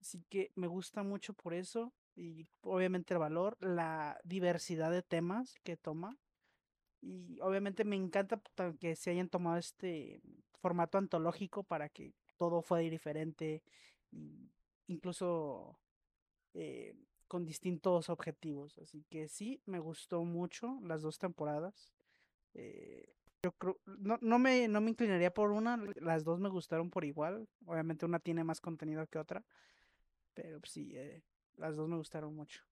Así 0.00 0.24
que 0.30 0.50
me 0.54 0.66
gusta 0.66 1.02
mucho 1.02 1.34
por 1.34 1.52
eso. 1.52 1.92
Y 2.16 2.48
obviamente 2.62 3.14
el 3.14 3.20
valor, 3.20 3.56
la 3.60 4.18
diversidad 4.24 4.90
de 4.90 5.02
temas 5.02 5.58
que 5.62 5.76
toma. 5.76 6.16
Y 7.00 7.38
obviamente 7.42 7.84
me 7.84 7.94
encanta 7.94 8.42
que 8.80 8.96
se 8.96 9.10
hayan 9.10 9.28
tomado 9.28 9.58
este 9.58 10.20
formato 10.60 10.98
antológico 10.98 11.62
para 11.62 11.88
que 11.90 12.14
todo 12.38 12.62
fuera 12.62 12.88
diferente. 12.88 13.62
incluso 14.86 15.78
eh, 16.54 16.94
con 17.28 17.44
distintos 17.44 18.08
objetivos. 18.08 18.78
Así 18.78 19.04
que 19.10 19.28
sí, 19.28 19.60
me 19.66 19.78
gustó 19.78 20.24
mucho 20.24 20.80
las 20.82 21.02
dos 21.02 21.18
temporadas. 21.18 21.92
Eh, 22.54 23.17
yo 23.42 23.52
creo, 23.52 23.78
no, 23.86 24.18
no, 24.20 24.38
me, 24.38 24.68
no 24.68 24.80
me 24.80 24.90
inclinaría 24.90 25.32
por 25.32 25.52
una, 25.52 25.78
las 25.96 26.24
dos 26.24 26.40
me 26.40 26.48
gustaron 26.48 26.90
por 26.90 27.04
igual. 27.04 27.48
Obviamente 27.66 28.04
una 28.04 28.18
tiene 28.18 28.44
más 28.44 28.60
contenido 28.60 29.06
que 29.06 29.18
otra, 29.18 29.44
pero 30.34 30.60
sí, 30.64 30.92
eh, 30.94 31.22
las 31.56 31.76
dos 31.76 31.88
me 31.88 31.96
gustaron 31.96 32.34
mucho. 32.34 32.62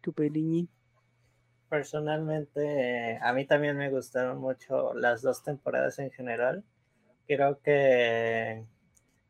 ¿Tu? 0.00 0.14
Personalmente, 1.68 3.18
a 3.22 3.32
mí 3.32 3.46
también 3.46 3.76
me 3.76 3.90
gustaron 3.90 4.38
mucho 4.38 4.94
las 4.94 5.22
dos 5.22 5.42
temporadas 5.42 5.98
en 5.98 6.10
general. 6.10 6.64
Creo 7.26 7.60
que 7.60 8.64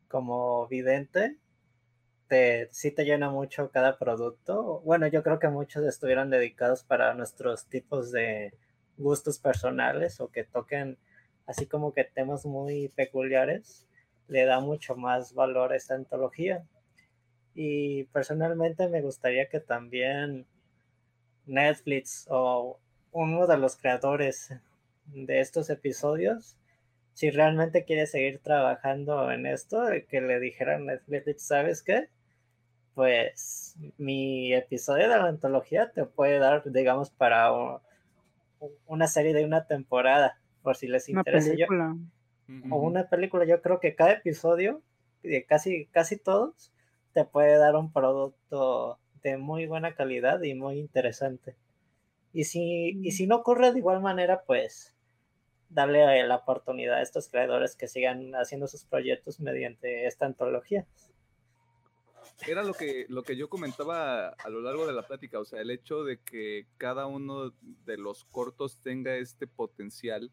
como 0.07 0.67
vidente, 0.67 1.37
te, 2.27 2.69
sí 2.71 2.91
te 2.91 3.05
llena 3.05 3.29
mucho 3.29 3.71
cada 3.71 3.97
producto. 3.97 4.81
Bueno, 4.81 5.07
yo 5.07 5.23
creo 5.23 5.39
que 5.39 5.49
muchos 5.49 5.85
estuvieron 5.85 6.29
dedicados 6.29 6.83
para 6.83 7.13
nuestros 7.13 7.65
tipos 7.67 8.11
de 8.11 8.53
gustos 8.97 9.39
personales 9.39 10.19
o 10.19 10.29
que 10.29 10.43
toquen 10.43 10.97
así 11.45 11.65
como 11.65 11.93
que 11.93 12.03
temas 12.03 12.45
muy 12.45 12.89
peculiares. 12.89 13.87
Le 14.27 14.45
da 14.45 14.59
mucho 14.59 14.95
más 14.95 15.33
valor 15.33 15.73
a 15.73 15.75
esta 15.75 15.95
antología. 15.95 16.65
Y 17.55 18.05
personalmente 18.05 18.87
me 18.87 19.01
gustaría 19.01 19.47
que 19.49 19.59
también 19.59 20.45
Netflix 21.45 22.25
o 22.29 22.79
uno 23.11 23.47
de 23.47 23.57
los 23.57 23.75
creadores 23.75 24.53
de 25.05 25.39
estos 25.39 25.69
episodios 25.69 26.57
si 27.13 27.29
realmente 27.29 27.85
quiere 27.85 28.07
seguir 28.07 28.39
trabajando 28.39 29.31
en 29.31 29.45
esto, 29.45 29.83
que 30.09 30.21
le 30.21 30.39
dijeran 30.39 30.85
Netflix, 30.85 31.43
¿sabes 31.43 31.83
qué? 31.83 32.09
Pues 32.95 33.75
mi 33.97 34.53
episodio 34.53 35.09
de 35.09 35.17
la 35.17 35.25
antología 35.25 35.91
te 35.91 36.05
puede 36.05 36.39
dar, 36.39 36.63
digamos, 36.71 37.11
para 37.11 37.51
una 38.87 39.07
serie 39.07 39.33
de 39.33 39.45
una 39.45 39.65
temporada, 39.67 40.39
por 40.61 40.75
si 40.75 40.87
les 40.87 41.09
interesa. 41.09 41.53
o 42.69 42.77
una 42.77 43.07
película, 43.09 43.45
yo 43.45 43.61
creo 43.61 43.79
que 43.79 43.95
cada 43.95 44.11
episodio, 44.13 44.81
de 45.21 45.45
casi, 45.45 45.85
casi 45.87 46.17
todos, 46.17 46.71
te 47.13 47.25
puede 47.25 47.57
dar 47.57 47.75
un 47.75 47.91
producto 47.91 48.99
de 49.21 49.37
muy 49.37 49.67
buena 49.67 49.95
calidad 49.95 50.41
y 50.41 50.53
muy 50.53 50.79
interesante. 50.79 51.55
Y 52.33 52.45
si, 52.45 52.99
y 53.01 53.11
si 53.11 53.27
no 53.27 53.37
ocurre 53.37 53.71
de 53.71 53.79
igual 53.79 54.01
manera, 54.01 54.43
pues 54.45 54.92
darle 55.73 56.25
la 56.25 56.35
oportunidad 56.35 56.95
a 56.95 57.01
estos 57.01 57.29
creadores 57.29 57.75
que 57.75 57.87
sigan 57.87 58.33
haciendo 58.35 58.67
sus 58.67 58.85
proyectos 58.85 59.39
mediante 59.39 60.05
esta 60.05 60.25
antología. 60.25 60.85
Era 62.47 62.63
lo 62.63 62.73
que, 62.73 63.05
lo 63.09 63.23
que 63.23 63.37
yo 63.37 63.47
comentaba 63.47 64.29
a 64.29 64.49
lo 64.49 64.61
largo 64.61 64.85
de 64.85 64.93
la 64.93 65.03
plática, 65.03 65.39
o 65.39 65.45
sea, 65.45 65.61
el 65.61 65.71
hecho 65.71 66.03
de 66.03 66.19
que 66.19 66.67
cada 66.77 67.05
uno 67.05 67.53
de 67.61 67.97
los 67.97 68.25
cortos 68.25 68.79
tenga 68.81 69.15
este 69.15 69.47
potencial 69.47 70.31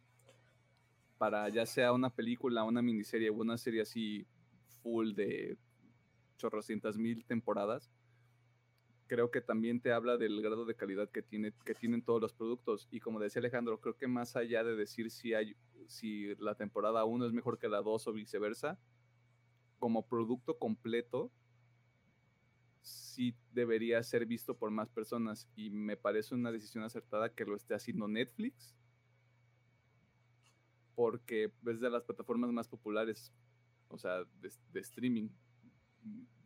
para 1.18 1.48
ya 1.50 1.66
sea 1.66 1.92
una 1.92 2.10
película, 2.10 2.64
una 2.64 2.82
miniserie 2.82 3.30
o 3.30 3.34
una 3.34 3.58
serie 3.58 3.82
así 3.82 4.26
full 4.82 5.12
de 5.12 5.58
chorrocientas 6.38 6.96
mil 6.96 7.24
temporadas, 7.26 7.90
creo 9.10 9.28
que 9.32 9.40
también 9.40 9.80
te 9.80 9.90
habla 9.90 10.16
del 10.16 10.40
grado 10.40 10.64
de 10.64 10.76
calidad 10.76 11.10
que, 11.10 11.20
tiene, 11.20 11.52
que 11.64 11.74
tienen 11.74 12.00
todos 12.00 12.20
los 12.20 12.32
productos. 12.32 12.86
Y 12.92 13.00
como 13.00 13.18
decía 13.18 13.40
Alejandro, 13.40 13.80
creo 13.80 13.96
que 13.96 14.06
más 14.06 14.36
allá 14.36 14.62
de 14.62 14.76
decir 14.76 15.10
si, 15.10 15.34
hay, 15.34 15.56
si 15.88 16.32
la 16.36 16.54
temporada 16.54 17.04
1 17.04 17.26
es 17.26 17.32
mejor 17.32 17.58
que 17.58 17.68
la 17.68 17.82
2 17.82 18.06
o 18.06 18.12
viceversa, 18.12 18.78
como 19.80 20.06
producto 20.06 20.56
completo, 20.60 21.32
sí 22.82 23.34
debería 23.50 24.00
ser 24.04 24.26
visto 24.26 24.56
por 24.56 24.70
más 24.70 24.88
personas. 24.88 25.48
Y 25.56 25.70
me 25.70 25.96
parece 25.96 26.36
una 26.36 26.52
decisión 26.52 26.84
acertada 26.84 27.34
que 27.34 27.44
lo 27.44 27.56
esté 27.56 27.74
haciendo 27.74 28.06
Netflix, 28.06 28.76
porque 30.94 31.50
es 31.66 31.80
de 31.80 31.90
las 31.90 32.04
plataformas 32.04 32.52
más 32.52 32.68
populares, 32.68 33.32
o 33.88 33.98
sea, 33.98 34.22
de, 34.40 34.80
streaming. 34.80 35.30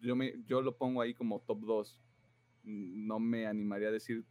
Yo, 0.01 0.17
me, 0.17 0.43
yo 0.47 0.63
lo 0.63 0.75
pongo 0.75 1.03
ahí 1.03 1.13
como 1.13 1.43
top 1.43 1.61
2 1.61 2.04
no 2.65 3.19
me 3.21 3.47
animaría 3.47 3.89
a 3.89 3.93
decir 3.93 4.25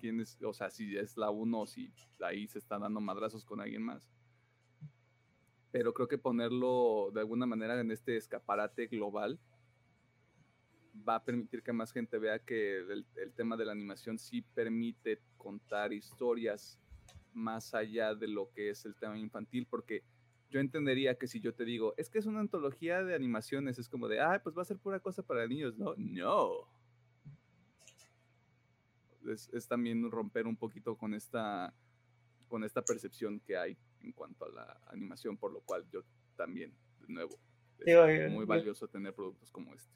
quién 0.00 0.20
es, 0.20 0.38
o 0.42 0.52
sea, 0.52 0.70
si 0.70 0.96
es 0.96 1.16
la 1.16 1.30
uno 1.30 1.62
o 1.62 1.66
si 1.66 1.92
ahí 2.20 2.46
se 2.48 2.58
está 2.58 2.78
dando 2.78 3.00
madrazos 3.00 3.44
con 3.44 3.60
alguien 3.60 3.82
más. 3.82 4.08
pero 5.70 5.92
creo 5.92 6.08
que 6.08 6.18
ponerlo 6.18 7.10
de 7.12 7.20
alguna 7.20 7.44
manera 7.46 7.78
en 7.80 7.90
este 7.90 8.16
escaparate 8.16 8.86
global 8.86 9.38
va 11.06 11.16
a 11.16 11.24
permitir 11.24 11.62
que 11.62 11.72
más 11.72 11.92
gente 11.92 12.18
vea 12.18 12.38
que 12.38 12.78
el, 12.78 13.06
tema 13.34 13.56
de 13.56 13.64
la 13.64 13.72
animación 13.72 14.18
sí 14.18 14.42
permite 14.42 15.20
contar 15.36 15.92
historias 15.92 16.78
más 17.34 17.74
allá 17.74 18.14
de 18.14 18.28
lo 18.28 18.50
que 18.52 18.70
es 18.70 18.84
el 18.84 18.94
tema 18.96 19.18
infantil, 19.18 19.66
porque 19.68 20.02
yo 20.50 20.60
entendería 20.60 21.16
que 21.16 21.28
si 21.28 21.40
yo 21.40 21.54
te 21.54 21.64
digo, 21.64 21.94
es 21.96 22.08
que 22.08 22.18
es 22.18 22.26
una 22.26 22.40
antología 22.40 23.04
de 23.04 23.14
animaciones, 23.14 23.78
es 23.78 23.88
como 23.88 24.08
de, 24.08 24.20
ah, 24.20 24.40
pues 24.42 24.56
va 24.56 24.62
a 24.62 24.64
ser 24.64 24.78
pura 24.78 24.98
cosa 25.00 25.22
para 25.22 25.46
niños, 25.46 25.76
¿no? 25.76 25.94
No. 25.96 26.77
Es, 29.26 29.48
es 29.52 29.66
también 29.66 30.10
romper 30.10 30.46
un 30.46 30.56
poquito 30.56 30.96
con 30.96 31.14
esta, 31.14 31.74
con 32.48 32.64
esta 32.64 32.82
percepción 32.82 33.40
que 33.40 33.56
hay 33.56 33.76
en 34.02 34.12
cuanto 34.12 34.44
a 34.44 34.50
la 34.50 34.80
animación, 34.86 35.36
por 35.36 35.52
lo 35.52 35.60
cual 35.60 35.84
yo 35.90 36.02
también, 36.36 36.72
de 37.00 37.12
nuevo, 37.12 37.38
es 37.80 38.32
muy 38.32 38.44
valioso 38.44 38.88
tener 38.88 39.14
productos 39.14 39.50
como 39.50 39.74
este. 39.74 39.92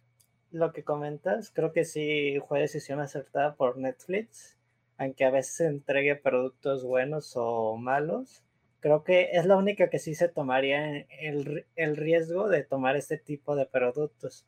Lo 0.50 0.72
que 0.72 0.84
comentas, 0.84 1.50
creo 1.50 1.72
que 1.72 1.84
sí 1.84 2.38
fue 2.46 2.60
decisión 2.60 3.00
acertada 3.00 3.54
por 3.54 3.78
Netflix, 3.78 4.58
aunque 4.98 5.24
a 5.24 5.30
veces 5.30 5.60
entregue 5.60 6.14
productos 6.14 6.84
buenos 6.84 7.32
o 7.36 7.76
malos. 7.76 8.42
Creo 8.80 9.04
que 9.04 9.30
es 9.32 9.46
la 9.46 9.56
única 9.56 9.88
que 9.88 9.98
sí 9.98 10.14
se 10.14 10.28
tomaría 10.28 11.06
el, 11.20 11.64
el 11.76 11.96
riesgo 11.96 12.48
de 12.48 12.64
tomar 12.64 12.96
este 12.96 13.16
tipo 13.16 13.56
de 13.56 13.64
productos. 13.66 14.44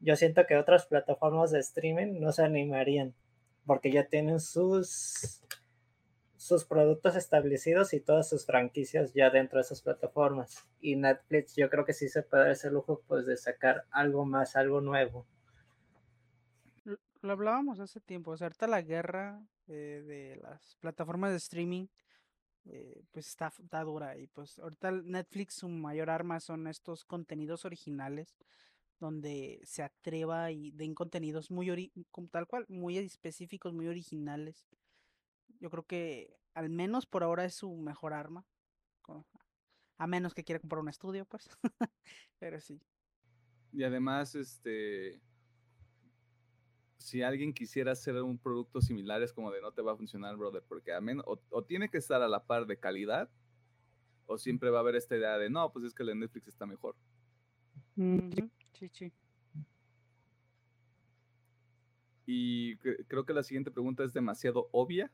Yo 0.00 0.16
siento 0.16 0.46
que 0.46 0.56
otras 0.56 0.86
plataformas 0.86 1.50
de 1.50 1.60
streaming 1.60 2.20
no 2.20 2.30
se 2.30 2.42
animarían 2.42 3.14
porque 3.66 3.90
ya 3.90 4.06
tienen 4.06 4.40
sus 4.40 5.40
sus 6.44 6.66
productos 6.66 7.16
establecidos 7.16 7.94
y 7.94 8.00
todas 8.00 8.28
sus 8.28 8.44
franquicias 8.44 9.14
ya 9.14 9.30
dentro 9.30 9.56
de 9.56 9.62
esas 9.62 9.80
plataformas. 9.80 10.68
Y 10.78 10.94
Netflix 10.94 11.56
yo 11.56 11.70
creo 11.70 11.86
que 11.86 11.94
sí 11.94 12.10
se 12.10 12.22
puede 12.22 12.42
dar 12.42 12.52
ese 12.52 12.70
lujo 12.70 13.00
pues 13.08 13.24
de 13.24 13.38
sacar 13.38 13.86
algo 13.90 14.26
más, 14.26 14.54
algo 14.54 14.82
nuevo. 14.82 15.26
Lo 17.22 17.32
hablábamos 17.32 17.80
hace 17.80 17.98
tiempo, 17.98 18.32
o 18.32 18.36
sea, 18.36 18.48
ahorita 18.48 18.66
la 18.66 18.82
guerra 18.82 19.42
eh, 19.68 20.02
de 20.06 20.36
las 20.42 20.76
plataformas 20.80 21.30
de 21.30 21.38
streaming 21.38 21.86
eh, 22.66 23.02
pues 23.10 23.26
está, 23.28 23.50
está, 23.58 23.82
dura 23.82 24.18
y 24.18 24.26
pues 24.26 24.58
ahorita 24.58 24.90
Netflix 24.90 25.54
su 25.54 25.68
mayor 25.70 26.10
arma 26.10 26.40
son 26.40 26.66
estos 26.66 27.06
contenidos 27.06 27.64
originales 27.64 28.36
donde 29.04 29.60
se 29.64 29.82
atreva 29.82 30.50
y 30.50 30.70
den 30.70 30.94
contenidos 30.94 31.50
muy 31.50 31.92
tal 32.30 32.46
cual, 32.46 32.64
muy 32.68 32.98
específicos, 32.98 33.72
muy 33.72 33.86
originales 33.86 34.66
yo 35.60 35.70
creo 35.70 35.86
que 35.86 36.36
al 36.52 36.68
menos 36.68 37.06
por 37.06 37.22
ahora 37.22 37.44
es 37.44 37.54
su 37.54 37.74
mejor 37.76 38.12
arma. 38.12 38.46
A 39.96 40.06
menos 40.06 40.34
que 40.34 40.44
quiera 40.44 40.60
comprar 40.60 40.82
un 40.82 40.88
estudio, 40.88 41.24
pues. 41.24 41.48
Pero 42.38 42.60
sí. 42.60 42.80
Y 43.72 43.82
además, 43.82 44.34
este. 44.34 45.20
Si 46.98 47.22
alguien 47.22 47.54
quisiera 47.54 47.92
hacer 47.92 48.16
un 48.22 48.38
producto 48.38 48.80
similar, 48.80 49.22
es 49.22 49.32
como 49.32 49.50
de 49.50 49.60
no 49.60 49.72
te 49.72 49.82
va 49.82 49.92
a 49.92 49.96
funcionar, 49.96 50.36
brother, 50.36 50.62
porque 50.66 50.92
a 50.92 51.00
menos, 51.00 51.24
o, 51.26 51.64
tiene 51.64 51.90
que 51.90 51.98
estar 51.98 52.22
a 52.22 52.28
la 52.28 52.44
par 52.44 52.66
de 52.66 52.78
calidad, 52.78 53.30
o 54.26 54.38
siempre 54.38 54.70
va 54.70 54.78
a 54.78 54.80
haber 54.80 54.96
esta 54.96 55.16
idea 55.16 55.36
de 55.38 55.50
no, 55.50 55.70
pues 55.72 55.84
es 55.84 55.94
que 55.94 56.04
de 56.04 56.14
Netflix 56.14 56.48
está 56.48 56.66
mejor. 56.66 56.96
Sí, 58.74 58.90
sí. 58.92 59.12
Y 62.26 62.76
creo 62.76 63.24
que 63.24 63.34
la 63.34 63.42
siguiente 63.42 63.70
pregunta 63.70 64.02
es 64.04 64.12
demasiado 64.12 64.68
obvia, 64.72 65.10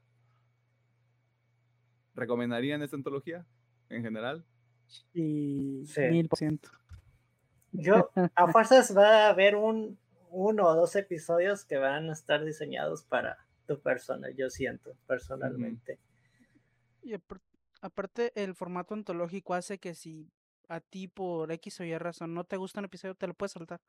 ¿Recomendarían 2.15 2.83
esta 2.83 2.97
antología 2.97 3.47
en 3.89 4.03
general? 4.03 4.45
Sí, 4.87 5.85
mil 6.11 6.29
por 6.29 6.39
ciento. 6.39 6.71
Yo, 7.73 8.11
a 8.35 8.49
fuerzas 8.49 8.97
va 8.97 9.27
a 9.27 9.29
haber 9.31 9.55
un 9.55 9.99
uno 10.31 10.67
o 10.67 10.75
dos 10.75 10.97
episodios 10.97 11.65
que 11.65 11.79
van 11.79 12.11
a 12.11 12.13
estar 12.13 12.45
diseñados 12.45 13.05
para 13.05 13.39
tu 13.67 13.81
persona, 13.81 14.29
yo 14.31 14.51
siento 14.51 14.97
personalmente. 15.07 15.99
Y 17.03 17.15
aparte, 17.81 18.33
el 18.35 18.55
formato 18.55 18.95
antológico 18.95 19.55
hace 19.55 19.79
que 19.79 19.95
si 19.95 20.31
a 20.71 20.81
ti 20.81 21.09
por 21.09 21.53
X 21.53 21.81
o 21.81 21.85
Y 21.85 21.97
razón 21.99 22.35
no 22.35 22.45
te 22.45 22.57
gusta 22.57 22.81
un 22.81 22.87
episodio, 22.87 23.15
te 23.15 23.27
lo 23.27 23.35
puedes 23.35 23.53
saltar 23.53 23.81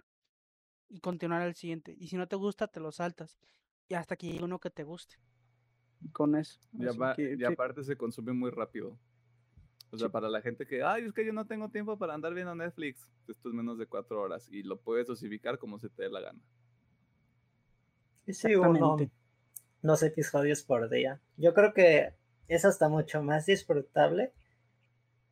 y 0.90 1.00
continuar 1.00 1.42
al 1.42 1.56
siguiente. 1.56 1.96
Y 1.98 2.08
si 2.08 2.18
no 2.18 2.28
te 2.28 2.36
gusta, 2.36 2.68
te 2.68 2.80
lo 2.80 2.92
saltas. 2.92 3.40
Y 3.88 3.94
hasta 3.94 4.16
que 4.16 4.28
llegue 4.28 4.44
uno 4.44 4.60
que 4.60 4.70
te 4.70 4.84
guste 4.84 5.18
con 6.12 6.36
eso. 6.36 6.60
Y, 6.74 7.44
aparte 7.44 7.84
se 7.84 7.96
consume 7.96 8.34
muy 8.34 8.50
rápido. 8.50 8.98
O 9.92 9.98
sea, 9.98 10.10
para 10.10 10.30
la 10.30 10.42
gente 10.42 10.66
que, 10.66 10.84
ay, 10.84 11.04
es 11.04 11.14
que 11.14 11.26
yo 11.26 11.34
no 11.34 11.46
tengo 11.46 11.70
tiempo 11.70 11.98
para 11.98 12.14
andar 12.14 12.34
viendo 12.34 12.56
Netflix, 12.56 13.10
esto 13.28 13.50
es 13.50 13.56
menos 13.56 13.78
de 13.78 13.88
cuatro 13.88 14.22
horas 14.22 14.48
y 14.50 14.64
lo 14.64 14.80
puedes 14.80 15.08
dosificar 15.08 15.60
como 15.60 15.80
se 15.80 15.90
te 15.90 16.04
dé 16.04 16.10
la 16.10 16.22
gana. 16.22 16.40
Sí, 18.28 18.56
uno, 18.56 18.98
dos 19.82 20.04
episodios 20.04 20.64
por 20.64 20.90
día. 20.90 21.20
Yo 21.36 21.54
creo 21.54 21.74
que 21.74 22.14
eso 22.48 22.70
está 22.70 22.88
mucho 22.88 23.22
más 23.22 23.46
disfrutable 23.46 24.32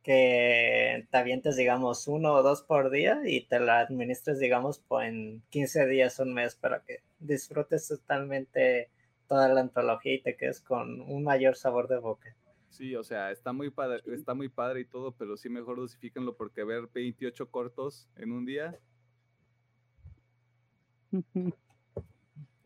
que 0.02 1.06
te 1.10 1.16
avientes, 1.16 1.56
digamos, 1.56 2.08
uno 2.08 2.34
o 2.34 2.42
dos 2.42 2.62
por 2.62 2.90
día 2.90 3.20
y 3.24 3.42
te 3.46 3.60
la 3.60 3.80
administres, 3.80 4.38
digamos, 4.38 4.82
en 5.02 5.42
15 5.50 5.86
días, 5.86 6.18
un 6.18 6.32
mes, 6.32 6.54
para 6.54 6.82
que 6.82 7.02
disfrutes 7.18 7.88
totalmente 7.88 8.90
toda 9.28 9.48
la 9.48 9.60
antología 9.60 10.14
y 10.14 10.22
te 10.22 10.36
quedes 10.36 10.60
con 10.60 11.00
un 11.02 11.22
mayor 11.22 11.56
sabor 11.56 11.86
de 11.88 11.98
boca. 11.98 12.34
Sí, 12.70 12.94
o 12.96 13.02
sea, 13.02 13.30
está 13.30 13.52
muy 13.52 13.70
padre, 13.70 14.02
está 14.06 14.32
muy 14.32 14.48
padre 14.48 14.80
y 14.80 14.84
todo, 14.84 15.12
pero 15.12 15.36
sí 15.36 15.48
mejor 15.48 15.76
dosifíquenlo 15.76 16.36
porque 16.36 16.64
ver 16.64 16.88
28 16.92 17.50
cortos 17.50 18.08
en 18.16 18.32
un 18.32 18.46
día. 18.46 18.78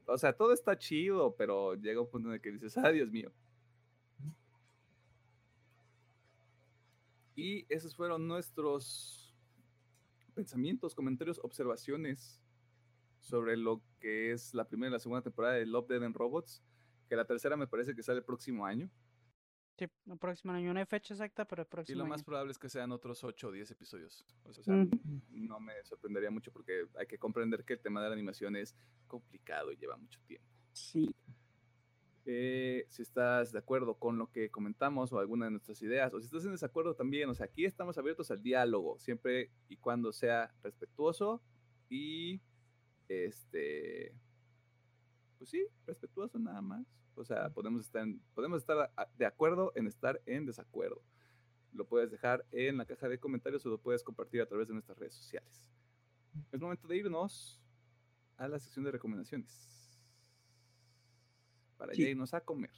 o 0.07 0.19
sea, 0.19 0.35
todo 0.35 0.53
está 0.53 0.79
chido, 0.79 1.35
pero 1.37 1.75
llega 1.75 2.01
un 2.01 2.09
punto 2.09 2.29
en 2.29 2.35
el 2.35 2.41
que 2.41 2.53
dices, 2.53 2.77
ah, 2.77 2.91
Dios 2.91 3.11
mío. 3.11 3.33
Y 7.35 7.67
esos 7.69 7.97
fueron 7.97 8.27
nuestros 8.29 9.35
pensamientos, 10.35 10.95
comentarios, 10.95 11.41
observaciones 11.43 12.41
sobre 13.21 13.57
lo 13.57 13.83
que 14.01 14.33
es 14.33 14.53
la 14.55 14.69
primera 14.69 14.91
y 14.91 14.93
la 14.93 14.99
segunda 14.99 15.23
temporada 15.23 15.55
de 15.55 15.67
Love, 15.67 15.89
Dead 15.89 16.03
and 16.03 16.17
Robots, 16.17 16.63
que 17.09 17.17
la 17.17 17.25
tercera 17.25 17.57
me 17.57 17.67
parece 17.67 17.95
que 17.95 18.03
sale 18.03 18.19
el 18.19 18.25
próximo 18.25 18.67
año. 18.67 18.91
Sí, 19.77 19.87
el 20.07 20.19
próximo 20.19 20.53
año, 20.53 20.73
no 20.73 20.79
hay 20.79 20.87
fecha 20.87 21.15
exacta, 21.15 21.45
pero 21.47 21.63
el 21.63 21.69
próximo 21.69 21.97
Y 21.97 21.99
lo 21.99 22.07
más 22.07 22.23
probable 22.23 22.53
es 22.53 22.59
que 22.59 22.69
sean 22.69 22.93
otros 22.93 23.25
8 23.25 23.49
o 23.49 23.53
10 23.53 23.73
episodios. 23.73 24.25
O 24.45 24.53
sea, 24.53 24.87
no 25.31 25.59
me 25.59 25.73
sorprendería 25.85 26.31
mucho 26.31 26.53
porque 26.53 26.87
hay 26.97 27.07
que 27.07 27.19
comprender 27.19 27.65
que 27.65 27.73
el 27.73 27.81
tema 27.81 28.01
de 28.01 28.09
la 28.09 28.15
animación 28.15 28.55
es 28.55 28.77
complicado 29.09 29.73
y 29.73 29.77
lleva 29.77 29.97
mucho 29.97 30.21
tiempo. 30.27 30.47
Sí. 30.73 31.13
Eh, 32.27 32.87
si 32.89 33.03
estás 33.03 33.53
de 33.53 33.59
acuerdo 33.59 33.97
con 33.97 34.17
lo 34.17 34.31
que 34.31 34.51
comentamos 34.51 35.13
o 35.13 35.19
alguna 35.19 35.45
de 35.45 35.51
nuestras 35.51 35.83
ideas, 35.83 36.13
o 36.15 36.21
si 36.21 36.27
estás 36.27 36.45
en 36.45 36.53
desacuerdo 36.53 36.95
también, 36.95 37.29
o 37.29 37.35
sea, 37.35 37.47
aquí 37.47 37.67
estamos 37.67 37.99
abiertos 37.99 38.31
al 38.31 38.43
diálogo, 38.43 38.99
siempre 38.99 39.51
y 39.69 39.77
cuando 39.77 40.11
sea 40.13 40.55
respetuoso 40.63 41.43
y 41.91 42.41
este, 43.09 44.15
pues 45.39 45.51
sí, 45.51 45.67
respetuoso 45.87 46.39
nada 46.39 46.63
más. 46.63 46.87
O 47.17 47.25
sea, 47.25 47.51
podemos 47.51 47.83
estar, 47.83 48.07
podemos 48.35 48.63
estar 48.63 48.91
de 49.17 49.27
acuerdo 49.27 49.73
en 49.75 49.87
estar 49.87 50.21
en 50.27 50.47
desacuerdo. 50.47 51.03
Lo 51.73 51.87
puedes 51.87 52.11
dejar 52.11 52.45
en 52.53 52.79
la 52.79 52.87
caja 52.87 53.09
de 53.09 53.19
comentarios 53.19 53.65
o 53.67 53.69
lo 53.69 53.79
puedes 53.79 54.03
compartir 54.03 54.41
a 54.41 54.47
través 54.47 54.69
de 54.69 54.75
nuestras 54.75 54.99
redes 54.99 55.15
sociales. 55.15 55.69
Es 56.51 56.61
momento 56.61 56.89
de 56.89 56.97
irnos 56.97 57.61
a 58.37 58.49
la 58.49 58.59
sección 58.59 58.85
de 58.85 58.93
recomendaciones. 58.93 59.84
Para 61.77 61.93
ya 61.95 62.09
irnos 62.09 62.35
a 62.35 62.41
comer. 62.41 62.71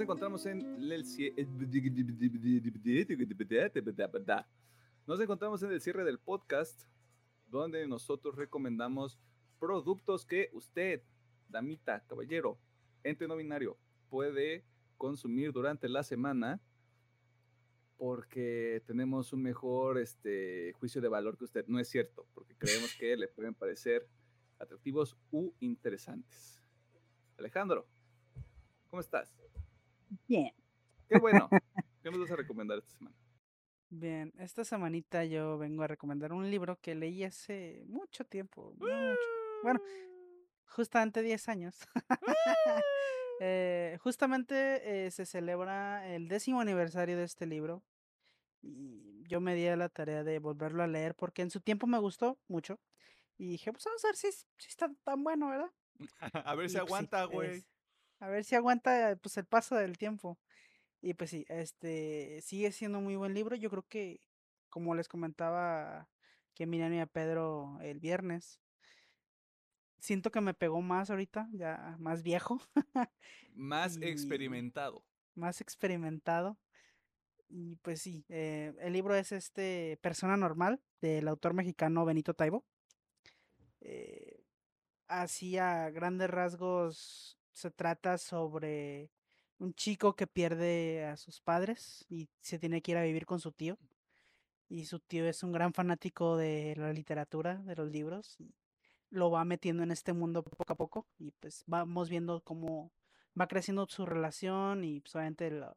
Encontramos 0.00 0.46
en 0.46 0.60
el 0.60 1.04
nos 5.06 5.20
encontramos 5.20 5.62
en 5.62 5.72
el 5.72 5.80
cierre 5.80 6.04
del 6.04 6.18
podcast 6.18 6.82
donde 7.46 7.86
nosotros 7.86 8.34
recomendamos 8.36 9.18
productos 9.58 10.26
que 10.26 10.50
usted 10.52 11.02
damita, 11.48 12.04
caballero, 12.06 12.58
ente 13.04 13.28
no 13.28 13.36
binario, 13.36 13.78
puede 14.08 14.64
consumir 14.96 15.52
durante 15.52 15.88
la 15.88 16.02
semana 16.02 16.60
porque 17.96 18.82
tenemos 18.86 19.32
un 19.32 19.42
mejor 19.42 19.98
este, 19.98 20.72
juicio 20.74 21.00
de 21.00 21.08
valor 21.08 21.38
que 21.38 21.44
usted. 21.44 21.66
No 21.68 21.78
es 21.78 21.88
cierto, 21.88 22.26
porque 22.34 22.54
creemos 22.56 22.94
que 22.98 23.16
le 23.16 23.28
pueden 23.28 23.54
parecer 23.54 24.06
atractivos 24.58 25.16
u 25.30 25.52
interesantes. 25.60 26.60
Alejandro, 27.38 27.86
¿cómo 28.90 29.00
estás? 29.00 29.34
Bien. 30.28 30.52
Qué 31.08 31.18
bueno. 31.18 31.48
¿Qué 32.02 32.10
nos 32.10 32.20
vas 32.20 32.30
a 32.30 32.36
recomendar 32.36 32.78
esta 32.78 32.90
semana? 32.90 33.16
Bien, 33.88 34.32
esta 34.38 34.64
semanita 34.64 35.24
yo 35.24 35.58
vengo 35.58 35.82
a 35.82 35.86
recomendar 35.86 36.32
un 36.32 36.50
libro 36.50 36.78
que 36.80 36.94
leí 36.94 37.22
hace 37.24 37.84
mucho 37.86 38.24
tiempo. 38.24 38.74
Bueno, 39.62 39.80
justamente 40.66 41.22
10 41.22 41.48
años. 41.48 41.78
Eh, 43.38 43.98
justamente 44.00 45.04
eh, 45.06 45.10
se 45.10 45.26
celebra 45.26 46.08
el 46.08 46.26
décimo 46.26 46.62
aniversario 46.62 47.18
de 47.18 47.24
este 47.24 47.44
libro 47.44 47.84
y 48.62 49.24
yo 49.28 49.42
me 49.42 49.54
di 49.54 49.66
a 49.66 49.76
la 49.76 49.90
tarea 49.90 50.24
de 50.24 50.38
volverlo 50.38 50.82
a 50.82 50.86
leer 50.86 51.14
porque 51.14 51.42
en 51.42 51.50
su 51.50 51.60
tiempo 51.60 51.86
me 51.86 51.98
gustó 51.98 52.38
mucho 52.48 52.80
y 53.36 53.46
dije, 53.46 53.72
pues 53.72 53.84
vamos 53.84 54.02
a 54.06 54.08
ver 54.08 54.16
si, 54.16 54.32
si 54.32 54.68
está 54.68 54.90
tan 55.04 55.22
bueno, 55.22 55.50
¿verdad? 55.50 55.70
a 56.46 56.54
ver 56.54 56.70
si 56.70 56.76
pues 56.78 56.86
aguanta, 56.86 57.24
güey. 57.24 57.62
A 58.20 58.28
ver 58.28 58.44
si 58.44 58.54
aguanta 58.54 59.16
pues 59.20 59.36
el 59.36 59.44
paso 59.44 59.76
del 59.76 59.98
tiempo. 59.98 60.38
Y 61.00 61.14
pues 61.14 61.30
sí, 61.30 61.44
este 61.48 62.40
sigue 62.42 62.72
siendo 62.72 62.98
un 62.98 63.04
muy 63.04 63.16
buen 63.16 63.34
libro. 63.34 63.56
Yo 63.56 63.70
creo 63.70 63.84
que, 63.88 64.20
como 64.70 64.94
les 64.94 65.08
comentaba 65.08 66.08
que 66.54 66.64
Emiliano 66.64 66.94
y 66.94 67.00
a 67.00 67.06
Pedro 67.06 67.78
el 67.82 68.00
viernes, 68.00 68.60
siento 69.98 70.30
que 70.30 70.40
me 70.40 70.54
pegó 70.54 70.80
más 70.82 71.10
ahorita, 71.10 71.48
ya 71.52 71.96
más 71.98 72.22
viejo. 72.22 72.60
más 73.54 73.98
experimentado. 73.98 75.04
Más 75.34 75.60
experimentado. 75.60 76.58
Y 77.48 77.76
pues 77.76 78.02
sí, 78.02 78.24
eh, 78.28 78.74
el 78.80 78.92
libro 78.92 79.14
es 79.14 79.32
este 79.32 79.98
Persona 80.02 80.36
Normal 80.36 80.80
del 81.00 81.28
autor 81.28 81.54
mexicano 81.54 82.04
Benito 82.04 82.34
Taibo. 82.34 82.64
Eh, 83.80 84.42
así 85.06 85.58
a 85.58 85.90
grandes 85.90 86.30
rasgos 86.30 87.38
se 87.56 87.70
trata 87.70 88.18
sobre 88.18 89.10
un 89.58 89.72
chico 89.72 90.14
que 90.14 90.26
pierde 90.26 91.06
a 91.06 91.16
sus 91.16 91.40
padres 91.40 92.04
y 92.10 92.28
se 92.42 92.58
tiene 92.58 92.82
que 92.82 92.92
ir 92.92 92.98
a 92.98 93.02
vivir 93.02 93.24
con 93.24 93.40
su 93.40 93.50
tío. 93.50 93.78
Y 94.68 94.84
su 94.84 95.00
tío 95.00 95.26
es 95.26 95.42
un 95.42 95.52
gran 95.52 95.72
fanático 95.72 96.36
de 96.36 96.74
la 96.76 96.92
literatura, 96.92 97.56
de 97.64 97.74
los 97.74 97.90
libros, 97.90 98.36
lo 99.08 99.30
va 99.30 99.44
metiendo 99.46 99.82
en 99.82 99.90
este 99.90 100.12
mundo 100.12 100.42
poco 100.42 100.70
a 100.70 100.76
poco. 100.76 101.06
Y 101.18 101.30
pues 101.30 101.64
vamos 101.66 102.10
viendo 102.10 102.42
cómo 102.42 102.92
va 103.40 103.48
creciendo 103.48 103.86
su 103.88 104.04
relación 104.04 104.84
y 104.84 105.00
pues, 105.00 105.14
obviamente 105.14 105.50
la, 105.50 105.74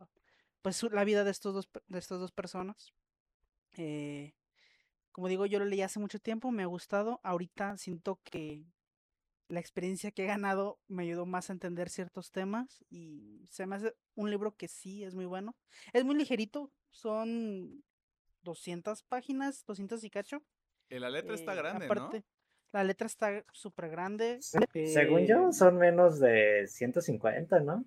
pues 0.61 0.83
la 0.83 1.05
vida 1.05 1.23
de 1.23 1.31
estos 1.31 1.53
dos, 1.53 1.69
de 1.87 1.99
estas 1.99 2.19
dos 2.19 2.33
personas. 2.33 2.93
Eh, 3.77 4.33
como 5.13 5.29
digo, 5.29 5.45
yo 5.45 5.59
lo 5.59 5.65
leí 5.65 5.81
hace 5.81 5.99
mucho 5.99 6.19
tiempo, 6.19 6.51
me 6.51 6.63
ha 6.63 6.65
gustado. 6.65 7.21
Ahorita 7.23 7.77
siento 7.77 8.19
que 8.25 8.65
la 9.49 9.59
experiencia 9.59 10.11
que 10.11 10.23
he 10.23 10.27
ganado 10.27 10.79
me 10.87 11.03
ayudó 11.03 11.25
más 11.25 11.49
a 11.49 11.53
entender 11.53 11.89
ciertos 11.89 12.31
temas 12.31 12.85
y 12.89 13.45
se 13.49 13.65
me 13.65 13.75
hace 13.75 13.95
un 14.15 14.29
libro 14.29 14.55
que 14.55 14.67
sí 14.67 15.03
es 15.03 15.15
muy 15.15 15.25
bueno. 15.25 15.55
Es 15.91 16.05
muy 16.05 16.15
ligerito, 16.15 16.71
son 16.91 17.83
200 18.43 19.03
páginas, 19.03 19.65
200 19.65 20.03
y 20.03 20.09
cacho. 20.09 20.43
Y 20.89 20.99
la 20.99 21.09
letra 21.09 21.33
está 21.33 21.53
eh, 21.53 21.57
grande, 21.57 21.85
aparte, 21.85 22.23
La 22.71 22.83
letra 22.83 23.07
está 23.07 23.43
súper 23.51 23.89
grande. 23.89 24.39
según 24.41 25.25
yo, 25.25 25.49
eh, 25.49 25.53
son 25.53 25.77
menos 25.77 26.19
de 26.19 26.65
150, 26.67 27.59
¿no? 27.61 27.85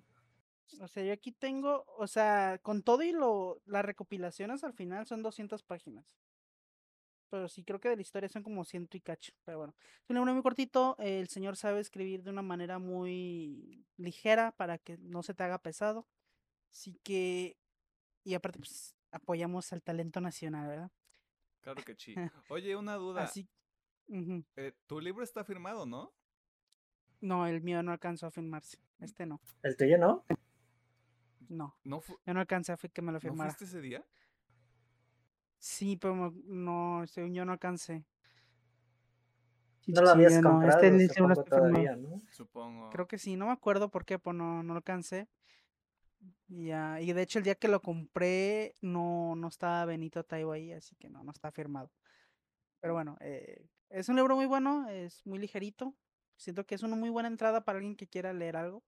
O 0.81 0.87
sea, 0.87 1.03
yo 1.03 1.13
aquí 1.13 1.31
tengo, 1.31 1.85
o 1.97 2.07
sea, 2.07 2.59
con 2.61 2.83
todo 2.83 3.03
y 3.03 3.11
lo, 3.13 3.61
las 3.65 3.85
recopilaciones 3.85 4.63
al 4.63 4.73
final 4.73 5.05
son 5.05 5.21
200 5.21 5.63
páginas 5.63 6.17
pero 7.33 7.49
sí 7.49 7.63
creo 7.63 7.79
que 7.79 7.89
de 7.89 7.95
la 7.95 8.03
historia 8.03 8.29
son 8.29 8.43
como 8.43 8.63
ciento 8.63 8.95
y 8.95 9.01
cacho. 9.01 9.33
Pero 9.43 9.57
bueno, 9.57 9.73
es 10.03 10.09
un 10.11 10.17
libro 10.17 10.33
muy 10.35 10.43
cortito. 10.43 10.95
El 10.99 11.27
señor 11.29 11.55
sabe 11.55 11.79
escribir 11.79 12.21
de 12.21 12.29
una 12.29 12.43
manera 12.43 12.77
muy 12.77 13.87
ligera 13.97 14.51
para 14.51 14.77
que 14.77 14.99
no 14.99 15.23
se 15.23 15.33
te 15.33 15.41
haga 15.41 15.57
pesado. 15.57 16.07
Así 16.71 16.93
que, 17.01 17.57
y 18.23 18.35
aparte, 18.35 18.59
pues 18.59 18.95
apoyamos 19.09 19.73
al 19.73 19.81
talento 19.81 20.21
nacional, 20.21 20.67
¿verdad? 20.67 20.91
Claro 21.61 21.83
que 21.83 21.95
sí. 21.95 22.13
Oye, 22.49 22.75
una 22.75 22.97
duda. 22.97 23.23
Así, 23.23 23.49
eh, 24.55 24.73
tu 24.85 25.01
libro 25.01 25.23
está 25.23 25.43
firmado, 25.43 25.87
¿no? 25.87 26.13
No, 27.19 27.47
el 27.47 27.61
mío 27.61 27.81
no 27.81 27.93
alcanzó 27.93 28.27
a 28.27 28.31
firmarse. 28.31 28.77
Este 28.99 29.25
no. 29.25 29.41
¿El 29.63 29.75
tuyo 29.75 29.97
no? 29.97 30.23
No. 31.49 31.75
no 31.83 32.03
yo 32.27 32.33
no 32.35 32.41
alcancé 32.41 32.73
a 32.73 32.77
que 32.77 33.01
me 33.01 33.11
lo 33.11 33.19
firmara. 33.19 33.49
¿No 33.49 33.57
fuiste 33.57 33.75
ese 33.75 33.81
día? 33.81 34.05
Sí, 35.63 35.95
pero 35.95 36.33
no, 36.43 37.07
según 37.07 37.33
yo 37.33 37.45
no 37.45 37.53
alcancé. 37.53 38.03
No 39.87 40.01
lo 40.01 40.09
habías 40.09 40.41
comprado, 40.41 40.83
este 40.83 41.13
supongo 41.13 41.43
todavía, 41.45 41.95
¿no? 41.95 42.19
Supongo. 42.31 42.89
Creo 42.89 43.07
que 43.07 43.17
sí, 43.17 43.37
no 43.37 43.45
me 43.45 43.53
acuerdo 43.53 43.89
por 43.89 44.03
qué, 44.03 44.19
pues 44.19 44.35
no, 44.35 44.61
no 44.61 44.73
lo 44.73 44.79
alcancé. 44.79 45.29
Y, 46.49 46.73
y 46.73 47.13
de 47.13 47.21
hecho 47.21 47.39
el 47.39 47.45
día 47.45 47.55
que 47.55 47.69
lo 47.69 47.81
compré 47.81 48.75
no, 48.81 49.37
no 49.37 49.47
estaba 49.47 49.85
Benito 49.85 50.25
Taibo 50.25 50.51
ahí, 50.51 50.73
así 50.73 50.97
que 50.97 51.09
no, 51.09 51.23
no 51.23 51.31
está 51.31 51.49
firmado. 51.49 51.89
Pero 52.81 52.95
bueno, 52.95 53.15
eh, 53.21 53.65
es 53.87 54.09
un 54.09 54.17
libro 54.17 54.35
muy 54.35 54.47
bueno, 54.47 54.89
es 54.89 55.25
muy 55.25 55.39
ligerito. 55.39 55.95
Siento 56.35 56.65
que 56.65 56.75
es 56.75 56.83
una 56.83 56.97
muy 56.97 57.09
buena 57.09 57.29
entrada 57.29 57.63
para 57.63 57.77
alguien 57.77 57.95
que 57.95 58.09
quiera 58.09 58.33
leer 58.33 58.57
algo. 58.57 58.83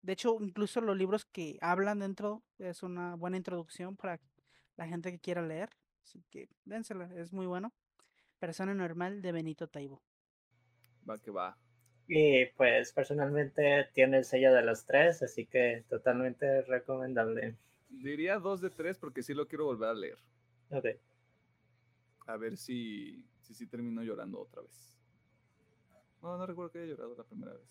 De 0.00 0.14
hecho, 0.14 0.38
incluso 0.40 0.80
los 0.80 0.96
libros 0.96 1.26
que 1.26 1.58
hablan 1.60 1.98
dentro 1.98 2.42
es 2.56 2.82
una 2.82 3.16
buena 3.16 3.36
introducción 3.36 3.98
para 3.98 4.18
la 4.78 4.86
gente 4.86 5.12
que 5.12 5.18
quiera 5.18 5.42
leer. 5.42 5.68
Así 6.02 6.24
que 6.30 6.48
dénsela, 6.64 7.12
es 7.14 7.34
muy 7.34 7.46
bueno. 7.46 7.74
Persona 8.38 8.72
normal 8.72 9.20
de 9.20 9.32
Benito 9.32 9.68
Taibo. 9.68 10.02
Va 11.08 11.18
que 11.18 11.30
va. 11.30 11.58
Y 12.06 12.46
pues 12.56 12.92
personalmente 12.92 13.90
tiene 13.92 14.18
el 14.18 14.24
sello 14.24 14.54
de 14.54 14.62
los 14.62 14.86
tres, 14.86 15.22
así 15.22 15.44
que 15.44 15.84
totalmente 15.90 16.62
recomendable. 16.62 17.58
Diría 17.90 18.38
dos 18.38 18.62
de 18.62 18.70
tres 18.70 18.96
porque 18.96 19.22
sí 19.22 19.34
lo 19.34 19.46
quiero 19.46 19.66
volver 19.66 19.90
a 19.90 19.94
leer. 19.94 20.18
Ok. 20.70 20.86
A 22.26 22.36
ver 22.36 22.56
si, 22.56 23.26
si, 23.40 23.52
si 23.52 23.66
termino 23.66 24.02
llorando 24.02 24.40
otra 24.40 24.62
vez. 24.62 24.96
No, 26.22 26.38
no 26.38 26.46
recuerdo 26.46 26.70
que 26.70 26.78
haya 26.78 26.88
llorado 26.88 27.14
la 27.16 27.24
primera 27.24 27.52
vez. 27.52 27.68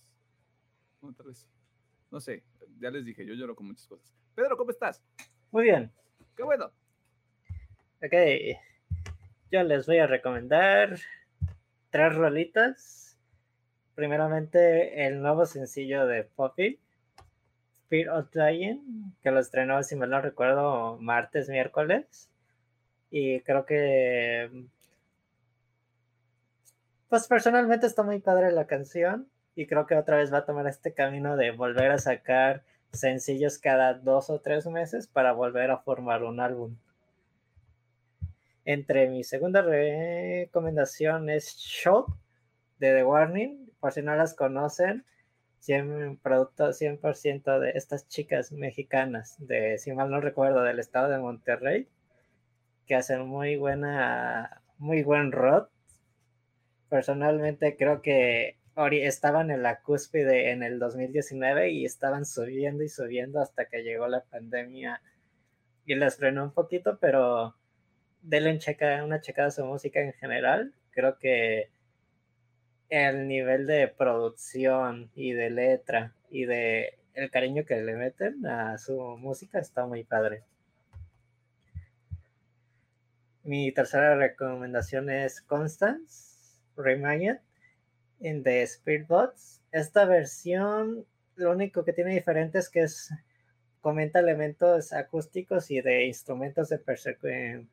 No, 1.01 1.13
tal 1.13 1.27
vez 1.27 1.39
sí. 1.39 1.47
No 2.11 2.19
sé, 2.19 2.43
ya 2.79 2.91
les 2.91 3.05
dije, 3.05 3.25
yo 3.25 3.33
lloro 3.33 3.55
con 3.55 3.67
muchas 3.67 3.87
cosas. 3.87 4.13
Pedro, 4.35 4.55
¿cómo 4.55 4.71
estás? 4.71 5.03
Muy 5.51 5.63
bien. 5.63 5.91
Qué 6.35 6.43
bueno. 6.43 6.71
Ok, 7.99 8.13
yo 9.51 9.63
les 9.63 9.87
voy 9.87 9.97
a 9.97 10.05
recomendar 10.05 10.99
tres 11.89 12.13
rolitas. 12.13 13.17
Primeramente, 13.95 15.07
el 15.07 15.19
nuevo 15.19 15.47
sencillo 15.47 16.05
de 16.05 16.23
Poppy, 16.23 16.79
Fear 17.89 18.09
of 18.09 18.29
Dying, 18.31 19.15
que 19.23 19.31
lo 19.31 19.39
estrenó, 19.39 19.81
si 19.81 19.95
mal 19.95 20.11
no 20.11 20.21
recuerdo, 20.21 20.99
martes, 20.99 21.49
miércoles. 21.49 22.29
Y 23.09 23.41
creo 23.41 23.65
que. 23.65 24.51
Pues 27.09 27.27
personalmente 27.27 27.87
está 27.87 28.03
muy 28.03 28.19
padre 28.19 28.51
la 28.51 28.67
canción. 28.67 29.27
Y 29.55 29.65
creo 29.65 29.87
que 29.87 29.95
otra 29.95 30.17
vez 30.17 30.31
va 30.31 30.39
a 30.39 30.45
tomar 30.45 30.67
este 30.67 30.93
camino 30.93 31.35
de 31.35 31.49
volver 31.49 31.89
a 31.89 31.97
sacar 31.97 32.63
sencillos 32.91 33.57
cada 33.57 33.95
dos 33.95 34.29
o 34.29 34.39
tres 34.39 34.67
meses 34.67 35.07
para 35.07 35.31
volver 35.31 35.71
a 35.71 35.79
formar 35.79 36.23
un 36.23 36.39
álbum. 36.39 36.75
Entre 38.67 39.07
mi 39.07 39.23
segunda 39.23 39.61
recomendación 39.61 41.29
es 41.29 41.55
Shot 41.55 42.07
de 42.79 42.95
The 42.95 43.05
Warning, 43.05 43.71
por 43.79 43.93
si 43.93 44.01
no 44.01 44.13
las 44.13 44.33
conocen, 44.33 45.05
100 45.59 46.17
productos 46.17 46.81
100% 46.81 47.59
de 47.59 47.71
estas 47.75 48.09
chicas 48.09 48.51
mexicanas 48.51 49.37
de, 49.39 49.77
si 49.77 49.93
mal 49.93 50.09
no 50.09 50.19
recuerdo, 50.19 50.63
del 50.63 50.79
estado 50.79 51.07
de 51.07 51.17
Monterrey, 51.17 51.87
que 52.85 52.95
hacen 52.95 53.25
muy 53.25 53.55
buena, 53.55 54.61
muy 54.79 55.01
buen 55.01 55.31
rock. 55.31 55.69
Personalmente 56.89 57.77
creo 57.77 58.01
que 58.01 58.57
estaban 58.75 59.49
en 59.49 59.63
la 59.63 59.79
cúspide 59.79 60.51
en 60.51 60.61
el 60.61 60.77
2019 60.77 61.71
y 61.71 61.85
estaban 61.85 62.25
subiendo 62.25 62.83
y 62.83 62.89
subiendo 62.89 63.39
hasta 63.39 63.69
que 63.69 63.83
llegó 63.83 64.09
la 64.09 64.25
pandemia 64.25 65.01
y 65.85 65.95
les 65.95 66.17
frenó 66.17 66.43
un 66.43 66.51
poquito, 66.51 66.97
pero 66.99 67.55
denle 68.21 68.59
una 69.03 69.21
checada 69.21 69.47
a 69.47 69.51
su 69.51 69.65
música 69.65 69.99
en 70.01 70.13
general. 70.13 70.73
Creo 70.91 71.17
que 71.17 71.69
el 72.89 73.27
nivel 73.27 73.67
de 73.67 73.87
producción 73.87 75.11
y 75.15 75.33
de 75.33 75.49
letra 75.49 76.13
y 76.29 76.45
de 76.45 76.97
el 77.13 77.31
cariño 77.31 77.65
que 77.65 77.81
le 77.81 77.95
meten 77.95 78.45
a 78.45 78.77
su 78.77 78.99
música 79.17 79.59
está 79.59 79.85
muy 79.85 80.03
padre. 80.03 80.43
Mi 83.43 83.71
tercera 83.71 84.15
recomendación 84.15 85.09
es 85.09 85.41
Constance 85.41 86.59
Reminded 86.75 87.39
in 88.19 88.43
the 88.43 88.63
Spirit 88.63 89.07
Bots 89.07 89.57
esta 89.71 90.05
versión 90.05 91.05
lo 91.35 91.51
único 91.51 91.83
que 91.83 91.93
tiene 91.93 92.13
diferente 92.13 92.57
es 92.59 92.69
que 92.69 92.81
es 92.81 93.11
comenta 93.81 94.19
elementos 94.19 94.93
acústicos 94.93 95.71
y 95.71 95.81
de 95.81 96.05
instrumentos 96.05 96.69
de 96.69 96.79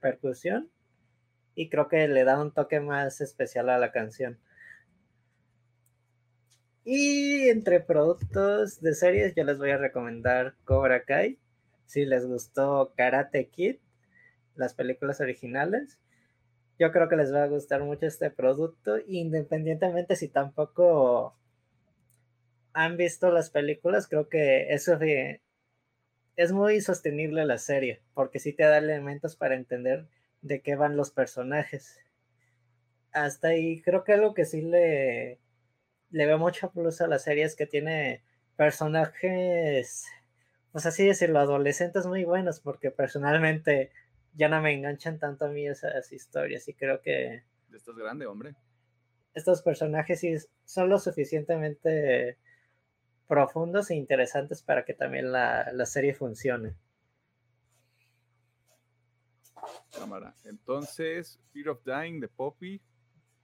percusión 0.00 0.70
y 1.54 1.68
creo 1.68 1.88
que 1.88 2.08
le 2.08 2.24
da 2.24 2.40
un 2.40 2.52
toque 2.52 2.80
más 2.80 3.20
especial 3.20 3.68
a 3.68 3.78
la 3.78 3.92
canción. 3.92 4.38
Y 6.84 7.48
entre 7.48 7.80
productos 7.80 8.80
de 8.80 8.94
series 8.94 9.34
yo 9.34 9.44
les 9.44 9.58
voy 9.58 9.70
a 9.70 9.78
recomendar 9.78 10.54
Cobra 10.64 11.04
Kai. 11.04 11.38
Si 11.86 12.04
les 12.04 12.26
gustó 12.26 12.92
Karate 12.96 13.48
Kid, 13.48 13.76
las 14.56 14.74
películas 14.74 15.20
originales, 15.20 15.98
yo 16.78 16.92
creo 16.92 17.08
que 17.08 17.16
les 17.16 17.32
va 17.32 17.44
a 17.44 17.48
gustar 17.48 17.82
mucho 17.82 18.06
este 18.06 18.30
producto, 18.30 18.98
independientemente 19.06 20.16
si 20.16 20.28
tampoco 20.28 21.36
han 22.72 22.96
visto 22.96 23.30
las 23.30 23.50
películas, 23.50 24.08
creo 24.08 24.28
que 24.28 24.74
eso 24.74 24.98
es 26.36 26.52
muy 26.52 26.80
sostenible 26.80 27.44
la 27.44 27.58
serie, 27.58 28.00
porque 28.14 28.38
sí 28.38 28.52
te 28.52 28.64
da 28.64 28.78
elementos 28.78 29.36
para 29.36 29.54
entender 29.54 30.06
de 30.42 30.60
qué 30.60 30.76
van 30.76 30.96
los 30.96 31.10
personajes. 31.10 32.00
Hasta 33.12 33.48
ahí 33.48 33.80
creo 33.82 34.04
que 34.04 34.12
algo 34.12 34.34
que 34.34 34.44
sí 34.44 34.62
le, 34.62 35.38
le 36.10 36.26
veo 36.26 36.38
mucho 36.38 36.70
plus 36.70 37.00
a 37.00 37.06
la 37.06 37.18
serie 37.18 37.44
es 37.44 37.54
que 37.54 37.66
tiene 37.66 38.22
personajes, 38.56 40.06
pues 40.72 40.86
así 40.86 41.06
decirlo, 41.06 41.38
adolescentes 41.38 42.06
muy 42.06 42.24
buenos, 42.24 42.60
porque 42.60 42.90
personalmente 42.90 43.90
ya 44.34 44.48
no 44.48 44.60
me 44.60 44.72
enganchan 44.72 45.18
tanto 45.18 45.46
a 45.46 45.48
mí 45.48 45.66
esas 45.66 46.12
historias 46.12 46.66
y 46.68 46.74
creo 46.74 47.00
que... 47.00 47.44
Estás 47.72 47.96
grande, 47.96 48.26
hombre. 48.26 48.54
Estos 49.34 49.62
personajes 49.62 50.20
sí 50.20 50.36
son 50.64 50.88
lo 50.88 50.98
suficientemente 50.98 52.38
profundos 53.26 53.90
e 53.90 53.94
interesantes 53.94 54.62
para 54.62 54.84
que 54.84 54.94
también 54.94 55.32
la, 55.32 55.86
serie 55.86 56.14
funcione. 56.14 56.74
Cámara. 59.96 60.34
Entonces, 60.44 61.40
Fear 61.52 61.68
of 61.70 61.84
Dying 61.84 62.20
de 62.20 62.28
Poppy, 62.28 62.80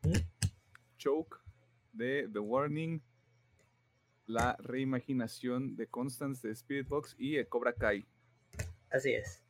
¿Mm? 0.03 0.17
Choke 0.99 1.39
de 1.93 2.29
The 2.33 2.39
Warning, 2.39 3.03
la 4.27 4.57
reimaginación 4.59 5.77
de 5.77 5.87
Constance 5.87 6.47
de 6.47 6.53
Spirit 6.53 6.89
Box 6.89 7.17
y 7.19 7.43
Cobra 7.45 7.73
Kai. 7.73 8.07
Así 8.91 9.13
es. 9.13 9.43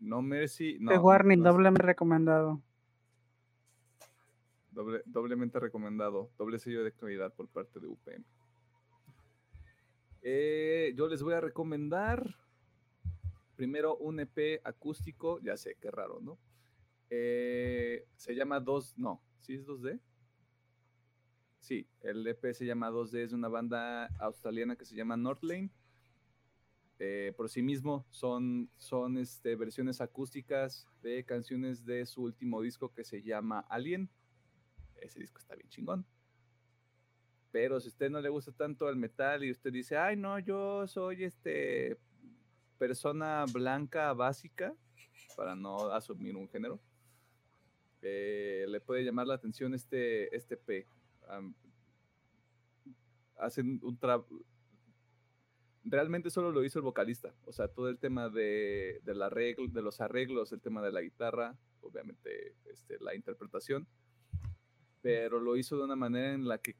No 0.00 0.20
Mercy. 0.20 0.78
The 0.86 0.98
Warning, 0.98 1.42
doblemente 1.42 1.86
recomendado. 1.86 2.60
Doble, 4.72 5.02
doblemente 5.06 5.60
recomendado. 5.60 6.30
Doble 6.38 6.58
sello 6.58 6.82
de 6.82 6.92
calidad 6.92 7.32
por 7.32 7.48
parte 7.48 7.78
de 7.78 7.86
UPM. 7.86 8.24
Eh, 10.22 10.94
yo 10.96 11.08
les 11.08 11.22
voy 11.22 11.34
a 11.34 11.40
recomendar 11.40 12.36
primero 13.56 13.96
un 13.96 14.20
EP 14.20 14.60
acústico, 14.64 15.40
ya 15.40 15.56
sé, 15.56 15.76
qué 15.80 15.90
raro, 15.90 16.20
¿no? 16.20 16.38
Eh, 17.10 18.06
se 18.16 18.34
llama 18.34 18.60
2, 18.60 18.98
no, 18.98 19.20
¿sí 19.40 19.54
es 19.54 19.66
2D? 19.66 20.00
Sí, 21.58 21.86
el 22.00 22.26
EP 22.26 22.54
se 22.54 22.64
llama 22.64 22.90
2D, 22.90 23.18
es 23.18 23.32
una 23.32 23.48
banda 23.48 24.06
australiana 24.18 24.76
que 24.76 24.84
se 24.84 24.96
llama 24.96 25.16
Northlane. 25.16 25.70
Eh, 26.98 27.32
por 27.36 27.48
sí 27.48 27.62
mismo 27.62 28.06
son, 28.10 28.70
son 28.78 29.18
este, 29.18 29.56
versiones 29.56 30.00
acústicas 30.00 30.86
de 31.02 31.24
canciones 31.24 31.84
de 31.84 32.06
su 32.06 32.22
último 32.22 32.62
disco 32.62 32.92
que 32.92 33.04
se 33.04 33.22
llama 33.22 33.60
Alien. 33.68 34.08
Ese 34.96 35.18
disco 35.18 35.38
está 35.38 35.56
bien 35.56 35.68
chingón. 35.68 36.06
Pero 37.52 37.78
si 37.80 37.88
usted 37.88 38.10
no 38.10 38.20
le 38.20 38.30
gusta 38.30 38.50
tanto 38.50 38.88
el 38.88 38.96
metal 38.96 39.44
y 39.44 39.50
usted 39.50 39.70
dice, 39.70 39.96
ay, 39.96 40.16
no, 40.16 40.38
yo 40.38 40.86
soy 40.86 41.24
este 41.24 41.98
persona 42.78 43.44
blanca 43.52 44.12
básica, 44.14 44.74
para 45.36 45.54
no 45.54 45.92
asumir 45.92 46.34
un 46.34 46.48
género, 46.48 46.80
eh, 48.00 48.64
le 48.68 48.80
puede 48.80 49.04
llamar 49.04 49.26
la 49.26 49.34
atención 49.34 49.74
este, 49.74 50.34
este 50.34 50.56
P. 50.56 50.86
hacen 53.38 53.78
un 53.82 53.96
trabajo. 53.98 54.28
Realmente 55.84 56.30
solo 56.30 56.52
lo 56.52 56.64
hizo 56.64 56.78
el 56.78 56.84
vocalista, 56.84 57.34
o 57.44 57.52
sea, 57.52 57.68
todo 57.68 57.88
el 57.88 57.98
tema 57.98 58.28
de, 58.28 59.00
de, 59.04 59.14
la 59.14 59.28
de 59.28 59.82
los 59.82 60.00
arreglos, 60.00 60.52
el 60.52 60.60
tema 60.60 60.80
de 60.80 60.92
la 60.92 61.02
guitarra, 61.02 61.56
obviamente 61.80 62.54
este, 62.64 62.98
la 63.00 63.14
interpretación, 63.14 63.86
pero 65.02 65.40
lo 65.40 65.56
hizo 65.56 65.76
de 65.76 65.84
una 65.84 65.96
manera 65.96 66.32
en 66.32 66.46
la 66.46 66.58
que 66.58 66.76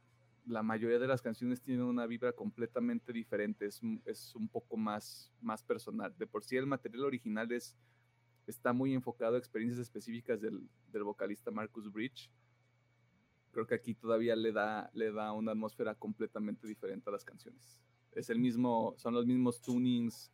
la 0.46 0.62
mayoría 0.62 0.98
de 0.98 1.06
las 1.06 1.22
canciones 1.22 1.62
tienen 1.62 1.84
una 1.84 2.06
vibra 2.06 2.32
completamente 2.32 3.12
diferente, 3.12 3.66
es, 3.66 3.80
es 4.04 4.34
un 4.34 4.48
poco 4.48 4.76
más, 4.76 5.32
más 5.40 5.62
personal. 5.62 6.14
De 6.18 6.26
por 6.26 6.44
sí 6.44 6.56
el 6.56 6.66
material 6.66 7.04
original 7.04 7.50
es, 7.52 7.76
está 8.46 8.72
muy 8.72 8.94
enfocado 8.94 9.36
a 9.36 9.38
experiencias 9.38 9.80
específicas 9.80 10.40
del, 10.40 10.68
del, 10.92 11.04
vocalista 11.04 11.50
Marcus 11.50 11.92
Bridge. 11.92 12.30
Creo 13.52 13.66
que 13.66 13.74
aquí 13.74 13.94
todavía 13.94 14.34
le 14.34 14.52
da, 14.52 14.90
le 14.94 15.12
da 15.12 15.32
una 15.32 15.52
atmósfera 15.52 15.94
completamente 15.94 16.66
diferente 16.66 17.08
a 17.08 17.12
las 17.12 17.24
canciones. 17.24 17.80
Es 18.12 18.30
el 18.30 18.38
mismo, 18.38 18.94
son 18.96 19.14
los 19.14 19.26
mismos 19.26 19.60
tunings, 19.60 20.32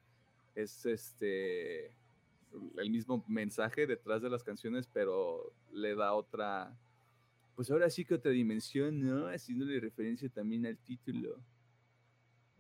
es 0.55 0.87
este 0.87 1.93
el 2.79 2.91
mismo 2.91 3.25
mensaje 3.29 3.87
detrás 3.87 4.23
de 4.23 4.31
las 4.31 4.43
canciones, 4.43 4.89
pero 4.89 5.53
le 5.73 5.95
da 5.95 6.15
otra, 6.15 6.77
pues 7.59 7.73
ahora 7.73 7.91
sí 7.91 8.05
que 8.05 8.15
otra 8.15 8.31
dimensión, 8.31 9.01
¿no? 9.01 9.27
Haciéndole 9.27 9.81
referencia 9.81 10.29
también 10.29 10.65
al 10.65 10.79
título. 10.79 11.43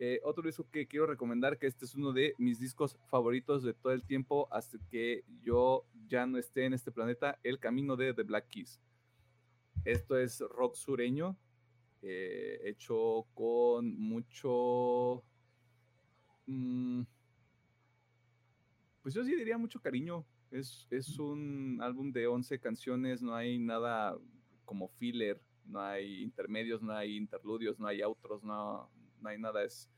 Eh, 0.00 0.18
otro 0.24 0.42
disco 0.42 0.68
que 0.68 0.88
quiero 0.88 1.06
recomendar, 1.06 1.56
que 1.56 1.68
este 1.68 1.84
es 1.84 1.94
uno 1.94 2.12
de 2.12 2.34
mis 2.36 2.58
discos 2.58 2.98
favoritos 3.06 3.62
de 3.62 3.74
todo 3.74 3.92
el 3.92 4.02
tiempo 4.02 4.48
hasta 4.50 4.76
que 4.90 5.22
yo 5.40 5.84
ya 6.08 6.26
no 6.26 6.36
esté 6.36 6.64
en 6.64 6.72
este 6.72 6.90
planeta, 6.90 7.38
El 7.44 7.60
Camino 7.60 7.94
de 7.94 8.12
The 8.12 8.24
Black 8.24 8.48
Keys. 8.48 8.80
Esto 9.84 10.18
es 10.18 10.40
rock 10.40 10.74
sureño, 10.74 11.38
eh, 12.02 12.58
hecho 12.64 13.24
con 13.34 13.96
mucho... 14.00 15.22
Mm, 16.46 17.02
pues 19.02 19.14
yo 19.14 19.22
sí 19.22 19.32
diría 19.36 19.58
mucho 19.58 19.78
cariño. 19.78 20.26
Es, 20.50 20.88
es 20.90 21.20
un 21.20 21.78
álbum 21.80 22.10
de 22.10 22.26
11 22.26 22.58
canciones, 22.58 23.22
no 23.22 23.32
hay 23.36 23.60
nada 23.60 24.18
como 24.68 24.88
filler, 24.88 25.40
no 25.64 25.80
hay 25.80 26.22
intermedios, 26.22 26.82
no 26.82 26.92
hay 26.92 27.16
interludios, 27.16 27.78
no 27.78 27.86
hay 27.86 28.02
outros, 28.02 28.42
no, 28.42 28.90
no 29.18 29.28
hay 29.30 29.38
nada, 29.38 29.64
es, 29.64 29.90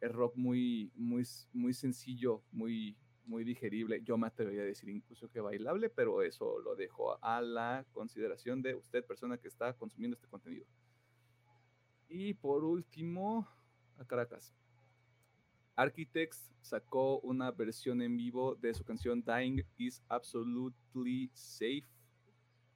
es 0.00 0.10
rock 0.10 0.34
muy, 0.34 0.90
muy, 0.96 1.22
muy 1.52 1.72
sencillo, 1.72 2.42
muy, 2.50 2.96
muy 3.24 3.44
digerible. 3.44 4.02
Yo 4.02 4.18
me 4.18 4.26
atrevería 4.26 4.62
a 4.62 4.64
decir 4.64 4.88
incluso 4.88 5.30
que 5.30 5.40
bailable, 5.40 5.88
pero 5.88 6.22
eso 6.22 6.58
lo 6.58 6.74
dejo 6.74 7.16
a 7.24 7.40
la 7.40 7.86
consideración 7.92 8.60
de 8.60 8.74
usted, 8.74 9.04
persona 9.04 9.38
que 9.38 9.46
está 9.46 9.72
consumiendo 9.72 10.16
este 10.16 10.26
contenido. 10.26 10.66
Y 12.08 12.34
por 12.34 12.64
último, 12.64 13.48
a 13.98 14.04
Caracas. 14.04 14.52
Architects 15.76 16.52
sacó 16.60 17.20
una 17.20 17.52
versión 17.52 18.02
en 18.02 18.16
vivo 18.16 18.56
de 18.56 18.74
su 18.74 18.82
canción 18.82 19.22
Dying 19.22 19.64
is 19.78 20.02
Absolutely 20.08 21.30
Safe 21.34 21.86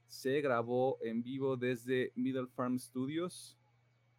se 0.06 0.40
grabó 0.40 0.98
en 1.02 1.22
vivo 1.22 1.56
desde 1.56 2.12
Middle 2.14 2.46
Farm 2.48 2.78
Studios. 2.78 3.58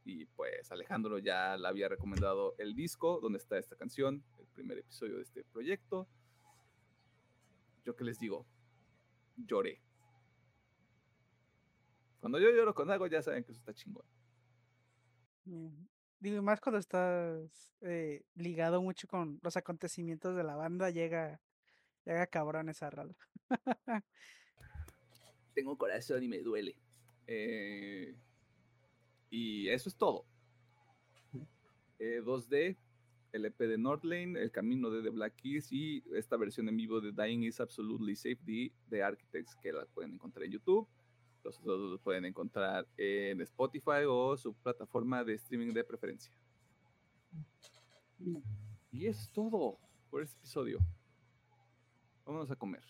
Y 0.04 0.26
pues 0.26 0.72
Alejandro 0.72 1.20
ya 1.20 1.58
le 1.58 1.68
había 1.68 1.90
recomendado 1.90 2.56
el 2.58 2.76
disco 2.76 3.20
donde 3.22 3.40
está 3.40 3.58
esta 3.58 3.76
canción, 3.76 4.24
el 4.38 4.48
primer 4.48 4.78
episodio 4.78 5.18
de 5.18 5.24
este 5.24 5.44
proyecto. 5.44 6.08
Yo 7.84 7.96
que 7.96 8.04
les 8.04 8.20
digo, 8.20 8.46
lloré. 9.36 9.82
Cuando 12.20 12.40
yo 12.40 12.50
lloro 12.52 12.74
con 12.74 12.90
algo 12.90 13.08
ya 13.08 13.22
saben 13.22 13.44
que 13.44 13.52
eso 13.52 13.60
está 13.60 13.74
chingón. 13.74 14.06
Digo, 16.20 16.42
más 16.42 16.60
cuando 16.60 16.80
estás 16.80 17.72
eh, 17.82 18.24
ligado 18.36 18.82
mucho 18.82 19.08
con 19.08 19.40
los 19.44 19.56
acontecimientos 19.56 20.36
de 20.36 20.44
la 20.44 20.56
banda, 20.56 20.90
llega, 20.90 21.40
llega 22.06 22.28
cabrón 22.28 22.70
esa 22.70 22.90
rala. 22.90 23.16
tengo 25.58 25.76
corazón 25.76 26.22
y 26.22 26.28
me 26.28 26.38
duele. 26.38 26.76
Eh, 27.26 28.16
y 29.32 29.68
eso 29.70 29.90
es 29.90 29.96
todo. 29.96 30.24
2D, 31.98 32.54
eh, 32.54 32.78
el 33.32 33.46
EP 33.46 33.58
de 33.58 33.80
Northlane, 33.80 34.40
El 34.40 34.52
Camino 34.52 34.92
de 34.92 35.02
The 35.02 35.10
Black 35.10 35.34
Keys 35.38 35.72
y 35.72 36.04
esta 36.14 36.38
versión 36.38 36.70
en 36.70 36.78
vivo 36.78 37.02
de 37.02 37.12
Dying 37.12 37.42
is 37.42 37.60
Absolutely 37.60 38.16
Safe 38.16 38.38
de, 38.46 39.02
Architects 39.02 39.56
que 39.56 39.74
la 39.74 39.88
pueden 39.88 40.14
encontrar 40.14 40.46
en 40.46 40.52
YouTube. 40.52 40.88
Los 41.44 41.60
otros 41.60 41.80
los 41.92 42.02
pueden 42.02 42.26
encontrar 42.26 42.88
en 42.96 43.42
Spotify 43.42 44.06
o 44.08 44.38
su 44.38 44.54
plataforma 44.54 45.24
de 45.24 45.34
streaming 45.34 45.74
de 45.74 45.84
preferencia. 45.84 46.32
Y 48.92 49.08
eso 49.08 49.22
es 49.22 49.32
todo 49.32 49.80
por 50.12 50.22
este 50.22 50.38
episodio. 50.38 50.78
Vamos 52.26 52.52
a 52.52 52.56
comer. 52.56 52.84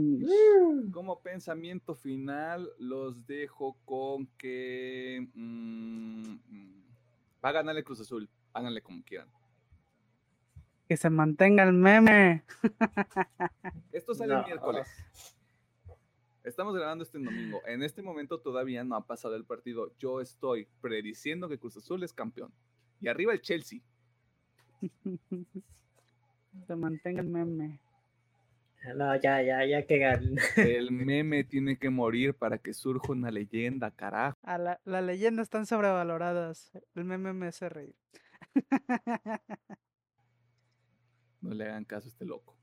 Mm. 0.00 0.90
Como 0.90 1.20
pensamiento 1.20 1.94
final, 1.94 2.70
los 2.78 3.26
dejo 3.26 3.76
con 3.84 4.26
que 4.38 5.28
mm, 5.34 6.36
Va 7.46 7.50
a 7.50 7.52
ganarle 7.52 7.84
Cruz 7.84 8.00
Azul. 8.00 8.28
Háganle 8.52 8.82
como 8.82 9.04
quieran. 9.04 9.28
Que 10.88 10.96
se 10.96 11.10
mantenga 11.10 11.62
el 11.62 11.72
meme. 11.72 12.44
Esto 13.92 14.14
sale 14.14 14.34
el 14.34 14.44
miércoles. 14.44 14.88
Estamos 16.42 16.74
grabando 16.74 17.04
este 17.04 17.18
domingo. 17.18 17.60
En 17.66 17.84
este 17.84 18.02
momento 18.02 18.40
todavía 18.40 18.82
no 18.82 18.96
ha 18.96 19.06
pasado 19.06 19.36
el 19.36 19.44
partido. 19.44 19.92
Yo 19.96 20.20
estoy 20.20 20.66
prediciendo 20.80 21.48
que 21.48 21.58
Cruz 21.58 21.76
Azul 21.76 22.02
es 22.02 22.12
campeón. 22.12 22.52
Y 23.00 23.06
arriba 23.06 23.32
el 23.32 23.40
Chelsea. 23.42 23.80
Se 26.66 26.74
mantenga 26.74 27.20
el 27.20 27.28
meme. 27.28 27.80
No, 28.94 29.16
ya, 29.16 29.42
ya, 29.42 29.64
ya 29.64 29.86
que 29.86 30.04
El 30.56 30.92
meme 30.92 31.44
tiene 31.44 31.78
que 31.78 31.90
morir 31.90 32.34
para 32.34 32.58
que 32.58 32.72
surja 32.72 33.12
una 33.12 33.30
leyenda, 33.30 33.90
carajo. 33.90 34.38
A 34.42 34.58
la, 34.58 34.80
las 34.84 35.04
leyendas 35.04 35.44
están 35.44 35.66
sobrevaloradas. 35.66 36.70
El 36.94 37.04
meme 37.04 37.32
me 37.32 37.48
hace 37.48 37.68
reír. 37.68 37.96
No 41.42 41.54
le 41.54 41.64
hagan 41.64 41.84
caso 41.84 42.08
a 42.08 42.10
este 42.10 42.24
loco. 42.24 42.58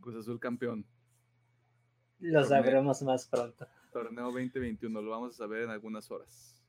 Cruz 0.00 0.16
Azul 0.16 0.40
campeón. 0.40 0.84
Lo 2.18 2.44
sabremos 2.44 3.02
más 3.02 3.28
pronto. 3.28 3.68
Torneo 3.92 4.32
2021, 4.32 5.00
lo 5.00 5.10
vamos 5.10 5.34
a 5.34 5.38
saber 5.38 5.62
en 5.62 5.70
algunas 5.70 6.10
horas. 6.10 6.60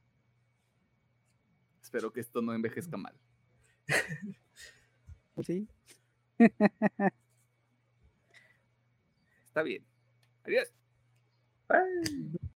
Espero 1.82 2.14
que 2.14 2.20
esto 2.20 2.42
no 2.42 2.54
envejezca 2.54 2.98
mal. 2.98 3.16
Sí. 5.44 5.68
Está 9.54 9.62
bien. 9.62 9.86
Adiós. 10.46 10.74